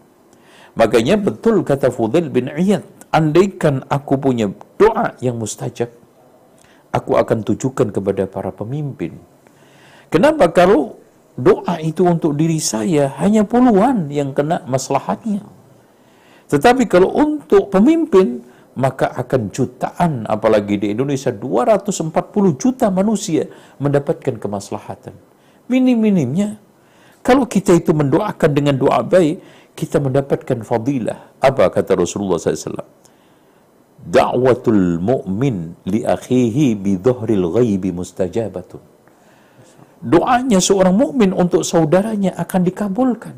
Makanya 0.80 1.20
betul 1.20 1.68
kata 1.68 1.92
Fudail 1.92 2.32
bin 2.32 2.48
Iyad, 2.48 2.88
andaikan 3.12 3.84
aku 3.92 4.16
punya 4.16 4.48
doa 4.80 5.20
yang 5.20 5.36
mustajab, 5.36 5.92
aku 6.96 7.20
akan 7.20 7.44
tujukan 7.44 7.92
kepada 7.92 8.24
para 8.32 8.56
pemimpin. 8.56 9.20
Kenapa 10.08 10.48
kalau 10.48 10.96
doa 11.36 11.76
itu 11.80 12.08
untuk 12.08 12.40
diri 12.40 12.60
saya 12.60 13.12
hanya 13.20 13.44
puluhan 13.44 14.08
yang 14.12 14.32
kena 14.32 14.64
maslahatnya. 14.68 15.44
Tetapi 16.52 16.88
kalau 16.88 17.12
untuk 17.16 17.72
pemimpin 17.72 18.44
maka 18.78 19.12
akan 19.12 19.52
jutaan 19.52 20.24
apalagi 20.28 20.80
di 20.80 20.88
Indonesia 20.96 21.30
240 21.34 22.12
juta 22.56 22.88
manusia 22.88 23.48
mendapatkan 23.84 24.40
kemaslahatan. 24.40 25.16
Minim-minimnya 25.68 26.60
kalau 27.22 27.46
kita 27.46 27.78
itu 27.78 27.94
mendoakan 27.94 28.50
dengan 28.50 28.76
doa 28.82 29.06
baik, 29.06 29.38
kita 29.78 30.02
mendapatkan 30.02 30.66
fadilah. 30.66 31.38
Apa 31.38 31.70
kata 31.70 31.94
Rasulullah 31.94 32.42
SAW? 32.42 32.82
Da'watul 34.02 34.98
mu'min 34.98 35.78
li 35.86 36.02
akhihi 36.02 36.74
bi 36.74 36.98
ghaibi 36.98 37.94
mustajabatun. 37.94 38.82
Doanya 40.02 40.58
seorang 40.58 40.98
mukmin 40.98 41.30
untuk 41.30 41.62
saudaranya 41.62 42.34
akan 42.34 42.62
dikabulkan. 42.66 43.38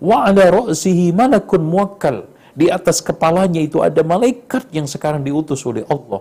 Wa 0.00 0.32
ala 0.32 0.48
ra'sihi 0.48 1.12
malakun 1.12 1.60
muwakkal. 1.68 2.31
Di 2.52 2.68
atas 2.68 3.00
kepalanya 3.00 3.60
itu 3.64 3.80
ada 3.80 4.04
malaikat 4.04 4.68
yang 4.76 4.84
sekarang 4.84 5.24
diutus 5.24 5.64
oleh 5.64 5.88
Allah. 5.88 6.20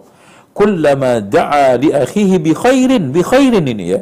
Kullama 0.51 1.19
da'a 1.19 1.79
li 1.79 1.91
akhihi 1.91 2.35
bi 2.39 2.51
khairin, 2.55 3.11
bi 3.11 3.19
khairin 3.23 3.67
ini 3.67 3.85
ya. 3.95 4.01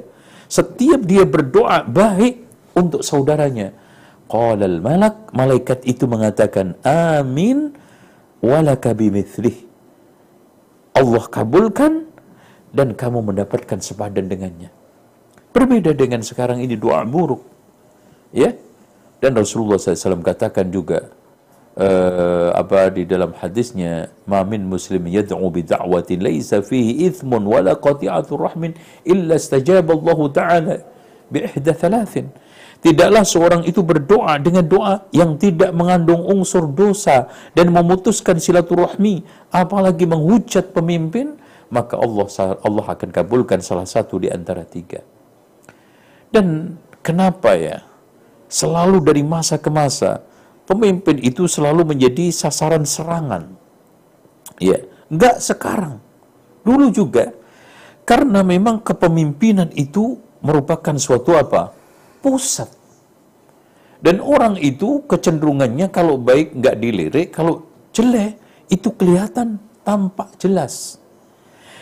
Setiap 0.49 1.05
dia 1.05 1.25
berdoa 1.25 1.85
baik 1.85 2.41
untuk 2.73 3.01
saudaranya. 3.05 3.73
Qala 4.29 4.65
al-malak, 4.69 5.33
malaikat 5.33 5.85
itu 5.89 6.05
mengatakan, 6.05 6.77
amin 6.85 7.73
walaka 8.45 8.93
bimithlih. 8.93 9.65
Allah 10.93 11.23
kabulkan 11.29 12.09
dan 12.69 12.93
kamu 12.93 13.33
mendapatkan 13.33 13.81
sepadan 13.81 14.29
dengannya. 14.29 14.69
Berbeda 15.49 15.97
dengan 15.97 16.21
sekarang 16.21 16.61
ini 16.61 16.77
doa 16.77 17.01
buruk. 17.05 17.41
Ya. 18.29 18.53
Dan 19.19 19.35
Rasulullah 19.35 19.75
SAW 19.75 20.23
katakan 20.23 20.71
juga 20.71 21.11
eh, 21.79 22.49
apa 22.51 22.91
di 22.91 23.07
dalam 23.07 23.31
hadisnya 23.31 24.11
ma 24.27 24.43
min 24.43 24.67
muslim 24.67 25.07
yad'u 25.07 25.47
bi 25.47 25.63
da'watin 25.63 26.19
laisa 26.19 26.59
fihi 26.59 27.07
ithmun 27.07 27.47
wala 27.47 27.79
qati'atu 27.79 28.35
rahmin 28.35 28.75
illa 29.07 29.39
istajaba 29.39 29.95
Allah 29.95 30.19
taala 30.35 30.75
bi 31.31 31.47
ihda 31.47 31.71
thalathin 31.71 32.27
Tidaklah 32.79 33.27
seorang 33.27 33.67
itu 33.67 33.83
berdoa 33.83 34.39
dengan 34.39 34.63
doa 34.63 35.03
yang 35.11 35.35
tidak 35.35 35.75
mengandung 35.75 36.23
unsur 36.23 36.63
dosa 36.71 37.27
dan 37.51 37.75
memutuskan 37.75 38.39
silaturahmi, 38.39 39.19
apalagi 39.51 40.07
menghujat 40.07 40.71
pemimpin, 40.71 41.35
maka 41.67 41.99
Allah 41.99 42.23
Allah 42.63 42.85
akan 42.87 43.09
kabulkan 43.11 43.59
salah 43.59 43.83
satu 43.83 44.23
di 44.23 44.31
antara 44.31 44.63
tiga. 44.63 45.03
Dan 46.31 46.79
kenapa 47.03 47.59
ya? 47.59 47.83
Selalu 48.47 49.03
dari 49.03 49.21
masa 49.27 49.59
ke 49.59 49.67
masa 49.67 50.23
pemimpin 50.69 51.17
itu 51.17 51.49
selalu 51.49 51.97
menjadi 51.97 52.29
sasaran 52.29 52.85
serangan. 52.85 53.49
Ya, 54.61 54.85
enggak 55.09 55.41
sekarang. 55.41 55.97
Dulu 56.61 56.93
juga. 56.93 57.33
Karena 58.05 58.45
memang 58.45 58.85
kepemimpinan 58.85 59.73
itu 59.73 60.21
merupakan 60.45 60.93
suatu 61.01 61.33
apa? 61.33 61.73
Pusat. 62.21 62.69
Dan 63.99 64.21
orang 64.21 64.55
itu 64.61 65.03
kecenderungannya 65.09 65.89
kalau 65.91 66.15
baik 66.15 66.55
nggak 66.55 66.75
dilirik, 66.79 67.27
kalau 67.35 67.67
jelek 67.91 68.39
itu 68.71 68.93
kelihatan 68.95 69.59
tampak 69.83 70.37
jelas. 70.39 71.01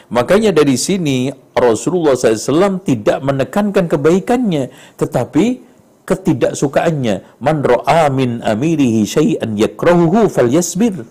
Makanya 0.08 0.56
dari 0.56 0.80
sini 0.80 1.30
Rasulullah 1.52 2.16
SAW 2.16 2.80
tidak 2.82 3.20
menekankan 3.22 3.86
kebaikannya, 3.92 4.72
tetapi 4.96 5.67
ketidaksukaannya. 6.08 7.44
Man 7.44 7.62
ro'a 7.62 8.08
min 8.08 8.40
amirihi 8.40 9.04
syai'an 9.04 9.60
yakrahuhu 9.60 10.32
falyasbir. 10.32 11.04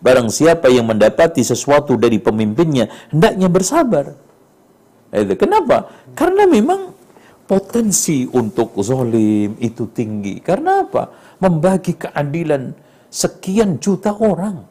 Barang 0.00 0.32
siapa 0.32 0.72
yang 0.72 0.88
mendapati 0.88 1.44
sesuatu 1.44 2.00
dari 2.00 2.16
pemimpinnya, 2.16 2.88
hendaknya 3.12 3.52
bersabar. 3.52 4.16
Itu 5.12 5.34
kenapa? 5.36 5.90
Karena 6.16 6.48
memang 6.48 6.96
potensi 7.44 8.24
untuk 8.28 8.76
zolim 8.80 9.58
itu 9.60 9.88
tinggi. 9.92 10.40
Karena 10.40 10.84
apa? 10.84 11.10
Membagi 11.42 11.96
keadilan 11.96 12.72
sekian 13.12 13.76
juta 13.82 14.16
orang. 14.16 14.64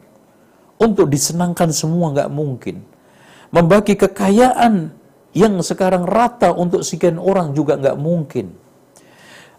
Untuk 0.78 1.10
disenangkan 1.10 1.74
semua 1.74 2.14
nggak 2.14 2.30
mungkin. 2.30 2.86
Membagi 3.50 3.98
kekayaan 3.98 4.94
yang 5.34 5.58
sekarang 5.58 6.06
rata 6.06 6.54
untuk 6.54 6.86
sekian 6.86 7.18
orang 7.18 7.50
juga 7.50 7.74
nggak 7.74 7.98
mungkin. 7.98 8.54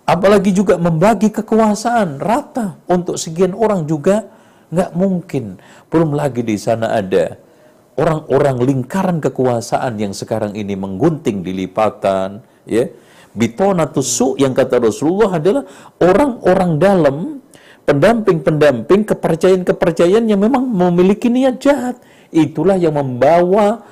Apalagi 0.09 0.49
juga 0.57 0.81
membagi 0.81 1.29
kekuasaan 1.29 2.17
rata 2.17 2.81
untuk 2.89 3.21
sekian 3.21 3.53
orang 3.53 3.85
juga 3.85 4.25
nggak 4.73 4.97
mungkin. 4.97 5.61
Belum 5.85 6.17
lagi 6.17 6.41
di 6.41 6.57
sana 6.57 6.97
ada 6.97 7.37
orang-orang 7.93 8.57
lingkaran 8.57 9.21
kekuasaan 9.21 10.01
yang 10.01 10.17
sekarang 10.17 10.57
ini 10.57 10.73
menggunting 10.73 11.45
dilipatan, 11.45 12.41
ya. 12.65 12.89
Bitonatus 13.37 14.09
su 14.09 14.33
yang 14.41 14.57
kata 14.57 14.81
Rasulullah 14.81 15.37
adalah 15.37 15.61
orang-orang 16.01 16.71
dalam 16.81 17.15
pendamping-pendamping 17.85 19.05
kepercayaan-kepercayaan 19.05 20.25
yang 20.25 20.41
memang 20.41 20.65
memiliki 20.65 21.29
niat 21.29 21.61
jahat 21.61 22.01
itulah 22.33 22.81
yang 22.81 22.97
membawa 22.97 23.85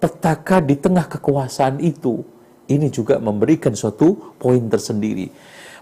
petaka 0.00 0.64
di 0.64 0.80
tengah 0.80 1.04
kekuasaan 1.04 1.84
itu. 1.84 2.24
Ini 2.68 2.88
juga 2.88 3.20
memberikan 3.20 3.76
suatu 3.76 4.36
poin 4.36 4.60
tersendiri. 4.68 5.28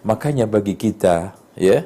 Makanya 0.07 0.45
bagi 0.47 0.74
kita, 0.78 1.35
ya, 1.59 1.78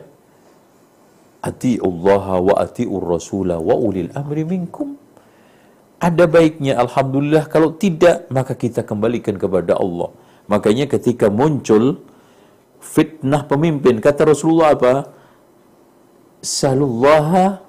Allah 1.41 2.27
wa 2.49 2.55
ati'ur 2.65 3.05
rasula 3.15 3.57
wa 3.57 3.75
ulil 3.87 4.13
amri 4.13 4.45
minkum. 4.45 5.01
Ada 6.09 6.25
baiknya, 6.37 6.77
Alhamdulillah. 6.85 7.45
Kalau 7.55 7.77
tidak, 7.85 8.29
maka 8.37 8.53
kita 8.57 8.85
kembalikan 8.91 9.37
kepada 9.41 9.77
Allah. 9.85 10.13
Makanya 10.53 10.85
ketika 10.89 11.33
muncul 11.41 12.01
fitnah 12.81 13.45
pemimpin, 13.45 14.01
kata 14.05 14.29
Rasulullah 14.33 14.77
apa? 14.77 14.95
Salullaha 16.41 17.61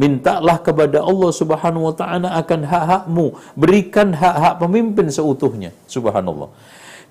mintalah 0.00 0.56
kepada 0.64 1.04
Allah 1.10 1.30
Subhanahu 1.40 1.92
wa 1.92 1.94
taala 2.00 2.28
akan 2.40 2.60
hak-hakmu, 2.72 3.26
berikan 3.62 4.16
hak-hak 4.22 4.54
pemimpin 4.64 5.06
seutuhnya. 5.12 5.70
Subhanallah. 5.84 6.48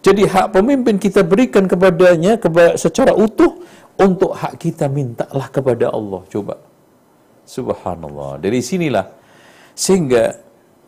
Jadi 0.08 0.24
hak 0.24 0.56
pemimpin 0.56 0.96
kita 0.96 1.20
berikan 1.28 1.68
kepadanya 1.68 2.40
secara 2.80 3.12
utuh 3.12 3.60
untuk 4.00 4.32
hak 4.32 4.56
kita 4.56 4.88
mintalah 4.88 5.52
kepada 5.52 5.92
Allah. 5.92 6.24
Coba. 6.32 6.56
Subhanallah. 7.44 8.40
Dari 8.40 8.64
sinilah 8.64 9.04
sehingga 9.76 10.32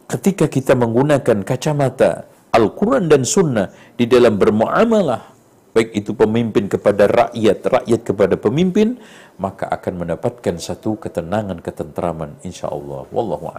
ketika 0.08 0.48
kita 0.48 0.72
menggunakan 0.80 1.44
kacamata 1.44 2.32
Al-Quran 2.56 3.12
dan 3.12 3.28
Sunnah 3.28 3.68
di 4.00 4.08
dalam 4.08 4.40
bermuamalah 4.40 5.36
baik 5.76 5.90
itu 5.94 6.12
pemimpin 6.18 6.66
kepada 6.66 7.06
rakyat, 7.06 7.58
rakyat 7.62 8.02
kepada 8.02 8.36
pemimpin, 8.40 8.98
maka 9.38 9.70
akan 9.70 10.02
mendapatkan 10.02 10.56
satu 10.58 10.98
ketenangan, 10.98 11.62
ketentraman 11.62 12.40
insya 12.42 12.72
Allah. 12.72 13.06
Wallahu. 13.14 13.52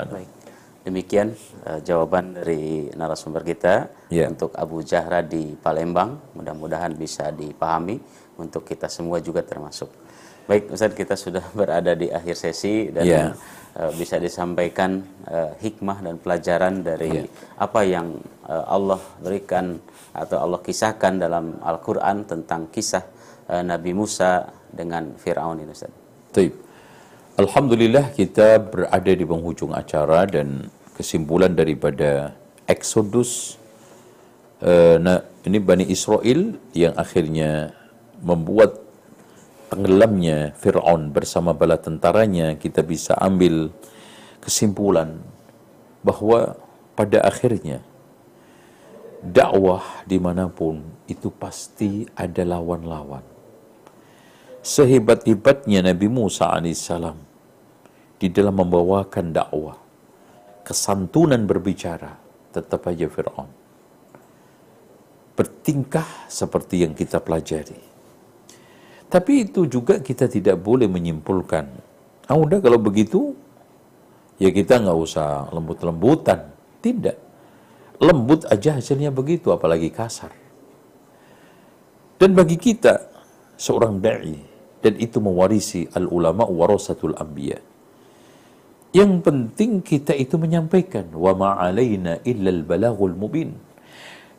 Demikian 0.81 1.37
uh, 1.69 1.85
jawaban 1.85 2.41
dari 2.41 2.89
narasumber 2.97 3.45
kita 3.45 3.93
yeah. 4.09 4.33
untuk 4.33 4.57
Abu 4.57 4.81
Jahra 4.81 5.21
di 5.21 5.53
Palembang. 5.61 6.33
Mudah-mudahan 6.33 6.97
bisa 6.97 7.29
dipahami 7.37 8.01
untuk 8.41 8.65
kita 8.65 8.89
semua 8.89 9.21
juga 9.21 9.45
termasuk. 9.45 9.93
Baik 10.49 10.73
Ustaz, 10.73 10.97
kita 10.97 11.21
sudah 11.21 11.45
berada 11.59 11.93
di 11.93 12.09
akhir 12.09 12.33
sesi 12.33 12.89
dan 12.89 13.05
yeah. 13.05 13.37
uh, 13.77 13.93
bisa 13.93 14.17
disampaikan 14.17 15.05
uh, 15.29 15.53
hikmah 15.61 16.01
dan 16.01 16.17
pelajaran 16.17 16.81
dari 16.81 17.29
yeah. 17.29 17.61
apa 17.61 17.81
yang 17.85 18.17
uh, 18.49 18.65
Allah 18.65 19.01
berikan 19.21 19.77
atau 20.17 20.41
Allah 20.41 20.65
kisahkan 20.65 21.21
dalam 21.21 21.61
Al-Quran 21.61 22.25
tentang 22.25 22.73
kisah 22.73 23.05
uh, 23.53 23.61
Nabi 23.61 23.93
Musa 23.93 24.49
dengan 24.73 25.13
Fir'aun 25.13 25.61
ini 25.61 25.77
Ustaz. 25.77 25.93
Taib. 26.33 26.70
Alhamdulillah 27.41 28.13
kita 28.13 28.61
berada 28.61 29.13
di 29.17 29.25
penghujung 29.25 29.73
acara 29.73 30.29
dan 30.29 30.69
kesimpulan 30.93 31.57
daripada 31.57 32.37
Exodus 32.69 33.57
nah, 35.01 35.25
ini 35.49 35.57
Bani 35.57 35.89
Israel 35.89 36.61
yang 36.77 36.93
akhirnya 37.01 37.73
membuat 38.21 38.77
tenggelamnya 39.73 40.53
Fir'aun 40.61 41.17
bersama 41.17 41.57
bala 41.57 41.81
tentaranya 41.81 42.61
kita 42.61 42.85
bisa 42.85 43.17
ambil 43.17 43.73
kesimpulan 44.45 45.17
bahwa 46.05 46.61
pada 46.93 47.25
akhirnya 47.25 47.81
dakwah 49.25 50.05
di 50.05 50.21
mana 50.21 50.53
pun 50.53 50.85
itu 51.09 51.33
pasti 51.33 52.05
ada 52.13 52.45
lawan-lawan. 52.45 53.25
Sehebat-hebatnya 54.61 55.89
Nabi 55.89 56.05
Musa 56.13 56.53
alaihissalam 56.53 57.30
di 58.21 58.29
dalam 58.29 58.61
membawakan 58.61 59.33
dakwah, 59.33 59.81
kesantunan 60.61 61.49
berbicara, 61.49 62.21
tetap 62.53 62.85
aja 62.85 63.09
Fir'aun. 63.09 63.49
Bertingkah 65.33 66.29
seperti 66.29 66.85
yang 66.85 66.93
kita 66.93 67.25
pelajari. 67.25 67.81
Tapi 69.09 69.49
itu 69.49 69.65
juga 69.65 70.05
kita 70.05 70.29
tidak 70.29 70.61
boleh 70.61 70.85
menyimpulkan. 70.85 71.65
Ah 72.29 72.37
udah 72.37 72.61
kalau 72.61 72.77
begitu, 72.77 73.33
ya 74.37 74.53
kita 74.53 74.85
nggak 74.85 74.99
usah 75.01 75.49
lembut-lembutan. 75.51 76.53
Tidak 76.85 77.17
lembut 78.01 78.49
aja 78.49 78.81
hasilnya 78.81 79.13
begitu, 79.13 79.53
apalagi 79.53 79.93
kasar. 79.93 80.33
Dan 82.17 82.33
bagi 82.33 82.57
kita, 82.57 83.01
seorang 83.61 84.01
da'i, 84.01 84.37
dan 84.81 84.97
itu 84.97 85.21
mewarisi 85.21 85.85
al-ulama 85.93 86.49
warasatul 86.49 87.17
anbiya. 87.17 87.70
Yang 88.91 89.13
penting 89.23 89.71
kita 89.87 90.19
itu 90.19 90.35
menyampaikan 90.35 91.07
wa 91.15 91.31
ma'alaina 91.31 92.27
illa 92.27 92.51
al-balaghul 92.51 93.15
mubin. 93.15 93.55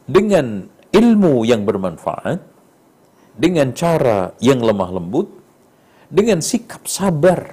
Dengan 0.03 0.67
ilmu 0.91 1.47
yang 1.47 1.63
bermanfaat, 1.63 2.39
dengan 3.31 3.71
cara 3.71 4.35
yang 4.43 4.59
lemah 4.59 4.91
lembut, 4.91 5.27
dengan 6.11 6.43
sikap 6.43 6.83
sabar. 6.83 7.47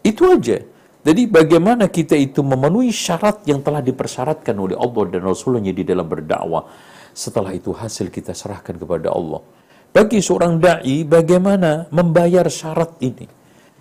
Itu 0.00 0.32
aja. 0.32 0.64
Jadi 1.00 1.28
bagaimana 1.28 1.88
kita 1.88 2.16
itu 2.16 2.40
memenuhi 2.40 2.92
syarat 2.92 3.44
yang 3.44 3.60
telah 3.60 3.84
dipersyaratkan 3.84 4.56
oleh 4.56 4.76
Allah 4.76 5.04
dan 5.12 5.24
Rasulnya 5.24 5.72
di 5.72 5.84
dalam 5.84 6.08
berdakwah. 6.08 6.68
Setelah 7.12 7.52
itu 7.52 7.72
hasil 7.72 8.08
kita 8.08 8.32
serahkan 8.32 8.80
kepada 8.80 9.12
Allah. 9.12 9.44
Bagi 9.92 10.24
seorang 10.24 10.56
da'i 10.56 11.04
bagaimana 11.04 11.88
membayar 11.92 12.48
syarat 12.48 12.96
ini. 13.04 13.39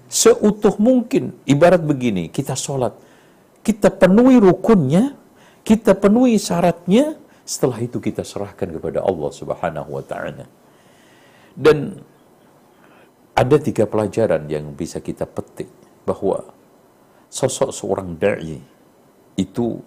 Seutuh 0.09 0.73
mungkin. 0.81 1.37
Ibarat 1.45 1.85
begini, 1.85 2.33
kita 2.33 2.57
sholat. 2.57 2.97
Kita 3.61 3.93
penuhi 3.93 4.41
rukunnya, 4.41 5.13
kita 5.61 5.93
penuhi 5.93 6.41
syaratnya, 6.41 7.13
setelah 7.45 7.77
itu 7.77 8.01
kita 8.01 8.25
serahkan 8.25 8.73
kepada 8.73 9.05
Allah 9.05 9.29
subhanahu 9.29 9.89
wa 9.93 10.03
ta'ala. 10.03 10.49
Dan 11.53 12.01
ada 13.37 13.55
tiga 13.61 13.85
pelajaran 13.85 14.49
yang 14.49 14.73
bisa 14.73 14.97
kita 14.97 15.29
petik 15.29 15.69
bahwa 16.03 16.41
sosok 17.29 17.69
seorang 17.69 18.17
da'i 18.17 18.57
itu 19.37 19.77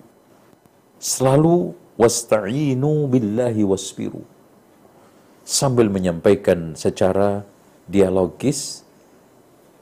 selalu 1.02 1.74
wasta'inu 1.98 3.10
billahi 3.10 3.66
wasbiru 3.66 4.22
sambil 5.42 5.90
menyampaikan 5.90 6.78
secara 6.78 7.42
dialogis, 7.90 8.86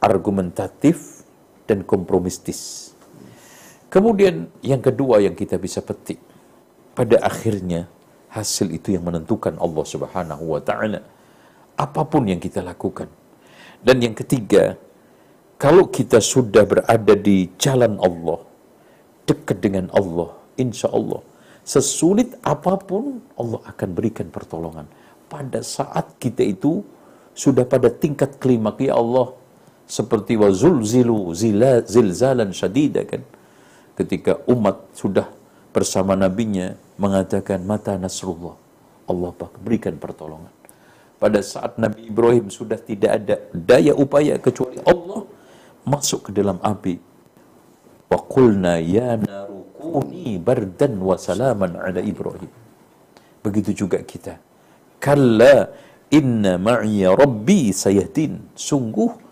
argumentatif 0.01 1.23
dan 1.69 1.85
kompromistis. 1.85 2.93
Kemudian 3.93 4.49
yang 4.65 4.81
kedua 4.81 5.21
yang 5.23 5.37
kita 5.37 5.61
bisa 5.61 5.85
petik 5.85 6.19
pada 6.95 7.21
akhirnya 7.23 7.87
hasil 8.31 8.71
itu 8.71 8.95
yang 8.95 9.07
menentukan 9.07 9.59
Allah 9.59 9.85
Subhanahu 9.85 10.45
wa 10.57 10.63
taala 10.63 11.03
apa 11.79 12.03
pun 12.05 12.29
yang 12.29 12.39
kita 12.39 12.61
lakukan. 12.61 13.09
Dan 13.81 14.05
yang 14.05 14.13
ketiga, 14.13 14.77
kalau 15.57 15.89
kita 15.89 16.21
sudah 16.21 16.69
berada 16.69 17.17
di 17.17 17.49
jalan 17.57 17.97
Allah, 17.97 18.45
dekat 19.25 19.65
dengan 19.65 19.89
Allah, 19.97 20.37
insya 20.61 20.93
Allah, 20.93 21.25
sesulit 21.65 22.37
apa 22.45 22.77
pun 22.77 23.25
Allah 23.41 23.61
akan 23.65 23.89
berikan 23.97 24.29
pertolongan. 24.29 24.85
Pada 25.33 25.65
saat 25.65 26.21
kita 26.21 26.45
itu 26.45 26.85
sudah 27.33 27.65
pada 27.65 27.89
tingkat 27.89 28.37
klimak, 28.37 28.77
ya 28.85 29.01
Allah, 29.01 29.33
seperti 29.91 30.39
wazulzilu 30.39 31.35
zila, 31.35 31.83
zilzalan 31.83 32.55
syadida 32.55 33.03
kan. 33.03 33.27
Ketika 33.99 34.39
umat 34.47 34.95
sudah 34.95 35.27
bersama 35.75 36.15
nabinya 36.15 36.79
mengatakan 36.95 37.67
mata 37.67 37.99
nasrullah. 37.99 38.55
Allah 39.11 39.31
berikan 39.59 39.99
pertolongan. 39.99 40.55
Pada 41.19 41.43
saat 41.43 41.77
Nabi 41.77 42.07
Ibrahim 42.07 42.47
sudah 42.49 42.79
tidak 42.79 43.11
ada 43.19 43.37
daya 43.51 43.93
upaya 43.93 44.39
kecuali 44.39 44.79
Allah 44.87 45.27
masuk 45.85 46.31
ke 46.31 46.39
dalam 46.39 46.63
api. 46.63 46.97
Wa 48.09 48.19
qulna 48.31 48.79
ya 48.79 49.19
narukuni 49.19 50.39
bardan 50.39 50.97
wa 51.03 51.19
salaman 51.19 51.77
ala 51.77 52.01
Ibrahim. 52.01 52.49
Begitu 53.43 53.85
juga 53.85 53.99
kita. 54.01 54.39
Kalla 55.03 55.69
inna 56.09 56.57
ma'iya 56.57 57.13
rabbi. 57.13 57.75
Sungguh 58.55 59.30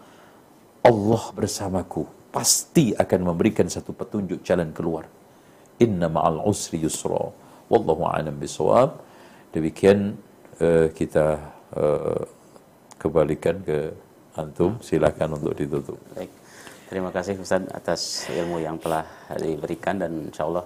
Allah 0.85 1.23
bersamaku. 1.35 2.07
Pasti 2.29 2.93
akan 2.93 3.33
memberikan 3.33 3.67
satu 3.67 3.97
petunjuk 3.97 4.45
jalan 4.45 4.71
keluar. 4.77 5.09
Inna 5.81 6.07
ma'al 6.13 6.45
usri 6.45 6.83
yusra. 6.83 7.33
Wallahu 7.73 8.05
a'lam 8.09 8.37
bisawab. 8.37 9.01
Demikian 9.55 10.17
uh, 10.61 10.87
kita 10.93 11.41
uh, 11.73 12.23
kembalikan 13.01 13.63
ke 13.65 13.93
antum 14.37 14.79
silakan 14.85 15.39
untuk 15.39 15.55
ditutup. 15.57 15.99
Baik. 16.15 16.31
Terima 16.89 17.13
kasih 17.13 17.37
Ustaz 17.37 17.69
atas 17.69 18.25
ilmu 18.33 18.65
yang 18.65 18.81
telah 18.81 19.05
diberikan 19.37 20.01
dan 20.01 20.33
insya 20.33 20.49
Allah 20.49 20.65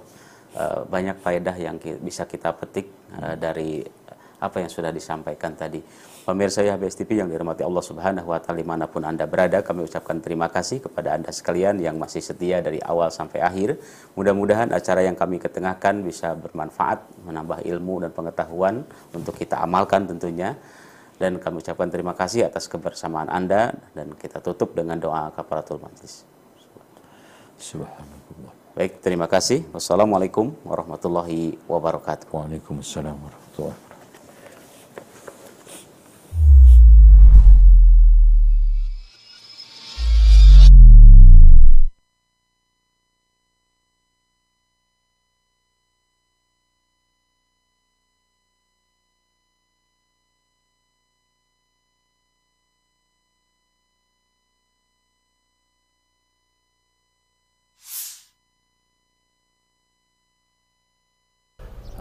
uh, 0.55 0.81
banyak 0.87 1.19
faedah 1.19 1.57
yang 1.59 1.83
ki 1.83 1.99
bisa 1.99 2.31
kita 2.31 2.55
petik 2.55 2.87
uh, 3.19 3.35
dari 3.35 3.83
apa 4.39 4.57
yang 4.63 4.71
sudah 4.71 4.95
disampaikan 4.95 5.55
tadi. 5.59 5.83
Pemirsa 6.23 6.63
YHBS 6.63 7.03
TV 7.03 7.19
yang 7.19 7.27
dirahmati 7.27 7.67
Allah 7.67 7.83
Subhanahu 7.83 8.31
wa 8.31 8.39
taala 8.39 8.63
di 8.63 8.67
mana 8.67 8.87
pun 8.87 9.03
Anda 9.03 9.27
berada, 9.27 9.59
kami 9.59 9.91
ucapkan 9.91 10.23
terima 10.23 10.47
kasih 10.47 10.79
kepada 10.79 11.19
Anda 11.19 11.35
sekalian 11.35 11.83
yang 11.83 11.99
masih 11.99 12.23
setia 12.23 12.63
dari 12.63 12.79
awal 12.79 13.11
sampai 13.11 13.43
akhir. 13.43 13.83
Mudah-mudahan 14.15 14.71
acara 14.71 15.03
yang 15.03 15.19
kami 15.19 15.43
ketengahkan 15.43 15.99
bisa 16.07 16.39
bermanfaat, 16.39 17.27
menambah 17.27 17.67
ilmu 17.67 18.07
dan 18.07 18.15
pengetahuan 18.15 18.87
untuk 19.11 19.35
kita 19.35 19.67
amalkan 19.67 20.07
tentunya. 20.07 20.55
Dan 21.19 21.43
kami 21.43 21.59
ucapkan 21.59 21.91
terima 21.91 22.15
kasih 22.15 22.47
atas 22.47 22.71
kebersamaan 22.71 23.27
Anda 23.27 23.75
dan 23.91 24.15
kita 24.15 24.39
tutup 24.39 24.79
dengan 24.79 25.03
doa 25.03 25.35
kafaratul 25.35 25.83
majlis. 25.83 26.23
Subhanallah. 27.59 28.55
Baik, 28.79 29.03
terima 29.03 29.27
kasih. 29.27 29.67
Wassalamualaikum 29.75 30.55
warahmatullahi 30.63 31.59
wabarakatuh. 31.67 32.31
Waalaikumsalam 32.31 33.19
warahmatullahi 33.19 33.75
wabarakatuh. 33.75 33.92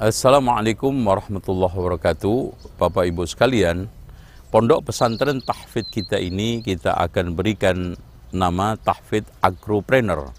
Assalamualaikum 0.01 0.97
warahmatullahi 1.05 1.77
wabarakatuh. 1.77 2.57
Bapak 2.81 3.05
Ibu 3.05 3.21
sekalian, 3.29 3.85
pondok 4.49 4.89
pesantren 4.89 5.45
tahfidz 5.45 5.93
kita 5.93 6.17
ini 6.17 6.65
kita 6.65 6.97
akan 6.97 7.37
berikan 7.37 7.93
nama 8.33 8.81
tahfidz 8.81 9.29
agropreneur 9.45 10.33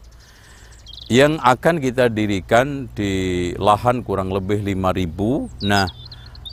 yang 1.07 1.39
akan 1.39 1.79
kita 1.79 2.11
dirikan 2.11 2.91
di 2.91 3.55
lahan 3.55 4.03
kurang 4.03 4.35
lebih 4.35 4.67
5000. 4.67 5.47
Nah, 5.63 5.87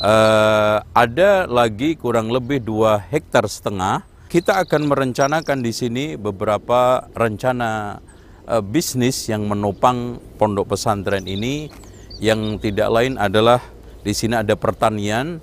eh, 0.05 0.77
ada 0.85 1.49
lagi 1.49 1.97
kurang 1.97 2.29
lebih 2.29 2.61
2 2.61 3.09
hektar 3.09 3.49
setengah. 3.49 4.05
Kita 4.29 4.61
akan 4.61 4.85
merencanakan 4.85 5.65
di 5.65 5.73
sini 5.73 6.13
beberapa 6.13 7.09
rencana 7.17 7.97
eh, 8.45 8.61
bisnis 8.61 9.33
yang 9.33 9.49
menopang 9.49 10.21
pondok 10.37 10.77
pesantren 10.77 11.25
ini 11.25 11.88
yang 12.19 12.59
tidak 12.59 12.91
lain 12.91 13.15
adalah 13.15 13.63
di 14.03 14.11
sini 14.15 14.39
ada 14.39 14.55
pertanian. 14.55 15.39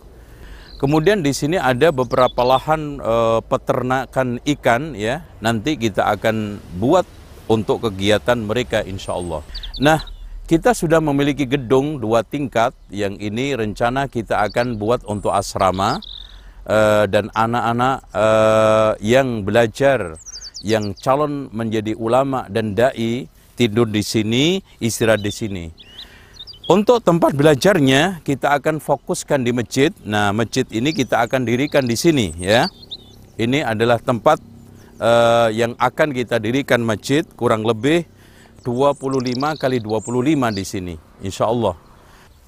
Kemudian 0.76 1.24
di 1.24 1.32
sini 1.32 1.56
ada 1.56 1.88
beberapa 1.88 2.44
lahan 2.44 3.00
e, 3.00 3.14
peternakan 3.48 4.44
ikan 4.44 4.92
ya. 4.92 5.24
Nanti 5.40 5.80
kita 5.80 6.04
akan 6.12 6.60
buat 6.76 7.08
untuk 7.48 7.88
kegiatan 7.88 8.36
mereka 8.36 8.84
insya 8.84 9.16
Allah. 9.16 9.40
Nah, 9.80 10.04
kita 10.44 10.76
sudah 10.76 11.00
memiliki 11.00 11.48
gedung 11.48 11.96
dua 11.96 12.20
tingkat 12.20 12.76
yang 12.92 13.16
ini 13.16 13.56
rencana 13.56 14.04
kita 14.04 14.44
akan 14.52 14.76
buat 14.76 15.00
untuk 15.08 15.32
asrama 15.32 15.96
e, 16.68 17.08
dan 17.08 17.32
anak-anak 17.32 17.96
e, 18.12 18.26
yang 19.00 19.48
belajar 19.48 20.20
yang 20.60 20.92
calon 21.00 21.48
menjadi 21.56 21.96
ulama 21.96 22.44
dan 22.52 22.76
dai 22.76 23.32
tidur 23.56 23.88
di 23.88 24.04
sini, 24.04 24.60
istirahat 24.76 25.24
di 25.24 25.32
sini. 25.32 25.85
Untuk 26.66 26.98
tempat 26.98 27.30
belajarnya 27.30 28.26
kita 28.26 28.58
akan 28.58 28.82
fokuskan 28.82 29.46
di 29.46 29.54
masjid. 29.54 29.94
Nah, 30.02 30.34
masjid 30.34 30.66
ini 30.74 30.90
kita 30.90 31.22
akan 31.22 31.46
dirikan 31.46 31.86
di 31.86 31.94
sini 31.94 32.34
ya. 32.42 32.66
Ini 33.38 33.62
adalah 33.62 34.02
tempat 34.02 34.42
uh, 34.98 35.46
yang 35.54 35.78
akan 35.78 36.10
kita 36.10 36.42
dirikan 36.42 36.82
masjid 36.82 37.22
kurang 37.38 37.62
lebih 37.62 38.02
25 38.66 38.98
kali 39.62 39.78
25 39.78 40.58
di 40.58 40.64
sini 40.66 40.94
insya 41.22 41.46
Allah. 41.46 41.78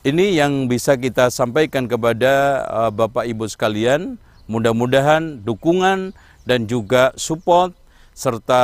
Ini 0.03 0.35
yang 0.35 0.67
bisa 0.67 0.99
kita 0.99 1.31
sampaikan 1.31 1.87
kepada 1.87 2.67
uh, 2.67 2.91
Bapak 2.91 3.23
Ibu 3.23 3.47
sekalian. 3.47 4.19
Mudah-mudahan 4.51 5.47
dukungan 5.47 6.11
dan 6.43 6.67
juga 6.67 7.15
support 7.15 7.71
serta 8.19 8.63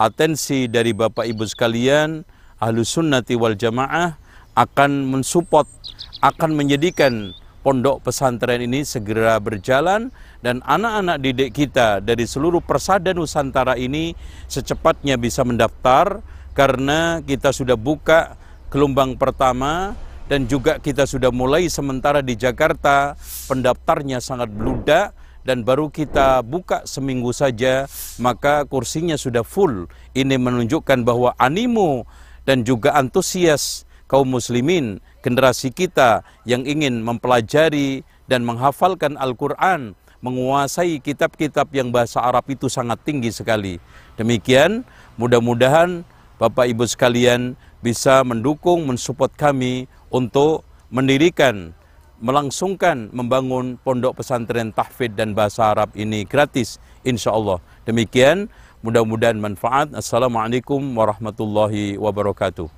atensi 0.00 0.64
dari 0.64 0.96
Bapak 0.96 1.28
Ibu 1.28 1.44
sekalian 1.44 2.24
Ahlus 2.56 2.96
Sunnati 2.96 3.36
wal 3.36 3.52
Jamaah 3.52 4.27
akan 4.58 5.06
mensupport, 5.06 5.70
akan 6.18 6.50
menjadikan 6.58 7.30
pondok 7.62 8.02
pesantren 8.02 8.58
ini 8.58 8.82
segera 8.82 9.38
berjalan 9.38 10.10
dan 10.42 10.58
anak-anak 10.66 11.22
didik 11.22 11.50
kita 11.54 12.02
dari 12.02 12.26
seluruh 12.26 12.58
persada 12.58 13.14
Nusantara 13.14 13.78
ini 13.78 14.18
secepatnya 14.50 15.14
bisa 15.14 15.46
mendaftar 15.46 16.26
karena 16.58 17.22
kita 17.22 17.54
sudah 17.54 17.78
buka 17.78 18.34
gelombang 18.66 19.14
pertama 19.14 19.94
dan 20.26 20.44
juga 20.50 20.82
kita 20.82 21.08
sudah 21.08 21.32
mulai 21.32 21.70
sementara 21.72 22.20
di 22.20 22.36
Jakarta. 22.36 23.16
Pendaftarnya 23.48 24.20
sangat 24.20 24.52
beludak 24.52 25.16
dan 25.46 25.64
baru 25.64 25.88
kita 25.88 26.44
buka 26.44 26.84
seminggu 26.84 27.32
saja 27.32 27.88
maka 28.20 28.68
kursinya 28.68 29.16
sudah 29.16 29.46
full. 29.46 29.88
Ini 30.12 30.36
menunjukkan 30.36 31.06
bahwa 31.06 31.32
animo 31.40 32.04
dan 32.44 32.64
juga 32.64 32.92
antusias 32.96 33.87
kaum 34.08 34.26
muslimin, 34.26 34.98
generasi 35.20 35.70
kita 35.70 36.24
yang 36.48 36.64
ingin 36.64 37.04
mempelajari 37.04 38.02
dan 38.26 38.42
menghafalkan 38.42 39.14
Al-Quran, 39.20 39.94
menguasai 40.24 40.98
kitab-kitab 40.98 41.70
yang 41.70 41.94
bahasa 41.94 42.18
Arab 42.24 42.48
itu 42.50 42.66
sangat 42.66 42.98
tinggi 43.06 43.30
sekali. 43.30 43.78
Demikian, 44.18 44.82
mudah-mudahan 45.14 46.02
Bapak 46.40 46.66
Ibu 46.66 46.88
sekalian 46.88 47.54
bisa 47.84 48.26
mendukung, 48.26 48.86
mensupport 48.86 49.30
kami 49.30 49.86
untuk 50.10 50.66
mendirikan, 50.90 51.74
melangsungkan, 52.18 53.10
membangun 53.14 53.78
pondok 53.82 54.18
pesantren 54.22 54.74
tahfidz 54.74 55.14
dan 55.14 55.34
bahasa 55.38 55.70
Arab 55.70 55.94
ini 55.94 56.26
gratis, 56.26 56.82
insya 57.06 57.30
Allah. 57.30 57.62
Demikian, 57.86 58.50
mudah-mudahan 58.82 59.38
manfaat. 59.38 59.94
Assalamualaikum 59.94 60.82
warahmatullahi 60.94 61.94
wabarakatuh. 61.98 62.77